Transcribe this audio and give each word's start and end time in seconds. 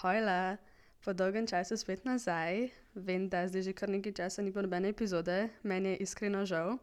Hojla, 0.00 0.56
po 1.04 1.12
dolgem 1.12 1.46
času 1.46 1.76
spet 1.76 2.04
nazaj. 2.04 2.70
Vem, 2.94 3.28
da 3.28 3.44
zdaj 3.48 3.62
že 3.62 3.72
kar 3.76 3.88
nekaj 3.92 4.12
časa 4.16 4.42
ni 4.42 4.48
bilo 4.50 4.64
nobene 4.64 4.88
epizode, 4.88 5.50
meni 5.62 5.92
je 5.92 5.96
iskreno 6.00 6.46
žal, 6.48 6.78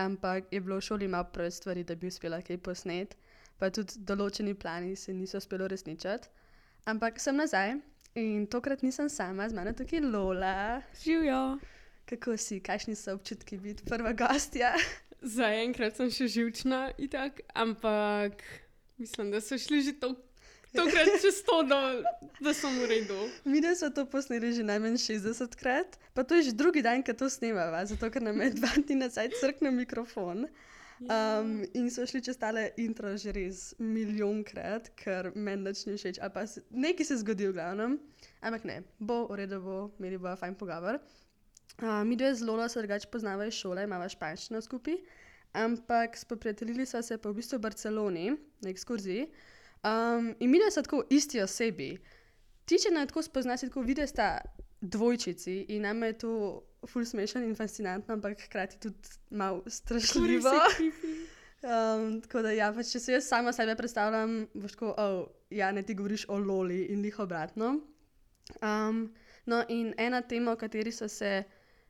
ampak 0.00 0.48
je 0.50 0.60
bilo 0.64 0.80
v 0.80 0.86
šoli 0.86 1.08
malo 1.08 1.28
preveč 1.28 1.60
stvari, 1.60 1.84
da 1.84 1.94
bi 1.94 2.08
uspela 2.08 2.40
kaj 2.40 2.58
posnet, 2.64 3.16
pa 3.60 3.68
tudi 3.68 4.00
določeni 4.00 4.56
plani 4.56 4.96
se 4.96 5.12
niso 5.12 5.36
uspeli 5.44 5.68
uresničiti. 5.68 6.32
Ampak 6.88 7.20
sem 7.20 7.36
nazaj 7.36 7.76
in 8.16 8.48
tokrat 8.48 8.80
nisem 8.80 9.12
sama, 9.12 9.44
z 9.48 9.52
mano 9.52 9.76
je 9.76 9.84
tukaj 9.84 10.00
Lola. 10.00 10.80
Živijo. 11.04 11.58
Kako 12.08 12.36
si, 12.40 12.62
kakšni 12.64 12.96
so 12.96 13.12
občutki 13.12 13.60
biti 13.60 13.84
prva 13.84 14.16
gostja? 14.16 14.72
Zaenkrat 15.20 16.00
sem 16.00 16.08
še 16.08 16.32
živčna, 16.32 16.94
itak, 16.96 17.44
ampak 17.52 18.40
mislim, 18.96 19.36
da 19.36 19.44
so 19.44 19.60
šli 19.60 19.84
že 19.84 20.00
to, 20.00 20.16
tokrat 20.74 21.08
čez 21.22 21.40
to, 21.46 21.62
da, 21.68 21.80
da 22.40 22.54
sem 22.54 22.74
v 22.82 22.90
redu. 22.90 23.18
Mi 23.44 23.62
smo 23.62 23.90
to 23.94 24.04
posneli 24.10 24.52
že 24.52 24.66
najmanj 24.66 24.98
60 25.00 25.56
krat, 25.56 25.98
pa 26.14 26.24
to 26.26 26.34
je 26.38 26.50
že 26.50 26.52
drugi 26.52 26.82
dan, 26.82 27.02
ko 27.02 27.14
to 27.14 27.30
snemava, 27.30 27.86
zato 27.86 28.10
ker 28.10 28.22
nam 28.22 28.40
je 28.42 28.54
dva 28.58 28.72
dni 28.76 29.06
nazaj 29.06 29.30
crknil 29.40 29.72
mikrofon. 29.72 30.48
Um, 31.04 31.64
in 31.74 31.90
so 31.90 32.06
šli 32.06 32.22
čez 32.22 32.38
tale 32.38 32.70
intro 32.78 33.16
že 33.18 33.32
res 33.34 33.74
milijonkrat, 33.82 34.92
ker 34.94 35.32
meni 35.34 35.66
nič 35.66 35.84
ni 35.88 35.98
všeč, 35.98 36.22
ali 36.22 36.32
pa 36.32 36.46
se, 36.46 36.62
nekaj 36.70 37.06
se 37.06 37.18
zgodi 37.20 37.50
v 37.50 37.56
glavnem. 37.58 37.98
Ampak 38.40 38.64
ne, 38.64 38.78
bo 38.98 39.26
v 39.26 39.42
redu, 39.42 39.58
bo, 39.60 39.78
imeli 39.98 40.20
bomo 40.20 40.36
fajn 40.38 40.54
pogovor. 40.54 41.02
Uh, 41.82 42.06
mi 42.06 42.14
dve 42.16 42.30
z 42.34 42.46
Lolo 42.46 42.68
se 42.68 42.78
drugače 42.78 43.10
poznava 43.10 43.46
iz 43.50 43.58
šole, 43.58 43.82
imamo 43.82 44.06
španščino 44.08 44.62
skupaj, 44.62 44.94
ampak 45.58 46.16
spoprijateljili 46.16 46.86
smo 46.86 47.02
se 47.02 47.18
pa 47.18 47.28
v 47.30 47.42
bistvu 47.42 47.58
v 47.58 47.66
Barceloni 47.66 48.26
na 48.62 48.70
ekskurziji. 48.70 49.26
Um, 49.84 50.34
in 50.40 50.50
mi 50.50 50.58
dve 50.58 50.70
smo 50.70 50.82
tako 50.82 51.02
isti 51.10 51.40
osebi. 51.40 51.98
Ti, 52.64 52.78
če 52.80 52.92
naj 52.94 53.10
tako 53.10 53.22
spoznaš, 53.22 53.66
tako 53.68 53.82
vidiš 53.84 54.14
sta 54.14 54.28
dvojčici 54.80 55.66
in 55.68 55.82
nam 55.82 56.02
je 56.02 56.12
to 56.18 56.34
ful 56.88 57.04
smešen 57.04 57.44
in 57.44 57.54
fascinantno, 57.56 58.14
ampak 58.14 58.40
hkrati 58.46 58.80
tudi 58.80 59.16
malo 59.30 59.62
strašljivo. 59.66 60.52
Um, 61.64 62.20
tako 62.20 62.42
da, 62.44 62.50
ja, 62.52 62.66
pač, 62.76 62.90
če 62.92 63.00
se 63.00 63.12
jaz 63.14 63.28
sama 63.28 63.52
sebe 63.56 63.72
predstavljam, 63.76 64.42
boš 64.52 64.74
tako, 64.76 64.90
oh, 65.00 65.20
ja, 65.50 65.70
ne 65.72 65.80
ti 65.82 65.94
govoriš 65.96 66.26
o 66.28 66.36
Loli 66.38 66.82
in 66.92 67.00
njih 67.00 67.18
obratno. 67.24 67.78
Um, 68.60 68.98
no, 69.48 69.62
in 69.72 69.94
ena 69.96 70.20
tema, 70.20 70.52
o 70.52 70.60
kateri 70.60 70.92
so 70.92 71.08
se 71.08 71.42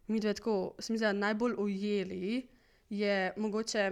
mi 0.06 0.20
dve 0.23 0.34
tako, 0.39 0.77
se 0.79 0.92
mi 0.92 0.98
zdi, 0.98 1.11
najbolj 1.19 1.56
ujeli, 1.58 2.47
je 2.91 3.33
mogoče 3.36 3.89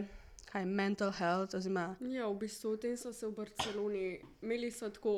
kaj 0.52 0.64
mental 0.66 1.12
health, 1.12 1.54
oziroma 1.54 1.96
Ja, 2.02 2.26
v 2.26 2.36
bistvu 2.36 2.70
o 2.70 2.76
tem 2.76 2.96
so 2.96 3.12
se 3.12 3.26
v 3.26 3.32
Barceloni, 3.32 4.04
imeli 4.42 4.70
so 4.70 4.90
tako 4.90 5.14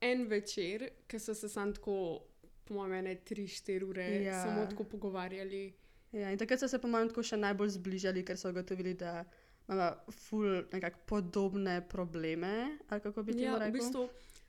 en 0.00 0.26
večer, 0.26 0.84
ki 1.06 1.18
so 1.18 1.34
se 1.34 1.48
sam 1.48 1.72
tako, 1.72 2.20
po 2.64 2.74
mojem, 2.74 2.92
ene 2.94 3.16
3-4 3.22 3.82
ure 3.84 4.04
Ja. 4.04 4.20
ja. 4.22 4.42
samo 4.42 4.66
tako 4.66 4.84
pogovarjali. 4.86 5.72
Ja, 6.12 6.30
in 6.30 6.38
takrat 6.38 6.60
so 6.60 6.68
se 6.68 6.78
po 6.78 6.88
mojem 6.88 7.08
tako 7.08 7.22
še 7.22 7.36
najbolj 7.38 7.68
zbližali, 7.70 8.22
ker 8.22 8.36
so 8.36 8.48
ugotovili, 8.48 8.94
da 8.94 9.24
imamo 9.64 9.88
ful 10.12 10.44
nekako 10.72 10.98
podobne 11.06 11.80
probleme. 11.88 12.52
Ali 12.88 13.00
kako 13.00 13.22
bi 13.22 13.32
ti 13.32 13.42
Ja, 13.42 13.54
v 13.54 13.58
rekel? 13.58 13.72
bistvu 13.72 14.08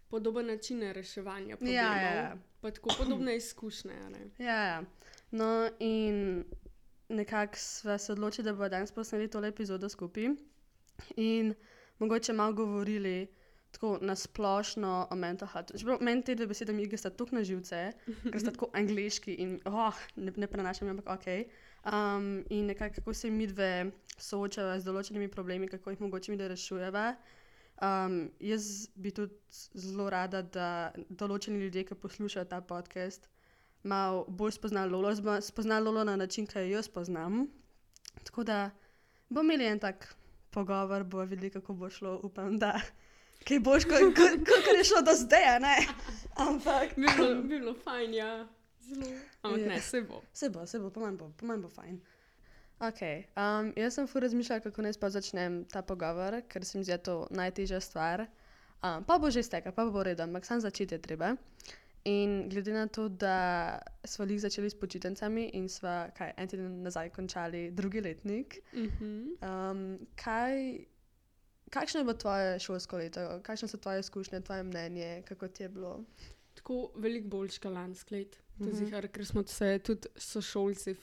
podoben 0.10 0.46
način 0.48 0.82
reševanja 0.84 1.50
Ja, 1.50 1.58
problemov. 1.58 1.96
ja, 1.98 2.14
ja. 2.14 2.38
Pa 2.62 2.72
tako 2.72 2.90
podobne 2.98 3.36
izkušnje. 3.36 3.96
ne. 4.10 4.28
Ja, 4.40 4.60
ja. 4.66 4.84
No, 5.32 5.50
in 5.80 6.44
nekako 7.10 7.58
sva 7.58 7.98
se 7.98 8.12
odločili, 8.12 8.46
da 8.46 8.54
bomo 8.54 8.70
danes 8.70 8.92
posneli 8.92 9.28
tole 9.28 9.48
epizodo 9.48 9.90
skupaj 9.90 10.30
in 11.16 11.54
mogoče 12.00 12.34
malo 12.34 12.54
govorili 12.54 13.28
tako 13.72 13.98
na 14.02 14.16
splošno 14.16 15.08
o 15.12 15.16
mental 15.16 15.48
health. 15.48 15.78
Čeprav 15.78 15.98
meni 16.02 16.24
te 16.24 16.36
dve 16.36 16.48
besede 16.48 16.74
mi 16.74 16.98
sta 16.98 17.10
tako 17.10 17.36
na 17.36 17.44
živce, 17.44 17.92
ker 18.32 18.40
sta 18.40 18.52
tako 18.52 18.70
angliški 18.74 19.34
in 19.34 19.60
oh, 19.66 19.96
ne, 20.16 20.32
ne 20.36 20.48
prenašam, 20.48 20.90
ampak 20.90 21.10
ok. 21.20 21.28
Um, 21.86 22.46
in 22.50 22.66
nekako 22.66 22.96
kako 22.96 23.14
se 23.14 23.30
mi 23.32 23.48
dve 23.48 23.92
soočava 24.18 24.80
z 24.80 24.86
določenimi 24.86 25.28
problemi, 25.28 25.68
kako 25.68 25.92
jih 25.92 26.02
mogoče 26.02 26.32
mi 26.32 26.38
da 26.38 26.48
rešujeva. 26.48 27.16
Um, 27.84 28.32
jaz 28.40 28.88
bi 28.96 29.12
tudi 29.12 29.36
zelo 29.76 30.10
rada, 30.10 30.42
da 30.42 30.94
določeni 31.10 31.60
ljudje, 31.60 31.84
ki 31.84 32.00
poslušajo 32.00 32.48
ta 32.48 32.62
podcast, 32.62 33.28
malo 33.86 34.26
bolj 34.28 34.52
spoznali 34.58 34.92
Lolo, 34.92 35.14
spoznali 35.42 35.86
Lolo 35.86 36.04
na 36.04 36.16
način, 36.16 36.48
ki 36.48 36.60
jo 36.60 36.66
jaz 36.78 36.88
poznam. 36.90 37.46
Tako 38.24 38.44
da 38.44 38.70
bomo 39.30 39.54
imeli 39.54 39.70
en 39.70 39.80
tak 39.80 40.16
pogovor, 40.52 41.04
bomo 41.04 41.26
videli, 41.26 41.50
kako 41.50 41.74
bo 41.74 41.90
šlo. 41.90 42.20
Upam, 42.24 42.60
da 42.60 42.80
kaj 43.48 43.60
boš, 43.60 43.86
kot 43.86 44.02
ko, 44.18 44.26
ko, 44.46 44.58
ko 44.66 44.78
je 44.78 44.84
šlo 44.84 45.02
do 45.06 45.14
zdaj. 45.14 45.60
Ampak 46.36 46.96
Bi 46.96 47.08
bilo, 47.18 47.36
bi 47.42 47.48
bilo 47.48 47.74
fajn, 47.74 48.14
ja. 48.14 48.48
Zelo. 48.82 49.08
Ampak 49.42 49.62
Ja. 49.62 49.68
ne, 49.68 49.82
se 49.82 50.02
bo. 50.02 50.22
se 50.34 50.50
bo, 50.50 50.66
se 50.66 50.80
bo, 50.80 50.90
po 50.90 51.00
manj 51.00 51.18
bo, 51.18 51.32
po 51.38 51.46
manj 51.46 51.62
bo 51.62 51.70
fajn. 51.70 52.02
Okay, 52.80 53.24
um, 53.40 53.72
jaz 53.76 53.94
sem 53.96 54.08
fu 54.08 54.20
razmišljala, 54.20 54.60
kako 54.62 54.82
naj 54.82 54.94
sploh 54.94 55.12
začnem 55.12 55.62
ta 55.72 55.82
pogovor, 55.82 56.42
ker 56.52 56.66
se 56.66 56.78
mi 56.78 56.84
zdi 56.84 56.98
to 56.98 57.28
najtežja 57.32 57.80
stvar. 57.80 58.26
Um, 58.84 59.04
pa 59.08 59.18
bo 59.18 59.32
že 59.32 59.44
stekla, 59.44 59.72
pa 59.72 59.86
bo 59.86 60.00
v 60.00 60.04
redu, 60.12 60.24
ampak 60.24 60.46
sam 60.46 60.60
začeti 60.62 60.94
je 60.96 61.02
treba. 61.02 61.36
In 62.06 62.50
glede 62.50 62.72
na 62.72 62.88
to, 62.88 63.08
da 63.10 63.38
smo 64.04 64.26
jih 64.26 64.42
začeli 64.42 64.70
s 64.70 64.76
počitnicami 64.76 65.50
in 65.50 65.70
smo 65.70 65.90
kaj, 66.14 66.34
en 66.38 66.48
teden 66.48 66.82
nazaj 66.82 67.10
končali 67.10 67.72
drugi 67.72 68.02
letnik, 68.02 68.60
Mhm. 68.74 69.28
um, 69.42 69.82
kaj, 70.16 70.86
kakšno 71.72 72.00
je 72.00 72.04
bilo 72.04 72.14
tvoje 72.16 72.60
šolsko 72.60 72.98
leto, 72.98 73.40
kakšne 73.42 73.68
so 73.68 73.78
tvoje 73.78 74.00
izkušnje, 74.00 74.42
tvoje 74.42 74.64
mnenje, 74.64 75.24
kako 75.24 75.48
ti 75.48 75.64
je 75.64 75.70
bilo? 75.70 76.04
Tako 76.56 76.92
veliko 76.96 77.28
bolj 77.30 77.50
škalansko 77.50 78.16
let. 78.16 78.36
To 78.36 78.42
Mhm. 78.60 78.68
je 78.68 78.76
zihar, 78.76 79.08
ker 79.08 79.26
smo 79.26 79.44
se 79.44 79.80
tudi 79.80 80.08
sošolci, 80.16 80.96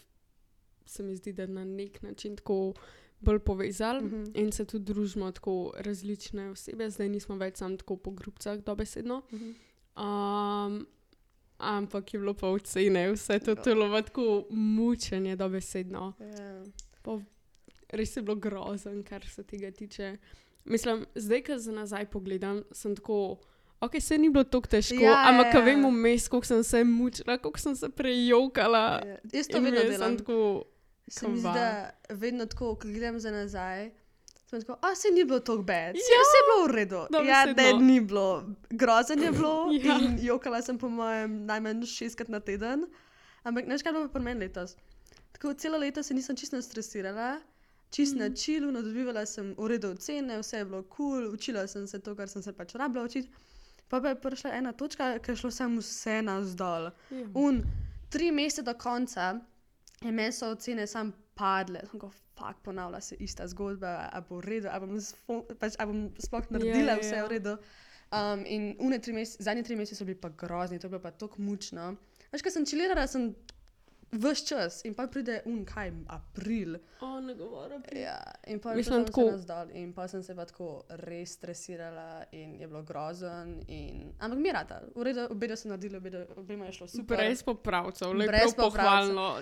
se 0.87 1.03
mi 1.03 1.17
zdi, 1.17 1.33
da 1.33 1.47
na 1.49 1.65
nek 1.67 2.03
način 2.03 2.37
tako 2.37 2.73
bolj 3.21 3.39
povezali 3.41 4.05
Mhm. 4.05 4.25
in 4.35 4.53
se 4.53 4.65
tudi 4.65 4.85
družimo 4.85 5.33
tako 5.33 5.73
različne 5.77 6.51
osebe, 6.51 6.91
zdaj 6.91 7.09
nismo 7.09 7.37
več 7.37 7.57
samo 7.57 7.77
tako 7.77 7.97
po 7.97 8.11
grupcah, 8.13 8.59
dobesedno. 8.59 9.23
Mhm. 9.33 9.51
Um, 9.97 10.87
ampak 11.59 12.15
je 12.15 12.19
bilo 12.19 12.35
pa 12.35 12.49
ocene, 12.49 13.13
vse 13.13 13.39
to 13.39 13.51
Ja. 13.51 13.55
telo 13.57 13.91
pa 13.91 14.03
tako 14.03 14.25
mučenje, 14.51 15.37
dobesedno. 15.37 16.13
Ja. 16.21 16.65
Pa 17.03 17.19
res 17.91 18.17
je 18.17 18.23
bilo 18.23 18.37
grozen, 18.37 19.03
kar 19.03 19.27
se 19.27 19.43
tega 19.43 19.71
tiče. 19.71 20.17
Mislim, 20.65 21.07
zdaj, 21.15 21.43
ko 21.43 21.59
za 21.59 21.73
nazaj 21.73 22.07
pogledam, 22.07 22.63
sem 22.73 22.97
tako. 22.97 23.37
Ok, 23.81 24.01
se 24.01 24.19
ni 24.19 24.31
bilo 24.31 24.45
tako 24.45 24.67
težko, 24.69 24.95
Ja, 24.95 25.11
ja, 25.11 25.25
ampak 25.27 25.47
ja, 25.47 25.53
ja, 25.53 25.59
ja. 25.59 25.65
vem 25.67 25.85
vmes, 25.87 26.29
koliko 26.29 26.47
sem 26.47 26.63
se 26.63 26.85
mučila, 26.85 27.39
koliko 27.39 27.59
sem 27.59 27.77
se 27.77 27.89
prejokala. 27.91 29.03
Ja, 29.07 29.17
Jaz 29.33 29.49
to 29.49 29.61
vedno 29.61 29.81
delam. 29.81 30.17
tako. 30.19 30.65
Se 31.09 31.29
mi 31.29 31.37
zdi, 31.37 31.43
da 31.45 31.91
vedno 32.11 32.47
tako, 32.47 32.75
ko 32.75 32.81
gledam 32.85 33.21
za 33.21 33.31
nazaj, 33.31 33.91
sem 34.53 34.63
tako, 34.63 34.79
a 34.83 34.95
se 34.95 35.09
ni 35.11 35.25
bilo 35.25 35.41
tako 35.41 35.63
bed, 35.63 35.95
ja, 35.95 36.03
Ja, 36.11 36.23
se 36.25 36.37
je 36.37 36.45
bilo 36.47 36.59
v 36.63 36.71
redu. 36.73 36.97
Ja, 36.97 37.07
dobesedno. 37.11 37.55
da 37.55 37.85
ni 37.85 38.01
bilo, 38.03 38.27
grozen 38.71 39.23
je 39.23 39.33
bilo 39.33 39.55
Ja. 39.81 39.99
in 39.99 40.19
jokala 40.21 40.63
sem 40.63 40.79
po 40.79 40.89
mojem 40.91 41.47
najmanj 41.47 41.83
šestkrat 41.85 42.29
na 42.29 42.41
teden. 42.41 42.87
Ampak 43.43 43.67
neš 43.67 43.83
kaj 43.83 43.93
bo 43.93 44.09
pri 44.09 44.23
meni 44.23 44.41
letos. 44.41 44.77
Tako 45.33 45.55
celo 45.55 45.79
leto 45.79 46.03
se 46.03 46.15
nisem 46.15 46.37
čisto 46.37 46.63
stresirala. 46.63 47.41
Čist 47.91 48.17
na 48.17 48.25
Mhm. 48.25 48.35
čilu, 48.35 48.73
dobivala 48.73 49.27
sem 49.27 49.55
v 49.55 49.69
redu 49.69 49.91
ocene, 49.91 50.39
vse 50.39 50.57
je 50.57 50.65
bilo 50.65 50.83
kul, 50.85 50.95
cool, 51.21 51.35
učila 51.35 51.67
sem 51.67 51.87
se 51.87 51.99
to, 51.99 52.15
kar 52.15 52.29
sem 52.29 52.43
se 52.43 52.53
pač 52.53 52.75
rabila 52.75 53.05
učiti. 53.05 53.29
Pa 53.89 54.01
pa 54.01 54.09
je 54.09 54.15
prišla 54.17 54.51
ena 54.53 54.73
točka, 54.73 55.19
ker 55.19 55.33
je 55.33 55.37
šlo 55.37 55.51
samo 55.51 55.81
vse 55.81 56.23
navzdol. 56.23 56.89
Ja. 57.11 57.27
Un, 57.35 57.63
tri 58.09 58.31
mesece 58.31 58.63
do 58.63 58.75
konca 58.75 59.41
je 60.01 60.13
meni 60.13 60.33
so 60.33 60.47
ocene 60.49 60.87
sam 60.87 61.13
padle. 61.35 61.81
Sem 61.91 62.01
ko 62.01 62.09
fakt 62.43 62.63
ponavlja 62.67 63.01
se 63.01 63.17
ista 63.21 63.47
zgodba, 63.49 64.09
a 64.13 64.21
bo 64.21 64.41
v 64.41 64.49
redu, 64.49 64.69
a 64.71 64.81
bom, 64.83 64.99
pač, 65.61 65.79
a 65.79 65.87
bom 65.87 66.11
sploh 66.19 66.51
naredila 66.51 66.97
ja, 66.97 67.01
vse 67.03 67.17
ja. 67.21 67.25
v 67.27 67.35
redu. 67.37 67.57
Um, 68.13 68.43
in 68.45 68.75
une 68.83 68.99
tri 69.01 69.15
mesece, 69.17 69.41
zadnji 69.47 69.65
tri 69.65 69.77
mesece 69.79 70.03
so 70.03 70.05
bili 70.05 70.19
pa 70.21 70.29
grozni, 70.29 70.79
to 70.79 70.91
je 70.91 70.93
bilo 70.93 71.01
pa 71.01 71.15
tako 71.17 71.41
mučno. 71.41 71.95
Veš, 72.33 72.45
ker 72.45 72.53
sem 72.53 72.67
čilirala, 72.69 73.07
sem 73.09 73.31
vse 74.13 74.45
čas 74.47 74.83
in 74.85 74.95
pa 74.95 75.07
pride 75.09 75.39
un 75.49 75.63
kaj, 75.65 75.93
april. 76.13 76.77
O, 77.01 77.21
ne 77.25 77.35
govorim. 77.35 77.87
Ja, 77.97 78.19
in 78.47 78.61
pa 78.61 78.75
Mislim, 78.77 78.99
sem 79.01 79.07
tako- 79.09 79.31
tako 79.31 79.39
zdal 79.39 79.71
in 79.73 79.93
pa 79.97 80.09
sem 80.09 80.23
se 80.23 80.37
pa 80.37 80.45
tako 80.45 80.83
res 80.89 81.39
stresirala 81.39 82.25
in 82.33 82.59
je 82.61 82.69
bilo 82.69 82.83
grozen. 82.83 83.63
In... 83.69 84.13
Ampak 84.19 84.39
mi 84.39 84.53
rata, 84.53 84.83
v 84.95 85.09
redu, 85.09 85.27
obedo 85.31 85.57
sem 85.57 85.73
naredila, 85.73 86.03
obedo, 86.03 86.27
obema 86.37 86.69
je 86.69 86.73
šlo 86.73 86.89
super. 86.89 87.17
Brez 87.17 87.43
popravcev, 87.43 88.13
le 88.13 88.27
Brez 88.27 88.55
prav 88.55 88.69
popravcev. 88.69 89.15
pohvalno. 89.15 89.41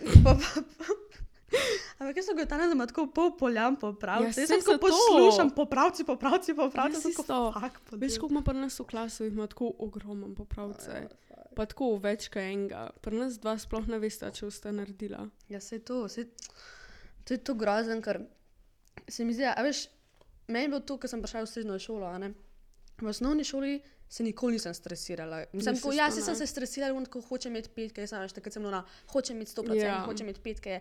Pa, 1.61 1.67
pa, 1.67 1.95
pa. 1.99 2.05
Ampak 2.05 2.17
jaz 2.17 2.27
sem 2.27 2.37
gotovo, 2.37 2.67
da 2.67 2.73
ima 2.73 2.87
tako 2.87 3.07
pol 3.15 3.37
poljam 3.39 3.77
popravci. 3.77 4.41
Ja, 4.41 4.43
jaz 4.43 4.49
sem 4.49 4.63
tako 4.65 4.79
poslušam 4.87 5.51
popravci, 5.57 6.05
popravci, 6.05 6.55
popravci. 6.55 7.01
Sem 7.01 7.13
tako, 7.13 7.23
isto. 7.23 7.53
"Fuck, 7.61 7.81
pa 7.91 7.97
Veš, 7.97 8.13
daj." 8.13 8.19
koliko 8.19 8.35
ima 8.35 8.43
pri 8.43 8.57
nas 8.59 8.81
v 8.81 8.85
klasu, 8.85 9.25
jih 9.25 9.33
ima 9.33 9.47
tako 9.47 9.73
ogromen 9.79 10.35
popravce. 10.35 11.09
Pa 11.57 11.67
tako 11.67 11.97
več 11.99 12.29
kot 12.29 12.43
enega. 12.43 12.91
Pri 13.01 13.17
nas 13.17 13.39
dva 13.39 13.59
sploh 13.59 13.87
ne 13.89 13.99
veste, 13.99 14.31
če 14.31 14.47
boste 14.47 14.73
naredila. 14.73 15.29
Ja, 15.49 15.61
se 15.61 15.77
je 15.77 15.85
to, 15.85 16.09
se, 16.09 16.29
to 17.25 17.35
je 17.35 17.39
to 17.39 17.55
grozen, 17.55 18.03
ker 18.03 18.23
se 19.09 19.25
mi 19.25 19.35
zdi, 19.35 19.45
a 19.45 19.63
veš, 19.63 19.89
meni 20.49 20.65
je 20.65 20.69
bilo 20.69 20.81
to, 20.81 20.97
ko 20.97 21.09
sem 21.09 21.23
prišla 21.23 21.43
v 21.43 21.51
srednjo 21.51 21.79
šolo, 21.79 22.07
a 22.07 22.19
ne. 22.19 22.35
v 23.01 23.09
osnovni 23.09 23.45
šoli 23.45 23.81
se 24.11 24.25
nikoli 24.27 24.53
nisem 24.53 24.75
stresirala. 24.75 25.45
Mislim, 25.53 25.79
ko, 25.81 25.93
jaz 25.95 26.17
sem 26.25 26.37
se 26.37 26.47
stresirala, 26.47 27.05
ko 27.07 27.21
hočem 27.21 27.53
imeti 27.55 27.71
petke, 27.71 28.07
sem 28.11 28.19
veš, 28.25 28.35
takrat 28.35 28.57
sem 28.57 28.65
bila, 28.67 28.83
hočem 29.13 29.37
imeti 29.39 29.53
100%, 29.55 29.77
Ja. 29.79 29.85
yeah. 29.85 30.05
hočem 30.05 30.27
imeti 30.27 30.43
petke, 30.43 30.81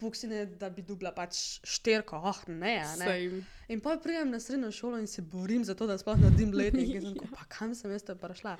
buksine, 0.00 0.40
da 0.58 0.70
bi 0.70 0.82
dubla 0.82 1.12
pač 1.14 1.38
šterko, 1.64 2.18
oh 2.18 2.40
ne, 2.48 2.80
ne. 2.98 3.06
Same. 3.06 3.42
In 3.68 3.80
pa 3.80 3.94
pridem 4.02 4.30
na 4.34 4.40
srednjo 4.42 4.72
šolo 4.74 4.98
in 4.98 5.06
se 5.06 5.22
borim 5.22 5.64
za 5.64 5.74
to, 5.74 5.86
da 5.86 5.98
sploh 5.98 6.18
naredim 6.18 6.50
letnik. 6.54 6.88
In 6.96 7.00
sem 7.00 7.10
Ja. 7.14 7.14
tako, 7.14 7.30
pa 7.34 7.46
kam 7.48 7.74
sem 7.74 7.94
jaz 7.94 8.02
to 8.02 8.16
prišla. 8.18 8.56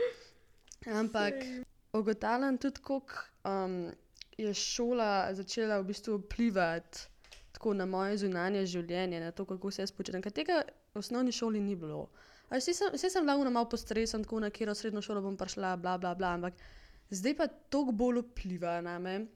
Ampak 0.86 1.34
ugotavljam 1.92 2.58
tudi, 2.58 2.80
kako 2.80 3.18
um, 3.44 3.90
je 4.38 4.54
šola 4.54 5.34
začela 5.34 5.80
v 5.80 5.90
bistvu 5.90 6.20
vplivati 6.22 7.08
tako 7.52 7.74
na 7.74 7.86
moje 7.86 8.18
zunanje 8.20 8.66
življenje, 8.66 9.20
na 9.20 9.30
to, 9.32 9.44
kako 9.48 9.70
se 9.72 9.82
jaz 9.82 9.92
počutim. 9.92 10.22
Ker 10.22 10.32
tega 10.32 10.60
v 10.94 11.00
osnovni 11.00 11.32
šoli 11.32 11.60
ni 11.60 11.74
bilo. 11.76 12.06
Vse 12.50 12.75
sem, 12.75 12.93
vse 12.93 13.10
sem 13.10 13.25
bila 13.25 13.50
malo 13.50 13.66
postresan, 13.66 14.22
tako 14.22 14.40
na 14.40 14.50
katero 14.50 14.75
srednjo 14.75 15.02
šolo 15.02 15.22
bom 15.22 15.37
prišla, 15.37 15.76
bla, 15.76 15.98
bla, 15.98 16.14
bla, 16.14 16.28
ampak 16.28 16.54
zdaj 17.10 17.34
pa 17.34 17.46
toliko 17.46 17.93
bolj 17.93 18.20
vpliva 18.20 18.81
na 18.81 18.98
me. 18.98 19.26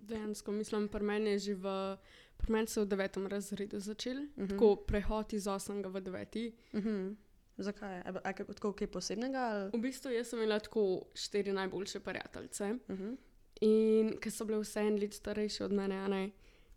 Dejansko, 0.00 0.52
mislim, 0.52 0.88
pri 0.88 1.02
meni 1.02 1.30
je 1.30 1.38
že 1.38 1.54
v. 1.54 1.96
Pri 2.36 2.52
meni 2.52 2.66
je 2.66 2.82
v 2.82 2.86
devetem 2.86 3.26
razredu 3.26 3.80
začel, 3.80 4.16
uh 4.16 4.22
Mhm. 4.36 4.44
-huh. 4.44 4.48
tako 4.48 4.76
prehod 4.78 5.32
iz 5.32 5.46
osmega 5.46 5.88
v 5.88 6.00
deveti. 6.00 6.52
Uh 6.72 6.80
-huh. 6.80 7.16
Zakaj? 7.58 7.98
A, 7.98 8.12
a, 8.24 8.32
tako 8.32 8.72
kaj 8.72 8.86
posebnega? 8.86 9.38
Ali? 9.40 9.70
V 9.70 9.78
bistvu 9.78 10.10
jaz 10.10 10.26
sem 10.28 10.38
imela 10.38 10.58
tako 10.58 11.02
štiri 11.14 11.52
najboljše 11.52 12.00
prijateljice 12.00 12.64
Uh 12.88 12.96
-huh. 12.96 13.16
in 13.60 14.16
ker 14.20 14.32
so 14.32 14.44
bile 14.44 14.58
vse 14.58 14.80
en 14.80 14.94
let 14.94 15.14
starejše 15.14 15.64
od 15.64 15.72
mene, 15.72 16.08
ne. 16.08 16.30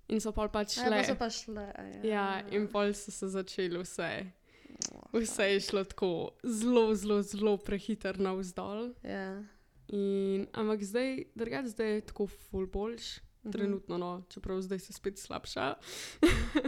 In 0.07 0.19
so 0.19 0.31
pol 0.31 0.49
pač 0.49 0.77
Ja, 0.77 0.83
šle. 0.83 1.03
so 1.03 1.15
pa 1.15 1.29
šle. 1.29 1.73
Ja, 2.03 2.09
Ja, 2.09 2.43
in 2.51 2.67
pol 2.67 2.93
so 2.93 3.11
se 3.11 3.27
začeli 3.27 3.77
vse. 3.79 4.25
Vse 5.13 5.43
je 5.45 5.59
šlo 5.61 5.83
tako 5.83 6.09
zelo, 6.43 6.95
zelo, 6.95 7.21
zelo 7.21 7.57
prehiter 7.57 8.19
navzdol. 8.19 8.93
Ja. 9.03 9.43
In, 9.89 10.47
ampak 10.53 10.83
zdaj, 10.83 11.23
drugače, 11.35 11.67
zdaj 11.69 11.91
je 11.91 12.01
tako 12.03 12.27
full 12.27 12.67
boljš, 12.67 13.19
Mhm. 13.43 13.51
trenutno, 13.51 13.97
no, 13.97 14.23
čeprav 14.29 14.61
zdaj 14.61 14.79
se 14.79 14.93
spet 14.93 15.17
slabša. 15.17 15.73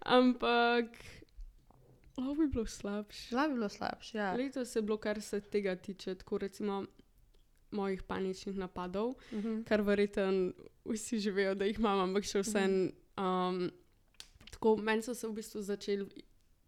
ampak 0.00 0.86
lahko 2.16 2.34
bi 2.34 2.46
bilo 2.48 2.66
slabše. 2.66 3.34
Lahko 3.36 3.48
bi 3.48 3.54
bilo 3.54 3.68
slabše. 3.68 4.18
Ja. 4.18 4.34
Letos 4.34 4.76
je 4.76 4.82
bilo, 4.82 4.96
kar 4.96 5.20
se 5.20 5.40
tega 5.42 5.76
tiče, 5.76 6.14
tako 6.14 6.38
recimo 6.38 6.84
mojih 7.70 8.02
paničnih 8.02 8.56
napadov, 8.56 9.14
Mhm. 9.32 9.62
kar 9.62 9.80
verjetno 9.82 10.52
vsi 10.86 11.18
že 11.18 11.30
vejo, 11.30 11.54
da 11.54 11.64
jih 11.64 11.78
imam, 11.78 11.98
ampak 12.00 12.24
še 12.24 12.40
vsem. 12.40 12.76
Um, 13.16 13.70
tako 14.50 14.76
meni 14.76 15.02
so 15.02 15.14
se 15.14 15.28
v 15.28 15.32
bistvu 15.32 15.62
začeli 15.62 16.06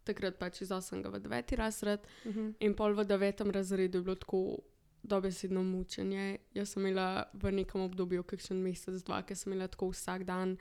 takrat 0.06 0.38
pač 0.38 0.62
iz 0.62 0.70
8. 0.70 1.02
v 1.04 1.20
9. 1.20 1.56
razred 1.58 2.00
Mhm. 2.24 2.54
in 2.60 2.74
pol 2.74 2.94
v 2.94 3.04
9. 3.04 3.50
razredu 3.50 3.98
je 3.98 4.02
bilo 4.02 4.16
tako 4.16 4.40
dobesedno 5.02 5.62
mučenje. 5.62 6.38
Jaz 6.54 6.68
sem 6.72 6.86
imela 6.86 7.26
v 7.34 7.52
nekem 7.52 7.80
obdobju, 7.80 8.22
kakšen 8.26 8.58
mesec, 8.62 9.02
dva, 9.06 9.22
ker 9.22 9.36
sem 9.36 9.52
imela 9.52 9.68
tako 9.68 9.90
vsak 9.92 10.24
dan, 10.26 10.56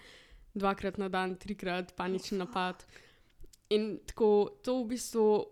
dvakrat 0.53 0.97
na 0.97 1.09
dan, 1.09 1.35
trikrat 1.35 1.95
panični 1.95 2.37
napad. 2.37 2.85
In 3.69 3.99
tako 4.05 4.49
to 4.63 4.83
v 4.83 4.87
bistvu. 4.93 5.45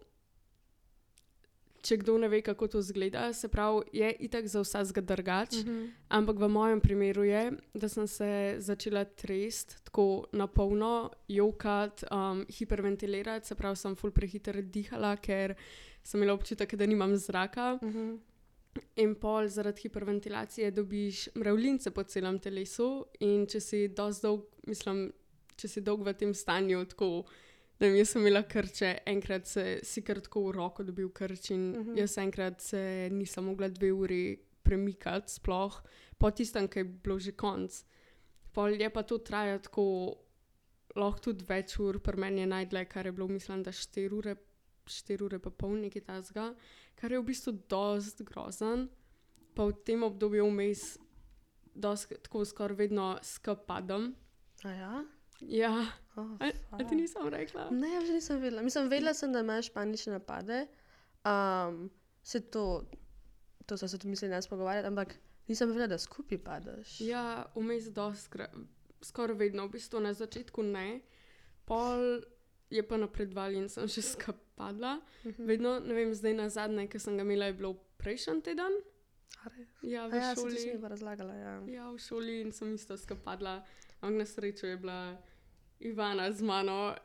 Če 1.83 1.97
kdo 1.99 2.15
ne 2.17 2.29
ve, 2.31 2.39
kako 2.41 2.67
to 2.71 2.79
izgleda, 2.79 3.25
se 3.35 3.49
pravi, 3.51 3.81
je 3.91 4.07
itak 4.23 4.47
za 4.47 4.61
vsakega 4.63 5.01
drugač. 5.03 5.57
Mhm. 5.59 5.79
Ampak 6.15 6.39
v 6.39 6.47
mojem 6.47 6.81
primeru 6.81 7.25
je, 7.27 7.41
da 7.73 7.89
sem 7.91 8.07
se 8.07 8.55
začela 8.63 9.03
trest, 9.03 9.81
tako 9.83 10.25
na 10.31 10.47
polno, 10.47 11.11
jokati, 11.27 12.07
um, 12.07 12.45
hiperventilirati, 12.47 13.47
se 13.47 13.55
pravi, 13.59 13.75
sem 13.75 13.97
ful 13.99 14.15
prehiter 14.15 14.61
dihala, 14.63 15.17
ker 15.19 15.57
sem 16.03 16.21
imela 16.21 16.37
občutek, 16.39 16.75
da 16.79 16.87
nimam 16.87 17.17
zraka. 17.19 17.75
Mhm. 17.83 18.15
In 19.03 19.15
pol 19.15 19.47
zaradi 19.47 19.83
hiperventilacije 19.85 20.71
dobiš 20.71 21.27
mravljince 21.35 21.91
po 21.91 22.03
celem 22.03 22.39
telesu, 22.39 23.05
in 23.19 23.45
če 23.45 23.59
si 23.59 23.87
dolg, 23.87 24.47
mislim, 24.67 25.11
če 25.55 25.67
si 25.67 25.81
dolg 25.81 26.01
v 26.07 26.13
tem 26.17 26.33
stanju, 26.33 26.85
tako. 26.85 27.25
Ne 27.83 27.89
vem, 27.89 27.97
jaz 27.99 28.13
sem 28.13 28.21
imela 28.23 28.39
krče, 28.47 28.89
enkrat 29.11 29.47
se, 29.49 29.63
si 29.83 30.01
kar 30.07 30.21
tako 30.23 30.45
v 30.45 30.51
roko 30.55 30.83
dobil 30.87 31.09
krč 31.11 31.49
in 31.51 31.63
uh 31.75 31.79
Mhm. 31.79 31.89
-huh. 31.91 31.97
jaz 31.99 32.17
enkrat 32.17 32.61
se 32.61 33.09
nisem 33.11 33.43
mogla 33.43 33.67
dve 33.67 33.91
uri 33.91 34.37
premikati, 34.63 35.31
sploh 35.31 35.81
po 36.17 36.31
tistem, 36.31 36.67
ki 36.67 36.79
je 36.79 36.83
bilo 36.83 37.19
že 37.19 37.31
konc. 37.31 37.83
Pol 38.53 38.81
je 38.81 38.89
pa 38.89 39.03
to 39.03 39.17
traja 39.17 39.59
tako, 39.59 40.15
lahko 40.95 41.19
tudi 41.19 41.45
več 41.49 41.79
ur, 41.79 41.99
pri 41.99 42.17
meni 42.17 42.41
je 42.41 42.47
najdlje, 42.47 42.85
kar 42.85 43.05
je 43.05 43.11
bilo, 43.11 43.27
mislim, 43.27 43.63
da 43.63 43.71
4 43.71 44.13
ure, 44.13 44.35
4 44.85 45.21
ure 45.23 45.39
pa 45.39 45.49
pol 45.49 45.69
nekaj 45.75 46.01
tasga, 46.01 46.55
kar 46.95 47.11
je 47.11 47.19
v 47.19 47.23
bistvu 47.23 47.51
dost 47.69 48.21
grozen. 48.21 48.89
Pa 49.55 49.65
v 49.65 49.73
tem 49.85 50.03
obdobju 50.03 50.45
vmes, 50.49 50.97
tako 52.21 52.45
skoraj 52.45 52.77
vedno 52.77 53.19
skapadam. 53.21 54.15
Ja? 54.63 55.03
Ja, 55.47 55.85
Oh, 56.15 56.37
a, 56.39 56.51
a 56.77 56.83
ti 56.85 56.95
nisem 56.95 57.25
rekla? 57.25 57.69
Ne, 57.73 57.89
ja, 57.89 58.05
že 58.05 58.13
nisem 58.13 58.37
vedela. 58.37 58.61
Mislim, 58.61 58.89
vedela 58.89 59.13
sem, 59.17 59.33
da 59.33 59.39
imaš 59.41 59.71
panične 59.73 60.13
napade. 60.13 60.67
Um, 61.25 61.89
se 62.23 62.39
to, 62.39 62.83
to 63.65 63.77
so 63.77 63.87
se 63.87 63.97
tu 63.97 64.07
mislili 64.07 64.33
nas 64.33 64.47
pogovarjati, 64.47 64.87
ampak 64.87 65.15
nisem 65.47 65.69
vedela, 65.69 65.87
da 65.87 65.97
skupaj 65.97 66.37
padeš. 66.37 67.01
Ja, 67.01 67.45
vmes 67.55 67.89
dost, 67.89 68.29
skoraj 69.01 69.37
vedno, 69.37 69.65
v 69.67 69.71
bistvu 69.73 69.99
na 69.99 70.13
začetku 70.13 70.63
ne, 70.63 71.01
pol 71.65 72.21
je 72.69 72.83
pa 72.87 72.97
napredval 72.97 73.57
in 73.57 73.65
sem 73.69 73.89
še 73.89 74.05
skapadla. 74.13 74.99
Mhm. 75.25 75.49
Vedno, 75.49 75.79
ne 75.79 75.97
vem, 75.97 76.13
zdaj 76.13 76.37
na 76.37 76.49
zadnje, 76.49 76.87
ki 76.87 77.01
sem 77.01 77.17
ga 77.17 77.25
imela, 77.25 77.49
je 77.49 77.57
bilo 77.57 77.73
prejšnji 77.97 78.41
teden. 78.45 78.81
Ja, 79.81 80.05
v 80.07 80.13
A 80.13 80.15
ja, 80.15 80.35
šoli. 80.37 80.55
že 80.55 80.77
razlagala. 80.79 81.33
Ja. 81.33 81.53
Ja, 81.67 81.85
v 81.91 81.97
šoli 81.99 82.41
in 82.45 82.53
sem 82.53 82.77
isto 82.77 82.95
skapadla, 82.97 83.63
ampak 83.99 84.17
na 84.21 84.25
srečo 84.29 84.69
je 84.69 84.77
bila 84.77 85.17
Ivana 85.83 86.31
z 86.31 86.41
mano 86.41 86.95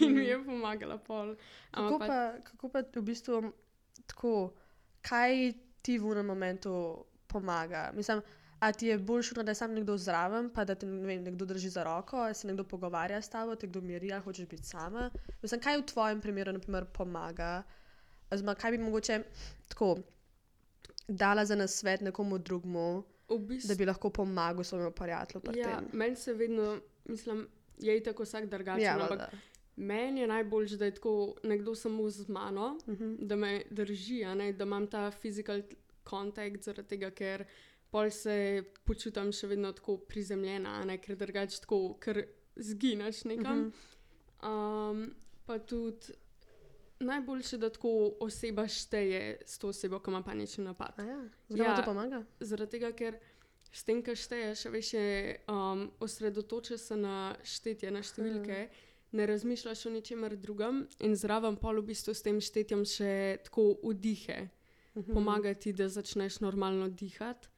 in 0.00 0.14
mi 0.14 0.24
je 0.24 0.38
pomagala 0.44 0.98
pol. 0.98 1.34
Kako 1.70 1.94
Ampak 1.94 2.08
pa, 2.08 2.18
kako 2.44 2.68
pa 2.68 2.82
v 2.94 3.02
bistvu 3.02 3.52
tako, 4.06 4.54
kaj 5.02 5.52
ti 5.82 5.98
v 5.98 6.12
enem 6.12 6.26
momentu 6.26 7.04
pomaga? 7.26 7.92
Mislim, 7.94 8.22
a 8.58 8.72
ti 8.72 8.86
je 8.86 8.98
bolj 8.98 9.22
šlo, 9.22 9.42
da 9.42 9.50
je 9.50 9.60
sam 9.60 9.74
nekdo 9.74 9.96
zraven, 9.96 10.50
pa 10.50 10.64
da 10.64 10.74
te 10.74 10.86
ne 10.86 11.06
vem, 11.06 11.22
nekdo 11.22 11.44
drži 11.44 11.68
za 11.70 11.84
roko, 11.84 12.26
se 12.34 12.46
nekdo 12.46 12.64
pogovarja 12.64 13.22
s 13.22 13.28
tabo, 13.28 13.54
te 13.54 13.66
kdo 13.66 13.80
miri, 13.80 14.12
ali 14.12 14.22
hočeš 14.22 14.48
biti 14.48 14.66
sama. 14.66 15.10
Mislim, 15.42 15.60
kaj 15.60 15.78
v 15.78 15.86
tvojem 15.92 16.20
primeru 16.20 16.52
naprimer, 16.52 16.84
pomaga? 16.84 17.62
Oziroma, 18.30 18.54
kaj 18.54 18.70
bi 18.70 18.78
mogoče 18.78 19.22
tako 19.68 19.96
dala 21.08 21.44
za 21.44 21.54
nasvet 21.54 22.00
nekomu 22.00 22.38
drugemu, 22.38 23.04
v 23.28 23.38
bistvu. 23.38 23.68
da 23.68 23.74
bi 23.74 23.86
lahko 23.86 24.10
pomagal 24.10 24.64
svojemu 24.64 24.90
prijatelju 24.90 25.40
pri 25.40 25.58
Ja, 25.58 25.82
meni 25.92 26.16
se 26.16 26.32
vedno, 26.32 26.80
mislim, 27.04 27.46
je 27.78 28.02
tako 28.02 28.22
vsak 28.22 28.46
drugačen, 28.46 28.82
Ja, 28.82 28.94
ampak 28.94 29.10
valjda. 29.10 29.30
meni 29.76 30.20
je 30.20 30.26
najbolj, 30.28 30.76
da 30.76 30.84
je 30.84 30.94
tako 30.94 31.14
nekdo 31.44 31.74
samo 31.74 32.10
z 32.10 32.28
mano, 32.28 32.78
Mhm. 32.86 33.14
da 33.20 33.36
me 33.36 33.62
drži, 33.70 34.24
ne, 34.26 34.52
da 34.52 34.64
imam 34.64 34.86
ta 34.86 35.10
physical 35.12 35.62
kontakt, 36.04 36.62
zaradi 36.62 36.88
tega, 36.88 37.10
ker 37.10 37.44
pol 37.90 38.10
se 38.10 38.36
počutim 38.84 39.32
še 39.32 39.46
vedno 39.46 39.72
tako 39.72 39.96
prizemljena, 39.98 40.70
a 40.72 40.84
ne, 40.84 40.98
ker 40.98 41.16
drugače 41.16 41.60
tako, 41.60 41.78
ker 41.96 42.24
zgineš 42.56 43.24
nekam. 43.24 43.58
Mhm. 43.58 43.72
Um, 44.44 45.14
pa 45.44 45.58
tudi 45.58 46.12
najboljše, 47.00 47.58
da 47.58 47.70
tako 47.70 47.90
oseba 48.20 48.64
šteje 48.64 49.20
s 49.44 49.58
to 49.58 49.68
osebo, 49.68 49.98
ki 49.98 50.10
ima 50.10 50.22
panični 50.22 50.64
napad. 50.64 50.94
A 50.98 51.02
Ja, 51.02 51.28
zakaj 51.48 51.66
ja. 51.66 51.76
to 51.76 51.82
pomaga? 51.84 52.24
Zaradi 52.40 52.70
tega, 52.70 52.92
ker 52.92 53.18
s 53.74 53.82
tem, 53.82 53.98
kar 54.02 54.14
šteješ, 54.14 54.68
veš, 54.70 54.92
je, 54.94 55.06
um, 55.50 55.88
osredotočaš 56.00 56.80
se 56.80 56.96
na 56.96 57.14
štetje, 57.42 57.90
na 57.90 58.02
številke, 58.02 58.68
ne 59.12 59.26
razmišljaš 59.26 59.86
o 59.86 59.90
ničemer 59.90 60.36
drugem 60.36 60.84
in 61.00 61.16
zraven 61.16 61.56
pol 61.56 61.80
v 61.82 61.88
bistvu 61.90 62.14
s 62.14 62.22
tem 62.22 62.38
štetjem 62.40 62.84
še 62.86 63.10
tako 63.44 63.74
vdihe. 63.82 64.44
Mhm. 64.94 65.10
Pomaga 65.10 65.54
ti, 65.54 65.72
da 65.72 65.88
začneš 65.88 66.38
normalno 66.40 66.86
dihati. 66.88 67.50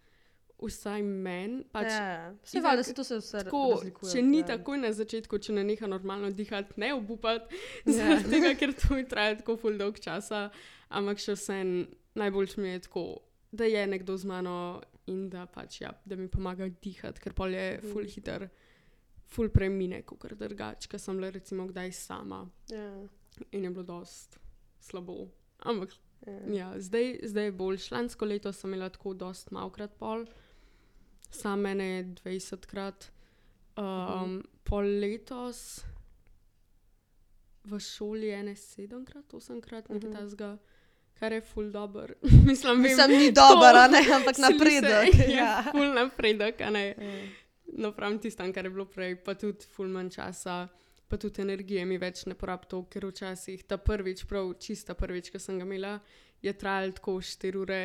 Vsaj 0.56 1.02
meni. 1.04 1.66
Pač, 1.68 1.90
ja, 1.92 2.32
itak- 2.32 2.62
valjda 2.64 2.82
se 2.82 2.94
to 2.94 3.04
se 3.04 3.18
vse 3.18 3.42
Tako, 3.44 3.76
če 4.08 4.23
ni 4.23 4.38
ja. 4.38 4.46
takoj 4.46 4.78
na 4.78 4.88
začetku, 4.88 5.37
če 5.38 5.52
ne 5.52 5.64
neha 5.64 5.85
normalno 5.87 6.30
dihati, 6.32 6.73
ne 6.80 6.94
obupati, 6.94 7.52
Ja. 7.85 7.92
zaradi 7.99 8.30
tega, 8.30 8.54
ker 8.56 8.73
to 8.73 8.96
traja 9.04 9.37
tako 9.37 9.58
ful 9.58 9.76
dolg 9.76 10.00
časa, 10.00 10.46
ampak 10.88 11.20
še 11.20 11.37
vsem 11.37 11.75
najboljš 12.16 12.56
mi 12.56 12.68
je 12.70 12.80
tako, 12.88 13.04
da 13.52 13.68
je 13.68 13.85
nekdo 13.87 14.16
z 14.16 14.25
mano 14.25 14.80
in 15.06 15.28
da 15.30 15.46
pač 15.46 15.80
ja, 15.80 15.92
da 16.04 16.16
mi 16.16 16.28
pomaga 16.28 16.68
dihati, 16.68 17.20
ker 17.20 17.32
pol 17.32 17.54
je 17.54 17.78
Mhm. 17.78 17.92
ful 17.92 18.04
hiter, 18.04 18.48
ful 19.26 19.48
premine, 19.48 20.02
kot 20.02 20.18
drugač, 20.32 20.86
ker 20.88 20.98
sem 20.98 21.16
bila 21.16 21.30
recimo 21.30 21.66
kdaj 21.66 21.92
sama 21.92 22.48
Ja, 22.70 23.06
in 23.52 23.64
je 23.64 23.70
bilo 23.70 23.82
dost 23.84 24.38
slabo. 24.80 25.28
Ampak 25.60 25.90
ja. 26.26 26.54
ja, 26.54 26.80
zdaj, 26.80 27.20
zdaj 27.25 27.44
je 27.44 27.52
bolj. 27.52 27.88
Lansko 27.90 28.25
leto 28.25 28.52
sem 28.52 28.72
imela 28.72 28.88
tako 28.90 29.14
dost 29.14 29.50
malkrat 29.50 29.96
pol, 29.98 30.25
sam 31.30 31.60
mene 31.60 32.04
20 32.16 32.66
krat. 32.66 33.10
Um, 33.76 34.42
pol 34.64 34.84
letos 34.84 35.84
v 37.64 37.78
šoli 37.78 38.30
ene 38.30 38.54
sedemkrat, 38.54 39.34
osemkrat, 39.34 39.88
nekaj 39.88 40.10
Mhm. 40.10 40.16
tasga. 40.16 40.58
Kar 41.18 41.32
je 41.32 41.40
ful 41.40 41.70
dobr. 41.73 42.14
Mislim, 42.49 42.73
vem, 42.73 42.82
Mislim, 42.82 43.11
ni 43.11 43.32
tako, 43.35 43.54
dober, 43.54 43.76
a 43.76 43.87
ne, 43.88 44.02
ampak 44.16 44.38
napredek. 44.38 45.14
se, 45.16 45.30
Ja. 45.32 45.62
Ful 45.70 45.94
napredek, 45.94 46.61
a 46.61 46.70
ne. 46.70 46.87
Ja. 46.88 47.18
No, 47.76 47.92
pravim 47.92 48.18
tistam, 48.18 48.52
kar 48.52 48.64
je 48.64 48.70
bilo 48.70 48.85
prej, 48.87 49.16
pa 49.25 49.35
tudi 49.35 49.66
ful 49.66 49.88
manj 49.90 50.11
časa, 50.14 50.68
pa 51.08 51.16
tudi 51.16 51.42
energije 51.42 51.85
mi 51.87 51.99
več 51.99 52.25
ne 52.26 52.35
porab 52.35 52.66
to, 52.70 52.85
ker 52.90 53.06
včasih 53.06 53.64
ta 53.66 53.76
prvič, 53.76 54.25
prav 54.26 54.52
čista 54.62 54.94
prvič, 54.94 55.30
ki 55.30 55.40
sem 55.42 55.58
ga 55.58 55.66
imela, 55.66 55.96
je 56.42 56.52
trajal 56.52 56.92
tako 56.92 57.18
4 57.20 57.56
ure. 57.58 57.80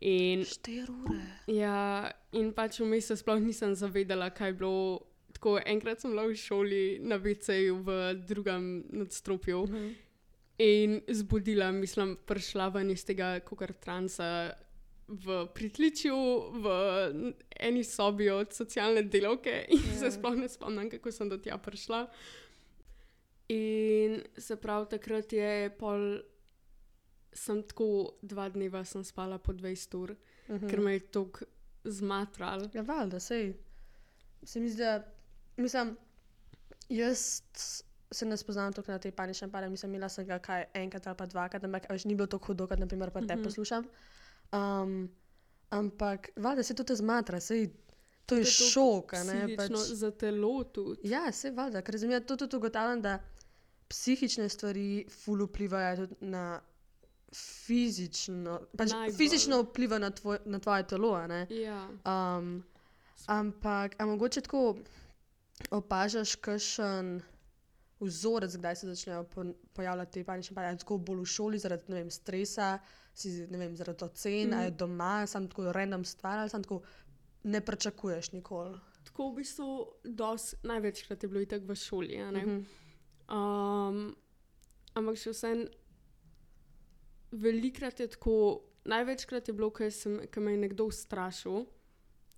In, 0.00 0.42
Štiri 0.48 0.88
ure. 0.88 1.20
ja, 1.52 2.08
in 2.32 2.52
pač 2.56 2.78
vmes 2.80 3.06
se 3.06 3.16
sploh 3.20 3.36
nisem 3.38 3.74
zavedala, 3.76 4.30
kaj 4.32 4.48
je 4.48 4.56
bilo. 4.56 5.00
Tako 5.30 5.58
enkrat 5.62 6.00
sem 6.02 6.10
bila 6.10 6.24
v 6.26 6.34
šoli 6.36 6.84
na 7.06 7.16
VC-ju 7.16 7.76
v 7.86 7.98
drugem 8.26 8.64
nadstropju 8.92 9.60
Mhm. 9.68 9.90
In 10.60 10.98
zbudila, 11.08 11.70
mislim, 11.72 12.18
prišla 12.22 12.68
ven 12.70 12.90
iz 12.90 13.04
tega 13.04 13.38
kukar 13.40 13.72
transa 13.74 14.50
v 15.08 15.46
pritličju, 15.48 16.16
v 16.54 16.66
eni 17.58 17.82
sobi 17.82 18.28
od 18.30 18.52
socialne 18.52 19.02
delovke 19.04 19.54
in 19.68 19.80
Ja. 19.86 19.98
se 19.98 20.10
sploh 20.10 20.36
ne 20.36 20.48
spomnim, 20.48 20.90
kako 20.90 21.12
sem 21.12 21.28
do 21.28 21.38
tja 21.38 21.56
prišla. 21.58 22.04
In 23.48 24.20
se 24.38 24.56
pravi, 24.56 24.86
takrat 24.88 25.32
je 25.32 25.48
pol, 25.72 26.20
sem 27.32 27.62
tako 27.62 27.88
dva 28.22 28.48
dneva 28.48 28.84
sem 28.84 29.02
spala 29.04 29.38
po 29.38 29.52
20 29.52 29.94
ur, 29.96 30.14
Mhm. 30.48 30.68
ker 30.68 30.80
me 30.80 30.92
je 30.92 31.00
tako 31.08 31.44
zmatral. 31.84 32.68
Ja, 32.74 32.82
valjda, 32.82 33.20
sej. 33.20 33.52
Se 34.42 34.60
mi 34.60 34.68
zdi, 34.68 34.78
da, 34.78 35.04
mislim, 35.56 35.96
jaz 36.88 37.42
se 38.10 38.26
ne 38.26 38.36
spoznam 38.36 38.72
toliko 38.72 38.92
na 38.92 38.98
te 38.98 39.10
panične 39.12 39.48
pare, 39.48 39.68
mislim, 39.68 39.92
imela 39.92 40.08
sem 40.08 40.26
ga 40.26 40.38
kaj 40.40 40.64
enkrat 40.74 41.06
ali 41.06 41.16
pa 41.16 41.26
dvakrat, 41.26 41.64
ampak 41.64 41.84
a 41.84 41.92
veš, 41.92 42.04
ni 42.04 42.14
bilo 42.14 42.26
tako 42.26 42.46
hudo, 42.46 42.66
kot 42.66 42.78
naprimer 42.78 43.10
pa 43.10 43.20
te 43.20 43.34
Mhm. 43.34 43.44
poslušam. 43.44 43.84
Um, 44.52 45.10
ampak, 45.70 46.28
valjda, 46.36 46.62
se 46.62 46.74
to 46.74 46.84
te 46.84 46.96
zmatra, 46.96 47.40
sej, 47.40 47.68
to 48.26 48.34
je 48.34 48.42
To 48.42 48.44
je 48.44 48.44
šok, 48.44 49.12
ne, 49.24 49.56
pač. 49.56 49.70
za 49.92 50.10
telo 50.12 50.64
tudi. 50.64 51.00
Ja, 51.04 51.32
se 51.32 51.50
valjda, 51.52 51.82
ker 51.82 51.92
razumem, 51.92 52.22
to 52.22 52.36
tudi 52.36 52.56
ugotavljam, 52.56 53.02
da 53.02 53.18
psihične 53.88 54.48
stvari 54.48 54.88
ful 55.08 55.44
vplivajo 55.44 55.96
tudi 55.98 56.14
na 56.22 56.60
fizično, 57.32 58.60
pač 58.72 58.90
Najbolj. 58.90 59.16
fizično 59.16 59.62
vpliva 59.62 59.98
na, 59.98 60.10
tvoj, 60.10 60.38
na 60.44 60.58
tvoje 60.58 60.82
telo. 60.84 61.18
Ja. 61.50 61.88
Um, 62.04 62.64
ampak, 63.28 63.94
a 63.98 64.06
mogoče 64.06 64.40
tako 64.40 64.76
opažaš, 65.70 66.34
kakšen 66.36 67.20
vzorec, 68.00 68.56
kdaj 68.56 68.76
se 68.76 68.86
začnejo 68.86 69.24
po, 69.24 69.44
pojavljati 69.72 70.12
te 70.12 70.24
panične 70.24 70.54
panične, 70.54 70.78
tako 70.78 70.98
bolj 70.98 71.20
v 71.20 71.26
šoli 71.26 71.58
zaradi 71.58 71.92
vem, 71.92 72.10
stresa, 72.10 72.78
si, 73.14 73.46
vem, 73.46 73.76
zaradi 73.76 74.04
ocen, 74.04 74.46
mm. 74.46 74.50
Mhm. 74.50 74.58
ali 74.60 74.70
doma, 74.72 75.26
sam 75.26 75.48
tako 75.48 75.72
random 75.72 76.04
stvar, 76.04 76.38
ali 76.38 76.50
sam 76.50 76.62
tako 76.62 76.82
ne 77.42 77.60
pričakuješ 77.60 78.32
nikoli. 78.32 78.78
Tako 79.04 79.30
v 79.30 79.34
bistvu, 79.34 79.68
dos, 80.04 80.54
največkrat 80.62 81.22
je 81.22 81.28
bilo 81.28 81.40
itak 81.40 81.62
v 81.62 81.74
šoli. 81.74 82.16
ne. 82.16 82.46
Mhm. 82.46 82.64
Um, 83.30 84.16
ampak 84.94 85.16
še 85.16 85.30
vsem, 85.30 85.68
velikrat 87.30 88.00
je 88.00 88.08
tako, 88.08 88.62
največkrat 88.84 89.48
je 89.48 89.54
bilo, 89.54 89.70
ko 89.70 90.40
me 90.40 90.52
je 90.52 90.58
nekdo 90.58 90.84
ustrašil, 90.84 91.66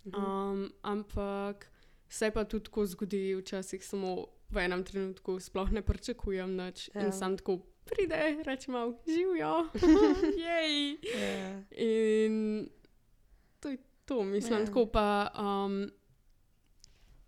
Mhm. 0.04 0.24
um, 0.24 0.72
ampak 0.82 1.66
se 2.08 2.30
pa 2.30 2.44
tudi 2.44 2.64
tako 2.64 2.86
zgodi, 2.86 3.34
včasih 3.34 3.84
samo 3.86 4.26
v 4.52 4.58
enem 4.58 4.84
trenutku, 4.84 5.40
sploh 5.40 5.70
ne 5.70 5.82
pričakujem 5.82 6.52
nič 6.52 6.88
ja. 6.88 7.00
Ja. 7.00 7.06
in 7.06 7.12
sam 7.12 7.36
tako 7.36 7.58
pride, 7.84 8.18
rečemo, 8.44 8.98
živijo, 9.04 9.66
jej. 10.38 10.96
Ja. 11.02 11.48
In 11.74 12.68
to 13.58 13.68
je 13.68 13.78
to, 14.04 14.22
mislim, 14.22 14.52
Ja. 14.52 14.60
yeah. 14.60 14.66
tako 14.66 14.86
pa. 14.86 15.06
Um, 15.34 15.90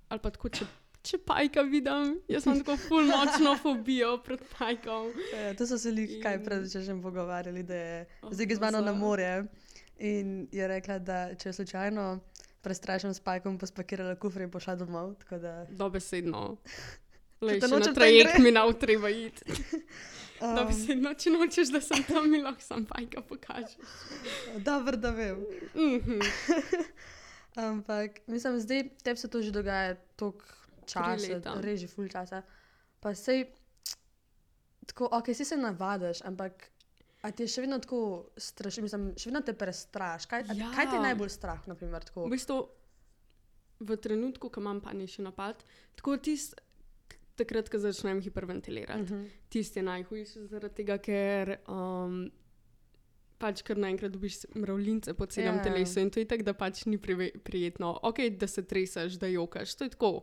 ali 0.09 0.21
pa 0.21 0.31
tako, 0.31 0.49
če, 0.49 0.66
če 1.02 1.19
pajka 1.19 1.62
vidim, 1.62 2.19
jaz 2.28 2.47
imam 2.47 2.61
tako 2.61 2.76
ful 2.78 3.02
močno 3.02 3.57
fobijo 3.62 4.19
pred 4.19 4.45
pajkom. 4.52 5.11
Ja, 5.33 5.54
to 5.54 5.66
so 5.66 5.78
se 5.78 5.90
lik 5.90 6.21
kaj 6.23 6.35
In- 6.35 6.45
pred 6.45 6.66
že 6.66 6.95
pogovarjali, 7.02 7.62
da 7.62 7.75
je 7.75 8.07
Oh, 8.23 8.31
zdaj 8.31 8.54
z 8.54 8.61
mano 8.61 8.81
na 8.81 8.93
morje. 8.93 9.47
In 9.97 10.49
je 10.52 10.69
rekla, 10.69 10.99
da 10.99 11.35
če 11.35 11.49
je 11.49 11.52
slučajno 11.52 12.04
prestrašen 12.61 13.14
s 13.14 13.21
pajkom, 13.21 13.59
pa 13.59 13.66
spakirala 13.66 14.16
kufr 14.16 14.40
in 14.40 14.50
pošla 14.50 14.75
domov. 14.75 15.14
Da, 15.31 15.66
Dobesedno. 15.71 16.57
Če 17.44 17.50
Le, 17.50 17.60
te 17.60 17.66
še 17.66 17.70
na 17.70 17.78
nočem, 17.78 17.86
tam 17.86 17.94
trajekt 17.94 18.38
mi 18.40 18.50
nav 18.50 18.72
treba 18.74 19.10
iti. 19.10 19.44
um, 20.40 20.56
Dobesedno, 20.56 21.14
če 21.14 21.30
nočeš, 21.30 21.70
da 21.70 21.80
sem 21.80 22.04
tam, 22.04 22.28
mi 22.28 22.40
lahko 22.40 22.64
sam 22.64 22.84
pajka 22.84 23.22
pokažeš. 23.22 23.76
Dobro, 24.60 24.96
da 24.96 25.12
vem. 25.12 25.44
Mhm. 25.74 26.20
Ampak 27.68 28.20
mislim, 28.26 28.58
zdaj 28.60 28.88
tebi 29.00 29.16
se 29.16 29.28
to 29.28 29.42
že 29.42 29.50
dogaja 29.50 29.94
toliko 30.16 30.44
časa, 30.86 31.28
leta. 31.28 31.54
reži 31.60 31.86
ful 31.86 32.08
časa. 32.08 32.42
Pa 32.98 33.14
sej, 33.14 33.44
tako, 34.86 35.08
ok, 35.12 35.30
si 35.30 35.44
se 35.44 35.56
navadiš, 35.56 36.24
ampak. 36.24 36.70
A 37.22 37.30
ti 37.32 37.46
je 37.46 37.48
še 37.48 37.62
vedno 37.62 37.78
tako 37.80 37.98
strašno, 38.36 38.82
mislim, 38.82 39.04
še 39.16 39.30
vedno 39.30 39.40
te 39.40 39.54
prestraš. 39.54 40.26
Kaj, 40.26 40.42
ja. 40.50 40.68
kaj 40.74 40.86
te 40.86 40.92
je 40.92 40.98
Ja. 40.98 41.04
najbolj 41.06 41.30
strah, 41.30 41.62
naprimer, 41.64 42.04
tako? 42.04 42.26
V 42.26 42.34
bistvu, 42.34 42.58
v 43.80 43.96
trenutku, 43.96 44.50
ko 44.50 44.60
imam 44.60 44.82
panični 44.84 45.24
napad, 45.24 45.62
tako 45.96 46.18
tisti, 46.18 46.58
takrat, 47.37 47.69
ko 47.69 47.79
začnem 47.79 48.21
hiperventilirati. 48.23 49.03
Uh 49.03 49.09
-huh. 49.09 49.29
tisti 49.49 49.79
je 49.79 49.83
najhujši, 49.83 50.47
zaradi 50.47 50.75
tega, 50.75 50.99
ker 50.99 51.57
um, 51.69 52.31
pač 53.38 53.62
kar 53.62 53.76
naenkrat 53.76 54.12
dobiš 54.12 54.47
mravljince 54.55 55.14
po 55.14 55.26
celem 55.26 55.55
Ja. 55.55 55.61
yeah. 55.61 55.64
telesu 55.64 56.00
in 56.00 56.11
to 56.11 56.21
je 56.21 56.29
tako, 56.29 56.43
da 56.43 56.55
pač 56.55 56.85
ni 56.87 56.99
prive, 56.99 57.31
prijetno. 57.45 57.99
Ok, 58.03 58.19
da 58.38 58.47
se 58.47 58.62
treseš, 58.62 59.12
da 59.12 59.26
jokaš, 59.26 59.75
to 59.75 59.85
je 59.85 59.91
tako 59.91 60.23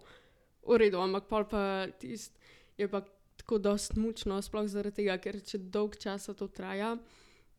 v 0.68 0.78
redu, 0.78 0.98
ampak 0.98 1.28
pol 1.28 1.46
pa 1.50 1.88
tisti 2.00 2.40
je 2.78 2.88
pa 2.88 3.02
tako 3.38 3.58
dost 3.58 3.96
mučno, 3.96 4.42
sploh 4.42 4.68
zaradi 4.68 5.02
tega, 5.02 5.18
ker 5.18 5.42
če 5.42 5.58
dolg 5.58 5.98
časa 5.98 6.34
to 6.34 6.48
traja, 6.48 6.98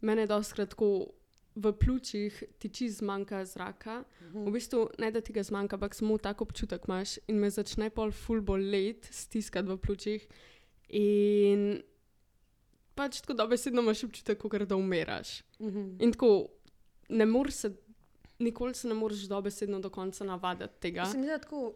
mene 0.00 0.26
doskrat 0.26 0.74
tako. 0.74 1.12
V 1.54 1.72
pljučih 1.76 2.42
tiči 2.58 2.88
zmanjka 2.90 3.44
zraka, 3.44 3.98
v 4.32 4.52
bistvu 4.54 4.86
ne 4.98 5.10
da 5.12 5.20
ti 5.20 5.34
ga 5.36 5.42
zmanjka, 5.44 5.76
ampak 5.76 5.94
samo 5.94 6.16
tako 6.18 6.46
občutek 6.48 6.88
imaš 6.88 7.18
in 7.28 7.42
me 7.42 7.50
začne 7.50 7.90
pol 7.90 8.12
full 8.12 8.40
bolet, 8.40 9.08
stiskati 9.12 9.68
v 9.68 9.76
pljučih. 9.76 10.26
In 10.96 11.82
pač 12.94 13.20
tako 13.20 13.36
dobesedno 13.42 13.84
imaš 13.84 14.04
občutek, 14.04 14.40
kot 14.40 14.64
da 14.68 14.76
umiraš. 14.76 15.42
Uh 15.58 15.68
-huh. 15.68 15.96
In 16.00 16.12
tako 16.12 16.48
ne 17.08 17.26
moreš 17.26 17.54
se, 17.54 17.72
nikoli 18.38 18.74
se 18.74 18.88
ne 18.88 18.94
moreš 18.94 19.28
dobesedno 19.28 19.80
do 19.80 19.90
konca 19.90 20.24
navaditi 20.24 20.80
tega. 20.80 21.04
Se 21.04 21.18
mi 21.18 21.24
zdi, 21.24 21.32
da 21.32 21.38
tako, 21.38 21.74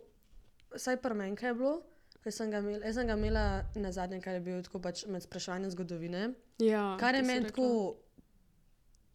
vsaj 0.75 0.97
pri 1.03 1.15
meni 1.15 1.37
je 1.43 1.55
bilo, 1.55 1.83
ker 2.23 2.33
sem 2.33 2.51
ga 2.51 2.59
imela, 2.59 2.85
jaz 2.87 2.95
sem 2.95 3.07
ga 3.07 3.13
imela 3.13 3.65
na 3.75 3.93
zadnje, 3.93 4.21
kar 4.21 4.35
je 4.35 4.41
bil 4.41 4.63
tako 4.63 4.81
pač 4.81 5.05
med 5.07 5.23
spraševanjem 5.23 5.71
zgodovine. 5.71 6.33
Ja, 6.59 6.97
Kar 7.01 7.15
je 7.15 7.23
meni 7.23 7.47
rekla. 7.47 7.65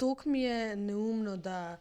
Tako, 0.02 0.30
mi 0.34 0.44
je 0.44 0.76
neumno, 0.76 1.38
da 1.38 1.78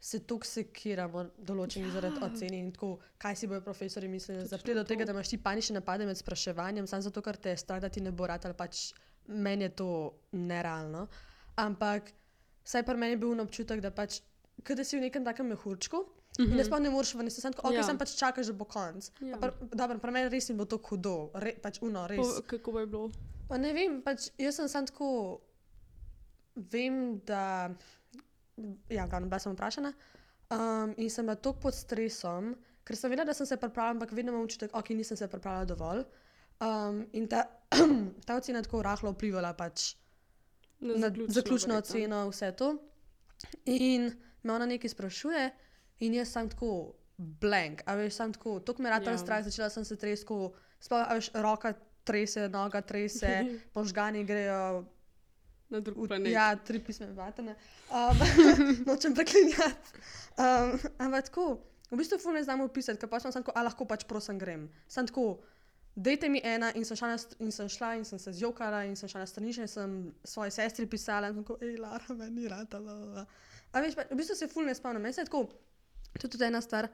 se 0.00 0.20
tako 0.22 0.46
sekiramo 0.46 1.24
določeni 1.42 1.88
ja. 1.88 1.96
zaradi 1.96 2.22
ocen 2.22 2.54
in 2.54 2.70
tako, 2.74 2.92
kaj 3.18 3.36
si 3.40 3.48
bojo 3.50 3.64
profesori 3.66 4.08
mislili. 4.08 4.46
Zaprede 4.46 4.78
do 4.78 4.86
tega, 4.86 5.06
da 5.08 5.14
imaš 5.14 5.32
ti 5.32 5.40
panične 5.42 5.80
napade 5.80 6.06
med 6.06 6.18
spraševanjem, 6.20 6.86
samo 6.86 7.06
zato, 7.08 7.22
ker 7.24 7.36
te 7.36 7.54
je 7.54 7.62
strah, 7.64 7.82
da 7.82 7.90
ti 7.90 8.02
ne 8.04 8.14
bo 8.14 8.28
rad 8.30 8.46
ali 8.46 8.56
pač 8.58 8.92
meni 9.28 9.66
je 9.66 9.74
to 9.80 9.88
nerealno. 10.32 11.08
Ampak 11.58 12.12
vsaj 12.64 12.86
pri 12.86 12.96
meni 12.96 13.16
je 13.16 13.22
bil 13.24 13.42
občutek, 13.42 13.82
da 13.84 13.90
pač, 13.90 14.20
da 14.62 14.84
si 14.84 14.96
v 14.96 15.08
nekem 15.08 15.26
takem 15.26 15.50
mehurčku. 15.50 16.04
Mm 16.38 16.44
-hmm. 16.44 16.50
In 16.52 16.56
da 16.56 16.64
sploh 16.64 16.80
ne 16.80 16.90
moreš 16.90 17.14
ven, 17.14 17.30
sem 17.30 17.52
tako, 17.52 17.68
ok, 17.68 17.74
Ja. 17.74 17.82
sem 17.82 17.98
pač 17.98 18.14
čakaš, 18.14 18.46
da 18.46 18.52
bo 18.52 18.64
konc. 18.64 19.10
Ja. 19.20 19.26
Ja. 19.28 19.52
Dobro, 19.72 19.98
pri 19.98 20.10
meni 20.10 20.28
res 20.28 20.48
ni 20.48 20.54
bilo 20.54 20.66
tako 20.66 20.88
hudo, 20.88 21.30
re, 21.34 21.56
pač 21.62 21.78
uno, 21.82 22.06
res. 22.06 22.18
Po, 22.18 22.42
kako 22.46 22.72
bi 22.72 22.86
bilo? 22.86 23.10
Pa 23.48 23.56
ne 23.58 23.72
vem, 23.72 24.02
pač 24.02 24.30
jaz 24.38 24.54
sem 24.56 24.68
samo 24.68 24.86
tako, 24.86 25.40
vem, 26.72 27.18
da, 27.26 27.70
ja, 28.90 29.06
glavno, 29.06 29.28
bila 29.28 29.38
sem 29.38 29.52
vprašana 29.52 29.92
um, 30.50 30.94
in 30.96 31.10
sem 31.10 31.26
bila 31.26 31.36
tako 31.36 31.60
pod 31.68 31.74
stresom, 31.74 32.54
ker 32.84 32.96
sem 32.96 33.12
vedela, 33.12 33.28
da 33.28 33.36
sem 33.36 33.46
se 33.46 33.56
pripravila, 33.56 33.98
ampak 33.98 34.12
vedno 34.12 34.32
imam 34.32 34.44
občutek, 34.46 34.74
ok, 34.74 34.90
nisem 34.96 35.16
se 35.16 35.28
pripravila 35.28 35.64
dovolj. 35.68 36.04
Um, 36.60 37.04
in 37.12 37.28
ta, 37.28 37.44
ta 38.26 38.36
ocena 38.36 38.58
je 38.58 38.66
tako 38.66 38.82
rahlo 38.82 39.12
vplivala 39.12 39.52
pač 39.54 39.92
na 40.80 41.10
zaključno 41.10 41.74
verjetno. 41.74 41.78
oceno, 41.78 42.22
vse 42.30 42.52
to. 42.56 42.76
In 43.64 44.10
me 44.42 44.52
ona 44.52 44.66
nekaj 44.66 44.90
sprašuje, 44.90 45.50
in 46.00 46.14
jaz 46.14 46.32
sem 46.32 46.48
tako 46.50 46.94
blank, 47.16 47.82
a 47.86 47.94
veš, 47.98 48.14
sem 48.14 48.32
tako, 48.32 48.60
tako 48.60 48.82
me 48.82 48.90
rata 48.90 49.10
ja. 49.10 49.18
strah, 49.18 49.44
začela 49.44 49.70
sem 49.70 49.84
se 49.84 49.96
tresko, 49.98 50.52
sploh, 50.80 51.02
a 51.02 51.18
veš, 51.18 51.30
roka 51.34 51.74
trese, 52.06 52.48
noga 52.48 52.80
trese, 52.82 53.44
možgani 53.76 54.24
grejo 54.24 54.84
Na 55.68 55.80
drug 55.84 55.98
v, 56.00 56.08
planet. 56.08 56.32
ja, 56.32 56.56
tri 56.56 56.80
pisme 56.80 57.10
vatene. 57.12 57.56
Um, 57.92 58.22
nočem 58.88 59.14
preklinjati. 59.14 60.00
Um, 60.40 60.78
ampak 60.98 61.28
tako, 61.28 61.60
v 61.90 62.00
bistvu 62.00 62.18
ful 62.22 62.36
ne 62.36 62.42
znam 62.44 62.64
opisati, 62.64 63.00
ker 63.00 63.10
pa 63.10 63.20
sem 63.20 63.32
tako, 63.34 63.52
a 63.52 63.64
lahko 63.66 63.84
pač 63.88 64.06
prosim 64.08 64.40
grem. 64.40 64.68
Sem 64.88 65.08
tako, 65.08 65.42
dajte 65.92 66.30
mi 66.32 66.40
ena, 66.44 66.70
in 66.78 66.88
sem 66.88 66.96
šla, 66.96 67.16
in 67.44 67.52
sem 67.52 67.68
šla 67.68 67.90
in 67.98 68.06
sem 68.08 68.20
se 68.22 68.32
zjokala, 68.40 68.84
in 68.88 68.96
sem 68.96 69.10
šla 69.10 69.24
na 69.24 69.28
stranišče, 69.28 69.66
in 69.66 69.72
sem 69.72 69.98
svoji 70.24 70.54
sestri 70.56 70.88
pisala, 70.88 71.32
in 71.32 71.42
tako, 71.42 71.58
hej, 71.60 71.76
Lara, 71.82 72.16
meni 72.16 72.42
ni 72.42 72.48
rata. 72.48 72.80
bla, 72.80 72.94
bla, 72.94 73.06
bla." 73.12 73.26
A 73.72 73.84
veš, 73.84 73.98
pa, 73.98 74.08
v 74.08 74.16
bistvu 74.16 74.38
se 74.38 74.48
ful 74.48 74.64
ne 74.64 74.74
spomnim. 74.76 75.04
Meni 75.04 75.12
se 75.12 75.26
je 75.26 75.28
tako, 75.28 75.44
to 76.16 76.24
je 76.24 76.32
tudi 76.32 76.48
ena 76.48 76.62
stvar, 76.64 76.88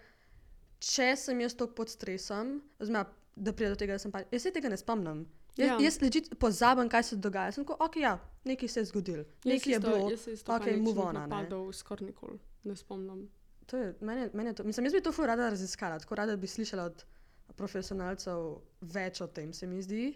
če 0.83 1.13
sem 1.17 1.41
jaz 1.47 1.55
tako 1.55 1.79
pod 1.79 1.93
stresom, 1.93 2.59
oziroma 2.83 3.07
da 3.37 3.53
pride 3.55 3.75
do 3.75 3.79
tega, 3.79 3.95
da 3.95 4.03
sem 4.03 4.11
pa, 4.15 4.25
jaz 4.35 4.43
se 4.43 4.55
tega 4.55 4.71
ne 4.73 4.79
spomnim. 4.79 5.25
Jaz, 5.57 5.69
Ja. 5.69 5.75
ja. 5.75 5.79
jaz 5.81 6.01
ležit 6.01 6.35
pozabim, 6.37 6.89
kaj 6.89 7.03
se 7.05 7.17
dogaja. 7.19 7.53
Sem 7.53 7.65
tako, 7.65 7.77
ok, 7.81 7.97
ja, 7.99 8.15
nekaj 8.45 8.69
se 8.69 8.81
je 8.81 8.85
zgodilo, 8.87 9.25
nekaj 9.45 9.73
je 9.73 9.81
bilo. 9.81 10.11
Paničnih 10.45 10.83
move 10.83 11.01
on, 11.01 11.15
napadov 11.17 11.73
skoraj 11.73 12.07
nikoli 12.07 12.39
ne 12.65 12.77
spomnim. 12.77 13.29
To 13.67 13.77
je, 13.77 13.95
meni, 14.01 14.21
je- 14.21 14.31
meni 14.35 14.51
je 14.51 14.55
to, 14.55 14.65
mislim, 14.65 14.85
jaz 14.85 14.93
bi 14.93 15.01
to 15.01 15.13
ful 15.13 15.27
rada 15.27 15.49
raziskala, 15.49 15.99
tako 15.99 16.15
rada 16.15 16.37
bi 16.37 16.47
slišala 16.47 16.85
od 16.85 17.05
profesionalcev 17.57 18.59
več 18.83 19.21
o 19.21 19.29
tem, 19.29 19.53
se 19.53 19.67
mi 19.67 19.81
zdi. 19.81 20.15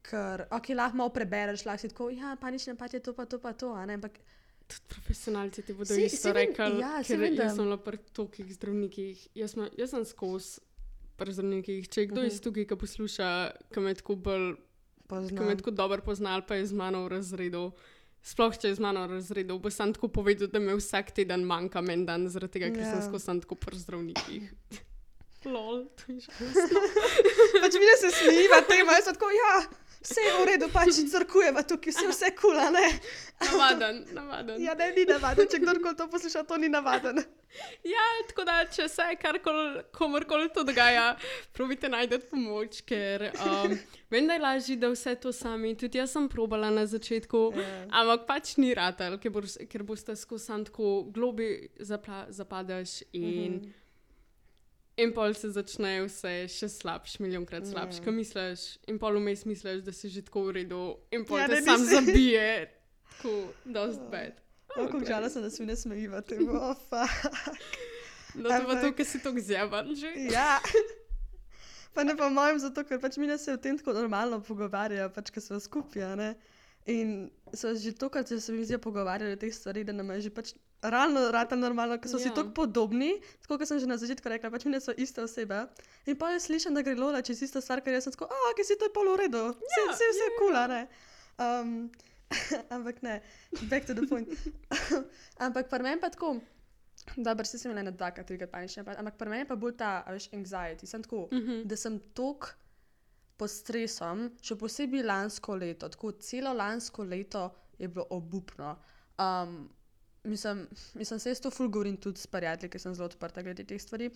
Ker, 0.00 0.46
ok, 0.50 0.68
lahko 0.70 0.96
malo 0.96 1.10
prebereš, 1.10 1.64
lahko 1.64 1.80
si 1.80 1.88
tako, 1.88 2.10
ja, 2.10 2.36
panične 2.36 2.70
empatije, 2.70 3.00
to 3.00 3.12
pa 3.12 3.24
to, 3.26 3.38
pa 3.38 3.52
to, 3.54 3.74
ampak 3.74 4.20
Tudi 4.68 4.84
profesionalci 4.86 5.62
ti 5.62 5.72
bodo 5.72 5.86
Si- 5.86 6.04
isto 6.04 6.28
rekli, 6.30 6.78
ja, 6.78 7.02
ker 7.02 7.16
vem, 7.16 7.34
jaz 7.34 7.54
sem 7.54 7.64
bila 7.64 7.78
pri 7.78 7.96
tolikih 8.12 8.52
zdravnikih. 8.52 9.28
Jaz, 9.34 9.54
sem- 9.54 9.70
jaz 9.74 9.90
sem 9.90 10.04
skozi 10.04 10.60
pri 11.16 11.32
zdravnikih. 11.32 11.88
Če 11.88 12.00
je 12.00 12.06
kdo 12.06 12.20
Mhm. 12.20 12.26
iz 12.26 12.36
tukaj, 12.38 12.66
ki 12.66 12.76
posluša, 12.76 13.28
ki 13.72 13.80
me 13.80 13.94
tako 13.94 14.16
bolj 14.18 14.56
ki 15.08 15.32
me 15.34 15.38
poznam. 15.38 15.56
tako 15.56 15.70
dobro 15.72 16.00
poznal, 16.02 16.42
pa 16.42 16.54
je 16.54 16.66
z 16.66 16.72
mano 16.72 17.04
v 17.04 17.08
razredu. 17.10 17.72
Sploh 18.20 18.52
če 18.52 18.68
je 18.68 18.74
z 18.74 18.80
mano 18.80 19.06
v 19.06 19.14
razredu, 19.14 19.58
bo 19.58 19.70
sam 19.70 19.92
tako 19.92 20.08
povedal, 20.10 20.48
da 20.48 20.58
me 20.58 20.74
vsak 20.74 21.10
teden 21.12 21.44
manjka 21.44 21.80
en 21.80 22.04
dan, 22.04 22.28
zaradi 22.28 22.52
tega, 22.52 22.68
ker 22.68 22.82
Ja. 22.82 22.90
sem 22.90 23.02
skozi 23.02 23.24
sam 23.24 23.40
tako 23.40 23.54
pri 23.54 23.78
zdravnikih. 23.78 24.52
Lol, 25.46 25.86
to 25.94 26.12
je 26.12 26.20
že. 26.20 26.30
Pač 27.62 27.72
mi 27.74 27.86
se 27.96 28.10
smejiva 28.10 28.60
temu, 28.62 28.90
jaz 28.90 29.06
tako, 29.06 29.30
ja, 29.30 29.52
vse 30.02 30.20
je 30.20 30.32
v 30.38 30.46
redu, 30.46 30.68
pač 30.72 30.98
crkujeva 31.12 31.62
tukaj, 31.62 31.92
vse, 31.92 32.06
vse 32.12 32.30
kula, 32.38 32.70
ne. 32.70 32.86
Navaden, 33.40 34.04
navaden. 34.12 34.60
Ja, 34.62 34.74
ne, 34.74 34.92
ni 34.96 35.04
navaden, 35.06 35.46
če 35.50 35.60
kdorkoli 35.62 35.96
to 35.96 36.06
posluša, 36.10 36.42
to 36.44 36.56
ni 36.56 36.68
navaden. 36.68 37.20
Ja, 37.86 38.04
tako 38.28 38.44
da, 38.44 38.58
če 38.68 38.88
se 38.88 39.06
karkoli, 39.16 39.82
komorkoli 39.96 40.50
to 40.52 40.64
dogaja, 40.68 41.16
probite 41.56 41.88
najti 41.88 42.18
pomoč, 42.30 42.82
ker 42.84 43.28
um, 43.32 43.72
vem, 44.12 44.26
da 44.28 44.36
je 44.36 44.42
lažje, 44.42 44.76
da 44.76 44.90
vse 44.92 45.14
to 45.16 45.32
sami. 45.32 45.72
Tudi 45.78 45.98
jaz 45.98 46.12
sem 46.12 46.28
probala 46.28 46.70
na 46.70 46.84
začetku, 46.86 47.40
Ja. 47.56 47.70
ampak 48.02 48.26
pač 48.28 48.56
ni 48.60 48.74
ratel, 48.76 49.16
ker, 49.18 49.30
bo, 49.32 49.40
ker 49.70 49.82
boste 49.82 50.16
skozi 50.16 50.44
sam 50.44 50.64
tako 50.64 51.08
globi 51.10 51.48
zapla, 51.80 52.26
zapadeš 52.30 53.02
in, 53.12 53.60
Mhm. 53.62 53.74
In 54.98 55.12
pol 55.14 55.32
se 55.34 55.48
začne 55.54 55.92
vse 56.02 56.32
še 56.50 56.68
slabš, 56.68 57.18
milijonkrat 57.22 57.66
slabš, 57.66 58.00
Ja. 58.00 58.04
kot 58.04 58.14
misliš. 58.14 58.64
In 58.86 58.98
pol 58.98 59.16
vmes 59.16 59.44
misliš, 59.46 59.84
da 59.86 59.92
si 59.92 60.10
že 60.10 60.22
tako 60.22 60.48
v 60.48 60.56
redu, 60.56 60.82
in 61.10 61.24
pol 61.24 61.38
Ja, 61.38 61.46
ja, 61.46 61.48
te 61.48 61.60
da 61.60 61.62
sam 61.64 61.80
nisi. 61.80 61.94
zabije, 61.94 62.48
tako, 63.08 63.34
dost 63.64 64.00
bad. 64.10 64.34
Kako 64.68 65.00
žalostno, 65.00 65.42
da 65.42 65.50
se 65.50 65.62
mi 65.62 65.66
ne 65.66 65.76
smejiva 65.76 66.20
temu, 66.22 66.50
oh, 66.52 66.76
fuck. 66.88 67.38
No, 68.34 68.50
to 68.50 68.66
pa 68.66 68.74
to, 68.76 68.92
ker 68.92 69.06
si 69.06 69.18
tako 69.18 69.40
zjaban 69.40 69.94
že. 69.94 70.10
Ja. 70.28 70.58
Pa 71.94 72.04
ne 72.04 72.12
po 72.14 72.28
mojem, 72.30 72.58
zato 72.60 72.84
ker 72.84 73.00
pač 73.00 73.16
mi 73.16 73.26
ne 73.26 73.38
se 73.38 73.50
o 73.50 73.56
tem 73.56 73.78
tako 73.78 73.92
normalno 73.92 74.38
pogovarjajo, 74.40 75.08
pač 75.10 75.30
ko 75.30 75.40
smo 75.40 75.56
skupaj. 75.58 76.34
In 76.86 77.30
so 77.52 77.72
že 77.74 77.92
to, 77.92 78.08
kar 78.08 78.22
se 78.24 78.52
mi 78.52 78.64
zdi 78.64 78.78
pogovarjali 78.78 79.32
o 79.32 79.40
teh 79.40 79.50
stvareh, 79.52 79.84
da 79.84 79.92
nam 79.92 80.10
je 80.10 80.28
že 80.28 80.30
pač 80.30 80.52
realno 80.82 81.30
rata 81.30 81.56
normalno, 81.56 81.98
ker 81.98 82.06
so 82.06 82.16
ja. 82.16 82.22
si 82.22 82.28
Ja. 82.28 82.34
tako 82.34 82.50
podobni, 82.52 83.10
tako 83.42 83.58
kot 83.58 83.66
sem 83.66 83.78
že 83.78 83.86
na 83.86 83.96
začetku 83.96 84.28
rekla, 84.28 84.50
pač 84.50 84.64
mi 84.64 84.70
ne 84.70 84.80
so 84.80 84.92
iste 84.94 85.18
osebe. 85.18 85.66
In 86.06 86.14
pa 86.14 86.30
jaz 86.30 86.46
slišim, 86.46 86.72
da 86.72 86.82
gre 86.82 86.94
Lola 86.94 87.18
čez 87.20 87.42
isto 87.42 87.60
stvar, 87.60 87.80
ker 87.80 87.92
jaz 87.92 88.04
sem 88.04 88.12
tako, 88.12 88.26
a, 88.26 88.52
ki 88.54 88.62
si 88.62 88.76
to 88.76 88.84
je 88.84 88.92
pol 88.92 89.08
v 89.08 89.16
redu, 89.18 89.42
vse, 89.52 89.74
Ja, 89.76 89.86
vse, 89.88 90.04
vse 90.06 90.20
je 90.20 90.28
ja, 90.28 90.36
kul, 90.36 90.52
cool, 90.52 90.68
ne. 90.68 90.82
Um, 91.38 91.90
ampak 92.70 93.02
ne, 93.02 93.22
back 93.64 93.86
to 93.86 93.94
the 93.94 94.06
point. 94.06 94.28
ampak 95.44 95.68
pri 95.68 95.80
meni 95.80 95.98
pa 95.98 96.10
tako, 96.10 96.36
dobro, 97.16 97.44
se 97.44 97.58
sem 97.58 97.70
imela 97.70 97.82
na 97.82 97.90
dvakrat, 97.90 98.26
trikrat 98.26 98.50
panične, 98.50 98.84
ampak 98.92 99.16
pri 99.16 99.28
meni 99.28 99.42
je 99.42 99.48
pa 99.48 99.56
bolj 99.56 99.76
ta, 99.76 100.04
veš, 100.06 100.28
anxiety. 100.30 100.86
Sem 100.86 101.02
tako, 101.02 101.28
Mhm. 101.32 101.62
da 101.64 101.76
sem 101.76 101.98
tok 102.12 102.54
pod 103.36 103.48
stresom, 103.48 104.30
še 104.38 104.56
posebej 104.56 105.02
lansko 105.02 105.54
leto, 105.54 105.88
tako 105.88 106.12
celo 106.12 106.52
lansko 106.52 107.04
leto 107.04 107.44
je 107.78 107.88
bilo 107.88 108.06
obupno. 108.10 108.76
Um, 109.16 109.70
mislim, 110.24 110.66
mislim, 110.94 111.20
se 111.20 111.30
jaz 111.30 111.40
to 111.40 111.50
ful 111.50 111.68
govorim 111.68 111.96
tudi 111.96 112.20
s 112.20 112.26
prijatelji, 112.26 112.70
ker 112.70 112.80
sem 112.80 112.94
zelo 112.94 113.06
odprta 113.06 113.42
glede 113.42 113.64
teh 113.64 113.80
stvari. 113.82 114.10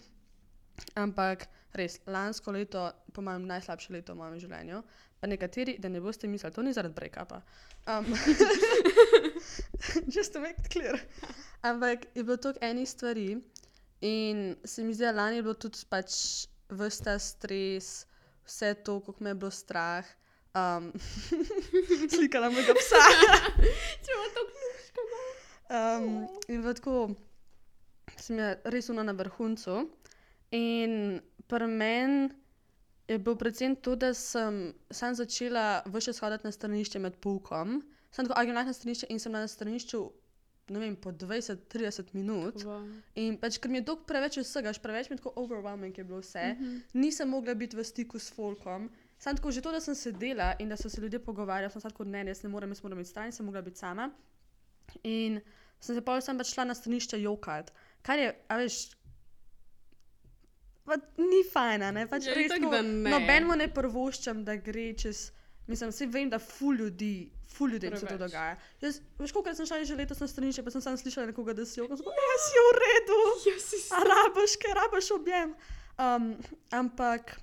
Ampak 0.95 1.47
res, 1.77 1.99
lansko 2.07 2.53
leto, 2.53 2.91
po 3.12 3.23
mojem, 3.23 3.47
najslabše 3.47 3.93
leto 3.93 4.15
v 4.15 4.21
mojem 4.21 4.41
življenju. 4.45 4.83
Pa 5.21 5.29
nekateri, 5.31 5.77
da 5.79 5.88
ne 5.88 6.01
boste 6.03 6.29
mislili, 6.29 6.55
to 6.55 6.62
ni 6.62 6.73
zaradi 6.75 6.97
break-upa. 6.97 7.43
Um, 7.87 8.09
just 10.15 10.33
to 10.33 10.41
make 10.41 10.59
it 10.59 10.69
clear. 10.73 10.99
Ampak 11.62 12.09
je 12.15 12.25
bilo 12.25 12.37
toliko 12.37 12.65
enih 12.67 12.88
stvari 12.91 13.29
in 14.01 14.57
se 14.65 14.83
mi 14.83 14.95
zdi, 14.95 15.05
da 15.05 15.12
lani 15.12 15.38
je 15.38 15.43
bilo 15.43 15.55
tudi 15.55 15.85
pač 15.88 16.17
vrsta 16.69 17.19
stres, 17.19 18.07
vse 18.47 18.75
to, 18.85 18.99
kako 19.01 19.25
me 19.25 19.31
je 19.31 19.35
bilo 19.35 19.51
strah. 19.51 20.07
Um, 20.55 20.93
Slikala 22.15 22.51
mojega 22.51 22.75
psa. 22.77 23.05
Če 24.05 24.17
ima 24.17 24.27
to 24.35 24.49
knjižko. 24.51 25.07
Um, 25.72 26.26
in 26.48 26.61
bilo 26.61 26.74
tako, 26.74 27.14
sem 28.16 28.38
je 28.38 28.48
res 28.64 28.88
una 28.88 29.02
na 29.02 29.12
vrhuncu. 29.12 29.88
In 30.52 31.20
pri 31.48 31.66
meni 31.66 32.28
je 33.08 33.18
bil 33.18 33.37
predvsem 33.37 33.76
to, 33.76 33.96
da 33.96 34.12
sem 34.14 34.58
sam 34.90 35.14
začela 35.14 35.82
vse 35.87 36.12
shoditi 36.12 36.44
na 36.46 36.52
stranišče 36.52 36.98
med 37.00 37.16
poukom. 37.16 37.80
Sem 38.12 38.26
tako 38.26 38.40
agilna 38.40 38.64
na 38.64 38.72
stranišče 38.72 39.08
in 39.08 39.18
sem 39.20 39.32
bila 39.32 39.46
na 39.46 39.48
stranišču, 39.48 40.02
ne 40.68 40.78
vem, 40.78 40.96
po 40.96 41.11
20-30 41.11 42.12
minut. 42.12 42.61
In 43.14 43.38
pač, 43.40 43.56
ker 43.58 43.72
mi 43.72 43.80
je 43.80 43.87
dolg 43.88 44.04
preveč 44.06 44.37
vsega, 44.38 44.72
preveč 44.82 45.08
mi 45.08 45.16
je 45.16 45.22
tako 45.22 45.32
overwhelming 45.37 45.96
je 45.98 46.04
bilo 46.04 46.20
vse, 46.20 46.52
Mhm. 46.52 46.76
nisem 46.94 47.28
mogla 47.28 47.54
biti 47.54 47.76
v 47.76 47.85
stiku 47.85 48.18
s 48.18 48.28
folkom. 48.30 48.90
Sam 49.18 49.37
tako, 49.37 49.50
že 49.50 49.61
to, 49.61 49.72
da 49.72 49.80
sem 49.80 49.94
sedela 49.94 50.52
in 50.58 50.68
da 50.68 50.76
so 50.76 50.88
se 50.88 51.00
ljudje 51.00 51.18
pogovarjali, 51.18 51.72
sem 51.72 51.80
tako, 51.80 52.04
ne, 52.04 52.24
jaz 52.26 52.42
ne 52.42 52.48
morem, 52.50 52.70
jaz 52.70 52.82
moram 52.82 52.98
biti 52.98 53.11
stran, 53.11 53.32
sem 53.32 53.46
mogla 53.46 53.62
biti 53.62 53.78
sama. 53.78 54.11
In 55.02 55.40
sem 55.83 55.97
se 55.99 56.03
pa 56.07 56.16
sem 56.23 56.38
pač 56.38 56.55
šla 56.55 56.68
na 56.71 56.75
stranišče 56.79 57.18
jokat, 57.25 57.73
kar 58.07 58.21
je, 58.23 58.31
a 58.49 58.59
veš, 58.61 58.77
pa 60.87 60.97
ni 61.18 61.42
fajn, 61.47 61.83
a 61.83 61.92
ne, 61.95 62.07
pač 62.11 62.27
Ja, 62.27 62.35
res 62.37 62.51
tako, 62.51 62.71
da 62.73 62.81
ne. 62.83 63.11
nobenemu 63.11 63.57
ne 63.59 63.68
prvoščam, 63.71 64.42
da 64.47 64.57
gre 64.59 64.88
čez, 64.99 65.29
mislim, 65.71 65.92
vsi 65.92 66.09
vem, 66.11 66.31
da 66.31 66.40
ful 66.42 66.79
ljudi, 66.79 67.12
ful 67.49 67.71
ljudem 67.71 67.95
se 67.95 68.03
to 68.03 68.07
Preveč. 68.09 68.23
dogaja. 68.25 68.57
Jaz, 68.83 68.99
veš, 69.21 69.35
koliko 69.35 69.55
sem 69.55 69.68
šla 69.68 69.83
že 69.85 69.99
letos 69.99 70.23
na 70.23 70.27
stranišče, 70.27 70.62
pa 70.62 70.75
sem 70.75 70.83
sam 70.83 70.99
slišala 70.99 71.31
nekoga, 71.31 71.55
da 71.55 71.66
si 71.66 71.79
sem 71.79 71.87
tako, 71.88 72.14
ja, 72.14 72.35
si 72.47 72.59
v 72.59 72.73
redu. 72.79 73.21
Jaz 73.51 73.62
si 73.64 73.79
A 73.90 74.03
rabaš, 74.03 74.57
kaj 74.59 74.75
rabaš 74.75 75.11
objem. 75.14 75.55
Um, 76.01 76.33
ampak 76.73 77.37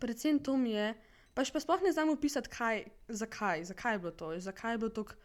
predvsem 0.00 0.40
to 0.40 0.56
mi 0.56 0.74
je, 0.74 0.90
pač 1.32 1.48
pa 1.48 1.60
sploh 1.60 1.80
ne 1.80 1.92
znam 1.92 2.10
opisati, 2.10 2.50
kaj, 2.50 2.84
zakaj, 3.08 3.64
zakaj 3.70 3.94
je 3.94 3.98
bilo 3.98 4.12
to, 4.12 4.32
zakaj 4.38 4.74
je 4.74 4.78
bilo 4.78 4.90
tako 4.90 5.16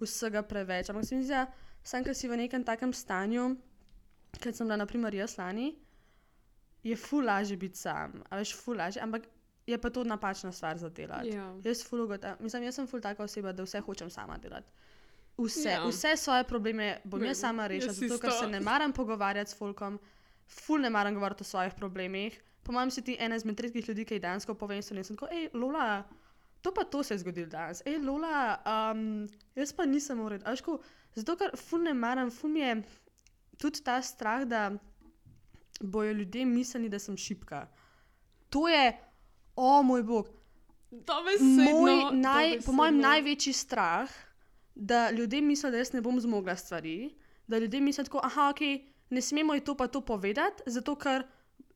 vsega 0.00 0.42
preveč. 0.42 0.90
Ampak 0.90 1.06
se 1.06 1.16
mi 1.16 1.24
zdi, 1.24 1.32
da 1.32 1.46
sam, 1.84 2.04
ker 2.04 2.14
si 2.16 2.28
v 2.28 2.36
nekem 2.40 2.64
takem 2.64 2.92
stanju, 2.92 3.54
kot 4.40 4.56
sem 4.56 4.66
bila 4.66 4.80
naprimer 4.80 5.14
jaz 5.14 5.36
lani, 5.38 5.74
je 6.84 6.96
ful 6.96 7.24
lažje 7.24 7.56
biti 7.56 7.78
sam, 7.78 8.22
a 8.30 8.40
veš, 8.40 8.54
ful 8.56 8.76
lažje, 8.76 9.02
ampak 9.02 9.28
je 9.66 9.78
pa 9.80 9.90
to 9.90 10.04
napačna 10.04 10.52
stvar 10.52 10.78
za 10.78 10.88
delati. 10.88 11.32
Ja. 11.36 11.54
Jaz, 11.64 11.84
ful 11.88 12.02
ugota, 12.04 12.36
mislim, 12.40 12.66
jaz 12.68 12.74
sem 12.74 12.86
ful 12.86 13.00
taka 13.00 13.24
oseba, 13.24 13.52
da 13.52 13.64
vse 13.64 13.80
hočem 13.80 14.10
sama 14.10 14.36
delati. 14.38 14.72
Vse, 15.38 15.70
Ja. 15.70 15.86
vse 15.88 16.16
svoje 16.16 16.44
probleme 16.44 17.00
bom 17.04 17.20
Vem, 17.20 17.28
jaz 17.28 17.40
sama 17.40 17.66
rešila, 17.66 17.92
jaz 17.92 17.98
zato 17.98 18.18
ker 18.20 18.32
se 18.32 18.46
ne 18.46 18.60
maram 18.60 18.92
pogovarjati 18.92 19.50
s 19.50 19.56
folkom, 19.58 19.98
ful 20.46 20.80
ne 20.80 20.90
maram 20.90 21.14
govoriti 21.14 21.42
o 21.42 21.44
svojih 21.44 21.74
problemih. 21.74 22.40
Po 22.62 22.72
mojem 22.72 22.90
si 22.90 23.02
ti 23.02 23.16
ena 23.20 23.36
izmed 23.36 23.60
redkih 23.60 23.88
ljudi, 23.88 24.04
ki 24.04 24.14
jih 24.14 24.22
dejansko 24.22 24.54
povem, 24.54 24.78
in 24.78 25.04
sem 25.04 25.16
tako, 25.16 25.26
hej, 25.32 25.48
Lola, 25.54 26.04
to 26.62 26.72
pa 26.74 26.84
to 26.84 27.02
se 27.02 27.14
je 27.14 27.18
zgodilo 27.18 27.46
danes. 27.46 27.82
Hej, 27.86 27.98
Lola, 27.98 28.60
um, 28.64 29.28
jaz 29.54 29.72
pa 29.72 29.84
nisem 29.84 30.20
ured. 30.20 30.42
Zato, 31.14 31.36
ker 31.36 31.54
ful 31.56 31.82
ne 31.82 31.94
maram, 31.94 32.30
ful 32.30 32.50
mi 32.50 32.60
je 32.60 32.82
tudi 33.58 33.82
ta 33.84 34.00
strah, 34.02 34.44
da 34.44 34.70
bojo 35.80 36.12
ljudje 36.12 36.44
mislili, 36.46 36.88
da 36.88 36.98
sem 36.98 37.16
šipka. 37.16 37.66
To 38.50 38.68
je, 38.68 38.92
o 39.56 39.82
moj 39.82 40.02
bog, 40.02 40.28
Dobesedno, 40.90 41.80
moj 41.80 41.94
naj, 42.12 42.60
po 42.66 42.72
mojem 42.72 42.94
dobesedno. 42.94 43.08
največji 43.08 43.52
strah, 43.52 44.10
da 44.74 45.10
ljudje 45.10 45.40
mislijo, 45.42 45.70
da 45.70 45.78
jaz 45.78 45.92
ne 45.92 46.00
bom 46.00 46.20
zmogla 46.20 46.56
stvari, 46.56 47.14
da 47.46 47.58
ljudje 47.58 47.80
mislijo, 47.80 48.04
tako, 48.04 48.20
aha, 48.22 48.48
ok, 48.50 48.60
ne 49.10 49.20
smemo 49.20 49.54
ji 49.54 49.60
to 49.60 49.74
pa 49.74 49.86
to 49.86 50.00
povedati, 50.00 50.62
zato 50.66 50.94
ker 50.94 51.26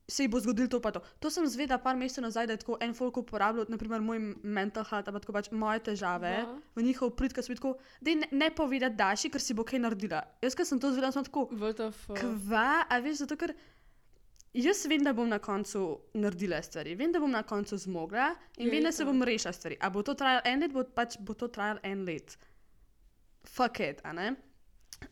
se 0.09 0.23
ji 0.25 0.27
bo 0.27 0.39
zgodilo 0.41 0.67
to 0.67 0.79
pa 0.81 0.91
to. 0.91 0.99
To 1.19 1.29
sem 1.31 1.45
zvedela 1.47 1.77
par 1.79 1.95
mesecev 1.95 2.23
nazaj, 2.25 2.47
da 2.49 2.53
je 2.53 2.63
tako 2.63 2.77
en 2.81 2.93
folk 2.97 3.17
uporabljal, 3.21 3.65
naprimer 3.69 4.01
moj 4.01 4.19
mental 4.43 4.83
health, 4.83 5.07
ali 5.07 5.15
pa 5.15 5.19
tako 5.23 5.33
pač 5.37 5.51
moje 5.51 5.79
težave 5.91 6.31
Ja. 6.39 6.45
v 6.75 6.83
njihov 6.83 7.13
prid, 7.15 7.33
ker 7.33 7.43
so 7.45 7.53
tako, 7.53 7.75
da 8.01 8.15
ne, 8.15 8.27
ne 8.31 8.49
povedati 8.51 8.95
daši, 8.95 9.29
ker 9.29 9.41
si 9.41 9.53
bo 9.53 9.63
kaj 9.63 9.79
naredila. 9.79 10.23
Jaz, 10.41 10.55
ker 10.57 10.65
sem 10.65 10.79
to 10.79 10.91
zvedela, 10.91 11.11
sem 11.11 11.23
tako? 11.23 11.47
Kva, 12.17 12.85
a 12.89 12.99
veš, 12.99 13.21
zato 13.23 13.37
ker 13.37 13.53
jaz 14.53 14.81
vem, 14.89 15.03
da 15.05 15.13
bom 15.13 15.29
na 15.29 15.37
koncu 15.39 15.99
naredila 16.17 16.61
stvari, 16.65 16.95
vem, 16.97 17.11
da 17.13 17.19
bom 17.21 17.31
na 17.31 17.43
koncu 17.43 17.77
zmogla 17.77 18.31
in 18.57 18.65
Je 18.67 18.71
vem, 18.71 18.83
da 18.83 18.91
se 18.91 19.05
bom 19.05 19.21
rešila 19.23 19.53
stvari. 19.53 19.77
A 19.79 19.89
bo 19.93 20.01
to 20.01 20.13
trajalo 20.17 20.41
en 20.45 20.65
let, 20.65 20.73
bo 20.73 20.83
pač 20.83 21.19
bo 21.19 21.33
to 21.37 21.47
trajalo 21.47 21.79
en 21.83 22.05
let. 22.05 22.37
Fuck 23.45 23.79
it, 23.79 24.01
a 24.03 24.13
ne? 24.13 24.33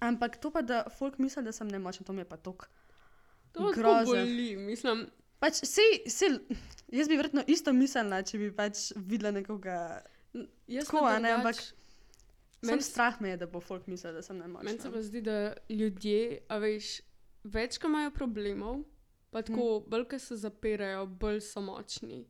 Ampak 0.03 0.41
to 0.41 0.49
pa, 0.51 0.61
da 0.61 0.83
folk 0.89 1.15
misli, 1.21 1.43
da 1.45 1.51
sem 1.51 1.67
nemočna, 1.67 2.03
to 2.05 2.13
mi 2.13 2.25
je 2.25 2.29
pa 2.29 2.37
tok. 2.37 2.67
To 3.57 4.05
boli, 4.05 4.55
mislim. 4.57 5.07
Pač, 5.39 5.59
sej, 5.63 5.99
sej, 6.09 6.39
jaz 6.89 7.07
bi 7.07 7.17
verjetno 7.17 7.43
isto 7.47 7.73
mislila, 7.73 8.23
če 8.23 8.37
bi 8.37 8.51
pač 8.51 8.91
videla 8.95 9.31
nekoga. 9.31 10.01
Jaz 10.67 10.89
Tako, 10.89 11.05
ne, 11.19 11.31
ampak 11.31 11.59
Meni 12.61 12.81
strah 12.81 13.19
me 13.21 13.29
je, 13.29 13.37
da 13.37 13.45
bo 13.45 13.59
folk 13.61 13.85
mislil, 13.87 14.13
da 14.13 14.21
sem 14.21 14.37
nemočna. 14.37 14.65
Meni 14.65 14.79
se 14.81 14.89
pa 14.91 15.01
zdi, 15.01 15.21
da 15.21 15.35
ljudje, 15.69 16.39
a 16.49 16.57
veš, 16.57 16.87
več, 17.45 17.77
ko 17.77 17.87
imajo 17.87 18.11
problemov, 18.11 18.79
pa 19.29 19.41
tako 19.41 19.53
Mhm. 19.53 19.77
mm. 19.77 19.89
bolj, 19.89 20.05
ko 20.05 20.19
se 20.19 20.35
zapirajo, 20.35 21.05
bolj 21.05 21.41
so 21.41 21.61
močni. 21.61 22.23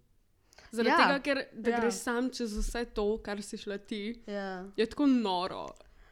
Zaradi 0.72 0.90
Ja, 0.90 0.98
tega, 0.98 1.20
ker 1.22 1.38
ja. 1.64 1.80
greš 1.80 1.94
sam 1.96 2.30
čez 2.30 2.58
vse 2.58 2.86
to, 2.94 3.06
kar 3.18 3.42
si 3.42 3.58
šla 3.58 3.78
ti, 3.78 4.22
Ja, 4.28 4.68
je 4.76 4.86
tako 4.86 5.06
noro. 5.08 5.68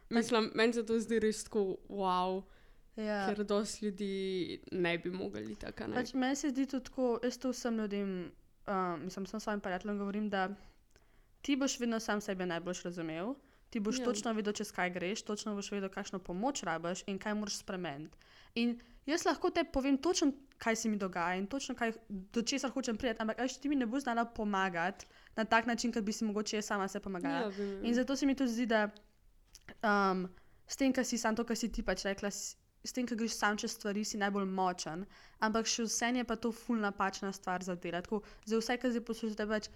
Mislim, 0.09 0.51
meni 0.55 0.73
se 0.73 0.85
to 0.85 0.99
zdi 0.99 1.19
res 1.19 1.43
tako 1.43 1.77
wow, 1.89 2.43
ja. 2.95 3.25
ker 3.27 3.43
dosti 3.43 3.85
ljudi 3.85 4.59
ne 4.71 4.97
bi 4.97 5.11
mogli 5.11 5.55
tako. 5.55 5.91
Pač, 5.93 6.13
meni 6.13 6.35
se 6.35 6.49
zdi 6.49 6.65
tudi 6.65 6.85
tako, 6.89 7.19
jaz 7.23 7.37
to 7.37 7.51
vsem 7.51 7.77
ljudem, 7.77 8.15
um, 8.67 9.03
mislim, 9.03 9.25
sem 9.25 9.39
svojim 9.39 9.59
prijateljem 9.59 9.97
govorim, 9.97 10.29
da 10.29 10.49
ti 11.41 11.55
boš 11.55 11.79
vedno 11.79 11.99
sam 11.99 12.21
sebe 12.21 12.45
najbolj 12.45 12.81
razumel, 12.83 13.35
ti 13.69 13.79
boš 13.79 13.99
ja. 13.99 14.05
Točno 14.05 14.33
vedel, 14.33 14.53
čez 14.53 14.71
kaj 14.71 14.89
greš, 14.89 15.21
točno 15.21 15.55
boš 15.55 15.71
vedel, 15.71 15.89
kakšno 15.89 16.19
pomoč 16.19 16.63
rabiš 16.63 17.03
in 17.07 17.19
kaj 17.19 17.33
moraš 17.33 17.59
spremeniti. 17.59 18.17
In 18.55 18.79
jaz 19.05 19.25
lahko 19.25 19.49
te 19.49 19.63
povem 19.63 19.97
točno, 19.97 20.31
kaj 20.57 20.75
se 20.75 20.89
mi 20.89 20.97
dogaja 20.97 21.35
in 21.35 21.47
točno, 21.47 21.75
kaj, 21.75 21.91
do 22.09 22.41
česar 22.41 22.71
hočem 22.71 22.97
priti, 22.97 23.21
ampak 23.21 23.39
veš, 23.39 23.57
ti 23.59 23.69
mi 23.69 23.75
ne 23.75 23.85
boš 23.85 24.03
znala 24.03 24.25
pomagati 24.25 25.05
na 25.35 25.45
tak 25.45 25.65
način, 25.65 25.91
kot 25.91 26.03
bi 26.03 26.11
si 26.11 26.25
mogoče 26.25 26.57
jaz 26.57 26.65
sama 26.65 26.87
se 26.87 26.99
pomagala. 26.99 27.35
Ja, 27.35 27.47
vem, 27.47 27.85
In 27.85 27.93
zato 27.93 28.15
se 28.15 28.25
mi 28.25 28.35
tudi 28.35 28.51
zdi, 28.51 28.65
da 28.65 28.89
um, 29.83 30.27
s 30.67 30.77
tem, 30.77 30.93
kar 30.93 31.05
si 31.05 31.17
sam 31.17 31.35
to, 31.35 31.43
kar 31.43 31.57
si 31.57 31.71
ti 31.71 31.83
pač 31.83 32.05
rekla, 32.05 32.31
s, 32.85 32.93
tem, 32.93 33.07
kar 33.09 33.17
greš 33.17 33.39
sam 33.39 33.57
čez 33.57 33.73
stvari, 33.73 34.05
si 34.05 34.21
najbolj 34.21 34.45
močen. 34.45 35.05
Ampak 35.43 35.67
še 35.69 35.87
vse 35.87 36.11
je 36.19 36.23
pa 36.23 36.37
to 36.37 36.51
ful 36.53 36.77
napačna 36.77 37.33
stvar 37.33 37.65
za 37.65 37.75
delati. 37.75 38.07
Tako, 38.07 38.21
za 38.45 38.61
vse, 38.61 38.77
kar 38.77 38.93
zdaj 38.93 39.05
poslušate, 39.09 39.47
pač 39.49 39.69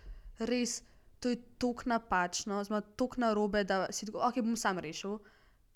res 0.50 0.80
to 1.20 1.34
je 1.34 1.42
tok 1.60 1.84
napačno, 1.86 2.64
zma 2.64 2.82
tok 2.82 3.18
narobe, 3.20 3.64
da 3.68 3.88
si 3.92 4.08
tako, 4.08 4.22
ok, 4.24 4.40
bom 4.46 4.56
sam 4.56 4.80
rešil. 4.80 5.18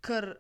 Ker 0.03 0.35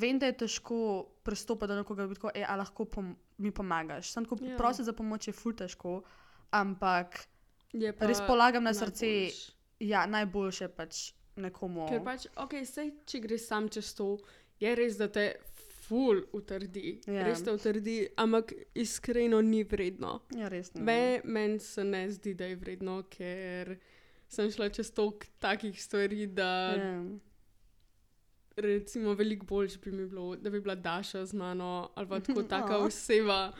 vem, 0.00 0.18
da 0.18 0.30
je 0.30 0.38
težko 0.44 0.78
pristopiti 1.26 1.68
do 1.72 1.80
nekoga, 1.80 2.06
in 2.06 2.08
biti 2.08 2.20
tako, 2.20 2.32
e, 2.34 2.44
a 2.44 2.56
lahko 2.56 2.86
pom 2.88 3.12
mi 3.38 3.50
pomagaš. 3.50 4.12
Sam 4.12 4.24
tako 4.24 4.38
Ja. 4.40 4.48
yeah. 4.48 4.56
prositi 4.56 4.84
za 4.84 4.92
pomoč 4.92 5.28
je 5.28 5.32
ful 5.32 5.52
težko, 5.52 6.02
ampak 6.50 7.26
res 8.00 8.20
polagam 8.26 8.64
na 8.64 8.72
srce, 8.74 9.06
najboljše. 9.06 9.52
ja, 9.80 10.06
najboljše 10.06 10.68
pač 10.68 11.12
nekomu. 11.36 11.86
Ker 11.88 12.02
pač, 12.04 12.26
ok, 12.36 12.54
sej, 12.64 12.94
če 13.04 13.20
greš 13.20 13.46
sam 13.46 13.68
čez 13.68 13.92
to, 13.94 14.16
je 14.60 14.74
res, 14.74 14.96
da 14.96 15.08
te 15.08 15.36
ful 15.86 16.22
utrdi. 16.32 17.00
Ja. 17.06 17.12
Yeah. 17.12 17.26
Res 17.28 17.42
te 17.42 17.52
utrdi, 17.54 17.96
ampak 18.16 18.52
iskreno 18.74 19.40
ni 19.42 19.62
vredno. 19.64 20.20
Ja, 20.34 20.48
res 20.48 20.72
ne. 20.74 20.82
Me, 20.82 20.98
meni 21.24 21.58
se 21.60 21.84
ne 21.84 22.04
zdi, 22.10 22.34
da 22.34 22.44
je 22.50 22.56
vredno, 22.56 23.02
ker 23.10 23.76
sem 24.28 24.50
šla 24.50 24.68
čez 24.74 24.90
toliko 24.90 25.26
takih 25.38 25.78
stvari, 25.82 26.26
da 26.26 26.50
Ja. 26.76 27.02
recimo 28.56 29.14
veliko 29.14 29.46
bolj 29.46 29.76
bi 29.84 29.92
mi 29.92 30.06
bilo, 30.06 30.36
da 30.36 30.50
bi 30.50 30.60
bila 30.60 30.74
Daša 30.74 31.26
z 31.26 31.34
mano 31.34 31.90
ali 31.94 32.08
pa 32.08 32.20
tako 32.20 32.42
taka 32.56 32.78
Oh. 32.78 32.86
oseba, 32.86 33.52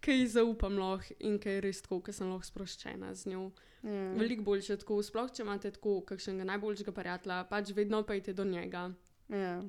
ki 0.00 0.12
ji 0.12 0.26
zaupam 0.28 0.78
lahko 0.78 1.14
in 1.20 1.38
ki 1.38 1.48
je 1.48 1.60
res 1.60 1.82
tako, 1.82 2.00
ker 2.00 2.14
sem 2.14 2.28
lahko 2.30 2.46
sproščena 2.46 3.14
z 3.14 3.30
njo. 3.32 3.50
Ja. 3.82 4.12
Veliko 4.16 4.42
boljše 4.42 4.76
tako, 4.80 5.02
sploh 5.02 5.30
če 5.32 5.42
imate 5.42 5.70
tako 5.70 6.00
kakšnega 6.06 6.44
najboljšega 6.44 6.92
prijatelja, 6.92 7.44
pač 7.50 7.72
vedno 7.76 8.02
pejte 8.02 8.32
do 8.32 8.44
njega. 8.44 8.92
Ja. 9.28 9.62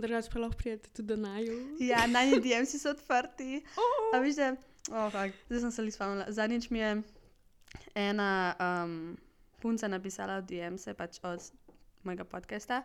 Drugač 0.00 0.30
pa 0.32 0.40
lahko 0.40 0.56
prijete 0.56 0.88
tudi 0.96 1.08
do 1.08 1.16
naju. 1.16 1.76
ja, 1.80 2.06
najni 2.06 2.40
DM-si 2.40 2.78
so 2.78 2.90
odprti. 2.94 3.60
A 4.14 4.20
veš, 4.22 4.36
da, 4.36 4.52
oh, 4.90 5.10
fuck, 5.12 5.36
zdaj 5.48 5.60
sem 5.60 5.70
se 5.70 5.82
li 5.82 5.92
spomnila. 5.92 6.28
Zadnjič 6.32 6.70
mi 6.70 6.78
je 6.78 7.02
ena 7.94 8.30
um, 8.56 9.18
punca 9.60 9.88
napisala 9.88 10.40
DM-se 10.40 10.94
pač 10.94 11.20
od 11.22 11.50
mojega 12.04 12.24
podcasta. 12.24 12.82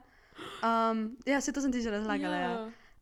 Um, 0.59 1.15
ja, 1.25 1.41
se 1.41 1.53
to 1.53 1.61
sem 1.61 1.71
ti 1.71 1.81
že 1.81 1.91
razlagala. 1.91 2.35
Ja. 2.35 2.51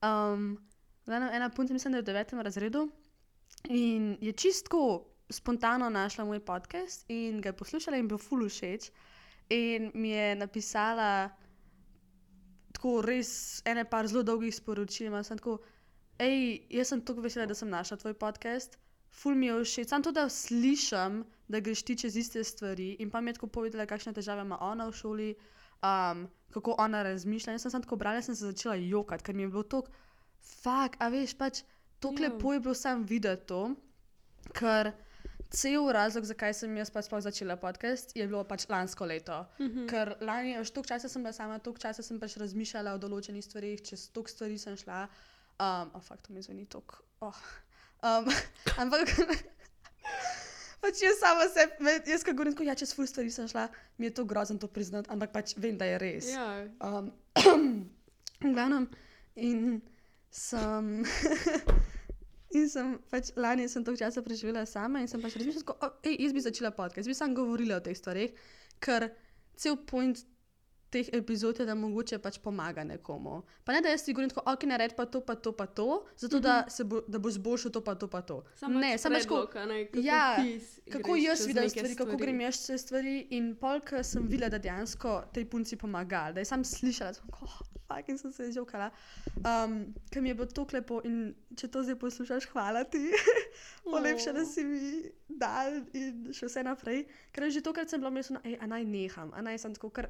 Um, 0.03 0.59
glavno, 1.05 1.31
ena 1.33 1.49
punca, 1.49 1.73
mislim, 1.73 1.91
da 1.91 1.97
je 1.97 2.01
v 2.01 2.05
devetem 2.05 2.39
razredu 2.39 2.91
in 3.69 4.17
je 4.21 4.31
čistko 4.31 5.05
spontano 5.29 5.89
našla 5.89 6.25
moj 6.25 6.39
podcast 6.39 7.05
in 7.09 7.41
ga 7.41 7.49
je 7.49 7.57
poslušala 7.57 7.97
in 7.97 8.07
bil 8.07 8.17
ful 8.17 8.45
všeč. 8.49 8.91
In 9.49 9.91
mi 9.93 10.09
je 10.09 10.35
napisala 10.35 11.29
tako 12.83 13.01
res 13.01 13.61
ene 13.63 13.85
par 13.87 14.07
zelo 14.11 14.23
dolgih 14.27 14.51
sporočil. 14.51 15.07
in 15.07 15.23
Sem 15.23 15.37
tako, 15.39 15.61
hej, 16.19 16.67
jaz 16.69 16.89
sem 16.91 17.01
tako 17.01 17.21
vesela, 17.23 17.45
da 17.47 17.55
sem 17.55 17.69
našla 17.69 17.97
tvoj 17.97 18.13
podcast. 18.13 18.75
Ful 19.07 19.35
mi 19.35 19.47
je 19.47 19.63
všeč, 19.63 19.87
samo 19.87 20.03
to, 20.03 20.11
da 20.11 20.27
slišim, 20.27 21.23
da 21.47 21.61
greš 21.63 21.83
ti 21.83 21.95
čez 21.95 22.17
iste 22.17 22.43
stvari 22.43 22.97
in 22.99 23.09
pa 23.09 23.21
mi 23.21 23.29
je 23.29 23.39
tako 23.39 23.47
povedala, 23.47 23.85
kakšne 23.85 24.11
težave 24.13 24.41
ima 24.41 24.57
ona 24.59 24.89
v 24.89 24.91
šoli, 24.91 25.29
um, 25.79 26.27
kako 26.51 26.75
ona 26.77 27.03
razmišlja. 27.03 27.53
In 27.53 27.59
sem, 27.59 27.71
sem 27.71 27.81
tako 27.81 27.95
brala, 27.95 28.21
sem 28.21 28.35
se 28.35 28.51
začela 28.51 28.75
jokati, 28.75 29.23
ker 29.23 29.35
mi 29.35 29.43
je 29.43 29.53
bilo 29.53 29.63
tako, 29.63 29.87
fuk, 30.41 30.99
a 30.99 31.07
veš, 31.07 31.37
pač 31.39 31.63
tako 32.03 32.19
Ja. 32.19 32.27
lepo 32.27 32.53
je 32.53 32.59
bilo 32.59 32.73
sam 32.75 33.05
videti 33.07 33.47
to, 33.47 33.75
ker 34.51 34.91
cel 35.53 35.85
razlog, 35.93 36.25
zakaj 36.25 36.55
sem 36.57 36.77
jaz 36.77 36.89
pač 36.93 37.07
sploh 37.07 37.21
začela 37.21 37.55
podcast, 37.61 38.15
je 38.17 38.25
bilo 38.27 38.41
pač 38.47 38.65
lansko 38.69 39.05
leto. 39.05 39.43
Mhm. 39.61 39.85
Ker 39.91 40.15
lani, 40.25 40.57
veš, 40.57 40.73
toliko 40.73 40.89
časa 40.95 41.09
sem 41.09 41.21
bila 41.21 41.33
sama, 41.35 41.59
toliko 41.59 41.83
časa 41.83 42.03
sem 42.05 42.19
pač 42.19 42.37
razmišljala 42.41 42.95
o 42.97 43.01
določenih 43.01 43.45
stvarih, 43.45 43.83
čez 43.85 44.09
toliko 44.15 44.33
stvari 44.33 44.57
sem 44.57 44.77
šla. 44.79 45.05
Um, 45.61 45.93
oh, 45.93 46.01
fakt, 46.01 46.25
to 46.25 46.33
mi 46.33 46.41
zveni 46.41 46.65
toliko. 46.65 46.97
Oh. 47.21 47.41
Um, 48.01 48.27
ampak. 48.81 49.13
Pač 50.83 50.99
jaz 50.99 51.15
sama 51.15 51.45
se, 51.47 51.63
jaz 52.11 52.25
ko 52.27 52.33
govorim, 52.35 52.51
tako, 52.57 52.65
ja, 52.67 52.73
čez 52.75 52.91
ful 52.91 53.07
stvari 53.07 53.29
sem 53.31 53.47
šla, 53.47 53.69
mi 53.95 54.09
je 54.09 54.17
to 54.17 54.25
grozno 54.27 54.57
to 54.59 54.67
priznati, 54.67 55.07
ampak 55.15 55.31
pač 55.31 55.53
vem, 55.55 55.77
da 55.79 55.87
je 55.87 55.95
res. 56.01 56.27
Ja, 56.27 56.67
Um, 56.83 57.07
glavnem, 58.55 58.89
in 59.39 59.79
sem. 60.27 61.05
In 62.53 62.69
sem 62.69 62.97
pač 63.09 63.31
lani 63.35 63.65
sem 63.69 63.83
toliko 63.83 64.03
časa 64.03 64.21
preživela 64.21 64.65
sama 64.69 65.01
in 65.01 65.07
sem 65.09 65.21
pač 65.21 65.37
razmišljala, 65.39 65.65
tako, 65.65 65.77
"O, 65.85 65.89
ej, 66.03 66.17
jaz 66.21 66.33
bi 66.33 66.41
začela 66.41 66.71
podcast, 66.71 67.07
bi 67.07 67.13
sam 67.17 67.33
govorila 67.33 67.77
o 67.77 67.79
teh 67.79 67.97
stvarih, 67.97 68.31
ker 68.79 69.09
cel 69.55 69.77
point 69.77 70.25
teh 70.93 71.09
epizod 71.17 71.59
je, 71.59 71.65
da 71.65 71.75
mogoče 71.75 72.19
pač 72.21 72.37
pomaga 72.43 72.83
nekomu. 72.85 73.39
Pa 73.65 73.73
ne, 73.73 73.81
da 73.81 73.89
jaz 73.93 74.05
ti 74.05 74.13
govorim, 74.13 74.29
tako, 74.29 74.43
ok, 74.53 74.63
naredi 74.69 74.95
pa 74.97 75.05
to, 75.05 75.21
pa 75.25 75.35
to, 75.35 75.51
pa 75.57 75.65
to, 75.65 75.87
zato 76.17 76.39
da, 76.43 76.59
se 76.69 76.85
bo, 76.85 77.01
da 77.07 77.19
boš 77.19 77.39
boljšo 77.41 77.73
to, 77.73 77.81
pa 77.83 77.95
to, 77.95 78.07
pa 78.07 78.21
to. 78.21 78.43
samo 78.55 78.79
ne, 78.79 78.93
samo 78.97 79.19
tako, 79.19 79.47
ja, 80.03 80.37
kako 80.91 81.15
jaz 81.15 81.45
vidim 81.47 81.63
neke 81.63 81.79
stvari, 81.79 81.95
kako 81.95 82.17
grem 82.17 82.41
jaz 82.45 82.65
čez 82.65 82.85
stvari. 82.85 83.15
In 83.37 83.53
polk 83.59 83.93
sem 84.03 84.27
videla, 84.29 84.49
da 84.53 84.61
dejansko 84.61 85.21
tej 85.33 85.45
punci 85.49 85.77
pomaga, 85.81 86.29
da 86.33 86.43
je 86.43 86.45
sam 86.45 86.63
slišala, 86.63 87.11
da 87.11 87.21
sem 87.21 87.37
oh, 87.41 87.61
fak 87.87 88.09
in 88.09 88.17
sem 88.17 88.31
se 88.33 88.51
žokala. 88.51 88.89
Um, 89.43 89.79
ker 90.11 90.21
mi 90.21 90.29
je 90.29 90.35
bilo 90.35 90.47
tako 90.47 90.77
lepo 90.77 90.99
in 91.07 91.33
če 91.57 91.67
to 91.73 91.83
zdaj 91.83 91.97
poslušaš, 92.01 92.47
hvala 92.53 92.83
ti. 92.83 93.01
Polepše, 93.91 94.33
da 94.33 94.43
Oh. 94.43 94.47
si 94.47 94.63
mi 94.63 94.79
dal 95.27 95.81
in 95.93 96.29
še 96.33 96.47
vse 96.49 96.63
naprej. 96.63 97.05
Ker 97.31 97.49
že 97.49 97.63
tokrat 97.65 97.89
sem 97.89 98.01
bila 98.01 98.11
mislila, 98.11 98.41
ej, 98.43 98.57
a 98.59 98.67
naj 98.67 98.85
neham, 98.85 99.33
a 99.33 99.41
naj 99.41 99.59
sem 99.63 99.73
tako, 99.73 99.89
ker. 99.89 100.09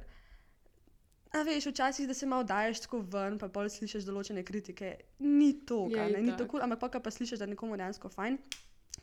A 1.34 1.42
veš, 1.42 1.66
včasih, 1.72 2.06
da 2.08 2.14
se 2.14 2.26
malo 2.30 2.44
daješ 2.46 2.84
tako 2.84 3.00
ven, 3.10 3.38
pa 3.38 3.48
bolj 3.50 3.72
slišiš 3.74 4.06
določene 4.06 4.44
kritike, 4.46 4.92
ni 5.26 5.52
to, 5.66 5.84
kaj, 5.90 6.12
ne, 6.14 6.20
ni 6.22 6.34
kul, 6.36 6.46
cool, 6.52 6.62
ampak 6.62 6.94
pa, 6.94 7.00
pa 7.02 7.10
slišiš, 7.10 7.40
da 7.42 7.48
nekomu 7.50 7.78
dejansko 7.80 8.10
fajn, 8.12 8.38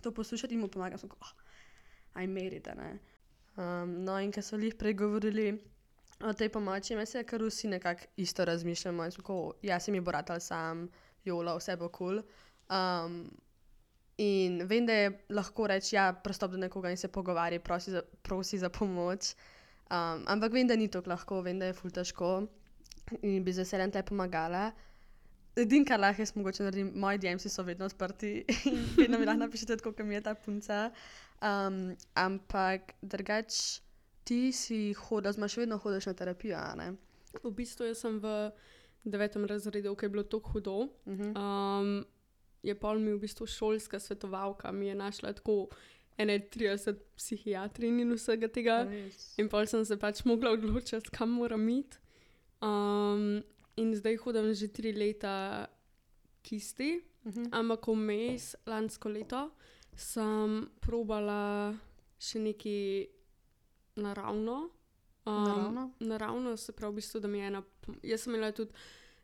to 0.01 0.13
poslušati 0.15 0.55
in 0.55 0.63
mu 0.63 0.69
pomaga, 0.71 0.99
sem 1.01 1.11
kot, 1.11 1.19
oh, 1.19 1.33
aj 2.15 2.29
merite. 2.31 2.75
Ne? 2.79 2.93
Um, 3.59 3.97
no, 4.07 4.15
in 4.23 4.31
ker 4.31 4.45
so 4.47 4.55
jih 4.55 4.77
pregovorili 4.79 5.51
o 6.23 6.33
tej 6.33 6.49
pomoči, 6.53 6.95
me 6.95 7.05
se 7.05 7.23
kar 7.27 7.43
vsi 7.43 7.67
nekako 7.67 8.07
isto 8.17 8.45
razmišljamo. 8.45 9.05
in 9.05 9.11
Tako, 9.11 9.53
ja, 9.61 9.79
se 9.79 9.91
mi 9.91 9.99
bo 9.99 10.11
ratal 10.11 10.39
sam, 10.39 10.87
jola, 11.25 11.57
vse 11.57 11.75
bo 11.75 11.89
kul. 11.89 12.21
Cool. 12.21 12.23
Um, 12.71 13.25
in 14.17 14.61
vem, 14.67 14.85
da 14.85 14.93
je 14.93 15.11
lahko 15.29 15.67
reči, 15.67 15.95
ja, 15.95 16.13
prstop 16.13 16.51
do 16.51 16.57
nekoga 16.57 16.91
in 16.91 16.97
se 16.97 17.07
pogovarja, 17.07 17.59
prosi 17.59 17.91
za, 17.91 18.01
prosi 18.21 18.57
za 18.57 18.69
pomoč. 18.69 19.33
Um, 19.91 20.23
ampak 20.27 20.53
vem, 20.55 20.67
da 20.67 20.75
ni 20.79 20.87
tako 20.87 21.11
lahko, 21.11 21.41
vem, 21.43 21.59
da 21.59 21.67
je 21.67 21.75
ful 21.75 21.91
težko 21.91 22.31
in 23.27 23.43
bi 23.43 23.51
z 23.51 23.65
veseljem 23.65 23.91
te 23.91 24.03
pomagala. 24.07 24.69
Edino, 25.59 25.83
kar 25.89 25.99
lahko 25.99 26.23
jaz 26.23 26.31
mogoče 26.37 26.63
naredim, 26.63 26.93
moji 26.95 27.19
DMs 27.19 27.49
so 27.51 27.65
vedno 27.67 27.89
odprti 27.89 28.37
in 28.71 28.85
vedno 28.95 29.19
mi 29.19 29.27
lahko 29.27 29.41
napišete, 29.43 29.81
kako 29.83 30.05
mi 30.07 30.15
je 30.15 30.21
ta 30.23 30.35
punca. 30.35 30.85
Um, 31.43 31.81
ampak 32.15 32.93
drugač, 33.01 33.81
ti 34.23 34.53
si 34.55 34.93
hodil, 34.95 35.33
zmaš 35.35 35.57
vedno 35.59 35.77
hodiš 35.81 36.07
na 36.07 36.15
terapijo, 36.15 36.55
a 36.55 36.71
ne? 36.79 36.93
V 37.43 37.51
bistvu 37.51 37.89
jaz 37.89 38.05
sem 38.05 38.19
v 38.23 38.51
devetem 39.03 39.43
razredu, 39.49 39.91
ki 39.95 40.07
je 40.07 40.13
bilo 40.15 40.23
tako 40.23 40.55
hudo. 40.55 40.77
Uh 41.03 41.19
-huh. 41.19 41.35
Um, 41.35 42.05
je 42.63 42.75
pol 42.79 42.99
mi 42.99 43.11
v 43.11 43.19
bistvu 43.19 43.47
šolska 43.47 43.99
svetovalka, 43.99 44.71
mi 44.71 44.87
je 44.87 44.95
našla 44.95 45.33
tako 45.33 45.67
ene 46.17 46.39
30 46.41 46.95
psihiatrin 47.17 47.99
in 47.99 48.13
vsega 48.13 48.47
tega. 48.47 48.83
Res. 48.83 49.33
In 49.37 49.49
pol 49.49 49.65
sem 49.65 49.85
se 49.85 49.97
pač 49.97 50.23
mogla 50.23 50.51
odločiti, 50.51 51.09
kam 51.11 51.29
moram 51.31 51.69
iti. 51.69 51.97
Um, 52.61 53.41
in 53.75 53.95
zdaj 53.95 54.17
hodim 54.17 54.53
že 54.53 54.67
tri 54.67 54.91
leta 54.93 55.67
kisti, 56.43 57.01
Mhm. 57.23 57.49
ampak 57.51 57.87
vmes 57.87 58.55
lansko 58.65 59.09
leto 59.09 59.51
sem 59.95 60.69
probala 60.79 61.73
še 62.19 62.39
nekaj 62.39 63.07
naravno. 63.95 64.69
Um, 65.23 65.43
Naravno? 65.43 65.91
naravno, 65.99 66.57
se 66.57 66.71
pravi, 66.71 66.91
v 66.91 66.95
bistvu, 66.95 67.19
da 67.19 67.27
mi 67.27 67.37
je 67.37 67.47
ena. 67.47 67.63
Jaz 68.03 68.21
sem 68.21 68.33
imela 68.33 68.51
tudi 68.51 68.71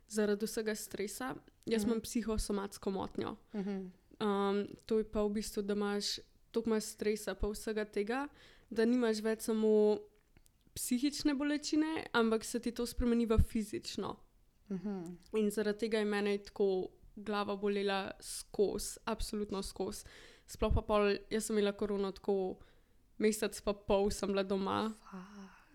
zaradi 0.08 0.46
vsega 0.46 0.74
stresa, 0.74 1.34
jaz 1.66 1.82
Mhm. 1.82 1.90
imam 1.90 2.00
psihosomatsko 2.00 2.90
motnjo. 2.90 3.36
Mhm. 3.54 3.90
Um, 4.20 4.56
to 4.86 4.98
je 4.98 5.04
pa 5.04 5.22
v 5.22 5.30
bistvu, 5.30 5.62
da 5.62 5.74
imaš 5.74 6.18
toliko 6.50 6.70
imaš 6.70 6.92
stresa, 6.94 7.34
pa 7.34 7.48
vsega 7.48 7.84
tega, 7.84 8.26
da 8.70 8.84
nimaš 8.84 9.22
več 9.24 9.48
samo 9.48 9.98
psihične 10.74 11.34
bolečine, 11.34 12.06
ampak 12.12 12.44
se 12.44 12.60
ti 12.60 12.72
to 12.72 12.86
spremeni 12.86 13.26
v 13.26 13.38
fizično. 13.38 14.16
Mhm. 14.70 15.04
In 15.36 15.50
zaradi 15.50 15.78
tega 15.78 15.98
je 15.98 16.04
meni 16.04 16.38
tako 16.44 16.88
glava 17.16 17.56
bolela 17.56 18.10
skozi, 18.20 18.98
absolutno 19.04 19.62
skozi. 19.62 20.04
Sploh 20.46 20.74
pa 20.74 20.82
pol, 20.82 21.16
jaz 21.30 21.48
sem 21.48 21.58
imela 21.58 21.72
korono 21.72 22.12
tako 22.12 22.56
mesec 23.18 23.60
pa 23.60 23.74
pol, 23.74 24.10
sem 24.10 24.30
bila 24.32 24.42
doma. 24.42 24.94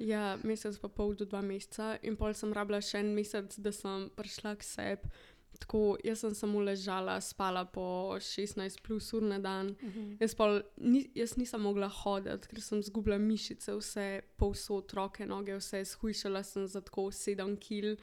Ja, 0.01 0.37
mesec 0.43 0.79
pa 0.81 0.89
pol 0.89 1.13
do 1.15 1.25
dva 1.29 1.43
meseca, 1.45 1.97
in 2.01 2.15
pol 2.17 2.33
sem 2.33 2.53
rabila 2.55 2.81
še 2.81 3.03
en 3.03 3.13
mesec, 3.15 3.53
da 3.61 3.71
sem 3.71 4.09
prišla 4.17 4.55
k 4.57 4.65
sebi. 4.65 5.11
Tako, 5.59 5.97
jaz 6.03 6.23
sem 6.23 6.33
samo 6.35 6.61
ležala, 6.65 7.19
spala 7.21 7.65
po 7.65 8.15
16 8.19 8.81
plus 8.83 9.13
ur 9.13 9.21
na 9.21 9.39
dan. 9.39 9.75
Mhm. 9.81 10.17
Jaz, 10.19 10.35
pol, 10.35 10.61
ni, 10.77 11.05
jaz 11.15 11.37
nisem 11.37 11.61
mogla 11.61 11.87
hoditi, 11.87 12.49
ker 12.49 12.61
sem 12.61 12.83
zgubila 12.83 13.17
mišice, 13.17 13.75
vse 13.77 14.07
povsod, 14.37 14.93
roke, 14.93 15.25
noge, 15.25 15.55
vse 15.59 15.85
shujšala 15.85 16.43
sem 16.43 16.67
za 16.67 16.81
tako 16.81 17.11
7 17.11 17.57
kil. 17.59 17.95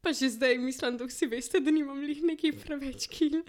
Pa 0.00 0.12
že 0.12 0.28
zdaj 0.32 0.58
mislim, 0.58 0.96
da 0.96 1.04
vsi 1.04 1.26
veste, 1.26 1.60
da 1.60 1.70
nimam 1.70 2.00
lih 2.00 2.22
neki 2.22 2.52
preveč 2.52 3.06
kil. 3.12 3.42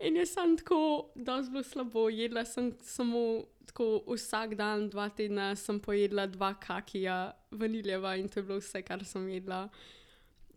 In 0.00 0.16
jaz 0.16 0.32
sem 0.32 0.56
tako, 0.56 1.10
da 1.14 1.42
zelo 1.42 1.62
slabo 1.62 2.08
jedla, 2.08 2.44
sem 2.44 2.72
samo 2.80 3.44
tako 3.66 4.02
vsak 4.08 4.54
dan, 4.56 4.88
dva 4.88 5.08
tedna 5.08 5.52
sem 5.56 5.80
pojedla 5.80 6.26
dva 6.26 6.54
kakija, 6.60 7.32
vaniljeva 7.50 8.16
in 8.16 8.28
to 8.28 8.40
je 8.40 8.44
bilo 8.48 8.58
vse, 8.58 8.82
kar 8.82 9.04
sem 9.04 9.28
jedla. 9.28 9.68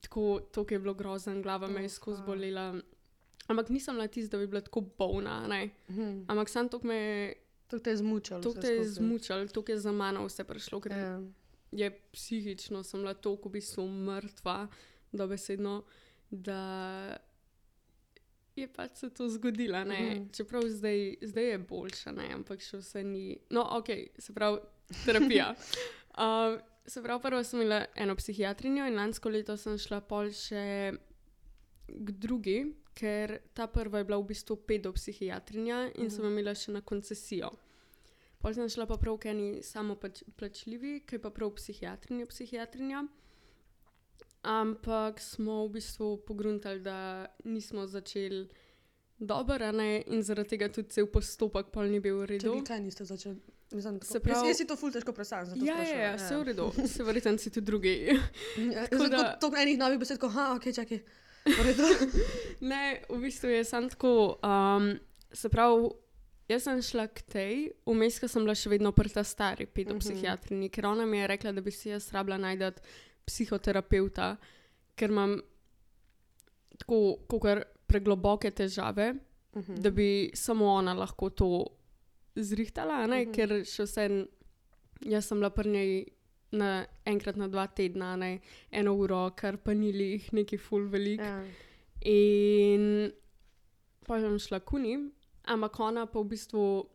Tako, 0.04 0.24
to 0.52 0.66
je 0.70 0.80
bilo 0.80 0.94
grozen, 0.94 1.42
glava 1.42 1.68
me 1.68 1.82
je 1.82 1.90
skozi 1.90 2.22
bolela. 2.26 2.76
Ampak 3.48 3.70
nisem 3.70 3.96
bila 3.96 4.08
tista, 4.08 4.38
da 4.38 4.42
bi 4.42 4.48
bila 4.48 4.62
tako 4.62 4.82
bolna. 4.82 5.48
Mhm. 5.90 6.26
Ampak 6.28 6.50
sam 6.50 6.70
to 6.70 6.80
me 6.84 6.96
je, 6.96 7.34
To 7.68 7.80
te 7.80 7.90
je 7.90 7.98
zmučalo. 7.98 8.44
to 8.44 8.54
te 8.54 8.68
je 8.68 8.78
skozi. 8.78 8.94
zmučal, 8.94 9.48
to 9.48 9.64
je 9.68 9.80
za 9.80 9.92
mano 9.92 10.26
vse 10.26 10.44
prišlo, 10.44 10.80
ker 10.80 10.92
Ja. 10.92 11.22
je 11.72 11.90
psihično 12.12 12.84
sem 12.84 13.00
bila 13.00 13.14
toliko 13.14 13.50
v 13.50 13.54
bistvu 13.54 13.88
mrtva, 13.88 14.68
dobesedno, 15.12 15.84
da 16.30 17.18
je 18.56 18.68
pač 18.68 18.92
se 18.96 19.10
to 19.10 19.30
zgodilo. 19.30 19.80
Mm. 19.80 19.90
-hmm. 19.90 20.36
Čeprav 20.36 20.62
zdaj, 20.68 21.16
zdaj 21.22 21.44
je 21.44 21.58
boljša, 21.60 22.12
ne? 22.12 22.34
ampak 22.34 22.62
še 22.62 22.78
vse 22.78 23.04
ni. 23.04 23.38
No, 23.50 23.68
ok, 23.72 23.88
se 24.18 24.34
pravi, 24.34 24.58
terapija. 25.06 25.56
Uh, 26.14 26.60
se 26.86 27.02
pravi, 27.04 27.22
prvo 27.22 27.44
sem 27.44 27.62
imela 27.62 27.86
eno 27.96 28.16
psihiatrinjo 28.16 28.88
in 28.88 28.96
lansko 28.96 29.30
leto 29.30 29.58
sem 29.58 29.78
šla 29.78 30.02
pol 30.08 30.32
še 30.36 30.94
k 31.88 32.16
drugi, 32.26 32.58
ker 32.94 33.38
ta 33.54 33.68
prva 33.68 34.02
je 34.02 34.08
bila 34.10 34.20
v 34.22 34.30
bistvu 34.34 34.58
pedopsihiatrinja 34.68 35.80
in 35.96 36.08
-hmm. 36.08 36.10
sem 36.10 36.26
imela 36.26 36.56
še 36.56 36.72
na 36.72 36.82
koncesijo. 36.82 37.52
Pol 38.42 38.54
sem 38.54 38.70
šla 38.70 38.86
pa 38.86 38.98
prav 38.98 39.18
k 39.18 39.32
eni 39.32 39.64
samoplačljivi, 39.64 41.00
ki 41.08 41.16
je 41.16 41.22
pa 41.22 41.30
prav 41.30 41.54
psihiatrinja, 41.56 42.26
psihiatrinja. 42.26 43.08
Ampak 44.44 45.22
smo 45.22 45.68
v 45.68 45.70
bistvu 45.70 46.18
pogruntali, 46.28 46.80
da 46.80 47.28
nismo 47.44 47.88
začeli 47.88 48.50
dobro, 49.20 49.72
in 50.08 50.24
zaradi 50.24 50.50
tega 50.50 50.70
tudi 50.70 50.90
cel 50.90 51.08
postopek 51.08 51.72
pol 51.72 51.88
ni 51.88 52.00
bil 52.00 52.20
v 52.20 52.26
redu. 52.26 52.50
Čakaj, 52.50 52.68
kaj 52.68 52.82
niste 52.82 53.06
začeli? 53.06 53.40
Mislim, 53.74 54.00
tako, 54.00 54.06
Se 54.08 54.20
pravi- 54.20 54.48
jaz 54.48 54.58
si 54.58 54.66
to 54.66 54.76
ful 54.76 54.92
težko 54.92 55.12
predstavljam. 55.12 55.58
Ja, 55.60 55.78
ja, 55.80 55.98
ja, 56.02 56.16
vse 56.16 56.36
v 56.36 56.44
redu, 56.44 56.68
se 56.88 57.04
verjetno 57.04 57.38
si 57.38 57.50
tudi 57.50 57.66
drugi. 57.66 57.96
Ja, 58.68 58.88
Tako 58.88 59.08
da-. 59.10 59.34
To 59.36 59.50
enih 59.56 59.78
novih 59.78 60.00
besed, 60.00 60.18
ko, 60.18 60.30
ha, 60.30 60.54
ok, 60.54 60.70
čakaj. 60.72 61.00
Ne, 62.62 62.82
v 63.10 63.18
bistvu 63.20 63.50
je 63.50 63.64
samo 63.64 63.90
tako. 63.90 64.12
Um, 64.40 64.94
se 65.32 65.50
pravi, 65.50 65.90
jaz 66.48 66.64
sem 66.64 66.82
šla 66.82 67.08
k 67.08 67.22
tej, 67.24 67.56
vmes 67.86 68.20
ko 68.20 68.28
sem 68.28 68.44
bila 68.44 68.56
še 68.56 68.70
vedno 68.70 68.92
pri 68.92 69.10
ta 69.10 69.24
stari 69.24 69.66
pedopsihiatrini, 69.68 70.70
ker 70.70 70.86
ona 70.86 71.06
mi 71.06 71.18
je 71.18 71.28
rekla, 71.28 71.52
da 71.52 71.62
bi 71.62 71.72
si 71.72 71.90
jaz 71.90 72.12
rabila 72.12 72.38
najti 72.38 72.70
psihoterapeuta, 73.26 74.36
ker 74.94 75.10
imam 75.10 75.38
tako 76.78 77.00
kakor 77.28 77.64
pregloboke 77.86 78.52
težave, 78.52 79.14
Mhm. 79.54 79.76
da 79.78 79.90
bi 79.92 80.08
samo 80.34 80.66
ona 80.68 80.94
lahko 80.94 81.30
to 81.30 81.48
zrihtala, 82.36 83.08
ne, 83.08 83.26
Mhm. 83.26 83.32
ker 83.34 83.50
še 83.64 83.84
vse. 83.86 84.28
Jaz 85.06 85.26
sem 85.26 85.38
bila 85.40 85.50
pri 85.50 85.70
njej 85.70 86.06
na 86.52 86.86
enkrat 87.06 87.36
na 87.36 87.48
dva 87.48 87.68
tedna, 87.68 88.16
ne 88.16 88.40
eno 88.72 88.94
uro, 88.96 89.30
kar 89.36 89.58
pa 89.58 89.74
ni 89.74 89.92
jih 89.92 90.32
neki 90.34 90.58
full 90.58 90.88
velik. 90.88 91.20
Ja. 91.20 91.44
In 92.06 93.12
pa 94.06 94.20
sem 94.20 94.38
šla 94.40 94.60
kuni, 94.60 95.12
ampak 95.46 95.80
ona 95.80 96.06
pa 96.06 96.20
v 96.20 96.30
bistvu 96.30 96.86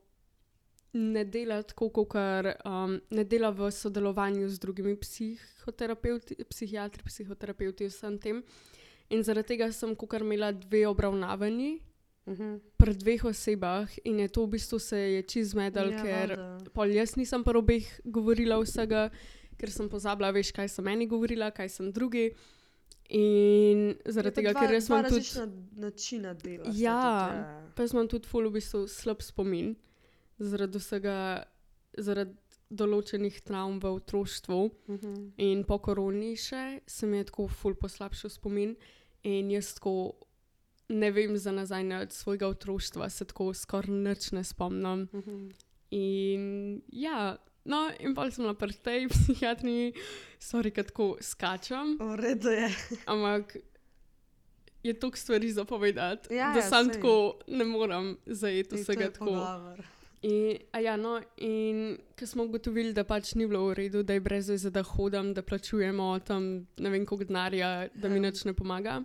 ne 0.95 1.25
dela 1.25 1.63
tako, 1.63 1.91
kot 1.91 2.15
um, 2.65 3.01
ne 3.11 3.25
dela 3.25 3.51
v 3.51 3.71
sodelovanju 3.71 4.49
z 4.49 4.59
drugimi 4.59 4.97
psihoterapeuti, 4.97 6.37
psihiatri, 6.49 7.03
psihoterapeuti, 7.05 7.89
vsem 7.89 8.19
tem. 8.19 8.43
In 9.11 9.23
zaradi 9.23 9.49
tega 9.49 9.73
sem 9.73 9.95
kukar 9.97 10.21
imela 10.23 10.53
dve 10.53 10.87
obravnavanji 10.87 11.81
Mhm. 12.29 12.61
pri 12.77 12.95
dveh 12.95 13.25
osebah, 13.25 13.89
in 14.05 14.19
je 14.19 14.29
to 14.29 14.45
v 14.45 14.51
bistvu 14.51 14.79
se 14.79 14.97
je 14.99 15.23
čez 15.25 15.55
medal, 15.55 15.89
Ja, 15.89 15.99
ker 15.99 16.29
valjda. 16.31 16.71
pol 16.71 16.89
jaz 16.91 17.17
nisem 17.17 17.43
pa 17.43 17.53
obeh 17.53 17.85
govorila 18.05 18.59
vsega, 18.59 19.11
ker 19.57 19.71
sem 19.71 19.89
pozabila, 19.89 20.31
veš, 20.31 20.53
kaj 20.53 20.69
sem 20.69 20.85
meni 20.85 21.07
govorila, 21.07 21.51
kaj 21.51 21.69
sem 21.71 21.91
drugi. 21.91 22.31
In 23.11 23.79
zaradi 24.05 24.29
Je 24.31 24.35
tega, 24.37 24.53
dva, 24.53 24.61
ker 24.61 24.71
jaz 24.71 24.89
imam 24.89 25.05
tudi. 25.05 25.51
načina 25.75 26.35
dela. 26.35 26.65
Ja. 26.67 26.69
tudi, 26.69 26.83
ja. 26.83 27.73
Pa 27.75 27.83
jaz 27.83 27.93
imam 27.93 28.07
tudi 28.07 28.27
ful 28.27 28.45
v 28.45 28.53
bistvu 28.53 28.87
slab 28.87 29.21
spomin 29.21 29.77
zaradi 30.39 30.79
vsega, 30.79 31.45
zaradi 31.97 32.37
določenih 32.71 33.41
travm 33.41 33.79
v 33.79 33.89
otroštvu 33.91 34.61
Mhm. 34.89 35.33
in 35.39 35.65
po 35.65 35.79
koroni 35.79 36.37
še 36.37 36.81
se 36.87 37.07
mi 37.07 37.17
je 37.17 37.25
tako 37.25 37.49
ful 37.49 37.75
poslabšal 37.75 38.29
spomin 38.31 38.77
in 39.25 39.51
jaz 39.51 39.73
tako 39.75 40.13
ne 40.91 41.11
vem 41.11 41.37
za 41.37 41.53
nazaj 41.53 41.85
na 41.85 42.07
svojega 42.07 42.49
otroštva, 42.49 43.09
se 43.09 43.25
tako 43.25 43.55
skoraj 43.55 43.91
nič 43.91 44.33
ne 44.33 44.45
spomnim. 44.45 45.09
Mhm. 45.13 45.49
In 45.91 46.43
ja, 46.89 47.37
no, 47.65 47.79
in 47.99 48.15
pa 48.15 48.31
sem 48.31 48.43
bila 48.43 48.55
pri 48.55 48.73
tej 48.75 49.09
psihiatri, 49.09 49.93
sorry, 50.39 50.71
kad 50.71 50.87
tako 50.87 51.17
skačem, 51.19 51.97
V 51.99 52.17
redu 52.17 52.51
je. 52.51 52.69
ampak 53.07 53.57
je 54.83 54.93
toliko 54.95 55.17
stvari 55.17 55.49
zapovedati, 55.51 56.29
Ja, 56.31 56.53
da 56.53 56.59
ja, 56.59 56.63
sam 56.63 56.85
saj. 56.85 56.95
tako 56.95 57.15
ne 57.49 57.65
morem 57.65 58.17
zajeti 58.27 58.77
vsega 58.77 59.11
tako. 59.11 59.25
pogovor. 59.27 59.81
In, 60.21 60.59
ja, 60.75 60.97
no, 60.97 61.17
in 61.39 61.81
ko 62.13 62.27
smo 62.27 62.45
ugotovili, 62.45 62.93
da 62.93 63.05
pač 63.05 63.35
ni 63.35 63.47
bilo 63.47 63.67
v 63.67 63.75
redu, 63.75 64.03
da 64.03 64.13
je 64.13 64.21
brez 64.21 64.49
veze, 64.49 64.69
da 64.69 64.83
hodim, 64.83 65.33
da 65.33 65.43
plačujemo 65.43 66.19
tam 66.21 66.43
ne 66.77 66.91
vem 66.91 67.07
koliko 67.07 67.25
denarja, 67.25 67.89
da 67.95 68.09
mi 68.09 68.17
Ja. 68.17 68.23
nič 68.23 68.45
ne 68.45 68.53
pomaga. 68.53 69.03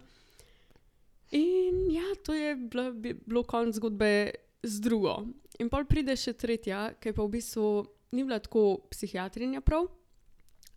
In 1.33 1.89
ja, 1.91 2.05
to 2.23 2.33
je 2.33 2.55
bilo, 2.55 2.91
bi- 2.93 3.17
bilo 3.25 3.43
konc 3.43 3.75
zgodbe 3.75 4.31
z 4.63 4.79
drugo. 4.79 5.15
In 5.59 5.69
pol 5.69 5.85
pride 5.89 6.13
še 6.17 6.33
tretja, 6.37 6.93
ki 7.01 7.13
pa 7.13 7.25
v 7.25 7.33
bistvu 7.33 7.67
ni 8.13 8.23
bila 8.23 8.37
tako 8.39 8.85
psihiatrinja 8.93 9.61
prav, 9.65 9.87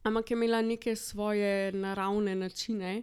ampak 0.09 0.31
je 0.31 0.37
imela 0.37 0.63
neke 0.65 0.97
svoje 0.97 1.73
naravne 1.77 2.35
načine. 2.35 3.03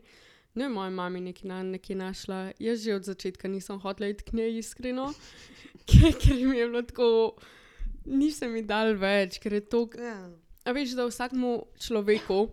Ne, 0.56 0.70
moja 0.70 0.90
mama 0.90 1.18
je 1.18 1.24
nekaj, 1.30 1.48
na, 1.50 1.62
nekaj 1.66 1.98
našla. 1.98 2.40
Jaz 2.62 2.84
že 2.84 2.96
od 2.96 3.06
začetka 3.06 3.50
nisem 3.50 3.80
hotela 3.82 4.10
iti 4.10 4.24
k 4.24 4.38
njej, 4.38 4.58
iskreno, 4.62 5.14
ker, 5.90 6.14
ker 6.14 6.38
mi 6.46 6.58
je 6.58 6.68
bilo 6.70 6.82
tako, 6.82 7.08
ni 8.06 8.32
se 8.32 8.50
mi 8.50 8.62
dal 8.62 8.94
več, 8.98 9.40
ker 9.42 9.54
je 9.54 9.64
to. 9.66 9.88
Ja. 9.98 10.30
A 10.66 10.72
veš, 10.74 10.94
da 10.98 11.06
vsakmu 11.06 11.70
človeku 11.82 12.48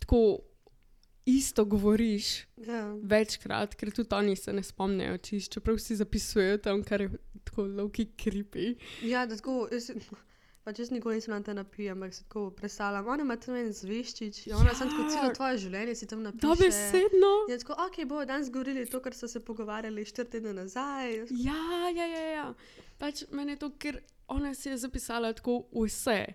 tako 0.00 0.40
isto 1.26 1.64
govoriš 1.64 2.46
Ja. 2.58 2.94
večkrat, 3.02 3.74
ker 3.74 3.90
tudi 3.90 4.14
oni 4.14 4.36
se 4.36 4.52
ne 4.52 4.62
spomnijo, 4.62 5.18
čist, 5.18 5.52
čeprav 5.52 5.78
si 5.78 5.96
zapisujejo 5.96 6.58
tam, 6.58 6.82
kar 6.82 7.00
je 7.00 7.10
tako 7.44 7.62
lovki 7.64 8.06
kripi. 8.16 8.74
ja, 9.02 9.26
da 9.26 9.36
tako. 9.36 9.68
Jaz, 9.72 9.90
Pač 10.60 10.78
jaz 10.78 10.90
nikoli 10.90 11.14
nisem 11.14 11.32
na 11.32 11.42
terapiji, 11.42 11.88
ampak 11.88 12.14
se 12.14 12.22
tako 12.22 12.50
predstavljam. 12.50 13.06
Ona 13.08 13.22
ima 13.22 13.36
tam 13.36 13.54
en 13.56 13.72
zveščič, 13.72 14.46
in 14.46 14.54
ona 14.54 14.66
ja. 14.66 14.74
sem 14.74 14.90
tako 14.90 15.06
celo 15.10 15.24
Ja. 15.24 15.32
tvoje 15.32 15.58
življenje 15.58 15.94
si 15.94 16.06
tam 16.06 16.22
napisala. 16.22 16.54
Dobesedno. 16.54 17.30
Je 17.48 17.58
tako, 17.58 17.72
ok, 17.80 18.04
bo 18.06 18.24
danes 18.24 18.50
govorili 18.50 18.86
to, 18.86 19.00
kar 19.00 19.14
so 19.14 19.28
se 19.28 19.40
pogovarjali 19.40 20.04
štiri 20.04 20.28
tedne 20.28 20.52
nazaj. 20.52 21.14
Ja, 21.30 21.62
ja, 21.90 22.06
ja, 22.06 22.20
ja. 22.26 22.54
Pač 22.98 23.24
meni 23.30 23.52
je 23.52 23.58
to, 23.58 23.70
ker 23.72 23.98
ona 24.28 24.54
si 24.54 24.68
je 24.68 24.76
zapisala 24.78 25.32
tako 25.32 25.64
vse. 25.74 26.26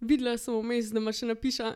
Videla 0.00 0.34
sem 0.36 0.54
vmes, 0.56 0.90
da 0.90 0.98
ima 0.98 1.12
še 1.12 1.26
napiša, 1.26 1.70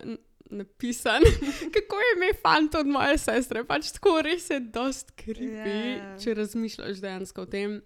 napisan, 0.52 1.22
kako 1.74 1.96
je 1.98 2.10
ime 2.16 2.30
fanta 2.36 2.78
od 2.78 2.86
moje 2.88 3.18
sestre. 3.18 3.64
Pač 3.64 3.92
tako 3.92 4.20
res 4.20 4.50
je 4.50 4.60
dost 4.62 5.10
kripi, 5.12 5.72
Ja. 5.96 6.12
če 6.16 6.34
razmišljaš 6.34 7.00
dejansko 7.00 7.42
o 7.42 7.48
tem. 7.48 7.80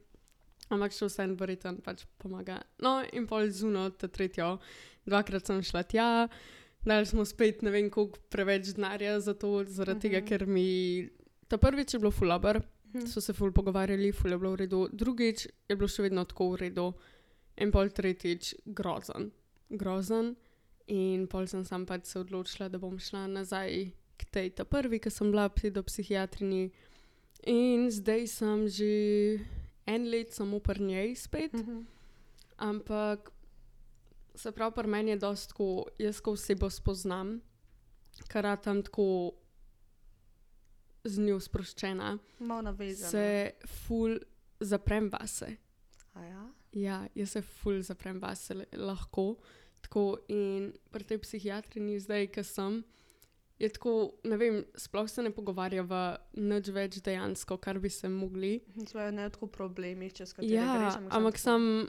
Ampak 0.68 0.90
še 0.90 1.06
vsem 1.06 1.36
verjetno 1.36 1.76
pač 1.78 2.02
pomaga. 2.18 2.56
No, 2.80 2.98
in 3.12 3.24
pol 3.24 3.46
zuno, 3.48 3.86
ta 3.92 4.08
tretjo, 4.08 4.56
dvakrat 5.04 5.46
sem 5.46 5.62
šla 5.62 5.84
tja, 5.84 6.06
dali 6.82 7.06
smo 7.06 7.22
spet 7.22 7.62
ne 7.62 7.70
vem 7.70 7.86
koliko 7.88 8.18
preveč 8.28 8.72
denarja 8.74 9.20
za 9.20 9.34
to, 9.34 9.62
zaradi 9.64 10.00
tega, 10.02 10.18
Mhm. 10.18 10.26
ker 10.26 10.46
mi 10.46 10.66
ta 11.46 11.56
prvič 11.56 11.94
je 11.94 12.00
bilo 12.00 12.10
fulaber, 12.10 12.58
Mhm. 12.88 13.06
so 13.06 13.20
se 13.20 13.32
ful 13.32 13.52
pogovarjali, 13.52 14.10
ful 14.12 14.30
je 14.30 14.38
bilo 14.38 14.52
v 14.52 14.56
redu, 14.56 14.88
drugič 14.92 15.38
je 15.68 15.76
bilo 15.76 15.86
še 15.88 16.02
vedno 16.02 16.24
tako 16.24 16.50
v 16.50 16.60
redu, 16.60 16.88
in 17.56 17.70
pol 17.70 17.88
tretjič 17.88 18.54
grozen, 18.66 19.30
grozen. 19.70 20.34
In 20.88 21.26
pol 21.26 21.46
sem 21.46 21.64
sam 21.64 21.84
pač 21.84 22.04
se 22.06 22.18
odločila, 22.18 22.68
da 22.68 22.78
bom 22.78 22.94
šla 22.96 23.26
nazaj 23.28 23.90
k 24.16 24.24
tej 24.26 24.50
ta 24.50 24.64
prvi, 24.64 24.98
ki 24.98 25.10
sem 25.10 25.30
bila 25.30 25.48
pri 25.48 25.70
do 25.70 25.82
psihiatrini. 25.82 26.70
In 27.44 27.90
zdaj 27.90 28.26
sem 28.28 28.68
že 28.68 28.92
en 29.86 30.06
let 30.06 30.32
samo 30.32 30.58
pri 30.60 30.80
njej 30.82 31.14
spet, 31.16 31.52
Mhm. 31.52 31.86
ampak 32.58 33.30
se 34.34 34.52
pravi, 34.52 34.72
pri 34.72 34.86
meni 34.86 35.10
je 35.10 35.16
dosti 35.18 35.48
tako, 35.48 35.68
jaz 35.98 36.20
ko 36.20 36.32
osebo 36.32 36.70
spoznam, 36.70 37.40
kar 38.28 38.56
tam 38.56 38.82
tako 38.82 39.32
z 41.04 41.18
njo 41.18 41.38
sproščena, 41.38 42.18
Malo 42.40 42.62
navezano. 42.62 43.10
se 43.10 43.50
ful 43.66 44.18
zaprem 44.60 45.08
vase. 45.10 45.56
A 46.14 46.22
ja? 46.22 46.48
Ja, 46.72 47.08
jaz 47.14 47.30
se 47.30 47.42
ful 47.42 47.82
zaprem 47.82 48.18
vase 48.18 48.54
lahko. 48.72 49.36
Tako 49.86 50.02
in 50.28 50.72
pri 50.90 51.04
tej 51.04 51.18
psihiatrini 51.18 52.00
zdaj, 52.00 52.26
ki 52.28 52.42
sem, 52.42 52.80
je 53.56 53.68
tako, 53.68 53.92
ne 54.24 54.36
vem, 54.36 54.56
sploh 54.74 55.06
se 55.06 55.22
ne 55.22 55.30
pogovarjava 55.30 56.00
nič 56.34 56.68
več 56.68 56.98
dejansko, 57.00 57.56
kar 57.56 57.78
bi 57.78 57.88
se 57.88 58.08
mogli. 58.08 58.56
Svoje 58.84 59.12
ne 59.12 59.30
tako 59.30 59.46
problemi, 59.48 60.10
čez 60.10 60.34
katere 60.34 60.50
Ja, 60.52 60.74
greš. 60.74 60.98
ampak 61.10 61.38
sem. 61.38 61.86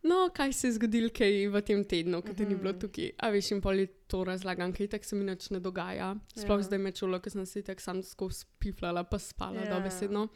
No, 0.00 0.30
kaj 0.30 0.52
se 0.52 0.68
je 0.68 0.72
zgodilo 0.74 1.10
kaj 1.10 1.48
v 1.48 1.60
tem 1.60 1.82
tednu, 1.84 2.22
ko 2.22 2.30
te 2.32 2.46
ni 2.46 2.54
bilo 2.54 2.70
Mhm. 2.70 2.78
tukaj? 2.78 3.10
A 3.18 3.30
veš, 3.30 3.50
in 3.50 3.60
poli 3.60 3.88
to 4.06 4.22
razlagam, 4.22 4.70
kaj 4.72 4.86
tako 4.88 5.04
se 5.04 5.16
mi 5.16 5.24
nič 5.24 5.50
ne 5.50 5.58
dogaja. 5.58 6.14
Sploh 6.36 6.56
Ja. 6.56 6.62
zdaj 6.62 6.78
me 6.78 6.92
čulo, 6.92 7.18
ker 7.18 7.32
sem 7.32 7.44
si 7.44 7.62
tako 7.62 7.80
sam 7.80 7.98
skozi 8.00 8.46
piflala, 8.58 9.02
pa 9.02 9.18
spala, 9.18 9.58
Ja. 9.58 9.74
dobesedno. 9.74 10.28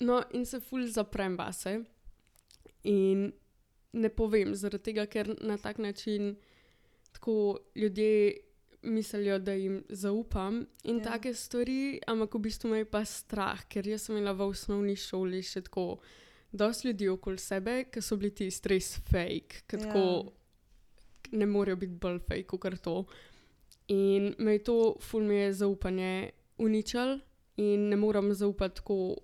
No, 0.00 0.22
in 0.32 0.44
se 0.44 0.58
ful 0.60 0.82
zaprem 0.88 1.36
vase. 1.36 1.84
In 2.82 3.30
ne 3.92 4.08
povem, 4.08 4.54
zaradi 4.54 4.82
tega, 4.82 5.06
ker 5.06 5.34
na 5.40 5.56
tak 5.58 5.78
način 5.78 6.36
tako 7.12 7.58
ljudje 7.76 8.36
mislijo, 8.82 9.38
da 9.38 9.52
jim 9.52 9.84
zaupam 9.88 10.66
in 10.84 10.96
Ja. 10.96 11.02
take 11.02 11.34
stvari, 11.34 12.00
ampak 12.06 12.34
v 12.34 12.38
bistvu 12.38 12.70
me 12.70 12.78
je 12.78 12.84
pa 12.84 13.04
strah, 13.04 13.64
ker 13.68 13.86
jaz 13.86 14.02
sem 14.02 14.16
imela 14.16 14.32
v 14.32 14.48
osnovni 14.48 14.96
šoli 14.96 15.42
še 15.42 15.60
tako. 15.62 15.98
Dosti 16.52 16.88
ljudi 16.88 17.08
okoli 17.08 17.38
sebe, 17.38 17.84
ki 17.84 18.00
so 18.02 18.16
bili 18.16 18.30
ti 18.34 18.50
res 18.64 18.96
fake, 18.96 19.62
ki 19.66 19.76
ja. 19.76 19.82
tako 19.86 20.32
ne 21.32 21.46
morejo 21.46 21.76
biti 21.76 21.92
bolj 22.00 22.18
fake 22.18 22.58
kot 22.58 22.80
to. 22.82 23.04
In 23.88 24.34
me 24.38 24.52
je 24.52 24.64
to, 24.64 24.96
ful 25.00 25.22
mi 25.22 25.34
je 25.34 25.52
zaupanje 25.52 26.30
uničil 26.58 27.18
in 27.56 27.88
ne 27.88 27.96
morem 27.96 28.34
zaupati 28.34 28.76
tako. 28.76 29.16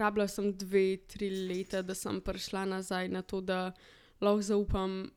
Rabila 0.00 0.26
sem 0.26 0.50
dve, 0.54 0.82
tri 1.06 1.28
leta, 1.42 1.82
da 1.82 1.94
sem 1.94 2.20
prišla 2.20 2.64
nazaj 2.66 3.08
na 3.08 3.22
to, 3.22 3.40
da 3.42 3.72
lahko 4.20 4.42
zaupam 4.42 5.10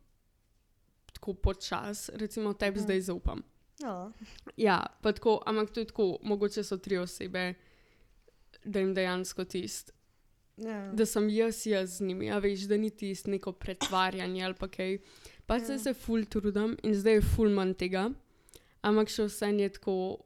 tako 1.14 1.34
počas, 1.36 2.10
recimo 2.12 2.54
tebi 2.54 2.78
Mhm. 2.78 2.84
zdaj 2.84 3.02
zaupam. 3.02 3.44
Ja. 3.80 4.12
Ja, 4.58 4.78
pa 5.02 5.12
tako, 5.12 5.42
ampak 5.46 5.72
to 5.72 5.80
je 5.80 5.86
tako, 5.86 6.18
mogoče 6.24 6.64
so 6.64 6.78
tri 6.78 6.98
osebe, 6.98 7.54
da 8.64 8.80
jim 8.80 8.94
dejansko 8.94 9.44
tisto 9.46 9.92
Ja. 10.58 10.92
da 10.92 11.06
sem 11.06 11.30
jaz 11.30 11.66
jaz 11.66 11.98
z 11.98 12.02
njimi, 12.02 12.32
a 12.32 12.38
veš, 12.38 12.60
da 12.62 12.78
ni 12.78 12.90
tisto 12.92 13.30
neko 13.30 13.52
pretvarjanje 13.54 14.44
ali 14.44 14.54
pa 14.54 14.68
kaj. 14.68 14.98
Pa 15.46 15.56
Ja. 15.56 15.60
se 15.62 15.80
se 15.80 15.94
ful 15.96 16.26
trudim 16.26 16.78
in 16.84 16.96
zdaj 16.96 17.14
je 17.14 17.22
ful 17.24 17.50
manj 17.50 17.74
tega, 17.76 18.12
ampak 18.82 19.10
še 19.10 19.24
vse 19.24 19.46
je 19.54 19.70
tako. 19.70 20.18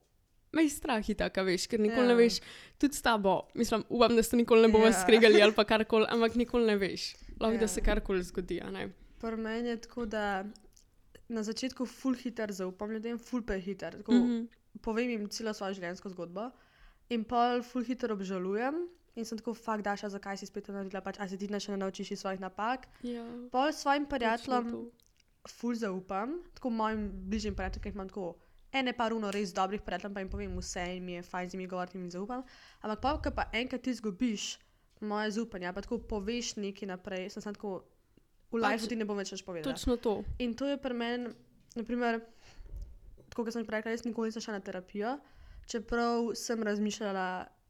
Me 0.52 0.64
je 0.64 0.70
strah 0.70 1.04
tako, 1.18 1.44
veš, 1.44 1.68
ker 1.68 1.80
nikoli 1.80 2.08
ja. 2.08 2.08
Ne 2.08 2.16
veš, 2.16 2.40
tudi 2.80 2.96
s 2.96 3.02
tabo. 3.02 3.42
Mislim, 3.54 3.84
upam, 3.90 4.16
da 4.16 4.24
se 4.24 4.36
nikoli 4.36 4.62
ne 4.62 4.68
bomo 4.68 4.86
Ja. 4.86 4.94
skregali 5.04 5.42
ali 5.42 5.54
pa 5.54 5.64
karkoli, 5.72 6.06
ampak 6.10 6.36
nikoli 6.36 6.66
ne 6.66 6.78
veš. 6.78 7.16
Lahko 7.40 7.54
ja. 7.54 7.60
Da 7.60 7.68
se 7.68 7.82
karkoli 7.82 8.24
zgodi. 8.24 8.62
Pri 9.20 9.38
meni 9.38 9.70
je 9.70 9.82
tako, 9.82 10.06
da 10.06 10.46
na 11.30 11.44
začetku 11.44 11.86
ful 11.86 12.16
hiter 12.16 12.52
zaupam 12.52 12.92
ljudem, 12.92 13.20
ful 13.20 13.42
pa 13.42 13.54
je 13.54 13.62
hiter. 13.62 13.98
Tako, 13.98 14.12
Mm 14.12 14.18
mm 14.18 14.30
-hmm. 14.30 14.48
Povem 14.82 15.10
jim 15.10 15.30
celo 15.30 15.54
svojo 15.54 15.74
življenjsko 15.74 16.10
zgodbo 16.10 16.52
in 17.10 17.24
pol 17.24 17.64
ful 17.64 17.84
hiter 17.84 18.12
obžalujem. 18.12 18.88
In 19.16 19.26
sem 19.26 19.38
tako, 19.38 19.54
fakt, 19.54 19.84
daša, 19.84 20.10
zakaj 20.10 20.38
si 20.38 20.46
spet 20.46 20.66
to 20.66 20.72
naredila, 20.72 21.02
pač, 21.02 21.16
a 21.20 21.28
se 21.28 21.38
ti 21.38 21.48
še 21.60 21.72
ne 21.72 21.78
naučiš 21.78 22.12
iz 22.12 22.20
svojih 22.20 22.40
napak. 22.40 22.88
ja, 23.04 23.26
Pol 23.52 23.72
svojim 23.74 24.06
točno 24.06 24.18
prijateljem 24.18 24.92
ful 25.48 25.74
zaupam, 25.74 26.44
tako 26.54 26.70
mojim 26.70 27.12
bližnjim 27.30 27.56
prijateljem, 27.56 27.84
ki 27.84 27.90
jih 27.90 27.96
imam 27.96 28.08
tako 28.08 28.36
ene 28.80 28.94
pa 28.94 29.10
runo 29.10 29.32
res 29.32 29.54
dobrih 29.54 29.82
prijateljev, 29.82 30.14
pa 30.14 30.24
jim 30.24 30.30
povem 30.30 30.56
vse 30.58 30.86
in 30.98 31.06
mi 31.06 31.18
je 31.18 31.24
fajn 31.24 31.50
z 31.50 31.58
njimi 31.58 31.68
govoriti 31.68 31.98
in 31.98 32.06
jim 32.06 32.12
zaupam. 32.12 32.44
Ampak 32.82 33.02
pa, 33.02 33.14
ko 33.24 33.32
pa 33.36 33.50
enkrat 33.54 33.82
ti 33.82 33.94
izgubiš 33.96 34.58
moje 35.02 35.32
zaupanje, 35.32 35.74
pa 35.74 35.82
tako 35.82 36.00
poveš 36.00 36.56
nekaj 36.56 36.88
naprej, 36.88 37.30
sem 37.30 37.42
samo 37.42 37.54
tako, 37.54 37.74
v 38.52 38.62
Pač, 38.62 38.72
life 38.72 38.90
ti 38.90 38.96
ne 38.96 39.06
bom 39.06 39.18
več 39.18 39.34
nič 39.36 39.44
povedala. 39.46 39.74
Točno 39.74 39.98
to. 39.98 40.24
In 40.40 40.56
to 40.56 40.70
je 40.70 40.78
pri 40.82 40.94
meni, 40.94 41.34
naprimer, 41.76 42.22
tako 43.30 43.48
kot 43.48 43.54
sem 43.54 43.68
rekla, 43.68 43.94
jaz 43.94 44.06
nikoli 44.08 44.32
nisem 44.32 44.46
šla 44.46 44.58
na 44.58 44.64
terapijo, 44.64 45.18
čeprav 45.68 46.32
sem 46.36 46.64
razmišljala 46.64 47.28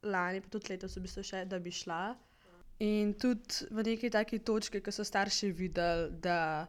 lani, 0.07 0.41
pa 0.41 0.53
tudi 0.53 0.73
letos 0.73 0.95
v 0.97 1.05
bistvu 1.07 1.25
še, 1.25 1.43
da 1.49 1.59
bi 1.59 1.73
šla. 1.73 2.01
In 2.85 3.15
tudi 3.17 3.65
v 3.73 3.83
neki 3.89 4.11
taki 4.13 4.39
točki, 4.45 4.83
ko 4.85 4.93
so 4.93 5.03
starši 5.07 5.49
videli, 5.57 6.11
da 6.21 6.67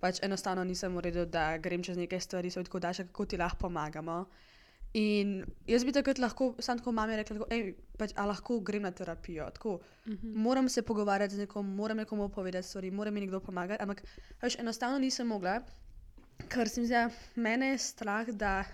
pač 0.00 0.18
enostavno 0.22 0.64
nisem 0.64 0.96
uredil, 0.96 1.26
da 1.26 1.58
grem 1.58 1.82
čez 1.82 1.96
neke 1.96 2.20
stvari, 2.20 2.50
so 2.50 2.62
tako 2.62 2.78
daš, 2.80 2.96
kako 2.98 3.26
ti 3.26 3.36
lahko 3.36 3.58
pomagamo. 3.58 4.24
In 4.92 5.36
jaz 5.66 5.84
bi 5.84 5.92
takrat 5.92 6.18
lahko, 6.18 6.54
sam 6.58 6.78
tako 6.78 6.92
mami 6.92 7.14
rekla, 7.14 7.36
tako, 7.36 7.46
ej, 7.50 7.60
pač, 7.96 8.12
a 8.16 8.24
lahko 8.26 8.60
grem 8.60 8.82
na 8.82 8.90
terapijo. 8.92 9.50
Tako, 9.50 9.76
Mhm. 10.06 10.32
moram 10.36 10.68
se 10.68 10.82
pogovarjati 10.82 11.34
z 11.34 11.38
nekom, 11.38 11.74
moram 11.74 11.96
nekomu 11.96 12.28
povedati 12.30 12.66
stvari, 12.66 12.90
mora 12.90 13.10
mi 13.10 13.20
nekdo 13.20 13.40
pomagati, 13.40 13.82
ampak 13.82 14.02
veš, 14.42 14.56
enostavno 14.56 14.98
nisem 14.98 15.26
mogla, 15.26 15.60
ker 16.48 16.68
se 16.68 16.80
mi 16.80 16.86
zdi, 16.86 16.94
da 16.94 17.10
mene 17.36 17.66
je 17.68 17.78
strah, 17.80 18.26
da 18.28 18.64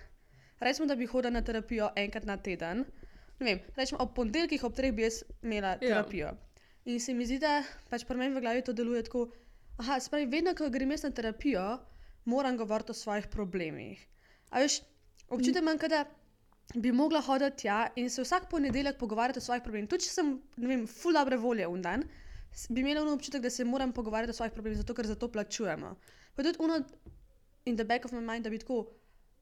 rečemo, 0.60 0.86
da 0.86 0.96
bi 0.96 1.06
hodila 1.06 1.30
na 1.30 1.42
terapijo 1.42 1.90
enkrat 1.96 2.24
na 2.24 2.36
teden. 2.38 2.84
Ne 3.38 3.46
vem, 3.46 3.60
rečemo 3.76 4.00
ob 4.00 4.14
ponedeljkih, 4.14 4.64
ob 4.64 4.74
treh 4.74 4.92
bi 4.92 5.02
jaz 5.02 5.14
imela 5.42 5.68
Ja. 5.70 5.78
terapijo. 5.80 6.30
In 6.86 7.00
se 7.00 7.14
mi 7.14 7.26
zdi, 7.26 7.38
da 7.38 7.60
pač 7.90 8.04
pri 8.04 8.16
meni 8.16 8.34
v 8.34 8.40
glavi 8.40 8.62
to 8.62 8.72
deluje 8.72 9.02
tako, 9.02 9.28
se 10.00 10.10
pravi, 10.10 10.26
vedno, 10.26 10.54
ko 10.54 10.70
grem 10.70 10.90
jaz 10.90 11.02
na 11.04 11.10
terapijo, 11.10 11.78
moram 12.24 12.56
govoriti 12.56 12.90
o 12.90 12.94
svojih 12.94 13.26
problemih. 13.26 14.06
A 14.50 14.60
veš, 14.60 14.80
občutek 15.28 15.62
imam, 15.62 15.78
kot 15.78 15.90
da 15.90 16.04
bi 16.74 16.92
mogla 16.92 17.20
hoditi 17.20 17.62
tja 17.62 17.86
in 17.96 18.10
se 18.10 18.22
vsak 18.22 18.48
ponedeljek 18.50 18.98
pogovarjati 18.98 19.38
o 19.38 19.42
svojih 19.42 19.62
problemih. 19.62 19.90
Tudi 19.90 20.04
če 20.04 20.10
sem, 20.10 20.32
ne 20.56 20.68
vem, 20.68 20.86
full 20.86 21.14
dobre 21.14 21.36
volje 21.36 21.66
un 21.68 21.82
dan, 21.82 22.04
bi 22.68 22.80
imela 22.80 23.02
ono 23.02 23.14
občutek, 23.14 23.42
da 23.42 23.50
se 23.50 23.64
moram 23.64 23.92
pogovarjati 23.92 24.30
o 24.30 24.38
svojih 24.40 24.52
problemih, 24.52 24.78
zato 24.78 24.94
ker 24.94 25.06
za 25.06 25.14
to 25.14 25.28
plačujemo. 25.32 25.94
Pa 26.34 26.42
tudi 26.42 26.58
ono 26.58 26.80
in 27.66 27.76
the 27.76 27.84
back 27.84 28.04
of 28.04 28.12
my 28.12 28.20
mind, 28.20 28.44
da 28.44 28.50
bi 28.50 28.58
tako 28.58 28.86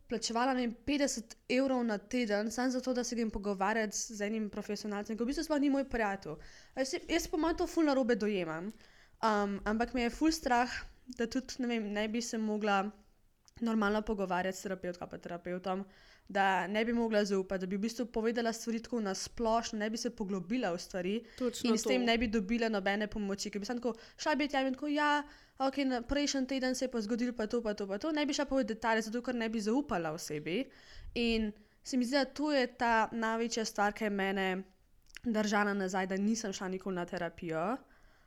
plačevala 0.09 0.53
vem, 0.53 0.75
50 0.87 1.37
evrov 1.49 1.85
na 1.85 1.99
teden, 1.99 2.51
samo 2.51 2.71
zato, 2.71 2.95
da 2.95 3.05
se 3.05 3.17
grem 3.17 3.31
pogovarjati 3.31 3.97
z 3.97 4.21
enim 4.27 4.51
profesionalcem, 4.51 5.17
ki 5.17 5.25
v 5.25 5.31
bistvu 5.31 5.45
sploh 5.47 5.61
ni 5.61 5.71
moj 5.71 5.89
prijatelj. 5.89 6.37
Jaz, 6.77 6.95
jaz 7.09 7.29
po 7.29 7.41
mojem 7.41 7.57
to 7.57 7.67
ful 7.67 7.89
narobe 7.89 8.17
dojemam. 8.17 8.73
Um, 9.23 9.61
ampak 9.65 9.95
me 9.95 10.03
je 10.03 10.11
ful 10.11 10.33
strah, 10.33 10.71
da 11.07 11.27
tudi 11.27 11.63
ne, 11.63 11.69
vem, 11.69 11.93
ne 11.93 12.09
bi 12.09 12.23
se 12.23 12.39
mogla 12.39 12.91
normalno 13.61 14.03
pogovarjati 14.03 14.59
s 14.59 14.63
terapevtko 14.63 15.07
pa 15.07 15.19
terapeutom, 15.19 15.85
da 16.29 16.67
ne 16.67 16.85
bi 16.85 16.93
mogla 16.93 17.25
zaupati, 17.25 17.61
da 17.61 17.67
bi 17.67 17.77
v 17.77 17.81
bistvu 17.81 18.07
povedala 18.07 18.53
stvari 18.53 18.83
tako 18.83 19.01
na 19.01 19.15
splošno, 19.15 19.79
ne 19.79 19.91
bi 19.91 19.97
se 19.97 20.11
poglobila 20.11 20.73
v 20.73 20.79
stvari 20.79 21.15
Točno 21.39 21.71
in 21.71 21.79
s 21.79 21.83
to. 21.83 21.89
tem 21.89 22.05
ne 22.05 22.19
bi 22.19 22.29
dobila 22.29 22.69
nobene 22.69 23.07
pomoči. 23.07 23.51
Ker 23.51 23.61
bi 23.61 23.67
samo 23.67 23.81
tako 23.81 23.95
šla 24.17 24.35
bi 24.35 24.49
tja 24.49 24.65
in 24.67 24.75
tako, 24.75 24.89
ja, 24.89 25.23
ok, 25.59 25.75
prejšnji 26.09 26.47
teden 26.47 26.75
se 26.75 26.85
je 26.85 26.91
pa 26.91 27.01
zgodilo 27.01 27.33
pa 27.33 27.47
to, 27.47 27.63
pa 27.63 27.75
to, 27.75 27.87
pa 27.87 27.99
to. 27.99 28.13
Ne 28.13 28.27
bi 28.27 28.33
šla 28.33 28.45
povedati 28.45 28.75
detalje, 28.75 29.03
zato 29.03 29.23
ker 29.23 29.35
ne 29.35 29.49
bi 29.49 29.61
zaupala 29.61 30.13
osebi. 30.13 30.65
In 31.15 31.53
se 31.83 31.97
mi 31.97 32.05
zdi, 32.05 32.17
da 32.17 32.25
to 32.25 32.53
je 32.53 32.67
ta 32.67 33.09
največja 33.13 33.65
stvar, 33.65 33.93
ki 33.93 34.05
je 34.05 34.11
mene 34.11 34.63
držala 35.25 35.75
nazaj, 35.75 36.07
da 36.07 36.17
nisem 36.17 36.53
šla 36.53 36.69
nikoli 36.69 36.97
na 36.97 37.05
terapijo. 37.05 37.77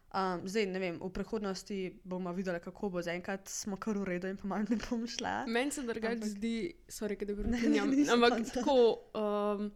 Um, 0.08 0.47
zdaj, 0.47 0.66
ne 0.66 0.80
vem, 0.80 0.99
v 0.99 1.10
prihodnosti 1.10 1.78
bomo 2.03 2.32
videli, 2.32 2.60
kako 2.60 2.89
bo. 2.89 3.01
Zaenkrat 3.01 3.47
smo 3.47 3.76
kar 3.76 3.97
v 3.97 4.05
redu 4.05 4.28
in 4.28 4.38
pa 4.38 4.47
malo 4.47 4.66
ne 4.70 4.78
bom 4.80 5.08
šla. 5.08 5.45
Meni 5.47 5.72
se 5.72 5.82
drugače 5.84 6.16
Ampak- 6.16 6.30
zdi, 6.30 6.53
sorry, 6.88 7.18
da 7.18 7.34
Ne, 7.36 7.43
ne, 7.43 7.51
prekinjam. 7.51 7.89
nisem 7.91 8.14
Ampak 8.16 8.53
tako, 8.53 8.76
um, 9.14 9.72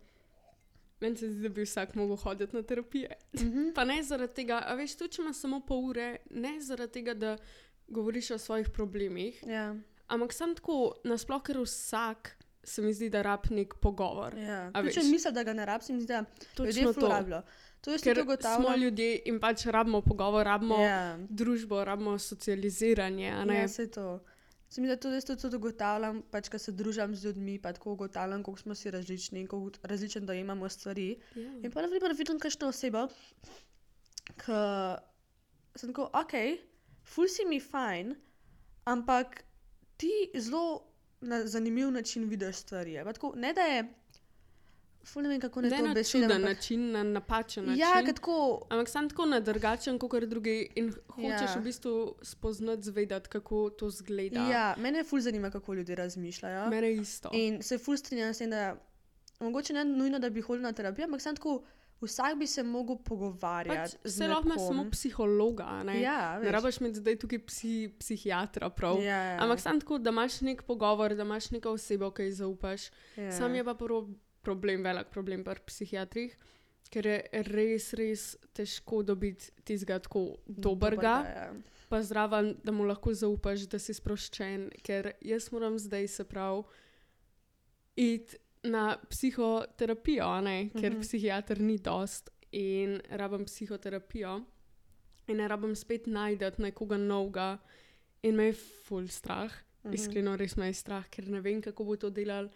meni 1.01 1.17
se 1.17 1.29
zdi, 1.29 1.41
da 1.41 1.49
bi 1.49 1.61
vsak 1.61 1.95
mogel 1.95 2.15
hoditi 2.15 2.55
na 2.55 2.63
terapije. 2.63 3.11
Mhm. 3.35 3.71
Pa 3.75 3.83
ne 3.83 4.03
zaradi 4.03 4.33
tega, 4.33 4.61
a 4.61 4.73
veš, 4.73 4.95
tudi 4.95 5.11
če 5.11 5.21
imaš 5.21 5.35
samo 5.37 5.59
pol 5.59 5.89
ure, 5.89 6.07
ne 6.31 6.61
zaradi 6.61 6.91
tega, 6.93 7.13
da 7.13 7.37
govoriš 7.89 8.31
o 8.31 8.37
svojih 8.37 8.69
problemih, 8.69 9.43
Ja, 9.43 9.75
ampak 10.07 10.33
sem 10.33 10.55
tako, 10.55 10.95
nasploh, 11.03 11.41
ker 11.41 11.59
vsak 11.59 12.37
se 12.63 12.81
mi 12.81 12.93
zdi, 12.93 13.09
da 13.09 13.21
rab 13.21 13.45
nek 13.49 13.73
pogovor. 13.75 14.37
ja. 14.37 14.67
A 14.67 14.81
Tudi 14.81 14.93
Če 14.93 15.03
misliš, 15.03 15.33
da 15.33 15.43
ga 15.43 15.53
ne 15.53 15.65
rabim, 15.65 15.81
se 15.81 15.93
mi 15.93 16.01
zdi, 16.01 16.13
da 16.13 16.25
ljudje 16.59 16.93
to. 16.93 17.07
rabijo. 17.07 17.41
To 17.81 17.91
jaz 17.91 18.01
Ker 18.01 18.17
smo 18.37 18.75
ljudje 18.75 19.21
in 19.25 19.39
pač 19.39 19.65
rabimo 19.65 20.01
pogovor, 20.01 20.45
rabimo 20.45 20.77
Ja. 20.77 21.17
družbo, 21.19 21.83
rabimo 21.83 22.19
socializiranje. 22.19 23.27
Ja, 23.47 23.67
se 23.67 23.87
to. 23.87 24.19
Se 24.69 24.81
mi 24.81 24.87
zdi, 24.87 24.95
da 24.95 24.99
tudi 24.99 25.15
jaz 25.15 25.25
to 25.25 25.57
ugotavljam, 25.57 26.21
pač, 26.31 26.49
ko 26.49 26.57
se 26.57 26.71
družim 26.71 27.15
z 27.15 27.25
ljudmi, 27.25 27.59
pa 27.59 27.73
tako 27.73 27.91
ugotavljam, 27.91 28.43
kako 28.43 28.57
smo 28.57 28.75
si 28.75 28.91
različni 28.91 29.39
in 29.39 29.47
kako 29.47 29.71
različno 29.83 30.21
dojemamo 30.21 30.69
stvari. 30.69 31.17
Ja. 31.35 31.41
In 31.63 31.71
pa 31.71 31.81
na 31.81 31.89
primer 31.89 32.13
vidim 32.13 32.39
kakšno 32.39 32.67
osebo, 32.67 33.07
ki 34.37 34.59
sem 35.75 35.89
tako, 35.89 36.09
ok, 36.13 36.33
ful 37.03 37.27
si 37.27 37.45
mi 37.45 37.59
fajn, 37.59 38.15
ampak 38.85 39.43
ti 39.97 40.11
zelo 40.35 40.90
na 41.21 41.45
zanimiv 41.45 41.91
način 41.91 42.23
vidiš 42.25 42.55
stvari. 42.57 42.97
a 42.97 43.03
pa 43.03 43.13
Tako, 43.13 43.33
ne 43.35 43.53
da 43.53 43.61
je, 43.61 43.93
ful 45.03 45.23
ne 45.23 45.29
vem 45.29 45.39
kako 45.39 45.61
ne, 45.61 45.69
Ne 45.69 45.77
to 45.77 45.83
na 45.83 45.93
besedo. 45.93 46.23
čuden 46.23 46.41
način, 46.43 46.91
na 46.91 47.03
napačen 47.05 47.65
način. 47.65 47.79
Ja, 47.79 48.05
tako, 48.05 48.35
Ampak 48.69 48.89
sem 48.89 49.09
tako 49.09 49.25
na 49.25 49.39
drugačen, 49.41 49.99
kot 49.99 50.23
drugi 50.23 50.69
in 50.75 50.93
hočeš 51.07 51.25
Ja. 51.45 51.55
v 51.55 51.63
bistvu 51.63 51.93
spoznati, 52.23 52.83
zvedati, 52.83 53.29
kako 53.29 53.69
to 53.71 53.89
zgleda. 53.91 54.39
ja, 54.41 54.75
mene 54.77 55.03
ful 55.03 55.19
zanima, 55.19 55.51
kako 55.51 55.73
ljudje 55.73 55.95
razmišljajo. 55.95 56.69
Mene 56.69 56.93
isto. 56.93 57.29
In 57.33 57.61
se 57.63 57.77
ful 57.77 57.97
strinjam 57.97 58.33
s 58.33 58.37
tem, 58.37 58.49
da 58.49 58.75
mogoče 59.39 59.73
ne 59.73 59.85
nujno, 59.85 60.19
da 60.19 60.29
bi 60.29 60.41
hodil 60.41 60.61
na 60.61 60.71
terapijo, 60.73 61.05
ampak 61.05 61.21
sem 61.21 61.35
tako, 61.35 61.63
vsak 62.01 62.37
bi 62.39 62.47
se 62.47 62.63
mogel 62.63 62.97
pogovarjati. 63.05 63.97
pač 64.01 64.11
se 64.11 64.27
lahko 64.27 64.45
ima 64.45 64.55
nekom. 64.55 64.67
samo 64.67 64.85
psihologa, 64.91 65.83
ne. 65.83 66.01
Ja, 66.01 66.39
ne 66.39 66.45
veš. 66.45 66.51
rabiš 66.51 66.77
imeti 66.81 66.99
zdaj 66.99 67.19
tukaj 67.19 67.39
psi, 67.45 67.73
psihiatra. 67.99 68.69
Prav. 68.69 69.01
Ja, 69.01 69.17
ja. 69.33 69.43
Ampak 69.43 69.59
sem 69.59 69.79
tako, 69.79 69.97
da 69.97 70.09
imaš 70.09 70.41
nek 70.41 70.63
pogovor, 70.63 71.15
da 71.15 71.23
imaš 71.23 71.51
neko 71.51 71.75
osebo, 71.77 72.11
ki 72.11 72.23
ji 72.23 72.31
zaupaš. 72.31 72.89
ja. 73.17 73.31
Sam 73.31 73.55
je 73.55 73.63
pa 73.63 73.73
prvo 73.73 74.09
problem, 74.41 74.83
velik 74.83 75.07
problem 75.13 75.43
pri 75.43 75.61
psihiatrih, 75.65 76.37
ker 76.91 77.05
je 77.05 77.43
res, 77.47 77.93
res 77.93 78.23
težko 78.53 79.03
dobiti 79.03 79.51
tistega 79.63 79.99
tako 79.99 80.37
dobrega. 80.47 81.15
ja. 81.27 81.53
pa 81.89 82.01
zraven, 82.01 82.55
da 82.63 82.71
mu 82.71 82.83
lahko 82.87 83.13
zaupaš, 83.13 83.67
da 83.67 83.79
si 83.79 83.93
sproščen, 83.93 84.69
ker 84.83 85.11
jaz 85.21 85.51
moram 85.51 85.75
zdaj 85.79 86.07
se 86.07 86.23
prav 86.23 86.63
iti 87.95 88.37
na 88.63 88.97
psihoterapijo, 89.09 90.41
ne? 90.41 90.69
ker 90.69 90.79
Mhm. 90.91 90.97
uh 90.97 90.97
-huh. 90.97 91.01
psihiater 91.01 91.59
ni 91.59 91.77
dost 91.77 92.29
in 92.51 93.01
rabim 93.09 93.45
psihoterapijo 93.45 94.41
in 95.27 95.37
ne 95.37 95.47
rabim 95.47 95.75
spet 95.75 96.07
najdete 96.07 96.61
nekoga 96.61 96.97
novega 96.97 97.57
in 98.23 98.35
me 98.35 98.43
je 98.45 98.53
full 98.53 99.07
strah. 99.07 99.51
Uh 99.51 99.57
Mhm. 99.85 99.91
-huh. 99.91 99.93
Iskreno, 99.93 100.35
res 100.35 100.55
me 100.55 100.65
je 100.65 100.73
strah, 100.73 101.09
ker 101.09 101.27
ne 101.27 101.41
vem, 101.41 101.61
kako 101.61 101.83
bo 101.83 101.95
to 101.95 102.09
delal. 102.09 102.49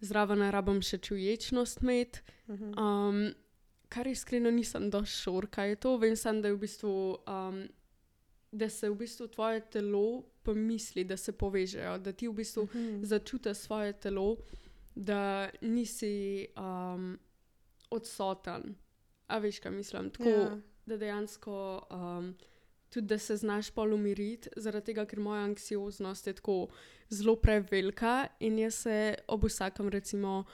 Zraven 0.00 0.50
rabim 0.50 0.82
še 0.82 0.98
čuječnost 0.98 1.82
imeti. 1.82 2.20
Mhm. 2.48 2.78
Um, 2.78 3.34
kar 3.88 4.06
iskreno 4.06 4.50
nisem 4.50 4.90
došel 4.90 5.06
šor, 5.22 5.46
kaj 5.46 5.68
je 5.68 5.76
to. 5.76 5.96
Vem 5.96 6.16
samo, 6.16 6.40
da, 6.40 6.48
je 6.48 6.54
v 6.54 6.58
bistvu, 6.58 7.16
um, 7.28 7.68
da 8.52 8.68
se 8.68 8.90
v 8.90 8.94
bistvu 8.94 9.26
tvoje 9.28 9.60
telo 9.60 10.22
pa 10.42 10.52
misli, 10.54 11.04
da 11.04 11.16
se 11.16 11.32
povežejo, 11.32 11.98
da 11.98 12.12
ti 12.12 12.28
v 12.28 12.32
bistvu 12.32 12.64
Mhm. 12.64 13.04
začutiš 13.04 13.56
svoje 13.56 13.92
telo, 13.92 14.36
da 14.94 15.50
nisi 15.60 16.46
um, 16.56 17.18
odsoten. 17.90 18.74
A 19.26 19.38
veš, 19.38 19.58
kaj 19.60 19.72
mislim? 19.72 20.10
Tako, 20.10 20.28
Ja. 20.28 20.58
da 20.86 20.96
dejansko. 20.96 21.86
Um, 21.90 22.34
Tudi 22.92 23.06
da 23.06 23.16
se 23.18 23.36
znaš 23.36 23.70
pol 23.70 23.94
umiriti, 23.94 24.50
zaradi 24.56 24.84
tega, 24.90 25.06
ker 25.08 25.20
moja 25.20 25.46
anksioznost 25.46 26.26
je 26.26 26.32
tako 26.36 26.66
zelo 27.08 27.36
prevelika 27.40 28.26
in 28.40 28.58
jaz 28.58 28.74
se 28.74 29.14
ob 29.28 29.44
vsakem, 29.44 29.88
recimo, 29.88 30.44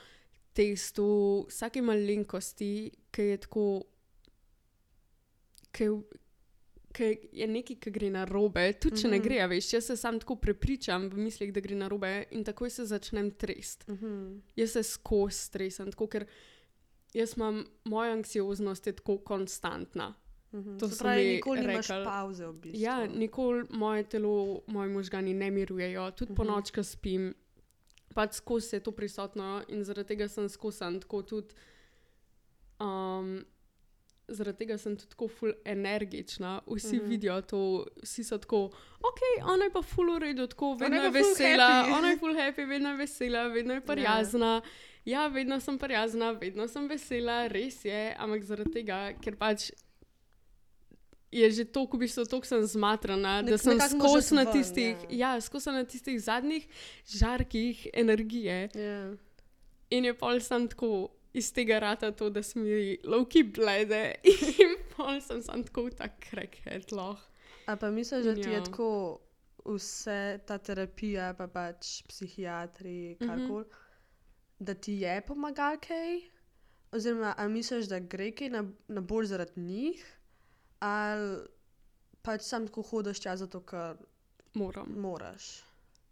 testu, 0.53 1.45
vsake 1.49 1.81
malenkosti, 1.81 2.91
ki 3.11 3.21
je 3.21 3.37
tako, 3.37 3.65
ki 5.71 5.89
ki 6.91 7.03
je 7.33 7.47
nekaj, 7.47 7.75
ki 7.75 7.91
gre 7.91 8.09
na 8.09 8.25
robe, 8.25 8.73
tudi 8.73 8.95
če 8.95 9.07
mm 9.07 9.11
-hmm. 9.11 9.11
ne 9.11 9.19
Mhm. 9.19 9.23
gre, 9.23 9.47
veš, 9.47 9.73
jaz 9.73 9.85
se 9.85 9.95
sam 9.97 10.19
tako 10.19 10.35
prepričam 10.35 11.09
v 11.09 11.17
mislih, 11.17 11.53
da 11.53 11.59
gre 11.59 11.75
na 11.75 11.87
robe 11.87 12.23
in 12.31 12.43
takoj 12.43 12.69
se 12.69 12.85
začnem 12.85 13.31
trest. 13.31 13.87
Mhm. 13.87 14.39
Jaz 14.55 14.71
se 14.71 14.83
skozi 14.83 15.35
stresam, 15.35 15.91
tako 15.91 16.07
ker 16.07 16.25
jaz 17.13 17.37
imam, 17.37 17.65
moja 17.85 18.13
anksioznost 18.13 18.87
je 18.87 18.93
tako 18.93 19.17
konstantna. 19.17 20.13
Mhm. 20.51 20.77
To 20.77 20.87
Se 20.87 20.95
so 20.95 21.03
pravi, 21.03 21.23
mi 21.23 21.33
nikoli 21.33 21.59
nimaš 21.59 21.87
rekli. 21.87 22.05
pauze 22.05 22.47
v 22.47 22.53
bistvu. 22.53 22.81
Ja, 22.81 23.07
nikoli 23.07 23.63
moje 23.69 24.03
telo, 24.03 24.61
moji 24.67 24.89
možgani 24.89 25.33
ne 25.33 25.51
mirujejo, 25.51 26.11
tudi 26.11 26.23
uh 26.23 26.33
-huh. 26.33 26.37
po 26.37 26.43
Mhm. 26.43 26.51
noč, 26.51 26.71
ko 26.71 26.83
spim, 26.83 27.33
pač 28.15 28.33
skozi 28.33 28.75
je 28.75 28.79
to 28.79 28.91
prisotno 28.91 29.63
in 29.67 29.83
zaradi 29.83 30.07
tega 30.07 30.27
sem 30.27 30.49
skosan, 30.49 30.99
tako 30.99 31.21
tudi. 31.21 31.53
Um, 32.79 33.45
zaradi 34.29 34.57
tega 34.57 34.77
sem 34.77 34.95
tudi 34.95 35.09
tako 35.09 35.27
ful 35.29 35.53
energična, 35.65 36.61
vsi 36.67 36.87
Mhm. 36.87 36.97
-huh. 36.97 37.09
vidijo 37.09 37.41
to, 37.43 37.61
vsi 38.03 38.23
so 38.23 38.37
tako, 38.37 38.65
ok, 39.01 39.19
ona 39.45 39.63
je 39.63 39.71
pa 39.71 39.81
ful 39.83 40.09
uredu, 40.09 40.47
tako 40.47 40.73
vedno 40.73 40.97
je 40.97 41.03
je 41.03 41.09
vesela, 41.11 41.67
happy." 41.83 41.93
ona 41.93 42.07
je 42.07 42.17
ful 42.19 42.33
happy, 42.33 42.67
vedno 42.67 42.89
je 42.89 42.97
vesela, 42.97 43.43
vedno 43.45 43.73
je 43.73 43.81
prijazna. 43.81 44.61
Ja, 45.05 45.27
vedno 45.27 45.59
sem 45.59 45.77
prijazna, 45.77 46.31
vedno 46.31 46.67
sem 46.67 46.87
vesela, 46.87 47.47
res 47.47 47.85
je, 47.85 48.15
ampak 48.17 48.43
zaradi 48.43 48.71
tega, 48.71 49.13
ker 49.15 49.35
pač 49.35 49.71
je 51.31 51.45
že 51.47 51.65
toliko, 51.65 51.97
v 51.97 51.99
bistvu, 51.99 52.25
toliko 52.25 52.47
sem 52.47 52.63
zmatrana, 52.63 53.41
da 53.41 53.51
Nek- 53.51 53.57
sem 53.59 53.77
nekako 53.77 53.97
moraš 53.97 54.11
skozi 54.13 54.35
na 54.35 54.43
ven, 54.43 54.53
tistih, 54.53 54.95
ja. 55.11 55.29
ja, 55.29 55.41
skozi 55.41 55.69
na 55.69 55.83
tistih 55.83 56.19
zadnjih 56.19 56.67
žarkih 57.07 57.87
energije. 57.93 58.69
Ja. 58.75 59.13
In 59.89 60.05
je 60.05 60.13
pol 60.13 60.39
sem 60.39 60.67
tako 60.67 61.09
iz 61.33 61.53
tega 61.53 61.79
rata 61.79 62.11
to, 62.11 62.29
da 62.29 62.43
smo 62.43 62.61
mi 62.63 62.97
lovki 63.03 63.43
blede 63.45 64.15
in 64.23 64.75
pol 64.91 65.21
sem 65.21 65.41
sam 65.41 65.63
tako 65.63 65.89
tak 65.91 66.11
crackhead 66.21 66.91
loh. 66.91 67.17
A 67.65 67.75
pa 67.75 67.89
misliš, 67.89 68.25
da 68.25 68.33
ti 68.35 68.41
je 68.41 68.53
Ja. 68.53 68.63
tako 68.63 69.19
vse 69.67 70.17
ta 70.45 70.57
terapija, 70.57 71.33
pa 71.33 71.47
pač 71.47 72.03
psihiatri, 72.03 72.97
Mhm. 73.13 73.27
karkoli, 73.27 73.45
mm 73.59 73.67
-hmm. 73.67 74.59
da 74.59 74.73
ti 74.73 74.93
je 74.93 75.21
pomagal 75.21 75.77
kaj? 75.79 76.21
Oziroma, 76.91 77.33
a 77.37 77.47
misliš, 77.47 77.85
da 77.85 77.99
gre 77.99 78.31
kaj 78.31 78.49
na, 78.49 78.63
na 78.87 79.01
bolj 79.01 79.25
zaradi 79.25 79.61
njih, 79.61 80.17
ali 80.79 81.39
pač 82.21 82.41
sam 82.41 82.67
tako 82.67 82.81
hodiš 82.81 83.19
tja 83.19 83.37
zato, 83.37 83.61
ker 83.61 83.97
Moram. 84.53 84.87
moraš. 84.91 85.63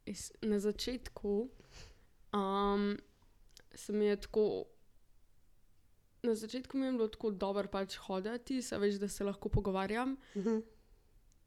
Is, 0.05 0.31
na 0.41 0.59
začetku 0.59 1.49
um, 2.33 2.97
se 3.75 3.93
mi 3.93 4.05
je 4.05 4.15
tako. 4.17 4.65
Na 6.27 6.35
začetku 6.35 6.75
mi 6.75 6.85
je 6.85 6.91
bilo 6.93 7.07
tako 7.07 7.31
dobro 7.31 7.67
pač 7.69 7.95
hoditi, 7.97 8.59
se 8.61 8.77
veš, 8.77 8.95
da 8.95 9.07
se 9.07 9.23
lahko 9.23 9.49
pogovarjam, 9.49 10.17
Mhm. 10.35 10.57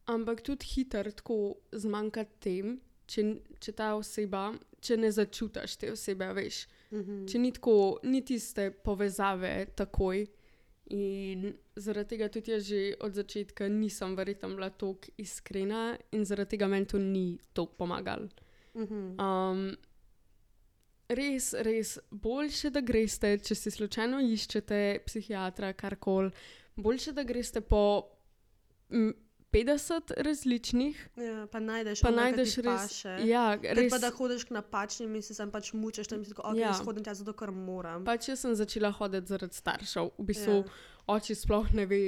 ampak 0.06 0.40
tudi 0.42 0.66
hitro 0.66 1.12
tako 1.12 1.36
zmanjka 1.72 2.24
tem, 2.40 2.78
če, 3.06 3.24
če 3.60 3.72
ta 3.72 3.92
oseba, 3.94 4.46
če 4.80 4.96
ne 4.96 5.10
začutiš 5.10 5.76
te 5.76 5.92
osebe, 5.92 6.30
veš. 6.32 6.64
Mhm. 6.90 7.26
Če 7.26 7.38
ni 7.38 7.52
tako, 7.52 7.74
ni 8.04 8.22
tiste 8.22 8.70
povezave 8.74 9.66
takoj. 9.76 10.26
In 10.90 11.44
zaradi 11.76 12.08
tega 12.08 12.28
tudi 12.28 12.50
jaz 12.50 12.64
že 12.66 12.96
od 13.00 13.14
začetka 13.14 13.68
nisem 13.68 14.16
verjetno 14.16 14.48
bila 14.50 14.70
tako 14.70 15.12
iskrena 15.16 15.82
in 16.10 16.24
zaradi 16.24 16.56
tega 16.56 16.66
meni 16.66 16.86
to 16.86 16.98
ni 16.98 17.38
tako 17.54 17.76
pomagalo. 17.78 18.26
Mhm. 18.74 19.20
Um, 19.20 19.76
res, 21.11 21.50
res, 21.56 21.90
boljše, 22.11 22.70
da 22.70 22.80
greste, 22.82 23.34
če 23.38 23.54
si 23.54 23.70
slučajno 23.70 24.20
iščete 24.22 24.78
psihiatra, 25.04 25.72
karkoli, 25.74 26.30
boljše, 26.76 27.12
da 27.12 27.24
greste 27.24 27.61
po 27.62 27.82
m, 28.90 29.11
50 29.50 30.12
različnih, 30.16 30.98
Ja, 31.18 31.46
pa 31.50 31.58
najdeš, 31.58 32.00
pa 32.00 32.08
ono, 32.08 32.20
najdeš 32.20 32.52
res. 32.56 32.66
paše. 32.84 33.14
Ja, 33.26 33.56
Ker 33.58 33.74
res. 33.76 33.90
pa 33.90 33.98
da 33.98 34.11
hodiš 34.11 34.44
k 34.44 34.54
napačnim 34.54 35.14
in 35.14 35.22
se 35.22 35.34
sam 35.34 35.50
pač 35.50 35.72
mučeš, 35.74 36.06
tam 36.06 36.22
si 36.24 36.30
tako, 36.30 36.44
ok, 36.52 36.56
Ja. 36.56 36.70
hodim 36.78 37.02
tja 37.04 37.14
zato, 37.14 37.34
ker 37.34 37.50
moram. 37.50 38.04
Pač 38.06 38.28
jaz 38.28 38.40
sem 38.40 38.54
začela 38.54 38.92
hoditi 38.92 39.26
zaradi 39.26 39.54
staršev. 39.54 40.12
V 40.16 40.24
bistvu 40.24 40.54
ja. 40.54 40.64
oči 41.08 41.34
sploh 41.34 41.66
ne 41.74 41.86
ve 41.86 42.02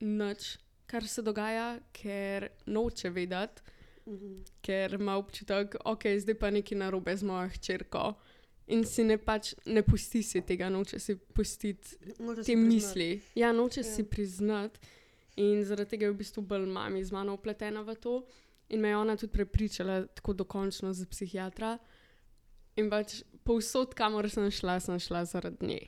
nič, 0.00 0.58
kar 0.86 1.08
se 1.08 1.22
dogaja, 1.22 1.80
ker 1.90 2.50
noče 2.66 3.10
vedeti, 3.10 3.62
Mhm. 4.08 4.44
ker 4.62 4.94
ima 4.94 5.16
občutek, 5.16 5.76
ok, 5.84 6.02
zdaj 6.18 6.34
pa 6.34 6.50
nekaj 6.50 6.78
narobe 6.78 7.16
z 7.16 7.22
mojo 7.22 7.48
hčerko. 7.48 8.14
In 8.68 8.84
si 8.84 9.04
ne 9.04 9.16
pač 9.18 9.54
ne 9.66 9.82
pusti 9.82 10.22
si 10.22 10.40
tega, 10.40 10.68
noče 10.68 10.98
si 10.98 11.14
pustiti 11.16 11.96
Moraš 12.18 12.46
te 12.46 12.52
si 12.52 12.56
misli. 12.56 13.20
Ja, 13.34 13.52
noče 13.52 13.80
Ja. 13.80 13.84
si 13.84 14.04
priznati. 14.04 14.80
In 15.36 15.64
zaradi 15.64 15.90
tega 15.90 16.06
je 16.06 16.12
v 16.12 16.16
bistvu 16.16 16.42
bolj 16.42 16.66
mami 16.66 17.04
z 17.04 17.12
mano 17.12 17.34
upletena 17.34 17.82
v 17.82 17.94
to. 17.94 18.26
In 18.68 18.80
me 18.80 18.88
je 18.88 18.96
ona 18.96 19.16
tudi 19.16 19.32
prepričala, 19.32 20.06
tako 20.06 20.32
dokončno 20.34 20.92
za 20.92 21.06
psihiatra. 21.06 21.78
In 22.76 22.90
pač 22.90 23.22
povsod, 23.44 23.94
kamor 23.94 24.28
sem 24.30 24.50
šla, 24.50 24.80
sem 24.80 24.98
šla 24.98 25.24
zaradi 25.24 25.66
nje. 25.66 25.80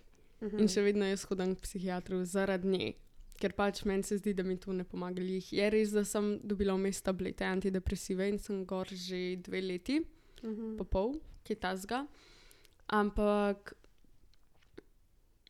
Mhm. 0.42 0.58
In 0.58 0.68
še 0.68 0.82
vedno 0.82 1.04
jaz 1.04 1.24
hodim 1.24 1.54
k 1.54 1.60
psihiatru 1.60 2.24
zaradi 2.24 2.68
nje. 2.68 2.92
Ker 3.40 3.54
pač 3.56 3.84
meni 3.88 4.04
se 4.04 4.18
zdi, 4.18 4.34
da 4.34 4.42
mi 4.44 4.56
to 4.56 4.72
ne 4.72 4.84
pomaga. 4.84 5.22
Lih. 5.22 5.46
Je 5.52 5.70
res, 5.70 5.90
da 5.90 6.04
sem 6.04 6.38
dobila 6.44 6.74
vmes 6.74 7.00
tablete 7.00 7.44
antidepresive 7.44 8.26
in 8.28 8.38
sem 8.38 8.64
gor 8.64 8.86
že 8.86 9.36
dve 9.38 9.60
leti, 9.62 10.00
Mhm. 10.42 10.76
pa 10.76 10.84
pol, 10.86 11.14
ki 11.44 11.52
je 11.52 11.58
tasga. 11.58 12.06
Ampak 12.88 13.72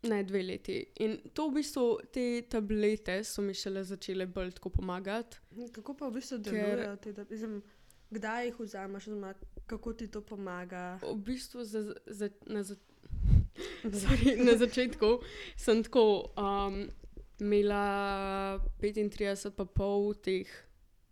ne 0.03 0.23
dve 0.23 0.43
leti. 0.43 0.77
In 0.97 1.19
to 1.35 1.49
v 1.49 1.55
bistvu, 1.55 1.85
te 2.11 2.25
tablete 2.43 3.25
so 3.25 3.43
mi 3.43 3.55
šele 3.55 3.83
začele 3.85 4.27
bolj 4.27 4.53
tako 4.53 4.71
pomagati. 4.71 5.37
Kako 5.73 5.95
pa 5.95 6.09
v 6.09 6.13
bistvu 6.13 6.39
delujejo 6.39 6.97
te, 6.97 7.13
mislim, 7.31 7.63
kdaj 8.11 8.47
jih 8.47 8.61
vzameš, 8.61 9.03
oziroma 9.05 9.35
kako 9.67 9.93
ti 9.93 10.09
to 10.09 10.21
pomaga? 10.23 10.99
V 11.03 11.17
bistvu 11.17 11.65
za, 11.65 11.83
za, 12.07 12.31
na, 12.47 12.63
za, 12.63 12.77
sorry, 13.95 14.37
na 14.39 14.57
začetku 14.57 15.21
sem 15.57 15.83
tako 15.83 16.05
um, 16.35 16.89
imela 17.41 18.59
35 18.79 19.51
pa 19.51 19.65
pol 19.65 20.15
teh 20.15 20.47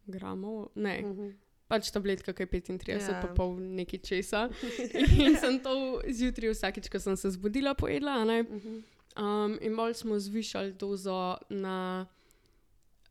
gramov, 0.07 0.69
ne, 0.75 1.01
Mhm. 1.03 1.33
pač 1.69 1.91
tabletka, 1.91 2.33
ki 2.33 2.43
je 2.43 2.47
35 2.49 3.09
Ja. 3.09 3.21
pa 3.21 3.29
pol 3.29 3.57
nekaj 3.57 4.01
česa. 4.01 4.49
In 5.21 5.37
sem 5.37 5.61
to 5.61 5.75
zjutraj 6.07 6.51
vsakič, 6.51 6.89
ko 6.89 6.99
sem 6.99 7.17
se 7.17 7.29
zbudila, 7.31 7.75
pojedla. 7.75 8.25
Ne? 8.25 8.43
Mhm. 8.43 8.83
Um, 9.19 9.59
in 9.61 9.75
bolj 9.75 9.95
smo 9.95 10.15
zvišali 10.15 10.73
dozo 10.73 11.37
na 11.51 12.07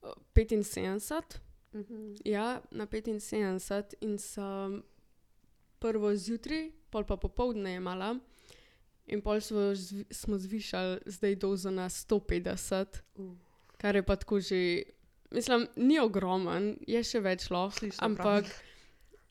uh, 0.03 0.13
75. 0.33 1.39
Mhm. 1.73 2.15
Ja, 2.25 2.61
na 2.71 2.85
75 2.85 3.93
in 4.01 4.17
sem 4.17 4.83
prvo 5.79 6.15
zjutraj, 6.15 6.71
pol 6.89 7.03
pa 7.03 7.17
popoldne 7.17 7.69
jemala. 7.71 8.19
In 9.07 9.21
pol 9.21 9.39
smo, 9.39 9.71
smo 10.11 10.37
zvišali 10.37 10.99
zdaj 11.07 11.35
dozo 11.37 11.71
na 11.71 11.85
150, 11.87 12.85
Uh, 13.15 13.31
kar 13.77 13.95
je 13.95 14.03
pa 14.03 14.15
tako 14.15 14.39
že, 14.39 14.83
mislim, 15.31 15.67
ni 15.77 15.99
ogromen, 15.99 16.77
je 16.83 17.03
še 17.03 17.19
več 17.21 17.49
lahko, 17.49 17.87
ampak 17.99 18.43
prav. 18.43 18.63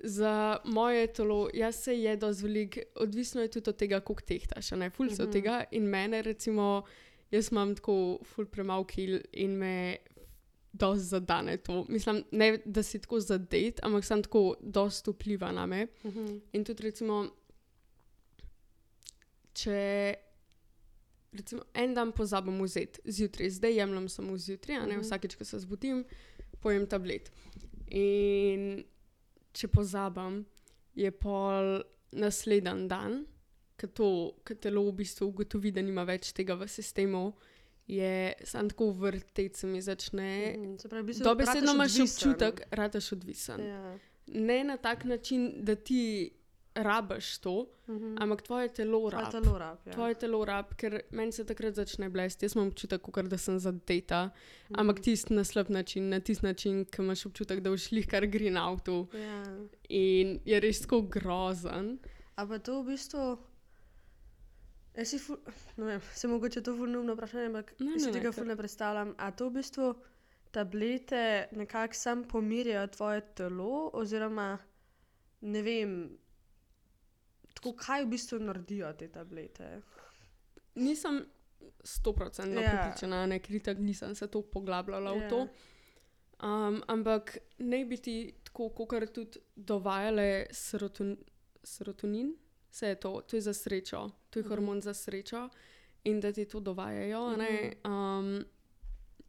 za 0.01 0.33
moje 0.67 1.07
telo, 1.09 1.49
jaz 1.53 1.75
se 1.77 1.95
jedo 1.95 2.33
z 2.33 2.43
velik, 2.43 2.73
odvisno 2.97 3.41
je 3.41 3.49
tudi 3.51 3.71
od 3.71 3.77
tega, 3.77 4.01
koliko 4.01 4.23
tehtaš, 4.25 4.73
a 4.73 4.77
ne 4.77 4.91
ful 4.91 5.09
se 5.09 5.23
od 5.23 5.29
Mhm. 5.29 5.33
tega. 5.33 5.65
In 5.73 5.83
mene, 5.85 6.23
recimo, 6.23 6.83
jaz 7.31 7.49
imam 7.51 7.75
tako 7.75 7.97
ful 8.25 8.47
premal 8.47 8.85
kil 8.85 9.21
in 9.35 9.51
me 9.53 9.97
dosti 10.73 11.05
zadane 11.07 11.57
to. 11.59 11.85
Mislim, 11.89 12.25
ne 12.33 12.59
da 12.65 12.83
si 12.83 12.99
tako 12.99 13.21
zadet, 13.21 13.81
ampak 13.83 14.05
sem 14.05 14.23
tako 14.23 14.43
dosti 14.61 15.11
vpliva 15.11 15.53
na 15.53 15.67
me. 15.67 15.87
Mhm. 16.05 16.41
In 16.53 16.65
tudi, 16.65 16.83
recimo, 16.83 17.27
če 19.57 20.15
recimo, 21.33 21.63
en 21.75 21.95
dan 21.95 22.13
pozabim 22.13 22.61
vzeti 22.63 23.01
zjutraj, 23.05 23.51
zdaj 23.51 23.75
jemljem 23.77 24.09
samo 24.09 24.37
zjutraj, 24.39 24.77
a 24.77 24.87
ne 24.87 24.97
Mhm. 24.97 25.03
vsakeč, 25.03 25.35
ko 25.37 25.45
se 25.45 25.59
zbudim, 25.59 26.05
pojem 26.61 26.87
tablet. 26.87 27.31
In 27.89 28.85
če 29.53 29.69
pozabim, 29.69 30.45
je 30.95 31.11
pol 31.11 31.83
naslednji 32.13 32.89
dan, 32.89 33.27
ko 33.77 34.55
telo 34.55 34.83
v 34.89 34.93
bistvu 34.93 35.29
ugotovi, 35.29 35.71
da 35.71 35.83
nima 35.83 36.05
več 36.05 36.33
tega 36.33 36.55
v 36.55 36.69
sistemu. 36.69 37.35
Je 37.87 38.35
samo 38.45 38.69
tako 38.69 38.91
vrteti, 38.91 39.55
se 39.55 39.67
mi 39.67 39.81
začne. 39.81 40.57
Se 40.81 40.89
pravi, 40.89 41.03
v 41.03 41.07
bistvu 41.07 41.25
Dobesedno 41.25 41.75
imaš 41.75 41.99
občutek, 42.01 42.65
da 42.71 42.77
rataš 42.77 43.13
odvisen. 43.13 43.61
Ja. 43.61 43.99
Ne 44.27 44.65
na 44.65 44.77
tak 44.77 45.05
način, 45.05 45.65
da 45.65 45.77
ti 45.77 46.33
rabiš 46.77 47.39
to, 47.39 47.55
Mhm. 47.87 48.17
ampak 48.19 48.43
tvoje 48.43 48.69
telo 48.71 48.99
Tvoje 49.01 49.13
rabi. 49.15 49.31
telo 49.33 49.59
rab. 49.59 49.79
Ja. 49.87 49.93
Tvoje 49.93 50.15
telo 50.17 50.45
rab, 50.45 50.75
ker 50.75 51.01
meni 51.11 51.33
se 51.33 51.45
takrat 51.45 51.75
začne 51.75 52.09
blesti. 52.09 52.45
Jaz 52.45 52.55
imam 52.55 52.69
občutek, 52.69 53.03
kot 53.03 53.25
da 53.25 53.39
sem 53.39 53.59
zadeta, 53.59 54.31
ampak 54.71 54.97
Mhm. 54.97 55.03
tisti 55.03 55.35
na 55.35 55.45
slab 55.45 55.69
način, 55.69 56.09
na 56.09 56.21
tisti 56.21 56.47
način, 56.47 56.85
ki 56.85 57.03
imaš 57.03 57.27
občutek, 57.27 57.61
da 57.61 57.71
boš 57.71 57.93
lih 57.93 58.07
kar 58.07 58.27
green 58.27 58.57
avto 58.57 59.09
Ja. 59.13 59.45
in 59.89 60.41
je 60.45 60.61
res 60.61 60.81
tako 60.81 61.03
grozen. 61.03 61.99
A 62.37 62.47
pa 62.47 62.59
to 62.59 62.83
v 62.83 62.87
bistvu. 62.87 63.39
Jaz 64.95 65.09
si, 65.09 65.19
ful, 65.19 65.37
ne 65.77 65.85
vem, 65.87 66.01
se 66.13 66.29
mogoče 66.29 66.63
to 66.63 66.73
fulnumno 66.73 67.15
vprašanje, 67.15 67.47
ampak 67.47 67.75
Ne, 67.81 67.87
ne, 67.87 67.99
si 67.99 68.13
tega 68.13 68.33
ful 68.33 68.45
ne 68.45 68.57
predstavljam. 68.57 69.15
A 69.19 69.31
to 69.31 69.49
v 69.49 69.53
bistvu 69.53 69.95
tablete 70.51 71.23
nekako 71.53 71.95
sam 71.95 72.25
pomirjajo 72.25 72.87
tvoje 72.89 73.21
telo, 73.35 73.91
oziroma 73.93 74.59
ne 75.43 75.63
vem, 75.63 76.17
tako 77.67 77.77
kaj 77.79 78.05
v 78.05 78.09
bistvu 78.09 78.39
naredijo 78.41 78.93
te 78.93 79.09
tablete. 79.09 79.81
Nisem 80.77 81.25
stoprocentno 81.83 82.61
Ja. 82.61 82.71
prepričana, 82.71 83.27
ne 83.27 83.39
kritik, 83.41 83.79
nisem 83.79 84.15
se 84.15 84.27
to 84.27 84.43
poglabljala 84.43 85.13
v 85.13 85.17
Ja. 85.17 85.29
to. 85.29 85.49
Um, 86.39 86.83
ampak 86.87 87.39
ne 87.59 87.85
bi 87.85 87.97
ti 87.97 88.35
tako, 88.45 88.69
kot 88.71 89.13
tudi 89.13 89.39
dovajale 89.57 90.47
seroton, 90.51 91.17
serotonin, 91.65 92.35
vse 92.71 92.87
je 92.87 92.95
to, 92.97 93.21
to 93.23 93.37
je 93.37 93.43
za 93.43 93.53
srečo, 93.55 94.11
to 94.31 94.39
je 94.39 94.43
Mhm. 94.43 94.49
hormon 94.49 94.83
za 94.83 94.95
srečo 94.95 95.49
in 96.05 96.21
da 96.21 96.33
ti 96.33 96.45
to 96.45 96.61
dovajajo. 96.61 97.25
a 97.25 97.37
Ne, 97.37 97.73
um, 97.85 98.45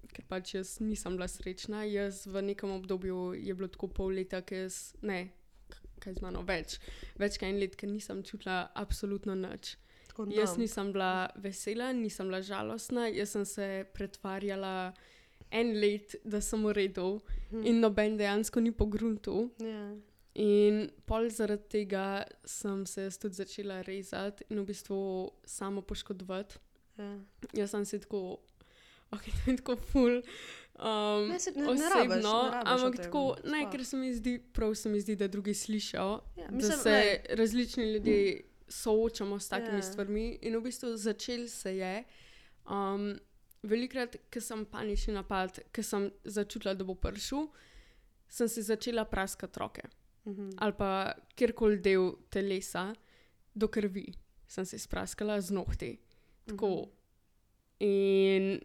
ker 0.08 0.26
pač 0.26 0.54
jaz 0.54 0.80
nisem 0.80 1.16
bila 1.16 1.28
srečna, 1.28 1.84
jaz 1.84 2.26
v 2.26 2.42
nekem 2.44 2.70
obdobju 2.72 3.34
je 3.36 3.54
bilo 3.54 3.68
tako 3.68 3.88
pol 3.88 4.08
leta, 4.08 4.42
ki 4.42 4.56
jaz 4.56 4.96
ne. 5.02 5.30
Kaj 6.00 6.14
z 6.14 6.22
mano 6.22 6.42
več, 6.46 6.78
več 7.18 7.38
kot 7.38 7.48
en 7.50 7.60
let, 7.60 7.76
ker 7.76 7.90
nisem 7.90 8.24
čutila 8.24 8.68
absolutno 8.76 9.36
nič. 9.36 9.76
Tako 10.08 10.28
Jaz 10.34 10.52
nam. 10.56 10.62
nisem 10.62 10.92
bila 10.94 11.12
vesela, 11.36 11.92
nisem 11.94 12.28
bila 12.28 12.42
žalostna, 12.42 13.08
jaz 13.10 13.30
sem 13.36 13.46
se 13.46 13.68
pretvarjala 13.94 14.94
en 15.52 15.74
let, 15.80 16.16
da 16.26 16.42
sem 16.42 16.64
v 16.64 16.74
redu 16.74 17.22
Hm. 17.52 17.64
in 17.66 17.80
noben 17.80 18.18
dejansko 18.18 18.60
ni 18.60 18.72
pogruntu. 18.72 19.50
Ja. 19.64 19.96
In 20.36 20.92
pol 21.06 21.30
zaradi 21.30 21.64
tega 21.70 22.26
sem 22.46 22.86
se 22.86 23.08
jaz 23.08 23.18
tudi 23.18 23.36
začela 23.36 23.82
rezati 23.82 24.44
in 24.50 24.60
v 24.60 24.66
bistvu 24.66 25.32
samo 25.46 25.82
poškodovati. 25.82 26.60
Ja. 26.98 27.20
Jaz 27.54 27.72
sem 27.72 27.86
si 27.86 28.00
tako, 28.00 28.40
ok, 29.12 29.24
to 29.24 29.52
je 29.52 29.58
tako 29.58 29.76
ful. 29.78 30.22
Um, 30.80 31.28
Ne, 31.28 31.40
se- 31.40 31.52
ne- 31.52 31.64
ne 31.64 31.70
osebno, 31.70 31.90
rabiš- 31.92 32.24
ne 32.44 32.52
rabiš 32.52 32.72
ampak 32.74 32.96
tako, 32.98 33.22
ne, 33.46 33.72
ker 33.72 33.86
se 33.86 33.98
mi 33.98 34.14
zdi, 34.14 34.40
prav 34.54 34.76
se 34.76 34.90
mi 34.90 35.00
zdi, 35.00 35.16
da 35.16 35.28
drugi 35.28 35.54
slišijo, 35.56 36.02
Ja, 36.36 36.46
da 36.46 36.52
mislim, 36.52 36.78
se 36.78 36.90
lej. 36.92 37.20
različni 37.32 37.84
ljudje 37.86 38.42
soočamo 38.70 39.40
s 39.40 39.50
takimi 39.50 39.78
Ja. 39.78 39.82
stvarmi. 39.84 40.40
In 40.42 40.56
v 40.56 40.62
bistvu 40.62 40.96
začel 40.96 41.48
se 41.48 41.78
je. 41.78 42.04
Um, 42.66 43.20
velikrat, 43.64 44.16
ko 44.28 44.40
sem 44.40 44.66
panični 44.66 45.14
napad, 45.14 45.60
ko 45.68 45.84
sem 45.84 46.12
začutila, 46.24 46.74
da 46.74 46.84
bo 46.84 46.94
prišel, 46.96 47.48
sem 48.30 48.48
si 48.48 48.62
začela 48.62 49.06
praskati 49.06 49.60
roke 49.60 49.82
Mhm. 50.26 50.50
ali 50.58 50.74
pa 50.74 50.90
kjerkoli 51.36 51.78
del 51.78 52.12
telesa, 52.30 52.94
do 53.56 53.68
krvi 53.68 54.14
sem 54.48 54.66
se 54.66 54.78
spraskala 54.78 55.42
z 55.42 55.52
nohti. 55.52 55.98
Tako. 56.46 56.68
Mhm. 56.68 56.90
In 57.82 58.60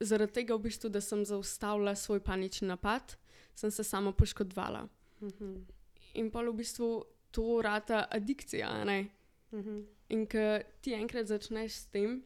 zaradi 0.00 0.32
tega, 0.32 0.54
v 0.54 0.58
bistvu, 0.60 0.88
da 0.90 1.00
sem 1.00 1.24
zaustavila 1.24 1.94
svoj 1.94 2.20
panični 2.20 2.68
napad, 2.68 3.16
sem 3.54 3.70
se 3.70 3.84
sama 3.84 4.12
poškodovala. 4.12 4.88
Mhm. 5.22 5.54
In 6.14 6.30
pa 6.30 6.42
v 6.42 6.52
bistvu 6.52 7.04
to 7.30 7.60
rata 7.62 8.06
adikcija. 8.10 8.68
a 8.68 8.84
ne? 8.84 9.08
Mhm. 9.52 9.80
In 10.08 10.26
ko 10.26 10.58
ti 10.80 10.92
enkrat 10.94 11.26
začneš 11.26 11.72
s 11.72 11.86
tem, 11.86 12.22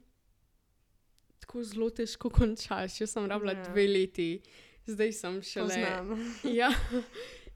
tako 1.41 1.63
zelo 1.65 1.91
težko 1.91 2.31
končaš. 2.31 3.01
Jaz 3.01 3.11
sem 3.11 3.27
rabila 3.27 3.53
Ja. 3.53 3.63
dve 3.65 3.87
leti, 3.89 4.41
zdaj 4.87 5.13
sem 5.13 5.43
šele. 5.43 5.69
Poznam. 5.69 6.35
Ja, 6.61 6.71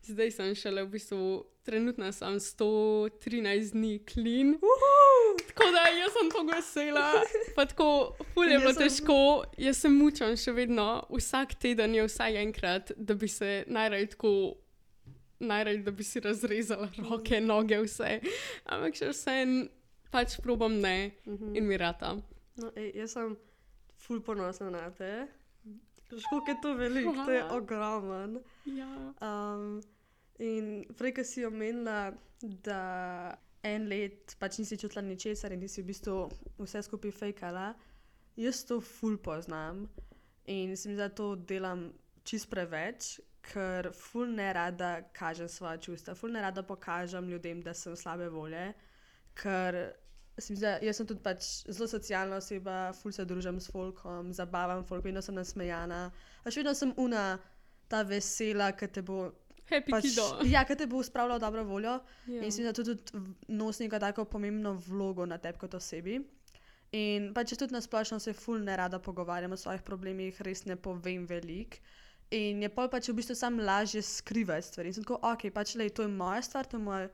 zdaj 0.04 0.30
sem 0.30 0.54
šele 0.54 0.82
v 0.82 0.90
bistvu, 0.90 1.20
trenutno 1.62 2.12
sem 2.12 2.34
113 2.36 3.20
dni 3.72 3.98
klin. 4.04 4.54
Tako 5.46 5.70
da 5.70 5.82
jaz 5.90 6.12
sem 6.12 6.30
tako 6.30 6.42
vesela, 6.46 7.06
pa 7.54 7.64
tako 7.64 7.88
ful 8.28 8.44
je 8.44 8.58
bilo 8.58 8.72
sem- 8.72 8.82
težko, 8.82 9.16
jaz 9.58 9.76
se 9.76 9.88
mučam 9.90 10.36
še 10.36 10.52
vedno, 10.52 10.86
vsak 11.10 11.54
teden 11.56 11.94
je 11.94 12.04
vsaj 12.04 12.36
enkrat, 12.38 12.92
da 12.98 13.14
bi 13.14 13.28
se 13.28 13.64
najraje 13.68 14.06
tako. 14.08 14.34
Najraje, 15.40 15.78
da 15.78 15.90
bi 15.90 16.04
si 16.04 16.20
razrezala 16.20 16.86
roke, 17.00 17.40
noge, 17.42 17.76
vse. 17.78 18.20
Ampak 18.66 18.94
še 18.94 19.08
vsem 19.10 19.68
pač 20.10 20.36
probam 20.38 20.78
ne 20.78 21.10
Mhm. 21.26 21.56
in 21.56 21.66
mi 21.66 21.76
rata. 21.76 22.14
No, 22.56 22.70
ej, 22.72 22.92
jaz 22.94 23.12
sem 23.12 23.34
ful 23.98 24.20
ponosna 24.20 24.70
na 24.70 24.90
te. 24.90 25.26
Školiko 26.06 26.48
je 26.48 26.56
to 26.62 26.74
veliko, 26.74 27.12
to 27.16 27.30
je 27.32 27.42
ogromen. 27.46 28.38
Ja. 28.66 28.86
Um, 29.20 29.82
in 30.38 30.84
prej, 30.98 31.14
ko 31.14 31.24
si 31.24 31.44
omenila, 31.46 32.12
da 32.40 32.80
en 33.64 33.88
let 33.88 34.36
pač 34.38 34.58
nisi 34.60 34.78
čutila 34.80 35.02
ničesar 35.04 35.52
in 35.54 35.62
nisi 35.64 35.82
v 35.82 35.88
bistvu 35.92 36.16
vse 36.58 36.82
skupaj 36.84 37.14
fejkala, 37.16 37.72
jaz 38.36 38.64
to 38.68 38.80
ful 38.80 39.16
poznam 39.16 39.86
in 40.44 40.76
se 40.76 40.88
mi 40.88 40.96
da 40.96 41.08
to 41.08 41.34
delam 41.36 41.88
čist 42.24 42.50
preveč, 42.50 43.20
ker 43.44 43.90
ful 43.92 44.28
ne 44.36 44.52
rada 44.52 45.02
kažem 45.12 45.48
svoje 45.48 45.78
čustva, 45.78 46.14
ful 46.14 46.32
ne 46.32 46.40
rada 46.40 46.62
pokažem 46.62 47.28
ljudem, 47.28 47.60
da 47.62 47.74
sem 47.74 47.96
slabe 47.96 48.28
volje, 48.28 48.72
ker 49.34 49.94
se 50.38 50.52
mi 50.52 50.56
zdi, 50.56 50.66
da 50.66 50.78
jaz 50.82 50.98
sem 50.98 51.06
tudi 51.06 51.22
pač 51.22 51.48
zelo 51.68 51.88
socialna 51.88 52.40
oseba, 52.40 52.92
ful 52.96 53.12
se 53.12 53.24
družim 53.24 53.60
s 53.60 53.70
folkom, 53.72 54.32
zabavam 54.32 54.84
folk, 54.84 55.04
vedno 55.04 55.22
sem 55.22 55.36
nasmejana, 55.36 56.00
a 56.42 56.50
še 56.50 56.62
vedno 56.62 56.74
sem 56.74 56.94
una 57.00 57.24
ta 57.88 58.02
vesela, 58.08 58.72
ki 58.72 58.88
te 58.88 59.04
bo. 59.04 59.28
Happy 59.70 59.90
Pač, 59.90 60.02
kido. 60.04 60.24
ja, 60.44 60.64
ki 60.64 60.76
te 60.76 60.86
bo 60.86 61.02
spravljala 61.02 61.38
v 61.38 61.40
dobro 61.40 61.64
voljo. 61.64 61.94
Ja. 62.26 62.34
In 62.34 62.40
mislim, 62.40 62.66
da 62.66 62.72
to 62.72 62.84
tudi 62.84 63.02
nosi 63.48 63.84
neko 63.84 63.98
tako 63.98 64.24
pomembno 64.26 64.74
vlogo 64.78 65.26
na 65.26 65.38
tebi 65.38 65.58
kot 65.58 65.74
osebi. 65.74 66.18
In 66.92 67.32
pač 67.34 67.52
jaz 67.52 67.58
tudi 67.58 67.72
na 67.72 67.80
splošno 67.80 68.20
se 68.20 68.32
ful 68.32 68.60
ne 68.60 68.76
rada 68.76 68.98
pogovarjam 68.98 69.52
o 69.52 69.56
svojih 69.56 69.82
problemih, 69.82 70.40
res 70.40 70.64
ne 70.64 70.76
povem 70.76 71.24
veliko. 71.26 71.80
In 72.30 72.62
je 72.62 72.68
pol 72.68 72.88
pač 72.88 73.08
v 73.08 73.14
bistvu 73.14 73.34
sam 73.34 73.58
lažje 73.58 74.02
skrivati 74.02 74.66
stvari. 74.66 74.88
In 74.88 74.94
sem 74.94 75.04
tako, 75.04 75.18
ok, 75.22 75.48
pač 75.50 75.74
le, 75.74 75.88
to 75.90 76.02
je 76.02 76.08
moja 76.10 76.42
stvar, 76.42 76.66
to 76.66 76.76
je 76.76 76.82
moj 76.82 77.08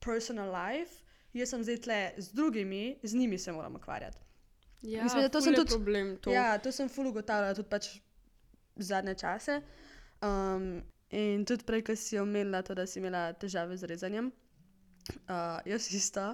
personal 0.00 0.50
life, 0.50 1.00
jaz 1.32 1.50
sem 1.50 1.62
zdaj 1.62 1.78
tle 1.78 1.98
z 2.18 2.32
drugimi, 2.32 2.98
z 3.02 3.14
njimi 3.14 3.38
se 3.38 3.52
moram 3.52 3.76
ukvarjati. 3.76 4.18
Ja, 4.82 5.04
Mislim, 5.04 5.22
da 5.22 5.28
to 5.28 5.40
sem 5.40 5.52
je 5.52 5.58
tudi- 5.58 5.70
problem. 5.70 6.16
To. 6.18 6.30
Ja, 6.30 6.58
to 6.58 6.72
sem 6.72 6.88
ful 6.88 7.06
ugotavljala 7.06 7.54
tudi 7.54 7.68
pač 7.68 7.88
zadnje 8.76 9.14
čase. 9.14 9.60
Um, 10.22 10.82
in 11.14 11.44
tudi 11.46 11.66
prej, 11.68 11.84
ko 11.86 11.94
si 11.96 12.18
omenila 12.18 12.62
to, 12.66 12.74
da 12.74 12.86
si 12.86 12.98
imela 12.98 13.28
težave 13.38 13.76
z 13.78 13.90
rezanjem. 13.90 14.32
Uh, 15.28 15.60
jaz 15.68 15.86
isto 15.94 16.32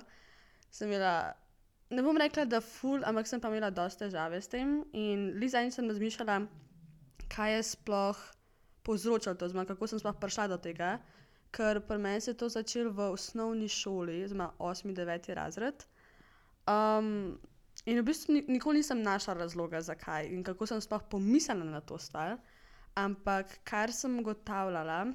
sem 0.71 0.89
imela, 0.89 1.35
ne 1.91 2.03
bom 2.07 2.19
rekla, 2.19 2.45
da 2.47 2.61
ful, 2.63 3.03
ampak 3.05 3.29
sem 3.29 3.43
pa 3.43 3.51
imela 3.51 3.71
dosta 3.75 4.07
težave 4.07 4.41
s 4.41 4.51
tem. 4.51 4.81
In 4.95 5.33
lizajn 5.43 5.73
sem 5.75 5.89
razmišljala, 5.91 6.41
kaj 7.31 7.57
je 7.57 7.63
sploh 7.75 8.21
povzročalo 8.87 9.37
to, 9.37 9.49
oziroma 9.51 9.67
kako 9.69 9.91
sem 9.91 10.03
sploh 10.03 10.17
prišla 10.21 10.49
do 10.55 10.61
tega. 10.63 10.99
Ker 11.51 11.81
pri 11.83 11.99
meni 11.99 12.23
se 12.23 12.31
je 12.31 12.39
to 12.39 12.49
začelo 12.49 12.93
v 12.95 13.11
osnovni 13.11 13.69
šoli, 13.69 14.21
oziroma 14.25 14.53
8-9 14.59 15.35
razred. 15.35 15.87
Um, 16.71 17.39
in 17.87 17.99
v 17.99 18.07
bistvu 18.07 18.37
ni, 18.37 18.45
nikoli 18.49 18.85
nisem 18.85 19.03
našla 19.03 19.35
razloga, 19.35 19.81
zakaj 19.83 20.31
in 20.31 20.45
kako 20.47 20.69
sem 20.71 20.81
sploh 20.81 21.03
pomislila 21.11 21.67
na 21.67 21.81
to 21.81 21.99
stvar. 21.99 22.39
Ampak 22.95 23.59
kar 23.65 23.93
sem 23.93 24.19
ugotavljala, 24.19 25.13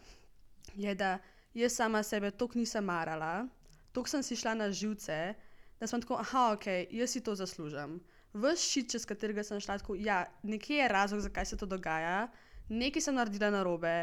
je, 0.75 0.95
da 0.95 1.17
jaz 1.53 1.75
sama 1.75 2.03
sebe 2.03 2.31
toliko 2.31 2.59
nisem 2.59 2.83
marala, 2.85 3.47
toliko 3.91 4.09
sem 4.09 4.23
si 4.23 4.35
šla 4.35 4.53
na 4.53 4.71
živce, 4.71 5.33
da 5.79 5.87
sem 5.87 6.01
tako, 6.01 6.19
ah, 6.19 6.53
ok, 6.53 6.67
jaz 6.91 7.11
si 7.11 7.23
to 7.23 7.35
zaslužim. 7.35 7.99
Ves 8.33 8.63
šit, 8.67 8.91
čez 8.91 9.05
katerega 9.07 9.43
sem 9.43 9.59
šla, 9.59 9.77
tako, 9.79 9.95
ja, 9.95 10.25
nekje 10.43 10.77
je 10.77 10.87
razlog, 10.87 11.21
zakaj 11.23 11.45
se 11.45 11.57
to 11.57 11.65
dogaja, 11.65 12.27
nekaj 12.69 13.01
sem 13.01 13.15
naredila 13.15 13.51
narobe, 13.51 13.95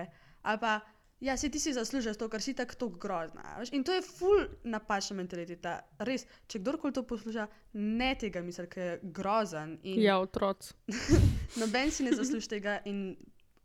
ali 0.42 0.60
pa, 0.60 0.80
ja, 1.22 1.36
si 1.36 1.50
ti 1.50 1.60
si 1.60 1.72
zaslužiš 1.72 2.16
to, 2.18 2.28
ker 2.28 2.42
si 2.42 2.54
tako 2.54 2.88
grozna. 2.88 3.42
a 3.44 3.58
veš. 3.60 3.72
In 3.72 3.84
to 3.84 3.94
je 3.94 4.02
ful 4.02 4.46
napačna 4.64 5.16
mentaliteta. 5.16 5.80
Res, 5.98 6.26
če 6.46 6.58
kdorkoli 6.58 6.92
to 6.92 7.04
posluša, 7.06 7.46
ne 7.78 8.14
tega 8.18 8.42
misli, 8.42 8.66
ker 8.66 8.82
je 8.82 8.98
grozen. 9.02 9.78
In 9.82 10.00
ja 10.02 10.18
otroci. 10.18 10.74
Noben 11.60 11.90
si 11.90 12.02
ne 12.02 12.16
zasluži 12.16 12.48
tega 12.56 12.80
in 12.84 13.14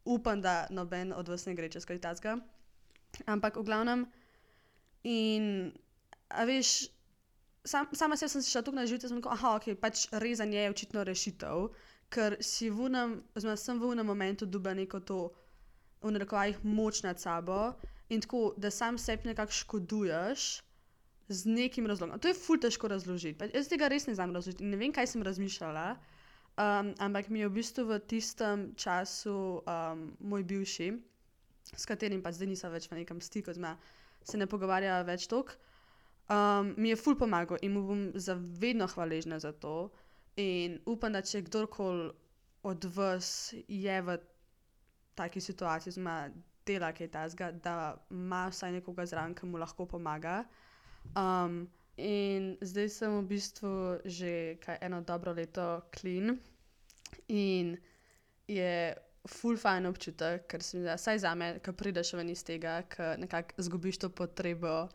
upam, 0.07 0.41
da 0.41 0.67
noben 0.71 1.13
od 1.13 1.29
vas 1.29 1.45
ne 1.45 1.55
gre 1.57 1.69
čez 1.69 1.85
kaj 1.85 1.99
takega. 2.03 2.37
Ampak 3.25 3.59
v 3.59 3.65
glavnem, 3.67 4.05
in 5.07 5.71
a 6.29 6.43
veš, 6.47 6.89
sam, 7.67 7.87
sama 7.95 8.17
sebi 8.19 8.29
sem 8.33 8.43
se 8.43 8.51
šla 8.51 8.63
tukaj 8.63 8.81
na 8.81 8.87
živce, 8.89 9.09
sem 9.09 9.19
rekel, 9.19 9.31
ah, 9.35 9.55
ok, 9.55 9.75
pač 9.79 10.07
rezanje 10.23 10.59
je 10.59 10.71
očitno 10.73 11.03
rešitev, 11.07 11.69
ker 12.13 12.37
si 12.43 12.69
v 12.69 12.87
unem, 12.87 13.17
oziroma 13.35 13.59
sem 13.59 13.79
v 13.79 13.91
unem 13.95 14.07
momentu 14.07 14.47
dobila 14.47 14.75
neko 14.75 14.99
to, 14.99 15.21
v 16.01 16.13
narekovajih, 16.13 16.63
moč 16.63 17.01
nad 17.03 17.19
sabo 17.19 17.73
in 18.09 18.21
tako, 18.21 18.53
da 18.57 18.71
sam 18.71 18.97
sebi 18.97 19.33
nekako 19.33 19.51
škoduješ. 19.51 20.63
Z 21.27 21.43
nekim 21.51 21.87
razlogom. 21.87 22.19
To 22.23 22.29
je 22.31 22.37
ful 22.39 22.55
težko 22.55 22.87
razložiti. 22.87 23.49
Jaz 23.51 23.67
tega 23.67 23.89
res 23.91 24.05
ne 24.07 24.13
znam 24.15 24.31
razložiti. 24.31 24.63
in 24.63 24.69
Ne 24.71 24.77
vem, 24.79 24.93
kaj 24.95 25.09
sem 25.11 25.23
razmišljala. 25.27 25.97
Um, 26.57 26.93
ampak 26.97 27.29
mi 27.29 27.39
je 27.39 27.47
v 27.47 27.53
bistvu 27.53 27.85
v 27.85 27.99
tistem 28.09 28.73
času 28.73 29.61
um, 29.61 30.17
moj 30.19 30.41
bivši, 30.41 30.89
s 31.77 31.85
katerim 31.85 32.23
pa 32.25 32.33
zdaj 32.33 32.49
nisem 32.49 32.73
več 32.73 32.87
v 32.89 32.97
nekem 32.97 33.21
stiku, 33.21 33.53
oziroma 33.53 33.75
se 34.25 34.39
ne 34.41 34.47
pogovarjava 34.49 35.05
več 35.05 35.27
toliko, 35.29 35.53
um, 36.33 36.73
mi 36.81 36.89
je 36.89 36.97
ful 36.97 37.13
pomagal 37.13 37.61
in 37.61 37.77
mu 37.77 37.83
bom 37.85 38.01
za 38.17 38.33
vedno 38.33 38.87
hvaležna 38.89 39.37
za 39.37 39.53
to. 39.53 39.91
In 40.37 40.79
upam, 40.89 41.13
da 41.13 41.21
če 41.21 41.43
kdorkoli 41.45 42.09
od 42.65 42.89
vas 42.93 43.53
je 43.67 44.01
v 44.01 44.17
taki 45.17 45.41
situaciji, 45.41 45.93
oziroma 45.93 46.17
dela 46.65 46.89
kaj 46.93 47.11
tasga, 47.13 47.51
da 47.53 48.01
ima 48.09 48.47
vsaj 48.49 48.73
nekoga 48.79 49.05
zraven, 49.05 49.37
ki 49.37 49.45
mu 49.45 49.61
lahko 49.61 49.85
pomaga. 49.85 50.41
In 51.97 52.57
zdaj 52.61 52.89
sem 52.93 53.13
v 53.17 53.25
bistvu 53.25 53.69
že 54.05 54.57
kaj, 54.61 54.77
eno 54.85 55.01
dobro 55.01 55.33
leto 55.33 55.81
clean 55.89 56.37
in 57.27 57.73
je 58.47 58.93
full 59.27 59.57
fajn 59.57 59.89
občutek, 59.89 60.45
ker 60.47 60.61
se 60.63 60.77
mi 60.77 60.83
zdi, 60.83 60.93
vsaj 60.93 61.19
za 61.25 61.33
me, 61.35 61.49
ki 61.63 61.73
prideš 61.73 62.13
ven 62.15 62.29
iz 62.29 62.43
tega, 62.45 62.79
ki 62.87 63.17
nekako 63.23 63.65
zgubiš 63.65 63.97
to 64.05 64.09
potrebo. 64.09 64.87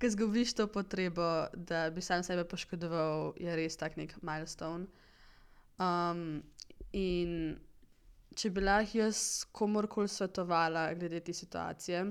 Ki 0.02 0.10
zgubiš 0.10 0.56
to 0.58 0.66
potrebo, 0.72 1.26
da 1.54 1.90
bi 1.94 2.02
sam 2.02 2.24
sebe 2.26 2.42
poškodoval, 2.50 3.36
je 3.38 3.54
res 3.54 3.76
tak 3.78 4.00
nek 4.00 4.16
milestone. 4.26 4.88
Um, 5.78 6.42
in 6.98 7.60
če 8.34 8.50
bi 8.50 8.64
lahko 8.64 8.98
jaz 8.98 9.20
komorkoli 9.54 10.10
svetovala 10.10 10.88
glede 10.98 11.20
te 11.22 11.36
situacije, 11.38 12.02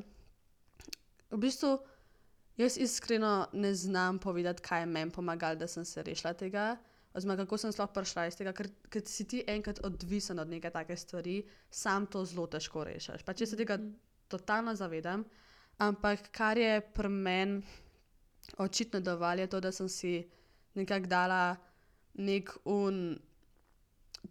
v 1.30 1.40
bistvu 1.42 1.72
jaz 2.56 2.76
iskreno 2.78 3.46
ne 3.52 3.74
znam 3.74 4.18
povedati, 4.18 4.62
kaj 4.62 4.82
je 4.82 4.86
meni 4.86 5.10
pomagalo, 5.10 5.54
da 5.56 5.66
sem 5.66 5.84
se 5.84 6.02
rešila 6.02 6.32
tega, 6.32 6.76
oziroma 7.14 7.36
kako 7.36 7.58
sem 7.58 7.72
sploh 7.72 7.90
prišla 7.94 8.26
iz 8.26 8.36
tega, 8.38 8.52
ker, 8.52 8.68
ker 8.90 9.02
si 9.06 9.26
ti 9.28 9.42
enkrat 9.46 9.80
odvisen 9.84 10.38
od 10.38 10.48
neke 10.48 10.70
take 10.70 10.96
stvari, 10.96 11.42
sam 11.70 12.06
to 12.06 12.24
zelo 12.24 12.46
težko 12.46 12.84
rešiš. 12.84 13.24
Pa 13.26 13.34
če 13.34 13.46
se 13.46 13.58
tega 13.58 13.78
totalno 14.28 14.74
zavedam, 14.78 15.24
ampak 15.78 16.30
kar 16.32 16.58
je 16.58 16.80
pri 16.94 17.08
meni 17.08 17.62
očitno 18.58 19.00
dovolj, 19.00 19.40
je 19.40 19.46
to, 19.46 19.60
da 19.60 19.72
sem 19.72 19.88
si 19.88 20.14
nekako 20.74 21.06
dala 21.06 21.56
nek 22.14 22.50
un 22.64 23.18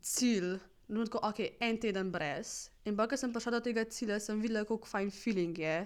cilj. 0.02 0.58
No, 0.90 1.06
tako, 1.06 1.22
ok, 1.28 1.40
en 1.62 1.78
teden 1.78 2.12
brez. 2.12 2.70
In 2.86 2.96
pa, 2.98 3.06
ko 3.08 3.18
sem 3.18 3.34
prišla 3.34 3.60
do 3.60 3.66
tega 3.68 3.84
cilja, 3.86 4.18
sem 4.20 4.40
videla, 4.42 4.66
kako 4.66 4.90
fajn 4.90 5.12
feeling 5.14 5.60
je. 5.62 5.84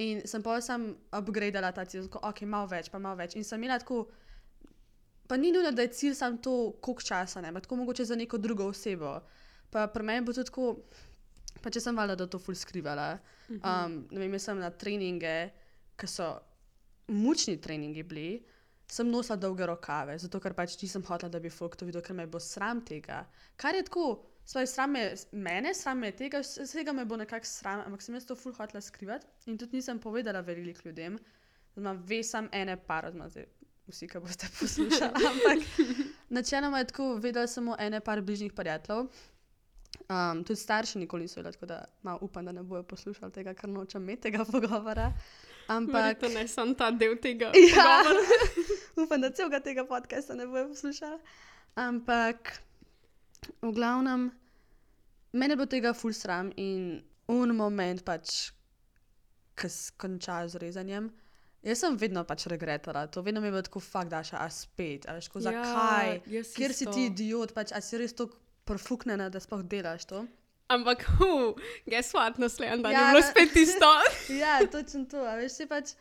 In 0.00 0.22
sem 0.26 0.42
pa 0.42 0.56
sem 0.64 0.86
upgradeala 1.12 1.72
ta 1.76 1.84
cilj, 1.84 2.06
tako, 2.08 2.22
ok, 2.30 2.44
malo 2.48 2.70
več, 2.70 2.88
pa 2.90 2.98
malo 2.98 3.18
več. 3.18 3.36
In 3.36 3.44
sem 3.44 3.60
imela 3.60 3.78
tako, 3.82 4.06
pa 5.28 5.36
ni 5.36 5.52
nujno, 5.52 5.72
da 5.72 5.84
je 5.84 5.92
cilj 5.92 6.14
samo 6.16 6.40
to, 6.42 6.54
koliko 6.80 7.02
časa 7.02 7.42
ne, 7.44 7.52
tako 7.60 7.76
mogoče 7.82 8.04
za 8.08 8.16
neko 8.16 8.38
drugo 8.38 8.70
osebo. 8.72 9.18
Pa 9.70 9.86
pri 9.92 10.04
meni 10.04 10.24
bo 10.24 10.32
to 10.32 10.44
tako, 10.48 10.74
pa 11.60 11.70
če 11.70 11.80
sem 11.80 11.96
valjda, 11.96 12.16
da 12.24 12.26
to 12.26 12.40
ful 12.40 12.56
skrivala. 12.56 13.18
Um, 13.52 14.02
ne 14.10 14.24
vem, 14.24 14.32
jaz 14.38 14.48
sem 14.48 14.60
na 14.60 14.72
treninge, 14.72 15.36
ki 16.00 16.08
so 16.08 16.32
mučni 17.12 17.58
treningi 17.60 18.04
bili, 18.08 18.42
sem 18.92 19.08
nosila 19.08 19.36
dolge 19.40 19.66
rokave, 19.68 20.16
zato 20.20 20.40
ker 20.40 20.56
pač 20.56 20.76
nisem 20.80 21.04
hotela, 21.04 21.32
da 21.32 21.40
bi 21.40 21.52
folk 21.52 21.76
to 21.76 21.88
videl, 21.88 22.04
ker 22.04 22.16
me 22.16 22.26
bo 22.28 22.40
sram 22.40 22.80
tega. 22.84 23.22
Kar 23.60 23.76
je 23.76 23.84
tako, 23.88 24.06
svoj 24.52 24.66
sram 24.66 24.96
je 24.96 25.14
mene, 25.32 25.74
sram 25.74 26.04
je 26.04 26.12
tega, 26.16 26.42
vse- 26.44 26.66
vsega 26.66 26.92
me 26.92 27.04
bo 27.04 27.16
nekako 27.16 27.46
sram, 27.46 27.80
ampak 27.86 28.02
sem 28.02 28.14
jaz 28.14 28.26
to 28.28 28.36
ful 28.36 28.52
hotela 28.52 28.80
skrivati 28.80 29.26
in 29.46 29.58
tudi 29.58 29.76
nisem 29.76 29.98
povedala 29.98 30.40
veliko 30.40 30.88
ljudem. 30.88 31.18
Zdaj, 31.76 31.96
ve 32.06 32.22
sam 32.22 32.48
ene 32.52 32.76
par, 32.76 33.06
oziroma 33.08 33.28
zdaj 33.32 33.46
vsi, 33.88 34.08
ki 34.08 34.20
boste 34.20 34.48
poslušali, 34.60 35.28
ampak 35.30 35.86
načeloma 36.28 36.82
je 36.82 36.90
tako, 36.90 37.14
vedela 37.14 37.46
samo 37.46 37.76
ene 37.78 38.00
par 38.00 38.20
bližnjih 38.20 38.52
prijateljev. 38.52 39.06
Um, 40.08 40.44
tudi 40.44 40.60
starši 40.60 40.98
nikoli 40.98 41.22
niso 41.22 41.40
vedeli, 41.40 41.52
tako 41.52 41.66
da 41.66 41.84
malo 42.02 42.18
upam, 42.20 42.44
da 42.44 42.52
ne 42.52 42.62
bojo 42.62 42.82
poslušali 42.82 43.32
tega, 43.32 43.54
ker 43.54 43.68
nočem 43.68 44.02
imeti 44.02 44.22
tega 44.22 44.44
pogovora. 44.44 45.12
Ampak 45.68 45.94
Verjetno 45.94 46.28
ne 46.28 46.48
sem 46.48 46.74
ta 46.74 46.90
del 46.90 47.16
tega. 47.22 47.52
Ja. 47.54 48.02
upam, 49.04 49.20
da 49.20 49.30
celega 49.30 49.60
tega 49.60 49.86
podcasta 49.88 50.34
ne 50.34 50.46
bojo 50.46 50.68
poslušali. 50.68 51.18
Ampak 51.74 52.52
v 53.62 53.72
glavnem, 53.72 54.30
meni 55.32 55.52
je 55.52 55.56
bilo 55.56 55.66
tega 55.66 55.92
ful 55.94 56.12
sram 56.12 56.52
in 56.56 57.02
un 57.28 57.54
moment 57.56 58.04
pač, 58.04 58.50
ki 59.56 59.68
se 59.68 59.92
konča 59.96 60.48
z 60.48 60.58
rezanjem. 60.58 61.10
Jaz 61.62 61.78
sem 61.78 61.96
vedno 61.96 62.24
pač 62.26 62.46
regretala, 62.50 63.06
to 63.06 63.22
vedno 63.22 63.40
mi 63.40 63.46
je 63.46 63.52
bilo 63.52 63.62
tako 63.62 63.80
fakt, 63.80 64.10
da 64.10 64.22
še 64.26 64.34
a 64.36 64.48
spet, 64.50 65.04
a 65.06 65.14
veš, 65.14 65.28
ko, 65.30 65.40
zakaj, 65.40 66.08
Ja, 66.26 66.38
jaz 66.38 66.54
ker 66.56 66.72
si 66.74 66.84
isto. 66.84 66.92
ti 66.92 67.04
idiot, 67.06 67.52
pač 67.54 67.70
a 67.72 67.80
si 67.80 67.98
res 67.98 68.12
tako 68.18 68.34
profuknjena, 68.64 69.28
da 69.30 69.38
sploh 69.40 69.62
delaš 69.62 70.08
to. 70.10 70.24
Ampak, 70.68 71.04
hu, 71.20 71.54
guess 71.86 72.10
what, 72.14 72.38
naslednji 72.38 72.82
dan 72.82 72.92
Ja, 72.92 72.98
je 72.98 73.12
bilo 73.12 73.20
ne. 73.20 73.30
spet 73.30 73.56
isto. 73.56 73.90
Ja, 74.42 74.58
točno 74.66 75.04
to. 75.06 75.22
a 75.22 75.36
Veš, 75.38 75.52
saj 75.52 75.68
pač, 75.68 75.94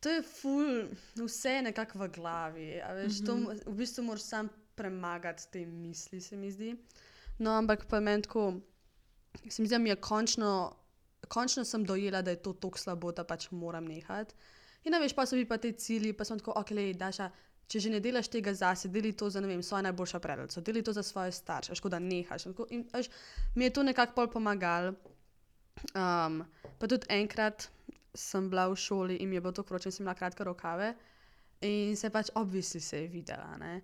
to 0.00 0.10
je 0.10 0.22
ful, 0.22 0.88
vse 1.16 1.50
je 1.50 1.62
nekako 1.62 1.98
v 1.98 2.08
glavi. 2.10 2.68
a 2.82 2.92
Veš, 2.92 3.20
mm 3.20 3.22
-hmm. 3.22 3.26
to, 3.26 3.36
mo- 3.36 3.62
v 3.66 3.76
bistvu 3.76 4.02
moraš 4.04 4.22
sam 4.22 4.48
premagati 4.74 5.42
te 5.52 5.66
misli, 5.66 6.20
se 6.20 6.36
mi 6.36 6.50
zdi. 6.50 6.76
No, 7.38 7.50
ampak 7.52 7.86
pa 7.86 8.00
meni 8.00 8.22
tako, 8.22 8.60
se 9.50 9.62
mi 9.62 9.68
zdi, 9.68 9.74
da 9.74 9.78
mi 9.78 9.90
je 9.90 9.96
končno, 9.96 10.76
končno 11.28 11.64
sem 11.64 11.84
dojela, 11.84 12.22
da 12.22 12.30
je 12.30 12.42
to 12.42 12.52
tako 12.52 12.78
slabo, 12.78 13.12
da 13.12 13.24
pač 13.24 13.50
moram 13.50 13.84
nehati. 13.84 14.34
In 14.84 14.92
ne 14.92 15.00
veš, 15.02 15.14
pa 15.14 15.26
so 15.26 15.36
mi 15.36 15.44
pa 15.48 15.58
te 15.58 15.72
cilji, 15.72 16.12
pa 16.12 16.24
sem 16.24 16.38
tako, 16.38 16.54
ok, 16.60 16.74
le, 16.76 16.92
daša. 16.94 17.30
Če 17.68 17.82
že 17.84 17.90
ne 17.92 17.98
delaš 18.00 18.30
tega 18.32 18.54
zase, 18.56 18.88
deli 18.88 19.10
to 19.12 19.26
za 19.28 19.42
ne 19.44 19.48
vem, 19.50 19.62
svojo 19.62 19.84
najboljšo 19.84 20.18
predelico, 20.24 20.60
deli 20.64 20.80
to 20.82 20.92
za 20.96 21.02
svoje 21.04 21.34
starše, 21.36 21.74
škoda 21.76 21.98
nehaš. 22.00 22.46
In, 22.46 22.54
tako- 22.54 22.68
in, 22.72 22.84
veš, 22.92 23.10
mi 23.54 23.66
je 23.66 23.74
to 23.76 23.82
nekako 23.82 24.14
pol 24.16 24.30
pomagalo. 24.32 24.94
Um, 25.94 26.40
pa 26.78 26.88
tudi 26.88 27.06
enkrat 27.12 27.68
sem 28.14 28.48
bila 28.50 28.66
v 28.72 28.76
šoli 28.76 29.20
in 29.20 29.28
mi 29.28 29.36
je 29.36 29.40
bilo 29.40 29.52
to 29.52 29.62
vroče, 29.62 29.92
sem 29.92 30.04
imela 30.04 30.16
kratke 30.16 30.44
rokave 30.44 30.94
in 31.60 31.96
se 31.96 32.10
pač 32.10 32.30
obvisi 32.34 32.80
se 32.80 33.02
je 33.02 33.08
videla. 33.08 33.56
Ne? 33.60 33.80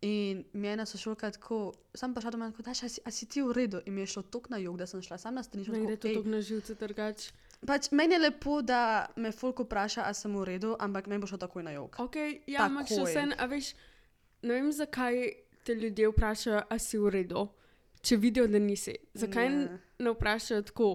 In 0.00 0.44
mi 0.52 0.68
je 0.68 0.72
ena 0.72 0.86
sošolka 0.86 1.30
tako, 1.30 1.56
sem 1.92 2.14
pa 2.14 2.20
šla 2.20 2.30
doma 2.30 2.46
in 2.46 2.52
tako, 2.52 2.62
daš, 2.62 2.82
a 2.82 2.88
si, 2.88 3.00
si 3.10 3.26
ti 3.26 3.42
v 3.42 3.50
redu? 3.52 3.80
In 3.84 3.94
mi 3.94 4.00
je 4.00 4.06
šlo 4.06 4.22
tok 4.24 4.48
na 4.48 4.56
jug, 4.56 4.76
da 4.78 4.86
sem 4.86 5.02
šla 5.02 5.18
sam 5.18 5.34
na 5.34 5.42
stranišče. 5.42 5.72
Meni 5.72 5.86
gre 5.86 5.96
to 5.96 6.08
tako 6.08 6.28
na 6.28 6.40
živce 6.40 6.74
drugače. 6.74 7.32
Pač 7.66 7.90
meni 7.90 8.14
je 8.14 8.20
lepo, 8.20 8.62
da 8.62 8.80
me 9.16 9.32
folk 9.32 9.58
vpraša, 9.58 10.02
a 10.02 10.14
sem 10.14 10.30
v 10.32 10.44
redu, 10.44 10.76
ampak 10.78 11.06
meni 11.06 11.20
bo 11.20 11.26
šlo 11.26 11.38
takoj 11.38 11.62
na 11.62 11.72
jug. 11.72 11.90
Ok, 11.98 12.14
ja, 12.46 12.66
ampak 12.66 12.86
še 12.88 13.00
vse, 13.02 13.24
a 13.34 13.46
veš, 13.46 13.72
ne 14.42 14.54
vem, 14.54 14.70
zakaj 14.72 15.18
te 15.64 15.74
ljudje 15.74 16.08
vprašajo, 16.08 16.60
a 16.64 16.78
si 16.78 16.96
v 16.96 17.10
redu, 17.10 17.48
če 18.00 18.16
vidijo, 18.16 18.46
da 18.46 18.58
nisi. 18.60 18.94
Zakaj 19.14 19.48
Ne. 19.48 19.56
ne, 19.56 19.80
ne 19.98 20.10
vprašajo 20.10 20.62
tako, 20.62 20.92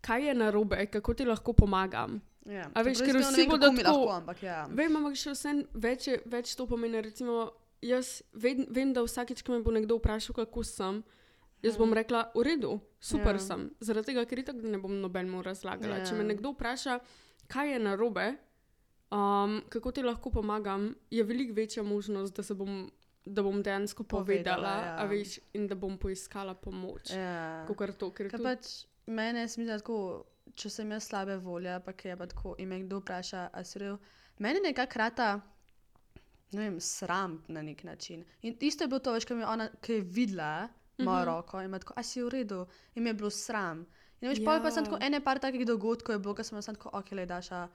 kaj 0.00 0.26
je 0.26 0.34
narobe, 0.34 0.86
kako 0.88 1.14
ti 1.14 1.24
lahko 1.24 1.52
pomagam. 1.54 2.18
Ja. 2.44 2.66
A 2.74 2.82
veš, 2.82 2.98
ker 2.98 3.14
ne 3.14 3.22
vsi 3.22 3.46
bodo 3.46 3.70
tako- 3.70 3.86
Lahko, 3.86 4.10
ampak 4.10 4.42
ja. 4.42 4.66
Vem, 4.66 4.96
ampak 4.96 5.14
še 5.14 5.30
vse 5.30 5.54
več, 5.74 6.08
več 6.26 6.56
to 6.56 6.66
pomeni. 6.66 6.98
Recimo, 7.00 7.52
jaz 7.82 8.22
vem, 8.32 8.66
vem, 8.68 8.92
da 8.92 9.02
vsakeč, 9.02 9.42
ko 9.42 9.52
me 9.52 9.62
bo 9.62 9.70
nekdo 9.70 9.96
vprašal, 9.96 10.34
kako 10.34 10.62
sem, 10.62 11.02
jaz 11.62 11.76
bom 11.76 11.92
rekla, 11.92 12.30
v 12.34 12.42
redu, 12.42 12.80
super 13.00 13.34
Ja. 13.34 13.38
sem. 13.40 13.70
Zaradi 13.80 14.06
tega, 14.06 14.24
ker 14.24 14.38
itak 14.38 14.56
ne 14.56 14.78
bom 14.78 14.92
nobenemu 14.94 15.42
razlagala. 15.42 15.98
Ja. 15.98 16.04
Če 16.04 16.12
me 16.12 16.20
Ja. 16.20 16.28
nekdo 16.28 16.52
vpraša, 16.52 17.00
kaj 17.46 17.72
je 17.72 17.78
narobe, 17.80 18.26
um, 19.10 19.62
kako 19.68 19.92
ti 19.92 20.02
lahko 20.02 20.30
pomagam, 20.30 20.90
je 21.10 21.22
veliko 21.22 21.54
večja 21.54 21.82
možnost, 21.82 22.32
da, 22.32 22.42
se 22.42 22.54
bom, 22.54 22.90
da 23.26 23.42
bom 23.42 23.62
dejansko 23.62 24.02
Povedala, 24.04 24.56
povedala, 24.56 24.96
ja. 24.96 25.04
veš, 25.04 25.38
in 25.52 25.66
da 25.66 25.74
bom 25.74 25.98
poiskala 25.98 26.54
pomoč. 26.54 27.10
ja. 27.10 27.64
Kakor 27.66 27.92
to, 27.92 28.10
ker 28.10 28.28
Ker 28.28 28.38
tudi, 28.38 28.44
pač 28.44 28.66
mene 29.06 29.48
se 29.48 29.60
mi 29.60 29.66
zdi 29.66 29.76
tako, 29.78 30.24
če 30.54 30.70
sem 30.70 30.90
jaz 30.90 31.04
slabe 31.04 31.36
volje, 31.36 31.80
pa 31.80 31.92
kaj 31.92 32.10
je 32.10 32.16
pa 32.16 32.26
tako, 32.26 32.54
in 32.58 32.68
me 32.68 32.80
kdo 32.80 33.00
vpraša, 33.00 33.50
a 33.52 33.64
si 33.64 33.78
rev. 33.78 33.98
Mene 34.38 34.60
nekako 34.60 34.98
rata, 34.98 35.40
ne 36.52 36.60
vem, 36.60 36.80
sram 36.80 37.44
na 37.48 37.62
nek 37.62 37.84
način. 37.84 38.24
In 38.42 38.56
isto 38.60 38.84
je 38.84 38.88
bilo 38.88 38.98
to, 39.00 39.12
veš, 39.12 39.24
ko 39.24 39.34
mi 39.34 39.40
je 39.40 39.46
ona, 39.46 39.68
ki 39.80 39.92
je 39.92 40.00
videla 40.02 40.68
mojo 40.98 41.16
Mhm. 41.16 41.24
roko 41.26 41.58
in 41.58 41.64
ima 41.64 41.78
tako, 41.78 41.92
a 41.96 42.02
si 42.02 42.22
v 42.22 42.28
redu, 42.28 42.66
in 42.94 43.02
me 43.02 43.10
je 43.10 43.14
bilo 43.14 43.30
sram. 43.30 43.86
In 44.20 44.28
veš, 44.28 44.38
ja. 44.38 44.60
pa 44.62 44.70
sem 44.70 44.84
Ja. 44.84 44.90
tako, 44.90 44.98
ene 45.02 45.20
par 45.20 45.38
takih 45.38 45.66
dogodkov 45.66 46.14
je 46.14 46.18
bilo, 46.18 46.34
ko 46.34 46.42
sem 46.42 46.62
samo 46.62 46.76
tako, 46.76 46.90
ok, 46.92 47.12
le 47.12 47.26
daša, 47.26 47.68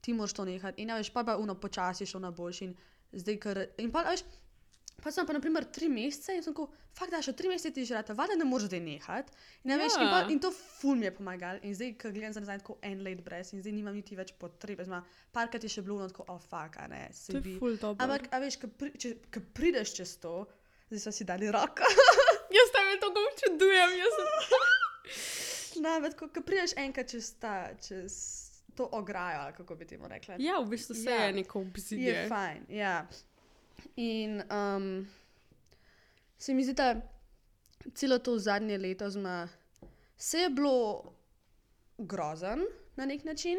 ti 0.00 0.12
moraš 0.12 0.32
to 0.32 0.44
nehati. 0.44 0.82
In 0.82 0.88
veš, 0.90 1.10
pa 1.10 1.24
pa 1.24 1.36
uno 1.36 1.54
počasi 1.54 2.06
šlo 2.06 2.20
na 2.20 2.30
boljši 2.30 2.64
in 2.64 2.74
zdaj, 3.14 3.36
ker, 3.36 3.66
in 3.78 3.92
pa, 3.92 4.02
veš, 4.02 4.20
Pa 5.02 5.10
sem 5.10 5.26
pa, 5.26 5.32
na 5.32 5.40
primer, 5.40 5.64
tri 5.66 5.88
mesece 5.88 6.30
in 6.30 6.42
sem 6.42 6.52
tako, 6.52 6.64
fakt, 6.92 7.10
da 7.10 7.18
še 7.18 7.32
tri 7.32 7.48
mesece 7.48 7.72
ti 7.72 7.82
že 7.82 7.94
rata, 7.94 8.14
valjda 8.14 8.36
ne 8.36 8.44
moreš 8.44 8.68
zdaj 8.68 8.80
nehati. 8.80 9.32
In, 9.60 9.70
ja. 9.70 9.76
veš, 9.76 9.96
in, 9.96 10.06
pa, 10.06 10.18
Ja. 10.18 10.28
in 10.28 10.38
to 10.38 10.50
ful 10.52 10.94
mi 10.94 11.04
je 11.04 11.12
pomagalo. 11.12 11.58
In 11.62 11.74
zdaj, 11.74 11.96
ko 11.96 12.10
gledam 12.10 12.32
za 12.32 12.40
nazaj, 12.40 12.58
tako 12.58 12.76
en 12.82 13.02
let 13.02 13.20
brez 13.20 13.50
in 13.52 13.60
zdaj 13.60 13.72
nimam 13.72 13.94
niti 13.94 14.14
več 14.14 14.30
potrebe. 14.34 14.84
Zma, 14.84 15.00
parkrat 15.32 15.58
je 15.60 15.70
še 15.70 15.82
bilo, 15.82 15.98
no, 15.98 16.06
tako, 16.06 16.24
oh, 16.28 16.38
fuck, 16.40 16.76
a 16.76 16.86
ne, 16.86 17.08
se 17.12 17.32
to 17.32 17.40
bi. 17.40 17.52
je 17.52 17.58
ful 17.58 17.74
dobro. 17.76 17.98
Ampak, 18.00 18.30
a 18.30 18.38
veš, 18.38 18.56
ko 18.56 18.70
pri, 18.72 18.92
če- 18.96 19.16
ko 19.28 19.42
prideš 19.52 19.94
čez 19.94 20.14
to, 20.18 20.46
zdaj 20.86 21.00
so 21.00 21.12
si 21.12 21.24
dali 21.24 21.50
roko. 21.50 21.82
jaz 22.56 22.68
te 22.70 22.80
to 22.98 23.10
občudujem, 23.10 23.90
jaz 23.96 24.14
sem. 24.14 25.84
ampak, 25.88 26.14
ko, 26.14 26.28
ko 26.28 26.40
prideš 26.42 26.76
enkrat 26.76 27.08
čez, 27.08 27.34
ta, 27.34 27.54
čez 27.76 28.14
to 28.72 28.86
ograjo, 28.92 29.50
kako 29.52 29.74
bi 29.74 29.84
temu 29.84 30.06
rekla. 30.06 30.38
Ja, 30.38 30.58
v 30.58 30.68
bistvu 30.68 30.94
se 30.94 31.10
Ja. 31.10 31.24
je 31.24 31.32
neko 31.34 31.58
Je 31.58 31.66
obzidje. 31.66 32.26
fajn, 32.28 32.66
ja. 32.70 33.06
In 33.96 34.42
um, 34.50 35.06
se 36.38 36.54
mi 36.54 36.64
zdi, 36.64 36.74
da 36.74 36.94
celo 37.94 38.18
to 38.18 38.38
zadnje 38.38 38.78
leto 38.78 39.10
zma, 39.10 39.48
se 40.16 40.38
je 40.38 40.50
bilo 40.50 41.12
grozen 41.98 42.60
na 42.96 43.06
nek 43.06 43.24
način. 43.24 43.58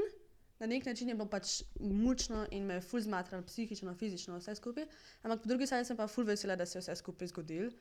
Na 0.59 0.67
nek 0.67 0.85
način 0.85 1.09
je 1.09 1.15
bilo 1.15 1.29
pač 1.29 1.63
mučno 1.79 2.45
in 2.51 2.65
me 2.65 2.73
je 2.73 2.81
ful 2.81 3.01
zmatralo, 3.01 3.43
psihično, 3.43 3.95
fizično, 3.95 4.37
vse 4.39 4.55
skupaj. 4.55 4.85
Ampak 5.21 5.41
po 5.41 5.49
drugi 5.49 5.65
strani 5.65 5.85
sem 5.85 5.97
pa 5.97 6.07
ful 6.07 6.23
vesela, 6.23 6.55
da 6.55 6.65
se 6.65 6.77
je 6.77 6.81
vse 6.81 6.95
skupaj 6.95 7.27
zgodilo. 7.27 7.71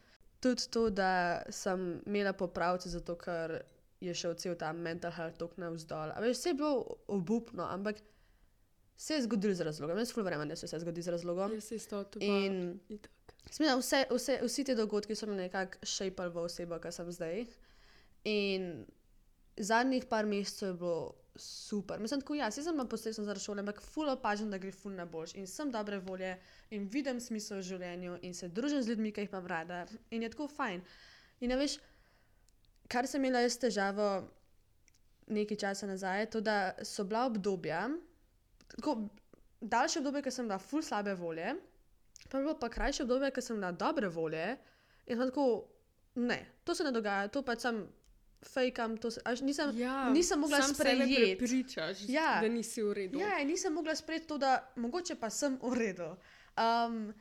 Tudi 0.41 0.67
to, 0.71 0.89
da 0.91 1.43
sem 1.51 2.01
imela 2.07 2.33
popravce, 2.33 2.91
zato 2.91 3.15
ker 3.19 3.61
je 4.01 4.15
šel 4.15 4.35
cel 4.35 4.57
ta 4.59 4.73
mental 4.73 5.13
health 5.15 5.39
tok 5.39 5.55
navzdol. 5.63 6.11
A 6.11 6.21
veš, 6.21 6.39
vse 6.39 6.51
je 6.51 6.55
bilo 6.59 6.97
obupno, 7.07 7.69
ampak 7.71 8.03
se 8.97 9.15
je 9.15 9.23
zgodilo 9.23 9.55
z 9.55 9.61
razlogom. 9.61 9.99
Jaz 9.99 10.13
ful 10.13 10.25
verjamem, 10.25 10.49
da 10.49 10.57
se 10.57 10.67
vse 10.67 10.81
zgodi 10.81 11.03
z 11.03 11.15
razlogom. 11.17 11.53
Jaz 11.53 11.73
isto 11.73 12.05
to 12.05 12.21
pa 12.21 12.27
In. 12.27 12.79
Smela, 13.51 13.77
vse, 13.77 14.05
vse, 14.11 14.39
vsi 14.43 14.65
ti 14.65 14.75
dogodki 14.75 15.15
so 15.19 15.27
me 15.27 15.35
nekako 15.37 15.87
šejpali 15.87 16.31
v 16.31 16.45
osebo, 16.47 16.79
ki 16.79 16.93
sem 16.93 17.11
zdaj. 17.13 17.45
In 18.25 18.69
zadnjih 19.57 20.07
par 20.09 20.27
mesecev 20.27 20.69
je 20.69 20.75
bilo 20.75 21.15
super. 21.37 22.01
Mislim, 22.01 22.21
tako 22.21 22.35
ja, 22.35 22.45
jaz 22.45 22.65
sem 22.65 22.77
na 22.77 22.85
posebno 22.89 23.25
zaradi 23.25 23.45
šole, 23.45 23.61
ampak 23.61 23.81
ful 23.83 24.09
opažam, 24.09 24.51
da 24.51 24.59
gre 24.59 24.73
ful 24.73 24.93
na 24.93 25.07
boljš. 25.07 25.35
In 25.35 25.47
sem 25.47 25.71
dobre 25.73 25.99
volje 25.99 26.37
in 26.71 26.87
vidim 26.89 27.21
smisel 27.21 27.59
v 27.59 27.67
življenju 27.71 28.19
in 28.23 28.35
se 28.35 28.49
družim 28.49 28.83
z 28.83 28.93
ljudmi, 28.93 29.13
ki 29.13 29.27
jih 29.27 29.33
imam 29.33 29.47
rada. 29.47 29.87
In 30.11 30.23
je 30.23 30.31
tako 30.31 30.49
fajn. 30.49 30.85
In 31.41 31.51
ne 31.51 31.57
veš, 31.57 31.79
kar 32.89 33.09
sem 33.09 33.25
imela 33.25 33.43
jaz 33.43 33.57
težavo 33.59 34.09
nekaj 35.33 35.57
časa 35.57 35.87
nazaj, 35.87 36.21
je 36.21 36.31
to, 36.31 36.41
da 36.41 36.57
so 36.85 37.05
bila 37.09 37.27
obdobja, 37.27 37.87
tako 38.73 39.09
daljše 39.63 39.99
obdobje, 39.99 40.23
ko 40.23 40.31
sem 40.31 40.47
bila 40.47 40.59
ful 40.59 40.83
slabe 40.83 41.15
volje. 41.15 41.55
Pa 42.29 42.39
je 42.39 42.45
bilo 42.45 42.55
pa 42.57 42.69
krajše 42.69 43.03
obdobje, 43.03 43.31
ker 43.31 43.43
sem 43.43 43.59
na 43.59 43.73
dobre 43.73 44.09
volje 44.09 44.57
in 45.07 45.17
sem 45.17 45.27
tako, 45.27 45.65
ne, 46.17 46.37
to 46.65 46.75
se 46.75 46.85
ne 46.85 46.93
dogaja, 46.93 47.29
to 47.29 47.43
pač 47.43 47.61
sem 47.61 47.83
fejkam, 48.45 48.97
to 48.97 49.11
se, 49.11 49.21
až 49.25 49.41
nisem, 49.41 49.71
Ja, 49.77 50.11
nisem 50.11 50.41
mogla 50.41 50.63
sprejeti. 50.63 51.37
prepričaš, 51.37 51.99
Ja. 52.09 52.41
da 52.41 52.49
nisi 52.49 52.83
v 52.83 52.93
redu. 52.93 53.19
ja, 53.19 53.45
nisem 53.45 53.73
mogla 53.73 53.95
sprejeti 53.95 54.27
to, 54.27 54.39
da 54.39 54.53
mogoče 54.77 55.15
pa 55.15 55.31
sem 55.31 55.59
v 55.63 55.75
redu. 55.75 56.09
Um, 56.55 57.15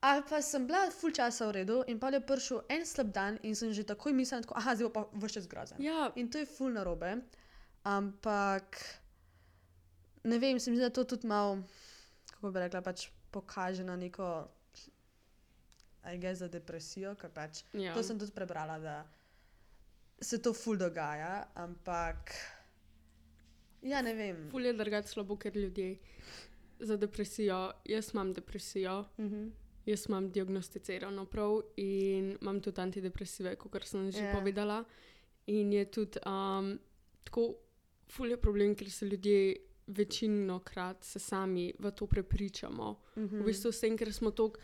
ali 0.00 0.22
pa 0.28 0.42
sem 0.42 0.66
bila 0.66 0.90
ful 0.90 1.10
časa 1.10 1.46
v 1.46 1.52
redu 1.52 1.82
in 1.86 1.98
pa 1.98 2.10
je 2.10 2.20
prišel 2.20 2.60
en 2.68 2.82
slab 2.84 3.06
dan 3.08 3.38
in 3.42 3.54
sem 3.54 3.72
že 3.72 3.84
takoj 3.84 4.12
mislila, 4.12 4.42
tako, 4.42 4.54
aha, 4.54 4.74
zdaj 4.74 4.92
pa 4.92 5.04
vse 5.14 5.34
čas 5.34 5.46
grozen. 5.46 5.78
ja 5.80 6.12
In 6.14 6.28
to 6.28 6.38
je 6.38 6.46
ful 6.46 6.70
narobe, 6.70 7.22
ampak 7.84 8.76
ne 10.24 10.38
vem, 10.38 10.58
se 10.58 10.70
mi 10.70 10.76
zdi, 10.76 10.82
da 10.82 10.90
to 10.90 11.04
tudi 11.06 11.26
malo, 11.26 11.58
kako 12.30 12.50
bi 12.50 12.60
rekla, 12.60 12.80
pač 12.82 13.04
pokaže 13.30 13.84
na 13.84 13.96
neko, 13.96 14.28
aj 16.02 16.18
gre 16.18 16.34
za 16.34 16.48
depresijo, 16.48 17.14
ker 17.14 17.30
pač 17.30 17.62
ja. 17.74 17.94
to 17.94 18.02
sem 18.02 18.18
tudi 18.18 18.32
prebrala, 18.32 18.78
da 18.78 18.96
se 20.20 20.38
to 20.38 20.52
ful 20.52 20.76
dogaja, 20.76 21.30
ampak 21.56 22.32
ja, 23.82 24.00
ne 24.00 24.14
vem. 24.14 24.46
Ful 24.48 24.64
je 24.64 24.72
drugače 24.74 25.08
slabo, 25.08 25.36
ker 25.36 25.52
ljudje 25.54 25.98
za 26.80 26.96
depresijo, 26.96 27.58
jaz 27.84 28.12
imam 28.12 28.32
depresijo, 28.32 29.04
Mhm. 29.18 29.48
jaz 29.86 30.06
imam 30.08 30.30
diagnosticirano 30.30 31.26
prav 31.26 31.58
in 31.76 32.36
imam 32.40 32.60
tudi 32.60 32.80
antidepresive, 32.80 33.56
kot 33.56 33.84
sem 33.84 34.10
že 34.10 34.18
Ja. 34.18 34.24
yeah. 34.24 34.32
povedala. 34.34 34.84
In 35.46 35.72
je 35.72 35.84
tudi 35.86 36.18
um, 36.26 36.78
tako, 37.24 37.54
ful 38.08 38.26
je 38.26 38.36
problem, 38.38 38.74
ker 38.74 38.90
se 38.90 39.06
ljudje 39.06 39.56
večino 39.86 40.58
krat 40.58 41.04
se 41.04 41.18
sami 41.18 41.72
v 41.78 41.90
to 41.90 42.06
prepričamo. 42.06 43.00
Mhm. 43.16 43.40
V 43.40 43.44
bistvu 43.44 43.72
s 43.72 43.80
tem, 43.80 43.96
ker 43.98 44.12
smo 44.12 44.30
tako, 44.30 44.58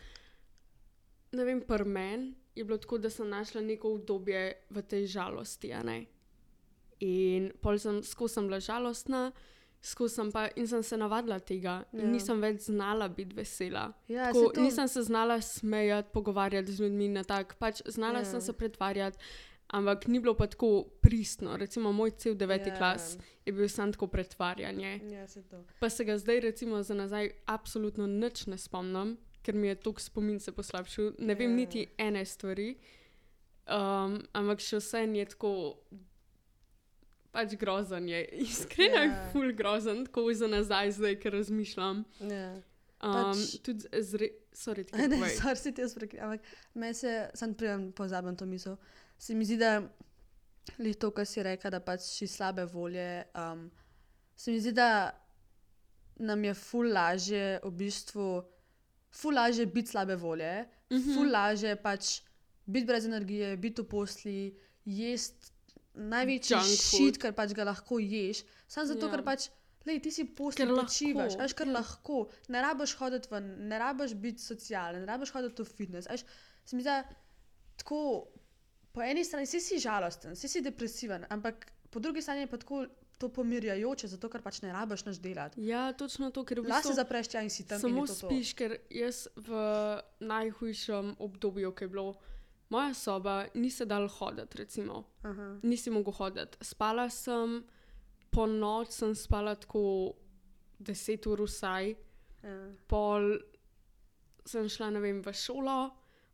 ne 1.31 1.45
vem, 1.45 1.61
pri 1.61 1.85
meni 1.85 2.33
je 2.55 2.63
bilo 2.63 2.77
tako, 2.77 2.97
da 2.97 3.09
sem 3.09 3.29
našla 3.29 3.61
neko 3.61 3.93
obdobje 3.93 4.53
v 4.69 4.81
tej 4.81 5.07
žalosti. 5.07 5.71
In 6.99 7.51
pol 7.61 7.79
sem 7.79 8.03
skozi 8.03 8.33
sem 8.33 8.47
bila 8.47 8.59
žalostna, 8.59 9.31
sem 9.81 10.31
pa 10.31 10.49
in 10.55 10.67
sem 10.67 10.83
se 10.83 10.97
navadila 10.97 11.39
tega. 11.39 11.83
Ja. 11.93 12.05
Nisem 12.05 12.41
več 12.41 12.67
znala 12.67 13.07
biti 13.07 13.35
vesela. 13.35 13.93
ja, 14.07 14.25
Tako, 14.25 14.51
to, 14.53 14.61
Nisem 14.61 14.87
se 14.87 15.01
znala 15.01 15.41
smejati, 15.41 16.09
pogovarjati 16.13 16.71
z 16.71 16.81
ljudmi 16.81 17.07
na 17.07 17.23
tak. 17.23 17.55
Pač 17.57 17.81
znala 17.85 18.19
ja. 18.19 18.25
sem 18.25 18.41
se 18.41 18.53
pretvarjati, 18.53 19.17
ampak 19.71 20.07
ni 20.07 20.19
bilo 20.19 20.33
pa 20.33 20.47
tako 20.47 20.69
pristno. 20.99 21.55
Recimo 21.55 21.91
moj 21.91 22.11
cel 22.13 22.35
deveti 22.35 22.69
Ja. 22.69 22.73
ja. 22.73 22.77
klas 22.77 23.15
je 23.45 23.53
bil 23.53 23.67
samo 23.67 23.91
tako 23.91 24.07
pretvarjanje. 24.07 24.99
Ja, 25.09 25.27
se 25.27 25.41
to. 25.43 25.63
Pa 25.79 25.89
se 25.89 26.03
ga 26.03 26.17
zdaj, 26.17 26.39
recimo, 26.41 26.83
za 26.83 26.93
nazaj 26.93 27.29
absolutno 27.47 28.07
nič 28.07 28.45
ne 28.45 28.57
spomnim, 28.57 29.13
ker 29.41 29.55
mi 29.55 29.67
je 29.67 29.75
tok 29.77 29.99
spomin 29.99 30.39
se 30.39 30.51
poslabšal. 30.51 31.13
Ne 31.19 31.35
vem 31.35 31.49
Ja. 31.49 31.55
niti 31.55 31.85
ene 31.97 32.25
stvari, 32.25 32.75
um, 33.67 34.19
ampak 34.33 34.59
še 34.61 34.77
vse 34.77 35.07
je 35.09 35.25
tako. 35.27 35.53
Pač 37.31 37.53
grozen 37.55 38.09
je, 38.09 38.25
iskreno 38.45 38.97
je 38.97 39.07
Ja. 39.07 39.29
ful 39.31 39.53
grozen, 39.53 40.05
tako 40.05 40.33
za 40.33 40.47
nazaj, 40.47 40.91
zdaj, 40.91 41.15
ker 41.15 41.31
razmišljam. 41.31 42.03
Ja. 42.21 42.61
Um, 43.01 43.13
Pač- 43.13 43.61
Tudi 43.61 43.87
zre, 44.01 44.27
sorry, 44.53 44.83
Ne, 44.93 45.07
tako 45.09 45.25
sorry, 45.31 45.55
si 45.55 45.71
ti 45.71 45.81
jaz 45.81 45.95
prekrivam, 45.95 46.31
ampak 46.31 46.45
meni 46.75 46.93
se, 46.93 47.13
sem 47.33 47.53
prijem 47.53 47.91
pozabim 47.91 48.35
to 48.35 48.45
misel. 48.45 48.75
Se 49.21 49.35
mi 49.37 49.45
zdi, 49.45 49.59
da 49.61 49.75
Lih 50.81 50.97
to, 50.97 51.11
kar 51.13 51.27
si 51.29 51.43
rekel, 51.45 51.73
da 51.73 51.81
pač 51.83 52.05
si 52.05 52.27
slabe 52.29 52.65
volje. 52.69 53.23
Um, 53.37 53.67
se 54.37 54.53
mi 54.53 54.59
zdi, 54.61 54.73
da 54.77 55.11
nam 56.21 56.43
je 56.45 56.53
ful 56.57 56.89
lažje 56.93 57.59
v 57.63 57.71
bistvu, 57.77 58.27
ful 59.13 59.37
lažje 59.37 59.65
biti 59.65 59.93
slabe 59.93 60.15
volje, 60.15 60.65
mm 60.89 60.97
-hmm. 60.97 61.15
ful 61.15 61.31
lažje 61.31 61.75
pač 61.81 62.21
biti 62.65 62.85
brez 62.85 63.05
energije, 63.05 63.57
biti 63.57 63.81
v 63.81 63.87
posli, 63.89 64.57
jesti 64.85 65.51
največji 65.93 66.57
šit, 66.77 67.17
kar 67.17 67.33
pač 67.33 67.53
ga 67.53 67.63
lahko 67.63 67.99
ješ. 67.99 68.43
Samo 68.67 68.85
zato, 68.85 69.05
Ja. 69.05 69.11
ker 69.11 69.23
pač. 69.23 69.49
Lej, 69.85 69.99
ti 69.99 70.11
si 70.11 70.25
posel, 70.25 70.69
lahko, 70.69 70.85
počivaš, 70.85 71.35
veš, 71.37 71.53
kar 71.53 71.67
ja. 71.67 71.73
lahko. 71.73 72.29
Ne 72.47 72.61
rabiš 72.61 72.93
hoditi 72.99 73.27
ven, 73.31 73.67
ne 73.67 73.79
rabiš 73.79 74.13
biti 74.13 74.41
socialen, 74.41 75.01
ne 75.01 75.07
rabiš 75.07 75.31
hoditi 75.33 75.61
v 75.61 75.65
fitness. 75.65 76.07
Veš, 76.09 76.21
se 76.65 76.75
mi 76.75 76.81
zdi, 76.81 76.89
da 76.89 77.03
tako, 77.77 78.27
po 78.91 79.01
eni 79.01 79.23
strani 79.23 79.45
si, 79.45 79.59
si 79.59 79.79
žalosten, 79.79 80.35
si, 80.35 80.47
si 80.47 80.61
depresiven, 80.61 81.25
ampak 81.29 81.63
po 81.89 81.99
drugi 81.99 82.21
strani 82.21 82.41
je 82.41 82.47
pa 82.47 82.57
tako 82.57 82.85
to 83.17 83.29
pomirjajoče, 83.29 84.07
zato 84.07 84.29
ker 84.29 84.41
pač 84.41 84.61
ne 84.61 84.71
rabiš 84.73 85.05
naš 85.05 85.19
delati. 85.19 85.61
Ja, 85.61 85.93
točno 85.93 86.31
to, 86.31 86.41
ker 86.43 86.57
v 86.57 86.63
Lahko 86.63 86.73
se 86.73 86.77
bistvu 86.81 86.95
zapreš 86.95 87.27
tja 87.27 87.41
in 87.41 87.49
si 87.49 87.63
tam. 87.63 87.79
samo 87.79 88.01
to 88.01 88.15
to. 88.15 88.27
spiš, 88.27 88.53
ker 88.53 88.77
jaz 88.89 89.27
v 89.37 89.49
najhujšem 90.21 91.15
obdobju, 91.19 91.71
ki 91.71 91.83
je 91.83 91.89
bilo, 91.89 92.15
moja 92.69 92.93
soba 92.93 93.45
ni 93.53 93.69
se 93.69 93.85
dal 93.85 94.07
hoditi, 94.09 94.57
recimo. 94.57 95.03
Aha. 95.21 95.59
Nisi 95.61 95.89
mogel 95.89 96.13
hoditi. 96.13 96.57
Spala 96.61 97.09
sem, 97.09 97.61
po 98.29 98.45
noč 98.47 98.91
sem 98.91 99.15
spala 99.15 99.55
tako 99.55 100.13
10 100.79 101.27
ur 101.27 101.41
vsaj, 101.41 101.95
Ja. 102.41 102.73
pol 102.87 103.37
sem 104.43 104.65
šla, 104.65 104.89
ne 104.89 104.99
vem, 104.99 105.21
v 105.21 105.29
šolo. 105.29 105.91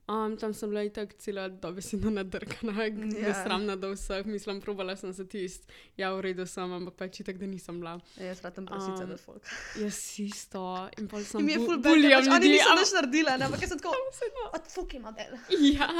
Um, 0.07 0.37
tam 0.37 0.53
sem 0.53 0.69
bila 0.69 0.83
itak 0.83 1.13
cela 1.17 1.49
dobesedno 1.49 2.09
nadrkana, 2.09 2.71
Ja. 2.79 2.83
yeah. 2.87 3.27
nesramna 3.27 3.75
do 3.75 3.91
vseh, 3.91 4.23
mislim, 4.25 4.61
probala 4.61 4.95
sem 4.95 5.11
se 5.13 5.25
tist, 5.25 5.67
ja, 5.97 6.13
v 6.13 6.21
redu 6.21 6.45
sem, 6.45 6.63
ampak 6.71 6.95
pač 6.95 7.19
itak, 7.19 7.35
da 7.37 7.45
nisem 7.45 7.79
bila. 7.79 7.97
Jaz 8.17 8.39
ratam 8.41 8.65
prasica, 8.65 9.03
Um, 9.03 9.09
da 9.09 9.17
folk. 9.17 9.43
Jaz 9.75 9.99
isto. 10.19 10.63
In 10.97 11.07
pol 11.07 11.19
sem 11.21 11.39
In 11.39 11.45
mi 11.45 11.51
je 11.51 11.59
full 11.59 11.77
bulijam 11.79 12.23
bad, 12.23 12.29
pač 12.29 12.35
oni 12.37 12.49
niso 12.49 12.69
ampak- 12.69 12.79
nič 12.79 12.93
naredila, 12.93 13.37
ne, 13.37 13.45
ampak 13.45 13.61
jaz 13.61 13.69
sem 13.69 13.79
tako, 13.79 13.95
odfuki 14.57 14.99
model. 14.99 15.31
Ja, 15.73 15.91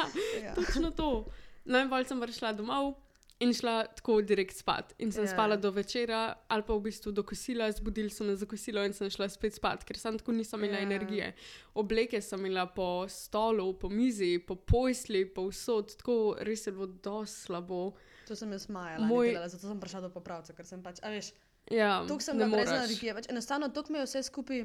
Ja. 0.42 0.54
točno 0.56 0.92
to. 0.94 1.26
No, 1.66 1.80
in 1.80 1.90
bolj 1.90 2.08
sem 2.08 2.16
prišla 2.18 2.56
domov 2.56 2.96
in 3.40 3.54
šla 3.54 3.86
tako 3.96 4.22
direkt 4.22 4.56
spat. 4.58 4.94
In 4.98 5.12
sem 5.12 5.24
Ja. 5.24 5.28
yeah. 5.28 5.34
spala 5.36 5.56
do 5.56 5.72
večera, 5.72 6.22
ali 6.48 6.64
pa 6.64 6.74
v 6.74 6.82
bistvu 6.82 7.12
do 7.12 7.24
kosila, 7.24 7.72
zbudili 7.72 8.10
so 8.10 8.24
me 8.24 8.36
za 8.36 8.46
kosilo 8.46 8.82
in 8.86 8.94
sem 8.94 9.10
šla 9.10 9.30
spet 9.30 9.54
spat, 9.54 9.84
ker 9.84 9.98
sem 9.98 10.18
tako 10.18 10.32
nisem 10.32 10.60
imela 10.64 10.80
Ja. 10.80 10.80
yeah. 10.80 10.92
energije. 10.92 11.34
Obleke 11.76 12.22
sem 12.22 12.46
imela 12.46 12.66
po 12.66 13.06
stolu, 13.10 13.74
po 13.74 13.90
mizi, 13.90 14.40
po 14.40 14.56
posli, 14.56 15.26
po 15.26 15.48
vsod, 15.50 15.96
tako 15.98 16.36
res 16.40 16.66
je 16.68 16.72
bilo 16.74 16.88
dosti 16.88 17.42
slabo. 17.42 17.94
To 18.28 18.36
sem 18.36 18.52
jaz 18.52 18.68
majala, 18.70 19.06
Moj- 19.06 19.34
Moj... 19.36 19.50
zato 19.50 19.68
sem 19.68 19.80
prišla 19.80 20.02
do 20.02 20.10
popravca, 20.10 20.54
ker 20.54 20.66
sem 20.66 20.84
pač, 20.84 21.00
a 21.04 21.10
veš, 21.10 21.34
Ja, 21.72 22.06
Tuk 22.08 22.22
sem 22.22 22.38
ne 22.38 22.46
bila 22.46 22.64
brez 22.64 22.70
energije. 22.72 23.14
Pač 23.14 23.26
enostavno, 23.30 23.68
tuk 23.70 23.90
me 23.90 24.00
je 24.00 24.06
vse 24.06 24.22
skupaj, 24.24 24.62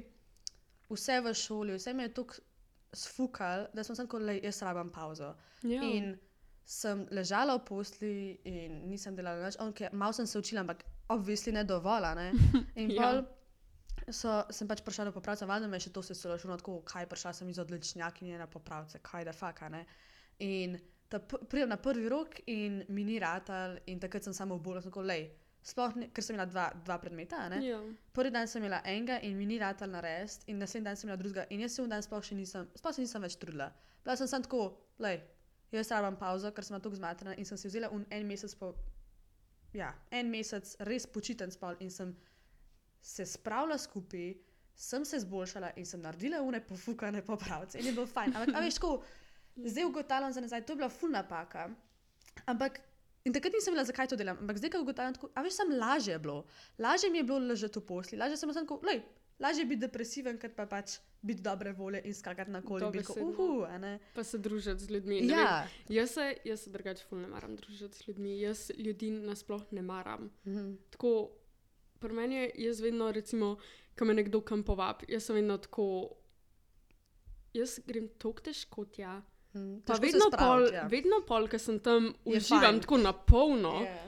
vse 0.89 1.17
v 1.21 1.33
šoli, 1.35 1.75
vse 1.75 1.93
me 1.95 2.03
je 2.05 2.13
tuk 2.15 2.37
sfukal, 2.95 3.67
da 3.75 3.83
sem 3.85 3.97
tako, 3.97 4.19
da 4.19 4.33
jaz 4.33 4.63
rabim 4.63 4.91
pauzo. 4.93 5.35
Ja. 5.63 5.83
In 5.83 6.15
sem 6.65 7.07
ležala 7.11 7.57
v 7.59 7.65
posli 7.67 8.41
in 8.45 8.89
nisem 8.89 9.17
delala 9.17 9.49
več. 9.49 9.57
Okay, 9.61 9.91
malo 9.93 10.13
sem 10.13 10.27
se 10.27 10.39
učila, 10.39 10.61
ampak 10.61 10.85
obvisli 11.09 11.53
ne 11.53 11.65
dovolj. 11.65 12.05
a 12.05 12.15
Ne? 12.15 12.33
In 12.77 12.91
Ja. 12.91 13.03
pol 13.03 13.25
so, 14.11 14.43
sem 14.51 14.69
pač 14.69 14.81
prišla 14.83 15.05
do 15.11 15.13
popravca, 15.13 15.47
valjda 15.47 15.69
me 15.69 15.77
je 15.77 15.87
še 15.89 15.93
to 15.93 16.03
se 16.03 16.15
celo 16.15 16.39
šlo, 16.39 16.57
tako 16.57 16.81
kaj 16.83 17.07
prišla 17.07 17.33
sem 17.33 17.49
iz 17.49 17.59
odličnjakinje 17.59 18.39
na 18.39 18.47
popravce, 18.47 18.99
kaj 19.03 19.25
da 19.25 19.33
faka. 19.33 19.69
Ne? 19.69 19.87
In 20.39 20.79
pridem 21.49 21.69
na 21.69 21.77
prvi 21.77 22.09
rok 22.09 22.41
in 22.47 22.85
mi 22.89 23.05
ni 23.05 23.19
ratal 23.19 23.77
in 23.87 24.01
takrat 24.01 24.25
sem 24.25 24.33
samo 24.33 24.59
bolj, 24.59 24.83
tako 24.83 25.03
lej. 25.03 25.29
Sploh, 25.63 25.93
ne, 25.95 26.09
ker 26.11 26.25
sem 26.25 26.35
imela 26.35 26.49
dva, 26.51 26.65
dva 26.85 26.97
predmeta? 26.99 27.45
Ja. 27.63 27.79
Prvi 28.13 28.33
dan 28.35 28.49
sem 28.51 28.65
imela 28.65 28.81
enega 28.85 29.21
in 29.23 29.37
mi 29.39 29.47
ni 29.47 29.59
ratal 29.63 29.93
narediti, 29.93 30.49
in 30.51 30.59
naslednji 30.59 30.85
dan 30.89 30.97
sem 30.97 31.07
imela 31.09 31.21
drugega, 31.21 31.45
in 31.51 31.61
jaz 31.63 31.77
se 31.77 31.83
v 31.85 31.91
dan 31.93 32.03
sploh 32.03 32.25
še 32.25 32.35
nisem, 32.35 32.67
sploh 32.75 32.95
se 32.97 33.05
nisem 33.05 33.23
več 33.23 33.37
trudila. 33.39 33.69
Bila 34.03 34.17
sem 34.19 34.27
samo 34.27 34.43
tako, 34.49 34.63
lej, 34.99 35.21
jaz 35.73 35.91
rabim 35.91 36.19
pauzo, 36.21 36.53
ker 36.53 36.65
sem 36.65 36.79
tako 36.81 36.99
zmatrana 36.99 37.37
in 37.39 37.49
sem 37.49 37.59
si 37.59 37.71
vzela 37.71 37.91
en 37.93 38.27
mesec 38.29 38.55
po, 38.61 38.75
ja, 39.77 39.93
en 40.11 40.31
mesec 40.31 40.77
res 40.89 41.07
počiten 41.07 41.51
spol 41.51 41.81
in 41.81 41.91
sem 41.91 42.15
se 43.03 43.27
spravila 43.27 43.79
skupaj, 43.79 44.33
sem 44.77 45.05
se 45.05 45.21
zboljšala 45.25 45.73
in 45.77 45.87
sem 45.87 46.01
naredila 46.01 46.43
une 46.43 46.61
pofukane 46.61 47.23
popravce 47.23 47.79
in 47.79 47.91
je 47.91 47.93
bilo 47.93 48.07
fajn. 48.07 48.37
Ampak, 48.37 48.57
a 48.57 48.65
veš, 48.65 48.79
ko 48.83 49.03
zdaj 49.57 49.85
ugotavljam 49.85 50.33
za 50.33 50.41
nazaj, 50.41 50.65
to 50.67 50.73
je 50.73 50.83
bila 50.83 50.89
ful 50.89 51.13
napaka. 51.13 51.69
Ampak 52.47 52.81
In 53.23 53.31
takrat 53.31 53.55
nisem 53.55 53.71
vedela, 53.71 53.87
zakaj 53.87 54.09
to 54.11 54.17
delam, 54.19 54.39
ampak 54.43 54.59
zdaj, 54.59 54.71
ko 54.75 54.81
ugotavljam, 54.83 55.15
tako, 55.15 55.29
a 55.39 55.43
veš, 55.47 55.61
sem 55.61 55.69
lažje 55.79 56.15
je 56.17 56.23
bilo. 56.25 56.41
Lažje 56.83 57.11
mi 57.11 57.21
je 57.21 57.27
bilo 57.29 57.39
ležati 57.39 57.79
v 57.79 57.85
posli, 57.87 58.19
lažje 58.19 58.41
sem 58.41 58.51
samo 58.51 58.67
tako, 58.67 58.81
lej, 58.89 58.99
lažje 59.43 59.63
je 59.63 59.67
biti 59.67 59.81
depresiven, 59.81 60.39
kot 60.39 60.55
pa 60.57 60.67
pač 60.67 60.95
biti 61.23 61.43
dobre 61.43 61.73
volje 61.73 62.01
in 62.05 62.15
skakati 62.15 62.51
na 62.51 62.63
koli. 62.63 62.83
Uhu. 63.19 63.67
Pa 64.15 64.25
se 64.25 64.39
družiti 64.39 64.85
z 64.85 64.91
ljudmi. 64.91 65.21
ne 65.21 65.27
vem, 65.27 65.45
Ja. 65.45 65.67
Jaz 65.89 66.11
se, 66.11 66.37
jaz 66.45 66.61
se 66.61 66.71
drugače 66.71 67.05
ful 67.09 67.19
ne 67.19 67.29
maram 67.29 67.57
družiti 67.57 67.97
z 67.97 68.09
ljudmi, 68.09 68.41
jaz 68.41 68.71
ljudi 68.79 69.11
nasploh 69.11 69.63
ne 69.71 69.83
maram. 69.83 70.31
Mhm. 70.47 70.73
Tako, 70.91 71.31
pri 71.99 72.13
meni 72.13 72.35
je, 72.35 72.51
jaz 72.59 72.81
vedno, 72.81 73.13
recimo, 73.13 73.57
ko 73.99 74.05
me 74.05 74.15
nekdo 74.15 74.41
kam 74.41 74.63
povabi, 74.63 75.07
jaz 75.09 75.25
sem 75.25 75.37
vedno 75.37 75.59
tako, 75.59 75.87
jaz 77.55 77.79
grem 77.87 78.09
tako 78.19 78.41
težko 78.41 78.85
tja. 78.87 79.23
Mhm. 79.55 79.81
Pa 79.87 79.95
vedno 79.95 80.27
pol, 80.31 80.33
spraviti, 80.33 80.75
ja. 80.75 80.87
vedno 80.89 81.21
pol, 81.29 81.49
ker 81.49 81.61
sem 81.61 81.79
tam, 81.81 82.15
uživam 82.25 82.81
tako 82.81 82.97
na 82.99 83.13
polno, 83.13 83.83
Ja. 83.85 83.99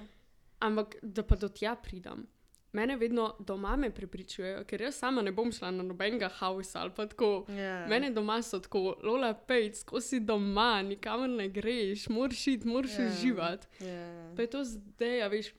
ampak 0.61 0.97
da 1.03 1.23
pa 1.23 1.37
do 1.37 1.49
tja 1.49 1.75
pridem. 1.77 2.27
Mene 2.75 2.97
vedno 2.97 3.37
doma 3.39 3.77
me 3.77 3.91
prepričujejo, 3.91 4.65
ker 4.65 4.83
jaz 4.83 4.97
sama 4.99 5.23
ne 5.23 5.31
bom 5.33 5.53
šla 5.53 5.71
na 5.71 5.83
nobenega 5.83 6.29
hausa 6.29 6.81
ali 6.81 6.91
pa 6.91 7.07
tako. 7.07 7.45
Ja. 7.49 7.85
Mene 7.87 8.11
doma 8.11 8.41
so 8.43 8.59
tako, 8.59 8.97
Lola, 9.03 9.31
pejc, 9.37 9.85
ko 9.85 10.01
si 10.01 10.19
doma, 10.21 10.83
nikamor 10.83 11.29
ne 11.31 11.47
greš, 11.49 12.09
moraš 12.09 12.47
iti, 12.47 12.67
moraš 12.67 12.99
Ja. 12.99 13.07
uživati. 13.07 13.67
Ja. 13.81 14.33
Pa 14.37 14.43
je 14.43 14.51
to 14.51 14.65
zdaj, 14.65 15.23
a 15.23 15.29
veš, 15.29 15.53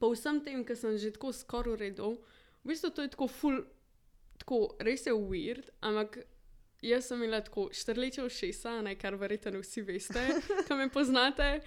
po 0.00 0.10
vsem 0.10 0.40
tem, 0.40 0.64
ki 0.64 0.74
sem 0.76 0.98
že 0.98 1.12
tako 1.12 1.30
skoraj 1.32 1.72
uredil, 1.72 2.18
v 2.64 2.72
bistvu 2.72 2.90
to 2.90 3.02
je 3.02 3.14
tako 3.14 3.28
ful, 3.30 3.60
tako 4.38 4.58
res 4.80 5.06
je 5.06 5.14
weird, 5.14 5.70
ampak 5.80 6.18
jaz 6.82 7.06
sem 7.06 7.22
imela 7.22 7.40
tako 7.40 7.68
štrleče 7.72 8.24
ušesa, 8.24 8.80
ne, 8.82 8.96
kar 8.98 9.14
verjetno 9.14 9.62
vsi 9.62 9.82
veste, 9.82 10.24
ki 10.66 10.74
me 10.74 10.90
poznate. 10.90 11.60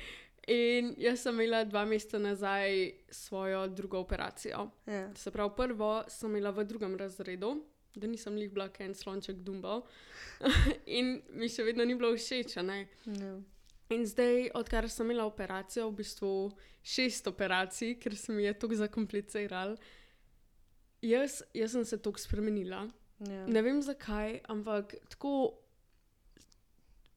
In 0.50 0.94
jaz 0.98 1.22
sem 1.22 1.36
imela 1.38 1.62
dva 1.70 1.84
meseca 1.86 2.20
nazaj 2.20 2.92
svojo 3.14 3.68
drugo 3.68 4.00
operacijo. 4.00 4.70
Ja. 4.86 5.10
Se 5.16 5.32
pravi, 5.32 5.54
prvo 5.58 5.92
sem 6.10 6.30
imela 6.30 6.50
v 6.52 6.66
drugem 6.66 6.96
razredu, 6.98 7.52
da 7.96 8.08
nisem 8.08 8.38
jih 8.38 8.50
bila 8.54 8.70
en 8.80 8.96
slonček 8.96 9.44
dumbo. 9.46 9.84
in 10.98 11.20
mi 11.30 11.50
še 11.50 11.64
vedno 11.68 11.86
ni 11.86 11.96
bilo 11.96 12.16
všeč. 12.16 12.58
Ja. 12.58 13.34
In 13.90 14.06
zdaj, 14.06 14.50
odkar 14.58 14.90
sem 14.90 15.10
imela 15.10 15.26
operacijo, 15.30 15.90
v 15.90 16.02
bistvu 16.02 16.34
šest 16.82 17.28
operacij, 17.28 18.00
ker 18.02 18.16
se 18.18 18.34
mi 18.34 18.44
je 18.44 18.54
tako 18.54 18.78
zakompliciral, 18.80 19.78
jaz, 21.02 21.42
jaz 21.54 21.78
sem 21.78 21.86
se 21.86 22.02
tako 22.02 22.22
spremenila. 22.22 22.88
Ja. 23.28 23.46
Ne 23.46 23.62
vem 23.62 23.82
zakaj, 23.82 24.40
ampak 24.50 24.96
tako. 25.10 25.60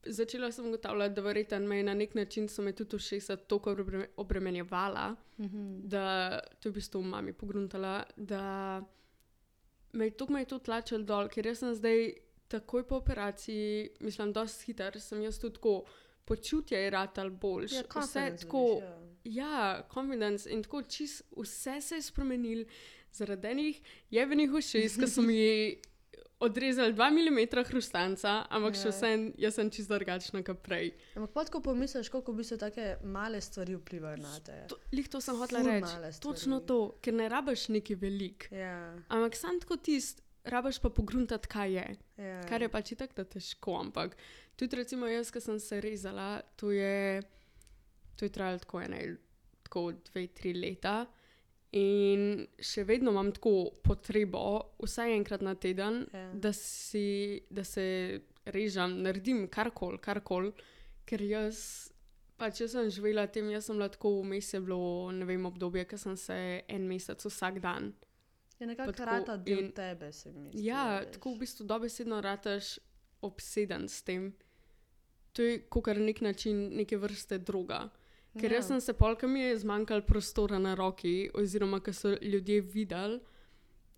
Začela 0.04 0.52
sem 0.52 0.66
ugotavljati, 0.66 1.14
da 1.14 1.20
verjetno 1.22 1.58
me 1.60 1.76
je 1.76 1.82
na 1.84 1.94
nek 1.94 2.14
način 2.14 2.48
so 2.48 2.62
me 2.62 2.72
tudi 2.72 2.96
ušesa 2.96 3.36
tako 3.38 3.70
obre- 3.72 4.06
obremenjevala, 4.16 5.16
Mhm. 5.38 5.80
da 5.84 6.04
to 6.52 6.68
je 6.68 6.70
v 6.70 6.74
bistvu 6.74 7.02
mami 7.02 7.32
pogruntala, 7.34 8.02
da 8.16 8.82
me 9.92 10.04
je 10.04 10.10
tako 10.12 10.32
me 10.32 10.40
je 10.40 10.46
to 10.46 10.58
tlačilo 10.60 11.02
dol, 11.02 11.28
ker 11.28 11.46
jaz 11.46 11.58
sem 11.58 11.74
zdaj 11.74 12.12
takoj 12.48 12.82
po 12.84 12.96
operaciji, 12.96 13.68
mislim, 14.00 14.32
dosti 14.32 14.64
hiter, 14.66 15.00
sem 15.00 15.22
jaz 15.22 15.38
tudi 15.38 15.54
tako, 15.54 15.84
počutje 16.24 16.78
je 16.78 16.90
ratal 16.90 17.30
boljš. 17.30 17.72
Ja, 17.72 17.80
vse 17.80 17.88
confidence 17.90 18.44
tako, 18.44 18.58
dobiš, 18.70 18.84
ja. 19.26 19.42
ja, 19.44 19.88
confidence 19.88 20.50
in 20.50 20.62
tako 20.62 20.82
čist 20.84 21.22
vse 21.32 21.80
se 21.80 21.94
je 21.94 22.02
spremenil 22.02 22.64
zaradi 23.12 23.48
enih 23.48 23.80
jebenih 24.10 24.52
ušes, 24.52 24.96
ki 24.96 25.06
so 25.08 25.22
mi 25.22 25.76
odrezali 26.42 26.94
2 26.94 27.10
mm 27.14 27.64
hrustanca, 27.70 28.32
ampak 28.50 28.74
še 28.74 28.88
Ja. 28.88 28.94
vsem, 28.94 29.26
jaz 29.38 29.54
sem 29.54 29.70
čisto 29.70 29.94
drugačna 29.94 30.42
kot 30.42 30.58
prej. 30.62 30.90
Ampak 31.14 31.30
pa 31.32 31.44
tako 31.46 31.60
pomisliš, 31.62 32.10
koliko 32.10 32.32
bi 32.32 32.44
se 32.44 32.58
take 32.58 32.96
male 33.04 33.40
stvari 33.40 33.76
vplivajo 33.78 34.16
na 34.16 34.34
te. 34.40 34.64
To, 34.68 34.76
lih 34.92 35.08
to 35.08 35.20
sem 35.20 35.38
hotela 35.38 35.62
reči. 35.62 36.20
Točno 36.20 36.60
to, 36.60 36.98
ker 37.02 37.14
ne 37.14 37.28
rabiš 37.28 37.68
neki 37.68 37.94
velik. 37.94 38.48
Ja. 38.50 38.98
Ampak 39.08 39.38
sam 39.38 39.60
tako 39.62 39.76
tist, 39.76 40.22
rabiš 40.44 40.82
pa 40.82 40.90
pogruntati, 40.90 41.48
kaj 41.48 41.72
je. 41.72 41.86
Ja. 42.18 42.40
Kar 42.48 42.62
je 42.62 42.68
pač 42.68 42.92
tako 42.98 43.22
da 43.22 43.24
težko, 43.24 43.78
ampak 43.80 44.16
tudi 44.56 44.76
recimo 44.76 45.06
jaz, 45.06 45.30
ki 45.30 45.40
sem 45.40 45.60
se 45.62 45.80
rezala, 45.80 46.42
to 46.56 46.72
je, 46.74 47.22
to 48.16 48.26
je 48.26 48.34
trajalo 48.34 48.58
tako 48.58 48.82
ene, 48.82 49.16
tako 49.62 49.92
dve, 50.10 50.26
tri 50.34 50.54
leta. 50.54 51.06
In 51.72 52.24
še 52.60 52.84
vedno 52.84 53.10
imam 53.10 53.30
tako 53.32 53.52
potrebo, 53.82 54.40
vsaj 54.78 55.14
enkrat 55.14 55.40
na 55.40 55.54
teden, 55.54 56.06
Ja. 56.12 56.32
da, 56.34 56.52
si, 56.52 57.04
da 57.50 57.64
se 57.64 58.20
režem, 58.44 59.02
naredim 59.02 59.48
karkoli, 59.48 59.98
karkoli, 59.98 60.52
ker 61.04 61.20
jaz 61.22 61.88
Pač 62.34 62.58
jaz 62.60 62.72
sem 62.72 62.88
živela 62.90 63.26
tem, 63.26 63.46
jaz 63.50 63.66
sem 63.66 63.76
bila 63.76 63.86
tako 63.88 64.22
vmes 64.22 64.48
je 64.52 64.60
bilo, 64.60 64.78
ne 65.12 65.24
vem, 65.24 65.44
obdobje, 65.46 65.84
ko 65.84 65.96
sem 65.96 66.16
se 66.16 66.34
en 66.66 66.88
mesec 66.88 67.22
vsak 67.22 67.60
dan. 67.60 67.92
Je 68.58 68.66
Pa 68.66 68.66
nekako 68.66 68.92
tako 68.92 69.04
rata 69.06 69.36
del 69.36 69.58
in- 69.60 69.72
tebe, 69.72 70.12
se 70.12 70.32
mi 70.32 70.50
zdi. 70.50 70.64
Ja, 70.64 70.98
veš. 70.98 71.12
tako 71.12 71.34
v 71.34 71.38
bistvu 71.38 71.64
dobesedno 71.64 72.20
rataš 72.20 72.78
obseden 73.22 73.86
s 73.88 74.02
tem. 74.02 74.32
To 75.32 75.42
je 75.42 75.60
kot 75.68 75.86
nek 75.88 76.20
način, 76.20 76.74
neke 76.74 76.96
vrste 76.96 77.38
droga. 77.38 77.90
Ker 78.40 78.50
Ja. 78.50 78.56
jaz 78.56 78.66
sem 78.66 78.80
se 78.80 78.92
polka 78.92 79.26
mi 79.26 79.40
je 79.40 79.58
zmanjkalo 79.58 80.02
prostora 80.06 80.58
na 80.58 80.74
roki, 80.74 81.30
oziroma 81.34 81.80
ker 81.80 81.94
so 81.94 82.14
ljudje 82.22 82.60
videli, 82.62 83.20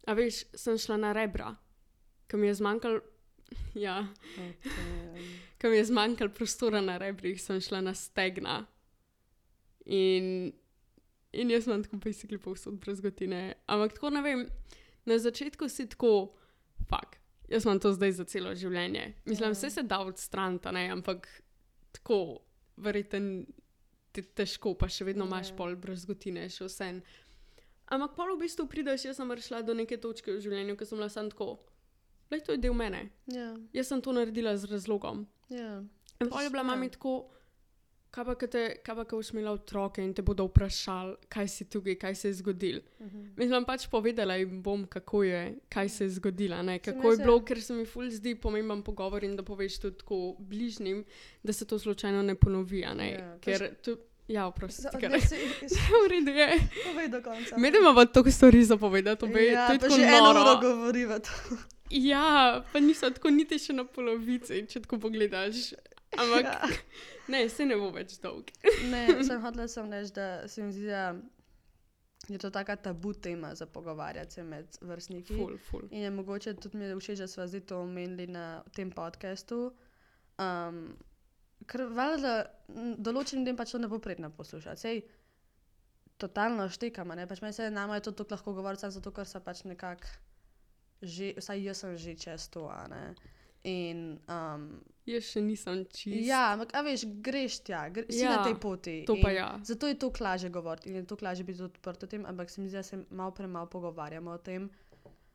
a 0.06 0.12
veš, 0.14 0.44
sem 0.54 0.78
šla 0.78 0.96
na 0.96 1.12
rebra, 1.12 1.52
ker 2.28 2.40
mi 2.40 2.46
je 2.46 2.54
zmanjkalo. 2.54 3.00
Ja, 3.74 4.08
Okej. 4.34 4.54
ker 5.58 5.70
mi 5.70 5.76
je 5.76 5.84
zmanjkalo 5.84 6.30
prostora 6.34 6.80
na 6.80 6.96
rebrih, 6.98 7.38
sem 7.40 7.60
šla 7.60 7.80
na 7.80 7.94
stegna. 7.94 8.66
In, 9.86 10.52
in 11.32 11.50
jaz 11.50 11.66
imam 11.66 11.82
tako 11.84 11.96
besikli 11.96 12.38
povsod 12.38 12.74
brez 12.80 13.00
gotine. 13.00 13.54
Ampak 13.66 13.92
tako 13.94 14.10
ne 14.10 14.22
vem, 14.22 14.46
na 15.04 15.18
začetku 15.18 15.68
si 15.68 15.86
tako, 15.88 16.32
fuk, 16.88 17.16
jaz 17.48 17.64
imam 17.66 17.78
to 17.80 17.92
zdaj 17.92 18.12
za 18.12 18.24
celo 18.24 18.54
življenje. 18.54 19.12
Mislim, 19.24 19.48
Ja. 19.50 19.52
vse 19.52 19.70
se 19.70 19.82
da 19.82 20.00
odstraniti, 20.00 20.68
ampak 20.68 21.28
tako, 21.92 22.40
verjeten, 22.76 23.46
težko, 24.22 24.74
pa 24.74 24.86
še 24.86 25.04
vedno 25.04 25.24
imaš 25.24 25.50
Ja. 25.50 25.56
pol 25.56 25.76
brez 25.76 26.04
gotine, 26.04 26.48
še 26.48 26.64
vse. 26.64 27.02
Ampak 27.86 28.14
pol 28.14 28.36
v 28.36 28.40
bistvu 28.40 28.66
prideš, 28.66 29.04
jaz 29.04 29.16
sem 29.16 29.28
prišla 29.28 29.62
do 29.62 29.74
neke 29.74 29.96
točke 29.96 30.30
v 30.30 30.40
življenju, 30.40 30.76
ko 30.76 30.84
sem 30.84 30.98
bila 30.98 31.08
sam 31.08 31.28
tako, 31.28 31.58
je 32.30 32.40
to 32.40 32.56
del 32.56 32.72
mene. 32.72 33.10
Ja, 33.26 33.54
Jaz 33.72 33.88
sem 33.88 34.00
to 34.00 34.12
naredila 34.12 34.56
z 34.56 34.64
razlogom. 34.66 35.26
ja. 35.48 35.82
In 36.20 36.28
pol 36.28 36.40
je 36.40 36.50
bila 36.50 36.62
mami 36.62 36.88
tako, 36.88 37.28
kaj 38.14 38.24
pa, 38.24 38.34
ko 38.36 38.46
te- 38.46 38.76
kaj 38.78 38.94
pa, 38.94 39.04
boš 39.06 39.30
imela 39.30 39.50
otroke 39.52 39.98
in 39.98 40.12
te 40.12 40.22
bodo 40.22 40.44
vprašali, 40.44 41.16
kaj 41.28 41.48
si 41.48 41.64
tukaj, 41.66 41.96
kaj 41.96 42.14
se 42.14 42.28
je 42.28 42.34
zgodilo. 42.34 42.80
Mhm. 43.00 43.24
Mislim 43.36 43.64
pač 43.64 43.88
povedala 43.88 44.36
jim 44.36 44.62
bom, 44.62 44.86
kako 44.86 45.24
je, 45.24 45.40
kaj 45.68 45.88
se 45.90 46.04
je 46.04 46.10
zgodilo, 46.12 46.62
ne, 46.62 46.78
kako 46.80 47.10
je 47.10 47.18
bilo, 47.18 47.40
ker 47.42 47.60
se 47.60 47.74
mi 47.74 47.84
ful 47.84 48.06
zdi 48.08 48.34
pomemben 48.36 48.82
pogovor 48.82 49.24
in 49.24 49.34
da 49.34 49.42
poveš 49.44 49.80
tudi 49.80 49.98
tako 49.98 50.20
bližnjim, 50.40 51.04
da 51.42 51.52
se 51.52 51.64
to 51.64 51.76
slučajno 51.76 52.22
ne 52.22 52.34
ponovi, 52.36 52.84
ne, 52.94 53.10
Ja, 53.10 53.38
ker 53.40 53.74
tu, 53.76 53.96
ja, 54.28 54.46
oprosti, 54.46 54.82
Za- 54.82 54.94
ker 54.94 55.10
ne, 55.10 55.20
si- 55.20 55.42
v 55.96 56.08
redu 56.08 56.30
je. 56.32 56.48
Povej 56.84 57.08
do 57.08 57.20
konca. 57.20 57.58
Medema 57.58 57.92
pa 57.92 58.04
to 58.06 58.22
stvari 58.26 58.64
zapovedati, 58.64 59.24
obe, 59.24 59.44
ja, 59.44 59.66
to 59.66 59.72
je 59.72 59.78
pa 59.78 59.84
tako 59.84 59.96
že 59.96 60.02
eno 60.04 60.30
uro 60.30 60.40
noro. 60.40 60.60
govoriva 60.62 61.18
to. 61.18 61.30
Ja, 61.90 62.24
pa 62.72 62.80
niso 62.80 63.10
tako 63.10 63.30
niti 63.30 63.58
še 63.58 63.72
na 63.72 63.84
polovici, 63.84 64.64
če 64.64 64.80
tako 64.80 64.98
pogledaš. 64.98 65.74
Ampak 66.18 66.44
Ja. 66.44 66.68
ne, 67.28 67.48
se 67.48 67.64
ne 67.66 67.76
bo 67.76 67.90
več 67.94 68.18
dolg. 68.22 68.50
Ne, 68.90 69.06
sem 69.24 69.40
hotela 69.42 69.68
sem 69.68 69.90
reči, 69.92 70.12
da 70.16 70.48
se 70.48 70.62
mi 70.62 70.72
zdi, 70.72 70.86
da 70.86 71.14
je 72.28 72.38
to 72.38 72.50
taka 72.50 72.76
tabu 72.76 73.12
tema 73.12 73.54
za 73.54 73.66
pogovarjati 73.66 74.32
se 74.38 74.42
med 74.42 74.78
vrstniki. 74.80 75.36
Ful, 75.36 75.58
ful. 75.58 75.88
In 75.90 76.02
je 76.06 76.10
mogoče 76.10 76.54
tudi 76.56 76.76
mi 76.76 76.84
je 76.84 76.96
všeč, 76.96 77.18
da 77.18 77.26
smo 77.28 77.46
zdaj 77.46 77.60
to 77.60 77.80
omenili 77.82 78.26
na 78.26 78.62
tem 78.74 78.90
podkastu. 78.90 79.72
Um, 80.38 80.96
ker 81.66 81.86
valjda 81.94 82.32
določenim 82.98 83.44
ljudem 83.44 83.56
pač 83.56 83.72
to 83.72 83.78
ne 83.78 83.88
bo 83.88 83.98
prijetno 83.98 84.30
poslušati. 84.30 84.80
Sej, 84.80 85.02
totalno 86.20 86.68
štekamo, 86.70 87.14
ne 87.14 87.26
pač 87.28 87.42
meni 87.42 87.52
se 87.56 87.70
nama 87.70 87.98
je 87.98 88.06
to 88.08 88.12
tako 88.12 88.34
lahko 88.34 88.54
govoriti, 88.54 88.90
zato 88.90 89.12
ker 89.12 89.28
so 89.28 89.40
pač 89.40 89.64
nekako, 89.68 90.08
že, 91.02 91.34
vsaj 91.38 91.62
jaz 91.64 91.84
sem 91.84 91.96
že 91.98 92.16
čez 92.16 92.48
to, 92.48 92.66
a 92.70 92.86
ne. 92.88 93.04
In 93.64 94.18
um, 94.28 94.68
Jaz 95.06 95.26
še 95.28 95.40
nisem 95.44 95.82
čist. 95.92 96.24
ja, 96.24 96.52
ampak 96.54 96.70
a 96.74 96.80
veš, 96.82 97.04
greš 97.20 97.58
tja, 97.60 97.82
gre, 97.92 98.06
si 98.08 98.22
Ja, 98.22 98.36
na 98.38 98.44
tej 98.44 98.54
poti. 98.56 99.04
to 99.04 99.16
pa 99.20 99.30
ja. 99.30 99.50
Zato 99.62 99.86
je 99.86 99.98
to 100.00 100.08
lažje 100.20 100.48
govoriti 100.50 100.88
in 100.88 100.96
je 100.96 101.04
to 101.06 101.16
lažje 101.20 101.44
biti 101.44 101.62
odprt 101.62 102.02
o 102.02 102.06
tem, 102.06 102.24
ampak 102.26 102.50
se 102.50 102.60
mi 102.60 102.68
zdi, 102.68 102.76
da 102.76 102.82
se 102.82 103.04
malo 103.10 103.30
premalo 103.30 103.66
pogovarjamo 103.66 104.30
o 104.30 104.38
tem. 104.38 104.70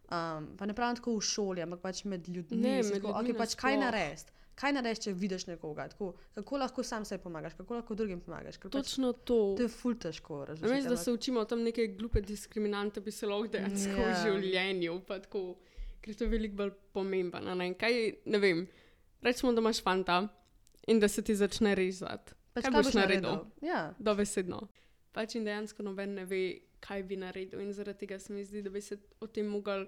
Um, 0.10 0.58
pa 0.58 0.66
ne 0.66 0.74
pravim 0.74 0.96
tako 0.98 1.14
v 1.14 1.22
šoli, 1.22 1.62
ampak 1.62 1.82
pač 1.82 2.04
med 2.04 2.26
ljudmi. 2.28 2.58
Ne, 2.58 2.80
med 2.82 2.98
tako, 2.98 3.08
ljudmi 3.14 3.30
okay, 3.30 3.38
pač 3.38 3.54
kaj 3.56 3.78
narediti? 3.78 4.34
Kaj 4.58 4.74
narediti, 4.74 5.04
če 5.06 5.14
vidiš 5.14 5.46
nekoga? 5.48 5.86
Tako, 5.88 6.08
kako 6.36 6.58
lahko 6.58 6.84
sam 6.84 7.06
sebi 7.06 7.22
pomagaš, 7.24 7.54
kako 7.54 7.78
lahko 7.78 7.96
drugim 7.96 8.20
pomagaš? 8.20 8.58
Ker 8.58 8.72
Pač, 8.74 8.90
Točno 8.90 9.14
to. 9.14 9.38
to 9.56 9.64
je 9.64 9.70
ful 9.70 9.94
težko 9.96 10.42
razumeti. 10.50 10.66
Namesto, 10.74 10.90
da 10.90 10.98
se 10.98 11.14
učimo 11.14 11.46
tam 11.46 11.62
neke 11.64 11.86
glupe 11.94 12.22
diskriminante, 12.26 13.00
bi 13.06 13.12
se 13.14 13.30
lahko 13.30 13.48
dejansko 13.54 13.94
yeah. 13.94 14.02
v 14.02 14.10
Ja. 14.10 14.18
življenju, 14.26 14.98
pa 15.08 15.20
tako, 15.22 15.44
ker 16.02 16.18
to 16.18 16.26
je 16.26 16.34
veliko 16.34 16.56
bolj 16.64 16.74
pomembno. 16.92 17.54
Ne? 17.56 17.70
Kaj, 17.80 18.02
ne 18.26 18.42
vem, 18.42 18.66
rečemo, 19.22 19.54
da 19.54 19.62
imaš 19.62 19.82
fanta 19.84 20.28
in 20.88 21.00
da 21.00 21.08
se 21.08 21.22
ti 21.22 21.36
začne 21.36 21.76
rezati. 21.76 22.34
pač, 22.54 22.64
kaj 22.66 22.74
boš 22.74 22.94
naredil? 22.94 23.46
Ja, 23.62 23.94
Dobesedno. 24.00 24.68
Pač 25.14 25.36
in 25.36 25.46
dejansko 25.46 25.84
noben 25.84 26.16
ne 26.16 26.26
ve, 26.26 26.44
kaj 26.80 27.04
bi 27.04 27.18
naredil. 27.18 27.62
In 27.62 27.74
zaradi 27.74 28.06
tega 28.06 28.20
se 28.20 28.34
mi 28.34 28.46
zdi, 28.46 28.62
da 28.62 28.70
bi 28.70 28.82
se 28.82 28.98
o 29.20 29.28
tem 29.28 29.48
mogli 29.48 29.88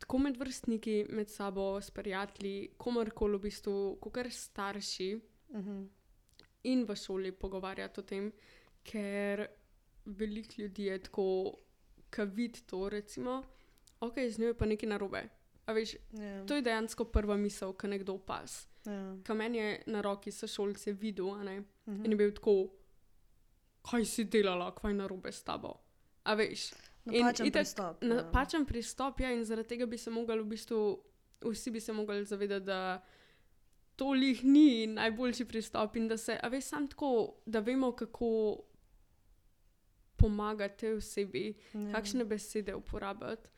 tako 0.00 0.18
med 0.18 0.36
vrstniki, 0.40 1.06
med 1.12 1.28
sabo, 1.28 1.80
s 1.80 1.90
prijatelji, 1.90 2.70
komorkoli 2.80 3.36
v 3.36 3.42
bistvu, 3.48 3.74
kot 4.00 4.14
kar 4.14 4.30
starši 4.32 5.10
uh 5.48 5.58
-huh. 5.58 5.88
in 6.62 6.84
v 6.84 6.96
šoli 6.96 7.32
pogovarjati 7.32 8.00
o 8.00 8.02
tem, 8.02 8.32
ker 8.82 9.46
veliko 10.04 10.62
ljudi 10.62 10.84
je 10.84 10.98
tako, 11.02 11.56
ki 12.10 12.24
vidi 12.24 12.60
to, 12.66 12.88
recimo, 12.88 13.42
ok, 14.00 14.14
z 14.30 14.38
njo 14.38 14.46
je 14.46 14.54
pa 14.54 14.66
nekaj 14.66 14.88
narobe. 14.88 15.28
A 15.70 15.72
veš, 15.72 15.94
ja, 16.12 16.42
to 16.46 16.54
je 16.54 16.62
dejansko 16.62 17.04
prva 17.04 17.36
misel, 17.36 17.72
ki 17.72 17.86
nekdo 17.88 18.18
pas. 18.18 18.66
ja. 18.86 19.16
Kamen 19.22 19.54
je 19.54 19.82
na 19.86 20.00
roki 20.02 20.32
sošolce 20.32 20.92
videl, 20.92 21.26
uh 21.26 21.38
-huh. 21.38 21.64
In 22.04 22.10
je 22.10 22.16
bil 22.16 22.32
tako, 22.34 22.68
kaj 23.82 24.04
si 24.04 24.24
delala, 24.24 24.74
kaj 24.74 24.90
je 24.90 24.94
narobe 24.94 25.32
s 25.32 25.42
tabo. 25.42 25.74
A 26.24 26.34
veš, 26.34 26.72
Napačen 27.04 27.46
itak 27.46 27.62
pristop. 27.62 28.02
ja. 28.02 28.08
ja. 28.08 28.14
napačen 28.14 28.66
pristop 28.66 29.20
je 29.20 29.26
ja, 29.26 29.32
in 29.32 29.44
zaradi 29.44 29.68
tega 29.68 29.86
bi 29.86 29.98
se 29.98 30.10
mogli 30.10 30.40
v 30.40 30.44
bistvu, 30.44 31.02
vsi 31.42 31.70
bi 31.70 31.80
se 31.80 31.92
mogli 31.92 32.24
zavedati, 32.24 32.66
da 32.66 33.04
to 33.96 34.10
lih 34.12 34.44
ni 34.44 34.86
najboljši 34.86 35.44
pristop 35.44 35.96
in 35.96 36.08
da 36.08 36.16
se, 36.16 36.38
a 36.42 36.48
veš, 36.48 36.64
sam 36.64 36.88
tako, 36.88 37.34
da 37.46 37.60
vemo, 37.60 37.92
kako 37.92 38.56
pomagati 40.16 40.86
osebi, 40.88 41.54
Ja. 41.74 41.92
kakšne 41.92 42.24
besede 42.24 42.74
uporabiti. 42.74 43.48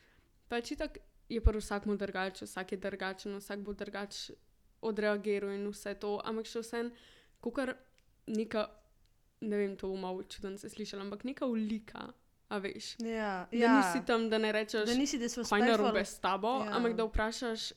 Pač 0.48 0.70
itak 0.70 0.98
je 1.28 1.40
pa 1.40 1.52
vsakmu 1.52 1.96
drugače, 1.96 2.44
vsak 2.44 2.72
je 2.72 2.78
drugačen, 2.78 3.36
vsak 3.36 3.58
bo 3.60 3.72
drugače 3.74 4.34
odreagiral 4.82 5.50
in 5.50 5.68
vse 5.68 5.94
to, 5.94 6.20
ampak 6.22 6.46
še 6.46 6.60
vsem, 6.60 6.90
kot 7.40 7.54
neka, 8.28 8.66
ne 9.42 9.56
vem, 9.56 9.76
to 9.76 9.88
bo 9.88 9.96
malo 9.98 10.22
čudno 10.24 10.56
se 10.56 10.68
slišala, 10.68 11.02
ampak 11.02 11.24
neka 11.24 11.46
ulika, 11.46 12.08
a 12.48 12.58
veš. 12.58 12.96
Ja, 13.00 13.46
Da 13.46 13.56
ja. 13.56 13.76
nisi 13.76 14.04
tam, 14.04 14.28
da 14.28 14.38
ne 14.38 14.52
rečeš, 14.52 14.84
da 14.84 14.94
nisi 14.94 15.16
kaj 15.16 15.22
disrespectful. 15.22 15.66
narobe 15.66 16.02
s 16.02 16.18
tabo, 16.18 16.48
Ja. 16.60 16.72
ampak 16.72 16.94
da 16.94 17.04
vprašaš, 17.04 17.72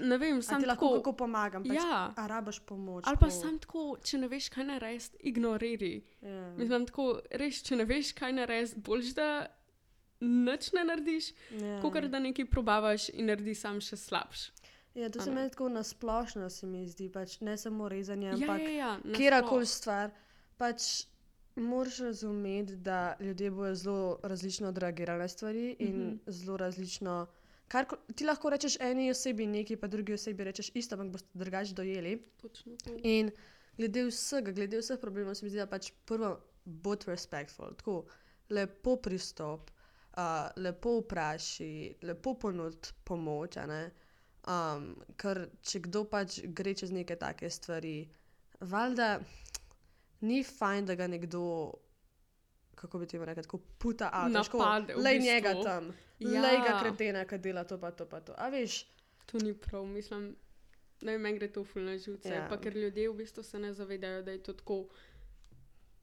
ne 0.00 0.18
vem, 0.18 0.42
sam 0.42 0.62
lahko 0.62 0.86
tako. 0.86 0.96
kako 0.98 1.12
pomagam. 1.14 1.64
Pač, 1.64 1.74
Ja. 1.74 2.12
A 2.16 2.26
rabaš 2.26 2.60
pomoč. 2.60 3.04
Ali 3.06 3.16
pa 3.16 3.26
tako. 3.26 3.30
sam 3.32 3.58
tako, 3.58 3.96
če 4.00 4.18
ne 4.18 4.28
veš, 4.28 4.48
kaj 4.48 4.64
narediti, 4.64 5.16
ignoriri. 5.22 5.94
Ja. 6.20 6.50
Mislim, 6.52 6.86
tako, 6.86 7.06
res, 7.32 7.62
če 7.62 7.76
ne 7.76 7.84
veš, 7.84 8.12
kaj 8.12 8.32
narediti, 8.32 8.80
boljš 8.80 9.14
da 9.14 9.46
nič 10.20 10.72
ne 10.72 10.84
narediš, 10.84 11.32
Ja. 11.50 11.80
kot 11.82 11.94
da 12.04 12.18
nekaj 12.18 12.44
probavaš 12.50 13.08
in 13.08 13.26
narediš 13.26 13.60
sam 13.60 13.80
še 13.80 13.96
slabš. 13.96 14.50
Ja, 14.94 15.08
to 15.10 15.20
se 15.22 15.30
meni 15.30 15.50
tako 15.50 15.68
nasplošno 15.68 16.50
se 16.50 16.66
mi 16.66 16.86
zdi, 16.88 17.08
pač 17.12 17.40
ne 17.40 17.56
samo 17.56 17.88
rezanje, 17.88 18.26
Ja, 18.26 18.34
ampak 18.34 18.60
ja, 18.60 18.70
ja, 18.70 18.98
kjerkoli 19.16 19.66
stvar. 19.66 20.10
Pač 20.58 21.06
moraš 21.56 21.98
razumeti, 21.98 22.76
da 22.76 23.16
ljudje 23.20 23.50
bodo 23.50 23.74
zelo 23.74 24.18
različno 24.22 24.68
odreagirali 24.68 25.18
na 25.18 25.28
stvari 25.28 25.76
in 25.78 25.96
mm 25.96 26.10
-hmm. 26.10 26.30
zelo 26.30 26.56
različno. 26.56 27.26
Kar, 27.68 27.86
ti 28.14 28.24
lahko 28.24 28.50
rečeš 28.50 28.76
eni 28.80 29.10
osebi 29.10 29.46
nekaj, 29.46 29.76
pa 29.76 29.86
drugi 29.86 30.12
osebi 30.12 30.44
rečeš 30.44 30.70
isto, 30.74 30.94
ampak 30.94 31.12
boste 31.12 31.28
drugače 31.34 31.74
dojeli. 31.74 32.22
Točno 32.42 32.72
to. 32.84 32.90
In 33.02 33.30
glede 33.76 34.04
vsega, 34.04 34.52
glede 34.52 34.78
vseh 34.78 34.98
problemov, 35.00 35.34
se 35.34 35.44
mi 35.44 35.50
zdi, 35.50 35.58
da 35.58 35.66
pač 35.66 35.92
prvo 36.04 36.40
bodi 36.64 37.04
respectful, 37.06 37.74
tako 37.76 38.04
lepo 38.50 38.96
pristop, 38.96 39.70
lepo 40.56 40.98
vpraši, 41.00 41.96
lepo 42.02 42.34
ponudi 42.34 42.94
pomoč. 43.04 43.56
a 43.56 43.66
ne. 43.66 43.82
Um, 44.48 44.94
ker 45.20 45.48
če 45.62 45.82
kdo 45.84 46.04
pač 46.08 46.40
gre 46.44 46.72
čez 46.74 46.90
neke 46.90 47.16
take 47.16 47.50
stvari, 47.50 48.08
valjda 48.60 49.20
ni 50.20 50.42
fajn, 50.44 50.86
da 50.86 50.94
ga 50.94 51.06
nekdo. 51.06 51.72
Kako 52.80 52.98
bi 52.98 53.06
ti 53.06 53.18
rekel, 53.18 53.44
tako 53.44 53.58
puta 53.78 54.08
avto, 54.08 54.32
Napade, 54.32 54.94
v 54.96 55.02
le 55.04 55.18
njega 55.20 55.52
tam, 55.62 55.90
ja. 56.18 56.40
Le 56.40 56.52
ga 56.64 56.78
kretena, 56.80 57.26
ki 57.28 57.38
dela 57.38 57.64
to, 57.68 57.76
pa 57.76 57.90
to, 57.92 58.06
pa 58.08 58.22
to. 58.24 58.32
A 58.40 58.48
veš, 58.48 58.86
To 59.30 59.38
ni 59.38 59.54
prav, 59.54 59.86
mislim. 59.86 60.36
Ne 61.02 61.12
vem, 61.12 61.20
meni 61.20 61.38
gre 61.38 61.48
to 61.52 61.64
fulno 61.64 61.98
živce. 61.98 62.28
Ja. 62.28 62.48
Pa 62.50 62.58
ker 62.60 62.76
ljudje 62.76 63.08
v 63.10 63.14
bistvu 63.14 63.42
se 63.42 63.58
ne 63.58 63.72
zavedajo, 63.72 64.22
da 64.22 64.30
je 64.30 64.42
to 64.42 64.52
tako 64.52 64.88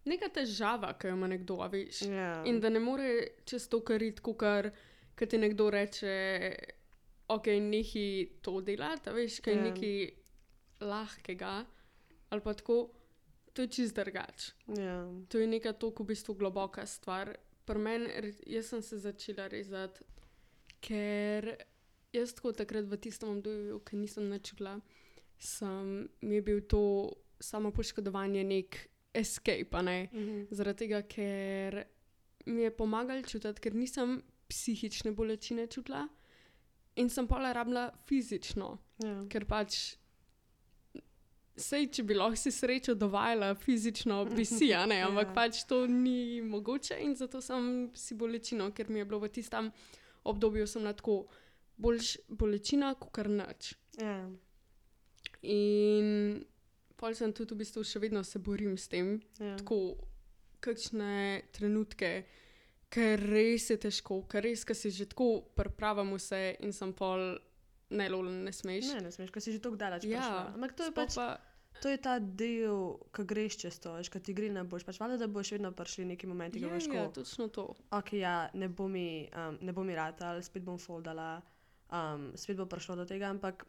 neka 0.07 0.29
težava, 0.29 0.93
ki 0.93 1.07
jo 1.07 1.13
ima 1.13 1.27
nekdo, 1.27 1.57
veš. 1.71 2.01
ja. 2.03 2.43
In 2.45 2.59
da 2.59 2.69
ne 2.69 2.79
more 2.79 3.09
čez 3.45 3.67
to 3.67 3.81
kariti, 3.81 4.21
kot 4.21 4.37
kar 4.37 4.71
ti 5.27 5.37
nekdo 5.37 5.69
reče, 5.69 6.13
ok, 7.27 7.47
nehi 7.61 8.05
to 8.41 8.61
delati, 8.61 9.09
veš, 9.11 9.39
kaj 9.41 9.53
Ja. 9.53 9.61
nekaj 9.63 9.97
lahkega. 10.81 11.65
Ali 12.29 12.41
pa 12.41 12.53
tako, 12.53 12.89
to 13.53 13.61
je 13.61 13.67
čist 13.69 13.95
drugače. 13.95 14.51
Ja. 14.77 14.97
To 15.27 15.39
je 15.39 15.47
neka 15.47 15.73
tako 15.73 16.03
v 16.03 16.07
bistvu 16.07 16.35
globoka 16.35 16.85
stvar. 16.85 17.35
Pri 17.65 17.79
meni, 17.79 18.07
jaz 18.45 18.65
sem 18.67 18.81
se 18.81 18.97
začela 18.97 19.47
rezati, 19.47 20.03
ker 20.79 21.55
jaz 22.13 22.33
tako 22.33 22.53
takrat 22.53 22.85
v 22.85 22.97
tistem 22.97 23.29
obdobju, 23.29 23.79
ki 23.79 23.95
nisem 23.97 24.29
načela, 24.29 24.77
sem 25.37 25.89
mi 26.21 26.35
je 26.35 26.41
bil 26.41 26.61
to 26.61 26.83
samo 27.39 27.71
poškodovanje 27.71 28.43
nek 28.43 28.77
escape, 29.13 29.81
ne. 29.83 30.09
Mhm. 30.13 30.47
Zaradi 30.51 30.77
tega, 30.77 31.01
ker 31.03 31.83
mi 32.45 32.61
je 32.61 32.71
pomagalo 32.71 33.21
čutiti, 33.23 33.61
ker 33.61 33.73
nisem 33.75 34.21
psihične 34.49 35.11
bolečine 35.11 35.67
čutila 35.67 36.07
in 36.95 37.09
sem 37.09 37.27
pa 37.27 37.53
rabila 37.53 37.91
fizično, 38.07 38.77
Ja. 39.03 39.25
ker 39.29 39.45
pač. 39.45 39.95
Sej, 41.57 41.87
če 41.89 42.03
bi 42.03 42.13
lahko 42.13 42.35
si 42.37 42.51
srečo 42.51 42.93
dovajala 42.95 43.55
fizično, 43.55 44.25
bi 44.25 44.45
si, 44.45 44.67
ne, 44.87 45.01
ampak 45.07 45.27
Ja. 45.27 45.33
pač 45.33 45.63
to 45.65 45.87
ni 45.87 46.41
mogoče 46.41 46.99
in 47.01 47.15
zato 47.15 47.41
sem 47.41 47.91
si 47.95 48.15
bolečino, 48.15 48.71
ker 48.71 48.89
mi 48.89 48.99
je 48.99 49.05
bilo 49.05 49.19
v 49.19 49.29
tistem 49.29 49.71
obdobju 50.23 50.67
sem 50.67 50.83
na 50.83 50.93
tako 50.93 51.25
boljš 51.77 52.17
bolečina, 52.29 52.93
kot 52.95 53.11
kar 53.11 53.29
nič. 53.29 53.73
Ja. 53.97 54.29
In 55.41 56.45
pol 56.97 57.15
sem 57.15 57.33
tudi 57.33 57.53
v 57.55 57.61
bistvu 57.61 57.83
še 57.85 58.01
vedno 58.01 58.23
se 58.25 58.39
borim 58.39 58.77
s 58.77 58.87
tem, 58.89 59.19
Ja. 59.39 59.55
tako 59.59 59.97
kakšne 60.59 61.43
trenutke, 61.53 62.25
ker 62.89 63.19
res 63.19 63.69
je 63.69 63.77
težko, 63.77 64.23
ker 64.31 64.43
res, 64.43 64.63
ker 64.65 64.75
si 64.75 64.89
že 64.91 65.05
tako 65.11 65.43
pripravim 65.55 66.15
vse 66.15 66.57
in 66.65 66.73
sem 66.73 66.93
pol 66.93 67.37
ne 67.89 68.07
lol, 68.09 68.25
ne 68.43 68.51
smeš. 68.51 68.93
Ne, 68.95 69.01
ne 69.07 69.11
smeš, 69.13 69.31
ker 69.31 69.43
si 69.43 69.53
že 69.53 69.61
tako 69.63 69.77
daleč. 69.79 70.07
Ja, 70.07 70.23
prišla. 70.23 70.41
Ampak 70.55 70.73
to 70.75 70.87
je 70.87 70.91
pač 70.95 71.15
pa, 71.15 71.27
to 71.77 71.91
je 71.93 71.99
ta 72.01 72.17
del, 72.19 72.97
ki 73.13 73.23
greš 73.23 73.59
čez 73.61 73.77
to, 73.79 73.93
ki 74.01 74.19
ti 74.19 74.33
gre 74.33 74.49
najbolj. 74.55 74.83
Pač 74.87 74.97
valjda, 74.99 75.19
da 75.21 75.27
boš 75.29 75.53
vedno 75.55 75.71
prišli 75.71 76.07
neki 76.15 76.27
momenti, 76.27 76.59
ko 76.59 76.67
ja, 76.67 76.73
boš 76.73 76.87
ja, 76.89 76.93
tako. 77.05 77.13
točno 77.21 77.47
to. 77.53 77.65
Ok, 77.93 78.13
ja, 78.17 78.49
ne 78.57 78.67
bo 78.67 78.87
mi, 78.89 79.29
um, 79.31 79.59
ne 79.61 79.71
bo 79.71 79.85
mi 79.85 79.95
ratal, 79.95 80.41
spet 80.41 80.65
bom 80.65 80.79
foldala, 80.81 81.37
um, 81.91 82.31
spet 82.35 82.57
bo 82.57 82.65
prišlo 82.65 82.97
do 83.03 83.05
tega, 83.05 83.29
ampak 83.29 83.63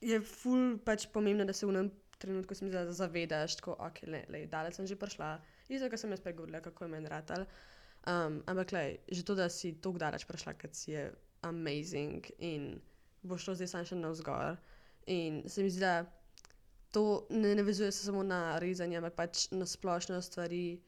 je 0.00 0.20
ful 0.24 0.78
pač 0.84 1.06
pomembno, 1.12 1.44
da 1.44 1.52
se 1.52 1.66
v 1.66 1.74
enem 1.74 1.90
trenutku 2.20 2.54
se 2.54 2.64
mi 2.64 2.70
zdi, 2.70 2.84
da 2.84 2.92
zavedaš, 2.92 3.56
tako, 3.60 3.76
ok, 3.80 4.02
le, 4.12 4.24
le, 4.28 4.44
daleč 4.52 4.76
sem 4.76 4.86
že 4.88 4.96
prišla, 5.00 5.32
isto, 5.68 5.88
kar 5.88 6.00
sem 6.00 6.12
jaz 6.12 6.22
pregovorila, 6.24 6.60
kako 6.64 6.84
je 6.84 6.92
meni 6.92 7.08
ratal. 7.08 7.46
Um, 8.08 8.40
ampak, 8.48 8.72
le, 8.76 8.84
že 9.08 9.24
to, 9.24 9.36
da 9.36 9.48
si 9.52 9.72
tako 9.80 10.00
daleč 10.00 10.26
prišla, 10.28 10.56
kad 10.60 10.76
si 10.76 10.92
je 10.92 11.08
amazing 11.48 12.28
in 12.38 12.74
bo 13.22 13.36
šlo 13.40 13.54
zdaj 13.56 13.72
samo 13.72 13.88
še 13.88 13.96
navzgor. 14.00 14.60
In 15.12 15.42
se 15.48 15.64
mi 15.64 15.72
zdi, 15.72 15.80
da 15.80 16.04
to 16.92 17.26
ne 17.30 17.54
navezuje 17.54 17.92
se 17.92 18.04
samo 18.04 18.22
na 18.22 18.58
rezanje, 18.58 18.98
ampak 19.00 19.16
pač 19.16 19.48
na 19.52 19.66
splošno 19.66 20.20
stvari. 20.22 20.80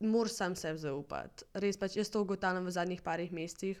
Moraš 0.00 0.34
sam 0.36 0.56
sebi 0.56 0.78
zaupati. 0.78 1.46
Res 1.56 1.78
pač 1.80 1.96
jaz 1.96 2.10
to 2.12 2.20
ugotavljam 2.20 2.66
v 2.68 2.72
zadnjih 2.76 3.00
parih 3.00 3.32
mesecih. 3.32 3.80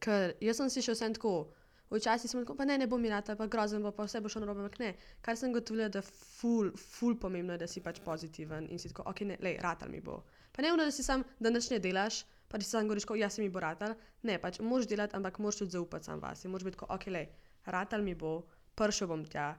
Ker 0.00 0.32
jaz 0.40 0.56
sem 0.56 0.70
si 0.72 0.84
še 0.84 0.94
vsem 0.96 1.12
tako, 1.18 1.50
včasih 1.92 2.30
sem 2.30 2.42
tako, 2.42 2.56
pa 2.58 2.64
ne, 2.68 2.78
ne 2.78 2.86
bom 2.90 3.00
mirata, 3.02 3.36
pa 3.36 3.46
grozen 3.50 3.82
bo, 3.82 3.92
pa 3.92 4.06
vse 4.08 4.20
bo 4.20 4.30
šlo 4.32 4.44
narobe, 4.44 4.64
ampak 4.64 4.78
ne. 4.80 4.92
Kar 5.24 5.36
sem 5.36 5.52
gotovila, 5.52 5.88
da 5.92 6.00
je 6.00 6.08
ful, 6.08 6.70
ful 6.78 7.18
pomembno, 7.20 7.56
da 7.60 7.68
si 7.68 7.82
pač 7.84 8.00
pozitiven 8.04 8.68
in 8.70 8.80
si 8.82 8.92
tako, 8.92 9.06
ok, 9.10 9.24
ne, 9.28 9.38
lej, 9.44 9.58
ratal 9.64 9.92
mi 9.92 10.00
bo. 10.00 10.22
Pa 10.52 10.64
ne 10.64 10.72
ono, 10.72 10.86
da 10.88 10.94
si 10.94 11.04
sam, 11.04 11.24
da 11.40 11.52
nič 11.52 11.70
ne 11.72 11.80
delaš, 11.82 12.22
pa 12.48 12.60
da 12.60 12.64
si 12.64 12.70
sam 12.70 12.88
govoriš, 12.88 13.08
ja, 13.20 13.28
se 13.30 13.42
mi 13.42 13.50
bo 13.52 13.60
ratal. 13.60 13.96
Ne, 14.28 14.38
pač 14.40 14.60
moraš 14.60 14.88
delati, 14.88 15.16
ampak 15.16 15.38
moraš 15.38 15.62
tudi 15.62 15.76
zaupati 15.76 16.10
sam 16.10 16.20
vase. 16.20 16.48
Moraš 16.48 16.68
biti 16.68 16.78
tako, 16.78 16.92
ok, 16.94 17.08
lej, 17.12 17.28
ratal 17.66 18.02
mi 18.02 18.14
bo, 18.14 18.40
prišel 18.74 19.08
bom 19.08 19.24
tja, 19.28 19.52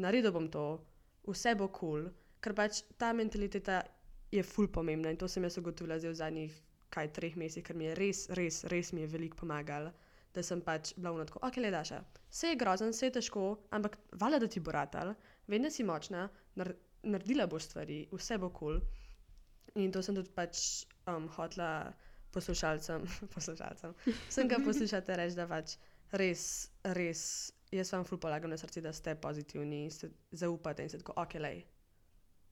naredil 0.00 0.32
bom 0.32 0.48
to, 0.52 0.66
vse 1.28 1.54
bo 1.56 1.68
kul, 1.68 2.04
cool, 2.04 2.10
ker 2.40 2.56
pač 2.56 2.82
ta 2.98 3.12
mentaliteta 3.16 3.82
je 4.32 4.42
ful 4.46 4.68
pomembna 4.68 5.10
in 5.10 5.18
to 5.18 5.28
sem 5.28 5.44
jaz 5.44 5.58
ugotovila 5.58 5.98
zdaj 5.98 6.12
v 6.12 6.18
zadnjih 6.20 6.58
kaj 6.90 7.10
treh 7.14 7.36
mesecih, 7.38 7.64
ker 7.66 7.76
mi 7.76 7.86
je 7.88 7.96
res, 7.98 8.22
res, 8.34 8.62
res 8.70 8.92
mi 8.92 9.04
je 9.04 9.10
veliko 9.10 9.42
pomagalo, 9.42 9.92
da 10.34 10.42
sem 10.46 10.60
pač 10.62 10.94
bila 10.96 11.14
vnotko, 11.16 11.42
ok, 11.42 11.58
le 11.62 11.72
daša. 11.74 12.00
Vse 12.30 12.52
je 12.52 12.58
grozen, 12.60 12.94
vse 12.94 13.08
je 13.08 13.16
težko, 13.18 13.44
ampak 13.74 13.98
valjda, 14.12 14.44
da 14.44 14.48
ti 14.50 14.62
bo 14.62 14.74
ratal, 14.74 15.14
vem, 15.50 15.62
da 15.62 15.70
si 15.74 15.86
močna, 15.86 16.28
nar 16.60 16.74
naredila 17.02 17.46
boš 17.50 17.70
stvari, 17.70 18.02
vse 18.12 18.38
bo 18.38 18.50
kul. 18.52 18.78
Cool. 18.80 19.08
In 19.78 19.92
to 19.94 20.02
sem 20.02 20.16
tudi 20.16 20.32
pač 20.34 20.84
um, 21.06 21.28
hotla 21.36 21.92
poslušalcem, 22.34 23.06
poslušalcem. 23.34 23.94
Sem 24.28 24.50
ga 24.50 24.58
poslušati 24.64 25.18
reči, 25.18 25.38
da 25.38 25.46
pač 25.50 25.76
res, 26.18 26.44
res, 26.96 27.22
jaz 27.70 27.92
vam 27.94 28.06
ful 28.06 28.18
polagam 28.22 28.50
na 28.50 28.58
srce, 28.58 28.82
da 28.82 28.92
ste 28.92 29.14
pozitivni 29.18 29.84
in 29.86 29.94
ste 29.94 30.10
zaupate 30.34 30.82
in 30.82 30.90
ste 30.90 31.02
tako, 31.02 31.14
ok, 31.22 31.38
lej, 31.42 31.62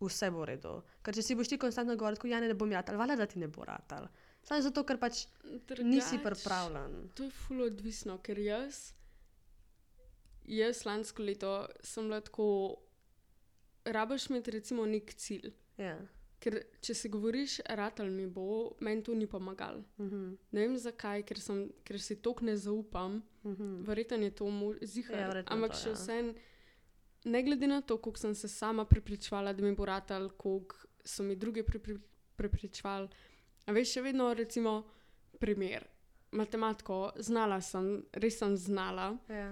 vse 0.03 0.31
bo 0.35 0.45
v 0.45 0.53
redu. 0.53 0.74
Ker 1.03 1.16
če 1.16 1.26
si 1.26 1.39
boš 1.39 1.51
ti 1.51 1.59
konstantno 1.59 1.99
govoril, 1.99 2.20
tako, 2.20 2.31
ja, 2.31 2.43
ne, 2.43 2.55
bom 2.55 2.72
ratal, 2.74 2.99
valjda, 3.01 3.18
da 3.22 3.31
ti 3.31 3.43
ne 3.43 3.51
bo 3.51 3.66
ratal. 3.66 4.07
Samo 4.43 4.61
zato, 4.61 4.84
ker 4.84 4.99
pač 4.99 5.26
nisi 5.78 6.16
Drugač- 6.16 6.22
pripravljen. 6.24 7.09
To 7.14 7.22
je 7.22 7.30
ful 7.32 7.62
odvisno, 7.62 8.18
ker 8.18 8.39
jaz, 8.39 8.93
jaz 10.45 10.84
lansko 10.84 11.22
leto 11.22 11.51
sem 11.82 12.05
bila 12.05 12.20
tako, 12.20 12.76
rabaš 13.84 14.26
imeti 14.26 14.51
recimo 14.51 14.86
nek 14.86 15.14
cilj. 15.14 15.51
Ja. 15.78 15.99
Ker 16.39 16.55
če 16.80 16.95
si 16.95 17.09
govoriš, 17.09 17.59
ratal 17.68 18.07
mi 18.09 18.26
bo, 18.26 18.45
meni 18.80 19.03
to 19.03 19.12
ni 19.12 19.26
pomagalo. 19.26 19.82
Mhm. 19.99 20.20
Ne 20.53 20.61
vem 20.61 20.76
zakaj, 20.78 21.22
ker, 21.24 21.39
sem, 21.39 21.72
ker 21.82 21.99
si 21.99 22.16
tok 22.16 22.43
ne 22.43 22.55
zaupam, 22.55 23.22
Mhm. 23.45 23.82
verjetno 23.82 24.16
je 24.18 24.30
to 24.32 24.47
zihar. 24.84 25.36
Ja, 25.36 25.43
ampak 25.47 25.72
to, 25.72 25.76
še 25.76 25.89
ja. 25.89 25.95
vsem, 25.95 26.34
ne 27.24 27.43
glede 27.43 27.66
na 27.66 27.80
to, 27.80 27.99
koliko 27.99 28.18
sem 28.18 28.34
se 28.34 28.49
sama 28.49 28.84
prepričvala, 28.84 29.53
da 29.53 29.62
mi 29.62 29.74
bo 29.74 29.84
ratal, 29.84 30.30
koliko 30.30 30.76
so 31.05 31.22
mi 31.22 31.34
druge 31.34 31.62
pripri, 31.62 31.99
prepričvali. 32.36 33.09
A 33.69 33.75
veš, 33.77 33.99
še 33.99 34.03
vedno, 34.09 34.31
recimo, 34.35 34.81
primer. 35.41 35.85
Matematiko, 36.33 37.12
znala 37.25 37.61
sem, 37.64 37.99
res 38.12 38.39
sem 38.41 38.57
znala. 38.57 39.11
Ja. 39.33 39.51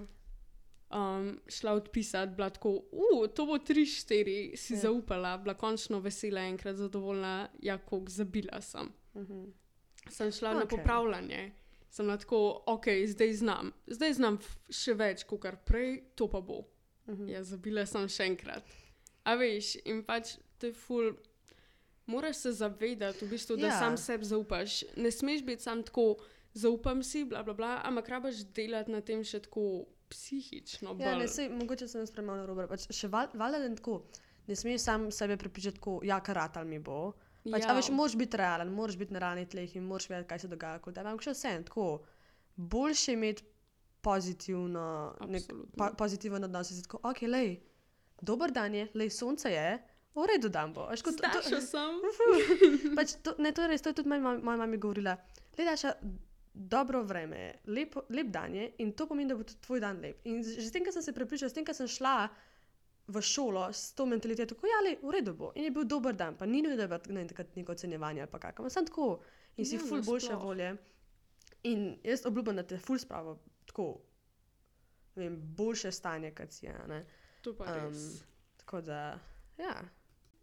Um, 0.87 1.33
šla 1.51 1.73
odpisati, 1.73 2.33
bila 2.37 2.47
tako, 2.49 2.69
uh, 2.95 3.25
to 3.35 3.45
bo 3.45 3.57
3-4, 3.59 4.55
si 4.57 4.73
Ja. 4.73 4.79
zaupala, 4.79 5.35
bila 5.37 5.53
končno 5.53 5.99
vesela, 5.99 6.41
enkrat 6.47 6.75
zadovoljna, 6.75 7.49
ja, 7.61 7.77
koliko 7.77 8.11
zabila 8.11 8.61
sem. 8.61 8.91
Mhm. 9.15 9.43
Sem 10.09 10.31
šla 10.31 10.53
okay. 10.53 10.59
na 10.59 10.65
popravljanje, 10.65 11.51
sem 11.89 12.05
bila 12.05 12.17
tako, 12.17 12.63
ok, 12.65 12.85
zdaj 13.05 13.33
znam, 13.33 13.73
zdaj 13.87 14.13
znam 14.13 14.39
še 14.69 14.93
več, 14.93 15.25
kot 15.27 15.41
kar 15.41 15.57
prej, 15.65 16.01
to 16.15 16.29
pa 16.31 16.41
bo. 16.41 16.63
Mhm. 17.07 17.27
Ja, 17.29 17.43
zabila 17.43 17.85
sem 17.85 18.07
še 18.07 18.23
enkrat. 18.23 18.63
A 19.25 19.35
veš, 19.35 19.75
in 19.85 20.03
pač 20.07 20.37
to 20.57 20.71
je 20.71 20.73
ful. 20.73 21.17
Moraš 22.07 22.35
se 22.37 22.51
zavedati, 22.53 23.25
v 23.25 23.29
bistvu, 23.29 23.57
da 23.57 23.67
Ja. 23.67 23.79
sam 23.79 23.97
sebi 23.97 24.25
zaupaš. 24.25 24.77
Ne 24.95 25.11
smeš 25.11 25.43
biti 25.43 25.63
sam 25.63 25.83
tako, 25.83 26.15
zaupam 26.53 27.03
si, 27.03 27.25
bla, 27.25 27.43
bla, 27.43 27.53
bla, 27.53 27.81
ampak 27.83 28.09
rabaš 28.09 28.35
delati 28.47 28.91
na 28.91 29.01
tem 29.01 29.23
še 29.23 29.39
tako 29.41 29.65
psihično. 30.07 30.95
Ja, 30.97 31.15
ne, 31.15 31.27
sej, 31.27 31.49
mogoče 31.51 31.87
sem 31.87 32.01
jaz 32.01 32.11
premalo 32.11 32.45
rober. 32.45 32.67
Pač 32.67 32.87
še 32.89 33.07
val, 33.07 33.27
valjda 33.33 33.59
ne 33.61 33.75
tako. 33.75 33.97
Ne 34.47 34.55
smeš 34.55 34.81
sam 34.81 35.09
sebe 35.11 35.35
prepričati, 35.37 35.75
tako, 35.75 35.99
ja, 36.03 36.19
karatal 36.21 36.65
mi 36.65 36.79
bo. 36.79 37.11
Pač, 37.43 37.63
ja. 37.63 37.71
A 37.71 37.75
veš, 37.75 37.89
moraš 37.89 38.15
biti 38.15 38.37
realen, 38.37 38.71
moraš 38.71 38.95
biti 38.95 39.13
na 39.13 39.19
realnih 39.19 39.47
tleh 39.47 39.75
in 39.75 39.83
moraš 39.83 40.09
vedeti, 40.09 40.27
kaj 40.27 40.39
se 40.39 40.47
dogaja. 40.47 40.79
Kot, 40.79 40.97
ampak 40.97 41.21
še 41.21 41.31
vse, 41.31 41.51
tako. 41.63 41.89
Boljše 42.55 43.11
je 43.11 43.15
imeti 43.15 43.43
pozitivno, 44.01 44.85
nek, 45.21 45.43
Absolutno. 45.43 45.73
po, 45.77 45.89
pozitiven 45.95 46.43
odnos. 46.43 46.71
in 46.71 46.77
si 46.77 46.83
Tako, 46.83 46.99
ok, 47.03 47.21
lej, 47.23 47.59
dober 48.21 48.51
dan 48.51 48.73
je, 48.73 48.87
lej, 48.93 49.09
sonce 49.11 49.51
je, 49.51 49.67
v 50.17 50.27
redu 50.27 50.49
dan 50.49 50.73
bo. 50.73 50.87
Veš, 50.87 51.01
kot, 51.01 51.15
to, 51.15 51.23
Starša 51.23 51.59
sem. 51.61 51.99
pač 52.95 53.13
to, 53.21 53.35
ne, 53.37 53.51
to 53.51 53.61
je 53.61 53.67
res, 53.67 53.81
to 53.81 53.89
je 53.89 53.95
tudi 53.95 54.09
moja, 54.09 54.21
mam- 54.21 54.41
moja 54.41 54.57
mama 54.57 54.77
govorila. 54.77 55.13
Gledaš, 55.53 55.83
dobro 56.53 57.03
vreme 57.03 57.37
je, 57.37 57.49
lep, 57.67 57.95
lep 58.09 58.27
dan 58.29 58.55
je 58.55 58.71
in 58.77 58.91
to 58.91 59.05
pomeni, 59.05 59.29
da 59.29 59.35
bo 59.35 59.43
tudi 59.43 59.61
tvoj 59.61 59.79
dan 59.79 59.99
lep. 59.99 60.25
In 60.25 60.41
že 60.41 60.57
s 60.59 60.71
tem, 60.71 60.81
ko 60.81 60.91
sem 60.91 61.01
se 61.01 61.13
prepričala, 61.13 61.49
s 61.49 61.53
tem, 61.53 61.63
ko 61.63 61.73
sem 61.73 61.87
šla 61.87 62.15
v 63.07 63.21
šolo 63.23 63.69
s 63.71 63.93
to 63.93 64.05
mentaliteto, 64.05 64.51
tako 64.51 64.67
ja, 64.67 64.81
le, 64.81 64.95
v 64.99 65.11
redu 65.11 65.33
bo. 65.33 65.51
In 65.53 65.63
je 65.63 65.71
bil 65.71 65.85
dober 65.85 66.13
dan, 66.13 66.35
pa 66.35 66.45
ni 66.45 66.59
nujno, 66.59 66.75
da 66.75 66.83
je 66.83 66.91
bilo 67.05 67.25
takrat 67.25 67.55
neko 67.55 67.71
ocenjevanje 67.71 68.21
ali 68.23 68.41
kako, 68.41 68.69
sem 68.69 68.85
tako 68.85 69.19
in 69.55 69.65
si 69.65 69.75
Ja, 69.75 69.81
ful 69.81 70.01
boljše 70.01 70.27
nasploh. 70.29 70.43
volje. 70.43 70.73
In 71.63 71.79
jaz 72.03 72.25
obljubim, 72.25 72.55
da 72.55 72.63
te 72.63 72.77
ful 72.77 72.97
spravo 72.97 73.37
tako, 73.65 73.85
vem, 75.15 75.37
boljše 75.53 75.91
stanje, 75.91 76.31
kot 76.31 76.51
si 76.51 76.65
je. 76.65 76.73
a 76.73 76.87
ne. 76.87 77.05
To 77.41 77.53
pa 77.53 77.63
Um, 77.77 77.93
tako 78.57 78.81
da, 78.81 79.19
ja. 79.57 79.77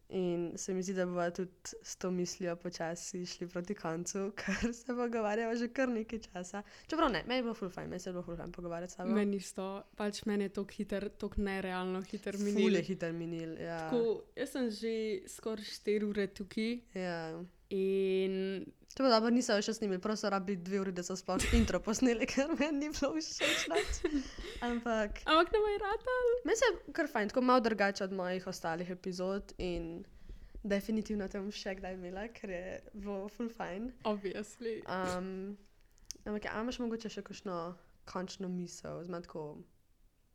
In 0.09 0.52
se 0.56 0.74
mi 0.74 0.82
zdi, 0.82 0.94
da 0.94 1.06
bomo 1.06 1.31
tudi 1.31 1.51
s 1.82 1.97
to 1.97 2.10
mislijo 2.10 2.56
počasi 2.56 3.26
šli 3.26 3.48
proti 3.48 3.74
koncu, 3.74 4.32
ker 4.39 4.74
se 4.74 4.86
pogovarjamo 4.86 5.56
že 5.56 5.68
kar 5.68 5.89
nekaj 5.89 6.18
časa. 6.18 6.62
Čeprav 6.86 7.12
ne, 7.12 7.22
meni 7.26 7.39
je 7.39 7.43
bilo 7.43 7.55
ful 7.55 7.70
fajn, 7.70 7.89
meni 7.89 8.01
se 8.01 8.10
je 8.10 8.12
bilo 8.12 8.22
ful 8.22 8.36
fajn 8.36 8.52
pogovarjati 8.52 8.93
s 8.93 8.97
tabo. 8.97 9.10
Meni 9.10 9.36
isto, 9.36 9.82
pač 9.97 10.24
meni 10.24 10.44
je 10.44 10.48
to 10.48 10.66
hiter, 10.70 11.09
tako 11.09 11.40
nerealno 11.40 12.02
hiter 12.02 12.36
Ful 12.36 12.47
je 12.48 12.55
minil. 12.55 12.82
hiter 12.82 13.12
minil. 13.12 13.56
Ja. 13.60 13.90
Tako, 13.90 14.22
jaz 14.36 14.51
sem 14.51 14.70
že 14.70 14.94
skoraj 15.28 15.64
4 15.64 16.05
ure 16.05 16.26
tukaj 16.26 16.81
Ja. 16.94 17.44
In 17.74 18.64
To 18.94 19.02
je 19.02 19.10
dobro, 19.10 19.30
niso 19.34 19.55
še 19.59 19.72
snimili, 19.74 19.98
prav 19.98 20.14
so 20.14 20.30
rabili 20.30 20.60
dve 20.62 20.78
uri, 20.84 20.92
da 20.94 21.02
so 21.02 21.16
sploh 21.18 21.42
intro 21.59 21.80
posneli, 21.82 22.26
ker 22.30 22.52
meni 22.55 22.84
ni 22.84 22.90
bilo 22.94 23.10
všeč. 23.16 23.64
Ampak 24.62 25.18
ampak 25.26 25.51
ne 25.51 25.62
moj 25.64 25.78
rata. 25.82 26.14
meni 26.46 26.59
se 26.60 26.68
je 26.68 26.92
kar 26.94 27.10
fajn, 27.10 27.32
tako 27.32 27.42
malo 27.42 27.64
drugače 27.64 28.05
od 28.05 28.14
mojih 28.14 28.46
ostalih 28.46 28.90
epizod 28.94 29.51
in 29.59 30.05
definitivno 30.62 31.26
te 31.28 31.42
bom 31.42 31.51
še 31.51 31.74
kdaj 31.80 31.98
imela, 31.98 32.28
ker 32.38 32.55
je 32.55 32.66
bilo 32.94 33.26
full 33.34 33.51
fajn. 33.51 33.90
Obviously. 34.06 34.78
Um, 34.86 35.56
ampak, 36.22 36.46
a 36.55 36.62
imaš 36.62 36.78
mogoče 36.78 37.10
še 37.10 37.26
kakšno 37.26 37.59
končno 38.06 38.48
misel, 38.48 39.02
zmatko? 39.10 39.48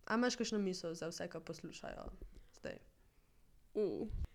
A 0.03 0.19
imaš 0.19 0.35
kakšno 0.35 0.59
misel 0.59 0.99
za 0.99 1.07
vse, 1.13 1.31
ki 1.31 1.39
poslušajo 1.47 2.11
zdaj? 2.59 2.83
Uh. 3.79 4.28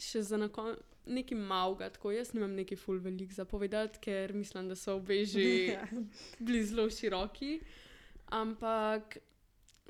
Še 0.00 0.22
za 0.22 0.48
konec 0.48 0.78
nekaj 1.06 1.38
malega, 1.38 1.88
tako 1.90 2.12
jaz 2.12 2.32
nimam 2.34 2.52
neki 2.54 2.76
full 2.76 3.00
velik 3.02 3.32
zapovedati, 3.32 3.98
ker 4.00 4.32
mislim, 4.34 4.68
da 4.68 4.76
so 4.76 4.96
obe 4.96 5.24
že 5.24 5.42
Ja. 5.66 5.86
bili 6.44 6.64
zelo 6.64 6.90
široki. 6.90 7.60
Ampak 8.30 9.18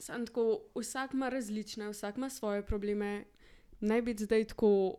tako, 0.07 0.63
vsak 0.75 1.15
ima 1.15 1.29
različne, 1.29 1.89
vsak 1.89 2.17
ima 2.17 2.31
svoje 2.31 2.67
probleme. 2.67 3.25
Naj 3.81 4.03
biti 4.03 4.25
zdaj 4.25 4.45
tako, 4.45 4.97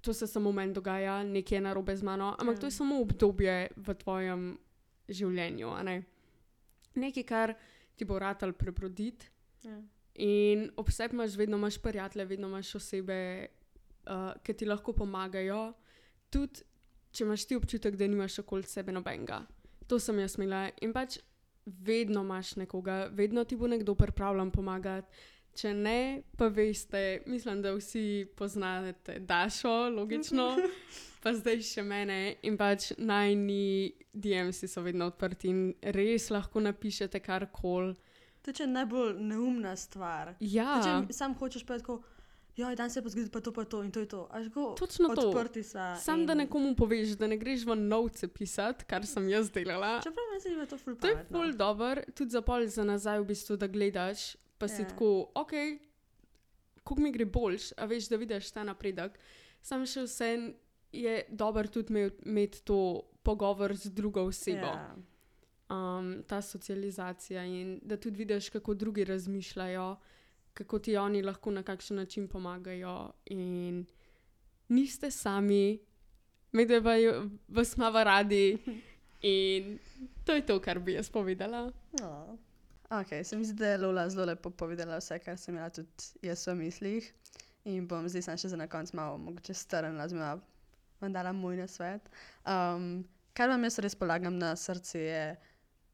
to 0.00 0.12
se 0.12 0.26
samo 0.26 0.52
meni 0.52 0.72
dogaja, 0.72 1.22
nekaj 1.22 1.56
je 1.56 1.60
narobe 1.60 1.96
z 1.96 2.02
mano, 2.02 2.36
ampak 2.38 2.56
Ja. 2.56 2.60
to 2.60 2.66
je 2.66 2.70
samo 2.70 3.00
obdobje 3.00 3.68
v 3.76 3.94
tvojem 3.94 4.58
življenju. 5.08 5.70
Ne? 5.84 6.02
Nekaj, 6.94 7.22
kar 7.22 7.54
ti 7.96 8.04
bo 8.04 8.18
ratal 8.18 8.52
prebroditi. 8.52 9.26
Ja. 9.62 9.82
In 10.14 10.70
ob 10.76 10.90
sebi 10.90 11.14
imaš 11.14 11.34
vedno 11.36 11.56
imaš 11.56 11.78
prijatelje, 11.78 12.24
vedno 12.24 12.48
imaš 12.48 12.74
osebe, 12.74 13.46
uh, 14.06 14.32
ki 14.42 14.54
ti 14.54 14.68
lahko 14.68 14.94
pomagajo, 14.96 15.72
tudi 16.30 16.64
če 17.14 17.24
imaš 17.24 17.46
ti 17.46 17.56
občutek, 17.56 17.96
da 17.96 18.08
nimaš 18.10 18.40
okoli 18.42 18.66
sebe 18.66 18.92
nobenega. 18.92 19.44
To 19.88 20.00
sem 20.00 20.18
jaz 20.18 20.38
imela 20.38 20.66
in 20.82 20.92
pač 20.92 21.18
vedno 21.64 22.24
imaš 22.24 22.56
nekoga, 22.56 23.08
vedno 23.12 23.44
ti 23.44 23.56
bo 23.56 23.68
nekdo 23.70 23.94
pripravljen 23.94 24.50
pomagati. 24.50 25.30
Če 25.54 25.70
ne, 25.74 26.22
pa 26.34 26.48
veste, 26.50 27.22
mislim, 27.30 27.60
da 27.62 27.70
vsi 27.76 28.26
poznate 28.36 29.20
Dašo, 29.22 29.88
logično, 29.94 30.48
pa 31.22 31.30
zdaj 31.36 31.62
še 31.62 31.84
mene. 31.86 32.16
In 32.42 32.58
pač 32.58 32.90
najni 32.98 33.92
DM-si 34.10 34.66
so 34.66 34.82
vedno 34.82 35.12
odprti 35.12 35.52
in 35.52 35.60
res 35.94 36.26
lahko 36.34 36.64
napišete 36.64 37.22
karkoli. 37.22 37.94
To 38.44 38.52
je 38.58 38.66
najbolj 38.66 39.14
neumna 39.22 39.76
stvar. 39.78 40.34
Ja, 40.40 40.80
Če 40.82 41.14
sam 41.14 41.38
hočeš 41.38 41.62
pa 41.64 41.78
tako, 41.78 42.02
ja, 42.56 42.74
dan 42.74 42.90
se 42.90 43.02
pa 43.02 43.08
zgodi 43.08 43.30
pa 43.30 43.40
to, 43.40 43.52
pa 43.52 43.64
to 43.64 43.82
in 43.82 43.90
to 43.90 44.00
je 44.00 44.06
to. 44.06 44.28
Go, 44.48 44.74
točno 44.74 45.08
to. 45.10 45.28
odprti 45.28 45.62
so. 45.62 45.78
Sam 45.96 46.26
da 46.26 46.34
nekomu 46.34 46.74
poveš, 46.74 47.08
da 47.10 47.26
ne 47.26 47.36
greš 47.36 47.64
v 47.64 47.74
novce 47.76 48.28
pisati, 48.28 48.84
kar 48.84 49.04
sem 49.04 49.28
jaz 49.28 49.50
delala. 49.50 50.00
Čeprav 50.00 50.24
meni 50.26 50.40
se 50.40 50.48
je 50.50 50.66
to 50.66 50.78
ful 50.78 50.94
To 50.94 51.06
je 51.06 51.14
pametno. 51.14 51.32
pol 51.32 51.52
dober, 51.52 52.04
tudi 52.12 52.30
za 52.30 52.42
pol 52.42 52.66
za 52.66 52.84
nazaj, 52.84 53.18
v 53.18 53.26
bistvu, 53.26 53.56
da 53.56 53.66
gledaš, 53.66 54.28
pa 54.58 54.68
si 54.68 54.82
Ja. 54.82 54.88
tako, 54.88 55.10
ok, 55.34 55.52
kako 56.76 56.94
mi 56.96 57.12
gre 57.12 57.24
boljš, 57.26 57.72
a 57.72 57.84
veš, 57.84 58.08
da 58.08 58.16
vidiš 58.16 58.50
ta 58.50 58.62
napredek. 58.62 59.18
Sam 59.60 59.84
še 59.84 60.02
vse 60.02 60.52
je 60.92 61.14
dober 61.28 61.66
tudi 61.66 61.90
imeti 62.22 62.62
to 62.62 62.78
pogovor 63.22 63.74
z 63.74 63.88
drugo 63.88 64.22
osebo, 64.22 64.66
Ja. 64.68 64.94
um, 65.66 66.22
ta 66.22 66.38
socializacija 66.38 67.42
in 67.44 67.80
da 67.82 67.96
tudi 67.96 68.16
vidiš, 68.18 68.48
kako 68.50 68.74
drugi 68.74 69.04
razmišljajo, 69.04 69.96
kako 70.54 70.78
ti 70.78 70.96
oni 70.96 71.22
lahko 71.22 71.50
na 71.50 71.62
kakšen 71.62 71.96
način 71.96 72.28
pomagajo. 72.28 73.12
In 73.26 73.84
niste 74.68 75.10
sami, 75.10 75.78
medve 76.52 76.80
vas 77.48 77.76
imamo 77.76 78.04
radi. 78.04 78.58
In 79.22 79.78
to 80.24 80.34
je 80.34 80.46
to, 80.46 80.60
kar 80.60 80.78
bi 80.78 80.92
jaz 80.92 81.10
povedala. 81.10 81.72
No. 82.00 82.38
Ok, 82.90 83.24
se 83.24 83.36
mi 83.36 83.44
zdi, 83.44 83.54
da 83.54 83.68
je 83.68 83.78
Lola 83.78 84.08
zelo 84.10 84.24
lepo 84.24 84.50
povedala 84.50 84.98
vse, 85.00 85.18
kar 85.18 85.38
sem 85.38 85.54
imela 85.54 85.70
tudi 85.70 86.10
jaz 86.22 86.46
v 86.46 86.54
mislih. 86.54 87.12
In 87.64 87.86
bom 87.88 88.08
zdaj 88.08 88.22
sem 88.22 88.38
še 88.38 88.50
za 88.52 88.58
na 88.60 88.68
konec 88.68 88.92
malo 88.92 89.16
mogoče 89.18 89.54
strnila, 89.56 90.04
zma 90.08 90.34
vam 91.00 91.12
dala 91.12 91.32
moj 91.32 91.56
nasvet. 91.56 92.10
Um, 92.44 93.06
kar 93.32 93.48
vam 93.48 93.64
jaz 93.64 93.78
res 93.80 93.96
polagam 93.96 94.36
na 94.38 94.52
srce 94.56 95.00
je 95.00 95.24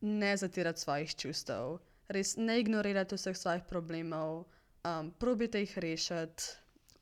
ne 0.00 0.32
zatirati 0.36 0.80
svojih 0.80 1.14
čustev, 1.14 1.78
res 2.10 2.34
ne 2.36 2.58
ignorirati 2.60 3.14
vseh 3.14 3.36
svojih 3.36 3.62
problemov, 3.68 4.44
um, 4.84 5.12
probite 5.18 5.62
jih 5.62 5.78
rešiti. 5.78 6.50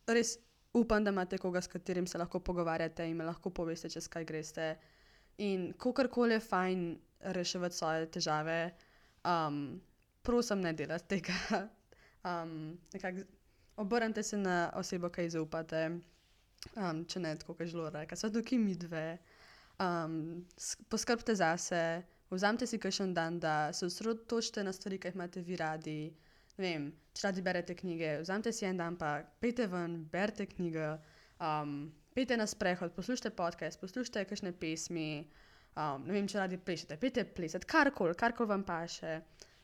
Res 0.09 0.37
upam, 0.77 1.05
da 1.05 1.13
imate 1.13 1.39
koga, 1.39 1.63
s 1.65 1.71
katerim 1.73 2.07
se 2.07 2.19
lahko 2.19 2.41
pogovarjate 2.41 3.07
in 3.09 3.21
lahko 3.25 3.51
poveste, 3.51 3.91
čez 3.91 4.09
kaj 4.09 4.25
greste. 4.29 4.69
In 5.39 5.73
kakorkoli 5.79 6.37
je 6.37 6.45
fajn 6.45 6.85
reševati 7.35 7.77
svoje 7.77 8.11
težave, 8.11 8.61
um, 9.25 9.81
prosim, 10.23 10.61
ne 10.61 10.73
delati 10.73 11.19
tega. 11.19 11.41
Um, 12.29 12.77
obrnite 13.77 14.23
se 14.23 14.37
na 14.37 14.73
osebo, 14.77 15.09
ki 15.09 15.23
ji 15.23 15.31
zaupate, 15.37 15.85
um, 16.75 17.05
če 17.09 17.21
ne 17.23 17.31
tako, 17.39 17.55
kot 17.55 17.63
je 17.63 17.71
zelo 17.71 17.87
reka. 17.95 18.17
So 18.19 18.29
tukaj 18.35 18.59
mi 18.59 18.75
dve. 18.75 19.21
Um, 19.81 20.43
poskrbite 20.91 21.37
zase, 21.39 22.03
vzamite 22.37 22.67
si 22.67 22.79
kakšen 22.79 23.15
dan, 23.15 23.39
da 23.41 23.73
se 23.73 23.87
osredotočite 23.87 24.65
na 24.65 24.73
stvari, 24.73 24.99
ki 24.99 25.09
jih 25.09 25.15
imate 25.15 25.41
vi 25.41 25.57
radi. 25.57 26.01
Ne 26.09 26.29
Vem, 26.59 26.89
če 27.15 27.29
radi 27.29 27.43
berete 27.47 27.75
knjige, 27.79 28.17
vzamite 28.25 28.51
si 28.53 28.67
en 28.67 28.81
dan, 28.81 28.97
pa 28.99 29.21
pejte 29.43 29.69
ven, 29.71 30.01
berite 30.11 30.49
knjige, 30.51 30.89
um, 31.39 31.77
pejte 32.19 32.35
na 32.37 32.49
sprehod, 32.51 32.91
poslušajte 32.97 33.31
podcast, 33.39 33.79
poslušajte 33.79 34.25
kakšne 34.27 34.53
pesmi. 34.59 35.29
Um, 35.79 36.03
ne 36.09 36.17
vem, 36.17 36.27
če 36.27 36.41
radi 36.41 36.59
plešete, 36.59 36.97
pejte 36.99 37.23
plesati, 37.37 37.69
karkoli, 37.71 38.17
karkoli 38.19 38.51
vam 38.51 38.65
paše. 38.67 39.21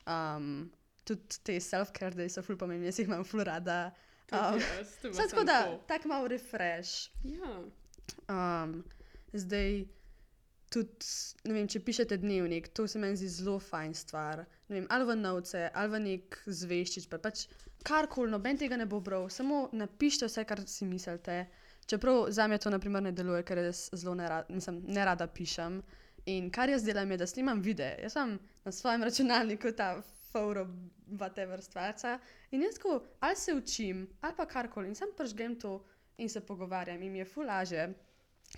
Um, 0.06 0.68
tudi 1.02 1.40
te 1.42 1.58
self-care, 1.58 2.14
da 2.14 2.28
so 2.30 2.44
ful 2.46 2.58
pomembni, 2.60 2.86
jaz 2.92 3.02
jih 3.02 3.10
imam 3.10 3.26
ful 3.26 3.42
rada. 3.42 3.88
Um, 4.30 4.62
Samo 5.02 5.26
tako 5.28 5.44
da, 5.50 5.58
tako 5.90 6.12
malo 6.14 6.30
refresh. 6.30 7.10
Ja. 7.26 7.56
Um, 8.30 8.84
zdaj, 9.34 9.82
tudi, 10.74 11.10
ne 11.46 11.54
vem, 11.56 11.68
če 11.70 11.80
pišete 11.86 12.18
dnevnik, 12.22 12.72
to 12.74 12.86
se 12.90 12.98
meni 12.98 13.18
zdi 13.20 13.30
zelo 13.30 13.58
fajn 13.62 13.94
stvar. 13.94 14.44
Ne 14.68 14.80
vem, 14.80 14.88
ali 14.90 15.06
v 15.08 15.16
novce, 15.20 15.68
ali 15.70 15.92
v 15.92 16.00
nek 16.08 16.38
zveščič, 16.46 17.06
pa 17.12 17.20
pač 17.22 17.46
karkoli, 17.86 18.32
noben 18.32 18.58
tega 18.58 18.78
ne 18.80 18.88
bo 18.90 19.00
bral, 19.04 19.28
samo 19.30 19.68
napišite 19.72 20.30
vse, 20.30 20.46
kar 20.48 20.64
si 20.70 20.88
mislite. 20.88 21.44
Čeprav 21.86 22.30
za 22.32 22.46
me 22.48 22.58
to 22.58 22.72
naprimer 22.72 23.04
ne 23.04 23.12
deluje, 23.12 23.42
ker 23.44 23.60
jaz 23.60 23.90
zelo 23.92 24.14
ne, 24.16 24.28
rad, 24.28 24.48
mislim, 24.50 24.80
ne 24.88 25.04
rada 25.04 25.28
pišem. 25.28 25.82
In 26.32 26.48
kar 26.50 26.72
jaz 26.72 26.86
delam, 26.86 27.10
je, 27.12 27.20
da 27.20 27.28
snimam 27.28 27.60
videe. 27.60 27.98
Jaz 28.02 28.16
sem 28.16 28.38
na 28.64 28.72
svojem 28.72 29.04
računalniku 29.04 29.74
ta 29.76 29.98
foro, 30.32 30.64
whatever 31.20 31.60
stvarca. 31.60 32.18
In 32.50 32.64
jaz 32.64 32.80
tako 32.80 33.02
ali 33.20 33.36
se 33.36 33.54
učim, 33.54 34.06
ali 34.20 34.36
pa 34.36 34.46
karkoli. 34.46 34.88
In 34.88 34.96
sem 34.96 35.12
pržgem 35.16 35.58
to 35.60 35.82
in 36.16 36.28
se 36.28 36.40
pogovarjam 36.40 37.02
in 37.02 37.12
mi 37.12 37.18
je 37.18 37.24
fulaže. 37.24 37.88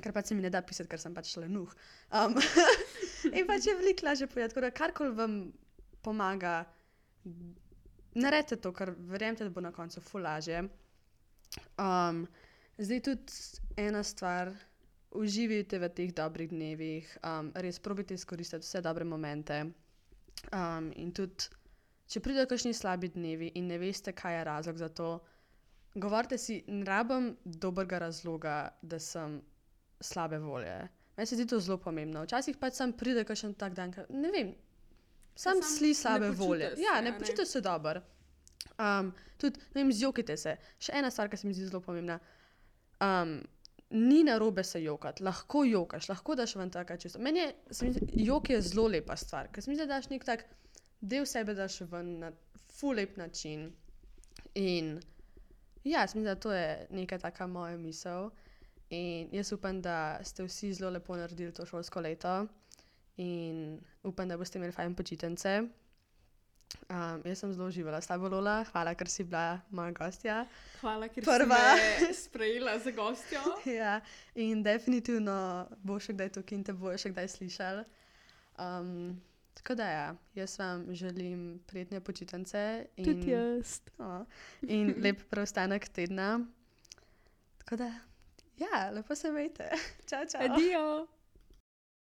Ker 0.02 0.12
pač 0.12 0.28
se 0.28 0.36
mi 0.36 0.44
ne 0.44 0.50
da 0.52 0.60
pisati, 0.62 0.90
ker 0.92 1.00
sem 1.00 1.14
pač 1.16 1.32
lenuh. 1.40 1.72
Um, 2.12 2.36
in 3.38 3.46
pač 3.48 3.68
je 3.68 3.76
veliko 3.78 4.06
lažje 4.06 4.28
povedati, 4.28 4.54
tako 4.54 4.64
da 4.66 4.72
karkoli 4.74 5.14
vam 5.16 5.36
pomaga, 6.04 6.58
naredite 8.14 8.60
to, 8.60 8.72
ker 8.76 8.92
verjamete, 9.10 9.46
da 9.46 9.54
bo 9.54 9.64
na 9.64 9.72
koncu 9.72 10.02
fulaže. 10.04 10.62
Um, 11.80 12.26
zdaj 12.78 13.02
tudi 13.08 13.32
ena 13.80 14.02
stvar, 14.04 14.52
uživajte 15.16 15.80
v 15.80 15.90
teh 15.96 16.12
dobrih 16.14 16.50
dnevih, 16.52 17.08
um, 17.24 17.50
res 17.56 17.80
probite 17.80 18.14
izkoristiti 18.14 18.64
vse 18.66 18.82
dobre 18.84 19.04
momente. 19.04 19.62
Um, 20.52 20.92
in 21.00 21.12
tudi, 21.16 21.48
če 22.12 22.20
pridejo 22.20 22.50
kakšni 22.52 22.74
slabi 22.76 23.10
dnevi 23.14 23.54
in 23.56 23.70
ne 23.72 23.80
veste, 23.80 24.12
kaj 24.12 24.38
je 24.38 24.44
razlog 24.44 24.78
za 24.78 24.88
to, 24.92 25.10
govorite 25.96 26.38
si, 26.38 26.60
ne 26.68 26.84
rabim 26.84 27.32
dobrega 27.44 27.98
razloga, 28.04 28.56
da 28.82 29.00
sem 29.00 29.40
slabe 30.00 30.38
volje. 30.38 30.88
Meni 31.16 31.26
se 31.26 31.36
zdi 31.36 31.46
to 31.46 31.60
zelo 31.60 31.78
pomembno. 31.78 32.22
Včasih 32.24 32.56
pač 32.60 32.74
sam 32.74 32.92
pride 32.92 33.24
kakšen 33.24 33.54
tak 33.54 33.74
dan, 33.74 33.94
ne 34.08 34.30
vem, 34.30 34.54
sam 35.34 35.62
sam 35.62 35.76
sli 35.76 35.94
slabe 35.94 36.30
volje. 36.30 36.74
se, 36.76 36.82
Ja, 36.82 37.00
ne 37.00 37.10
ne. 37.10 37.18
počutiš 37.18 37.48
se 37.48 37.60
dobro. 37.60 38.00
Um, 38.78 39.12
tudi, 39.38 39.60
ne 39.74 39.82
vem, 39.82 39.92
zjokite 39.92 40.36
se. 40.36 40.56
Še 40.78 40.92
ena 40.98 41.10
stvar, 41.10 41.30
ki 41.32 41.36
se 41.36 41.46
mi 41.46 41.54
zdi 41.54 41.66
zelo 41.70 41.80
pomembna. 41.80 42.18
Um, 43.00 43.38
ni 43.90 44.24
na 44.24 44.38
robe 44.38 44.64
se 44.64 44.82
jokati, 44.82 45.22
lahko 45.22 45.64
jokaš, 45.64 46.08
lahko 46.08 46.34
daš 46.34 46.56
ven 46.56 46.70
taka 46.70 46.96
čisto. 46.96 47.18
Meni 47.22 47.40
je, 47.40 47.54
zdi, 47.70 48.00
jok 48.26 48.50
je 48.50 48.60
zelo 48.60 48.88
lepa 48.88 49.16
stvar, 49.16 49.48
ker 49.52 49.62
se 49.64 49.70
mi 49.70 49.76
zdi, 49.76 49.86
da 49.86 49.94
daš 49.94 50.08
nek 50.10 50.24
tak 50.24 50.44
del 51.00 51.24
sebe 51.26 51.54
daš 51.54 51.80
ven 51.88 52.18
na 52.18 52.32
ful 52.72 52.96
lep 52.98 53.16
način. 53.16 53.70
In 54.54 54.98
ja, 55.84 56.06
se 56.06 56.18
mi 56.18 56.24
zdi, 56.24 56.28
da 56.28 56.34
to 56.34 56.52
je 56.52 56.86
neka 56.90 57.18
taka 57.18 57.46
moja 57.46 57.76
misel. 57.78 58.30
In 58.90 59.28
jaz 59.34 59.50
upam, 59.52 59.80
da 59.82 60.18
ste 60.24 60.44
vsi 60.46 60.72
zelo 60.74 60.90
lepo 60.94 61.16
naredili 61.16 61.52
to 61.52 61.66
šolsko 61.66 62.00
leto 62.00 62.46
in 63.16 63.80
upam, 64.04 64.28
da 64.28 64.36
boste 64.36 64.58
imeli 64.58 64.72
fajn 64.72 64.94
počitnice. 64.94 65.56
Um, 66.90 67.22
jaz 67.24 67.38
sem 67.38 67.52
zelo 67.54 67.66
uživala 67.68 68.00
s 68.00 68.06
tabo, 68.06 68.28
Lola. 68.28 68.64
Hvala, 68.70 68.94
ker 68.94 69.08
si 69.08 69.24
bila 69.24 69.60
moja 69.70 69.92
gostja. 69.94 70.46
Hvala, 70.80 71.08
ker 71.08 71.24
Prva. 71.24 71.58
si 71.78 72.06
me 72.06 72.14
sprejela 72.24 72.78
za 72.78 72.90
gostjo. 72.90 73.40
Ja, 73.80 74.00
in 74.34 74.62
definitivno 74.62 75.66
bo 75.82 75.98
še 75.98 76.14
kdaj 76.14 76.34
tukaj 76.38 76.58
in 76.58 76.64
te 76.66 76.74
bo 76.74 76.92
še 76.98 77.10
kdaj 77.14 77.30
slišal. 77.36 77.84
Um, 78.58 79.16
tako 79.54 79.74
da 79.78 79.86
ja, 79.90 80.06
jaz 80.34 80.58
vam 80.58 80.84
želim 80.94 81.58
prijetne 81.66 82.00
počitnice 82.00 82.60
in, 82.96 83.04
Tudi 83.04 83.30
jaz. 83.32 83.80
o, 83.98 84.24
in 84.62 84.94
lep 85.02 85.22
preostanek 85.30 85.88
tedna. 85.88 86.36
Tako 87.64 87.76
da, 87.82 87.90
ja, 88.56 88.90
lepo 88.90 89.14
se 89.14 89.28
imejte. 89.28 89.70
Čau, 90.08 90.24
čau. 90.26 90.40
Adijo. 90.42 91.06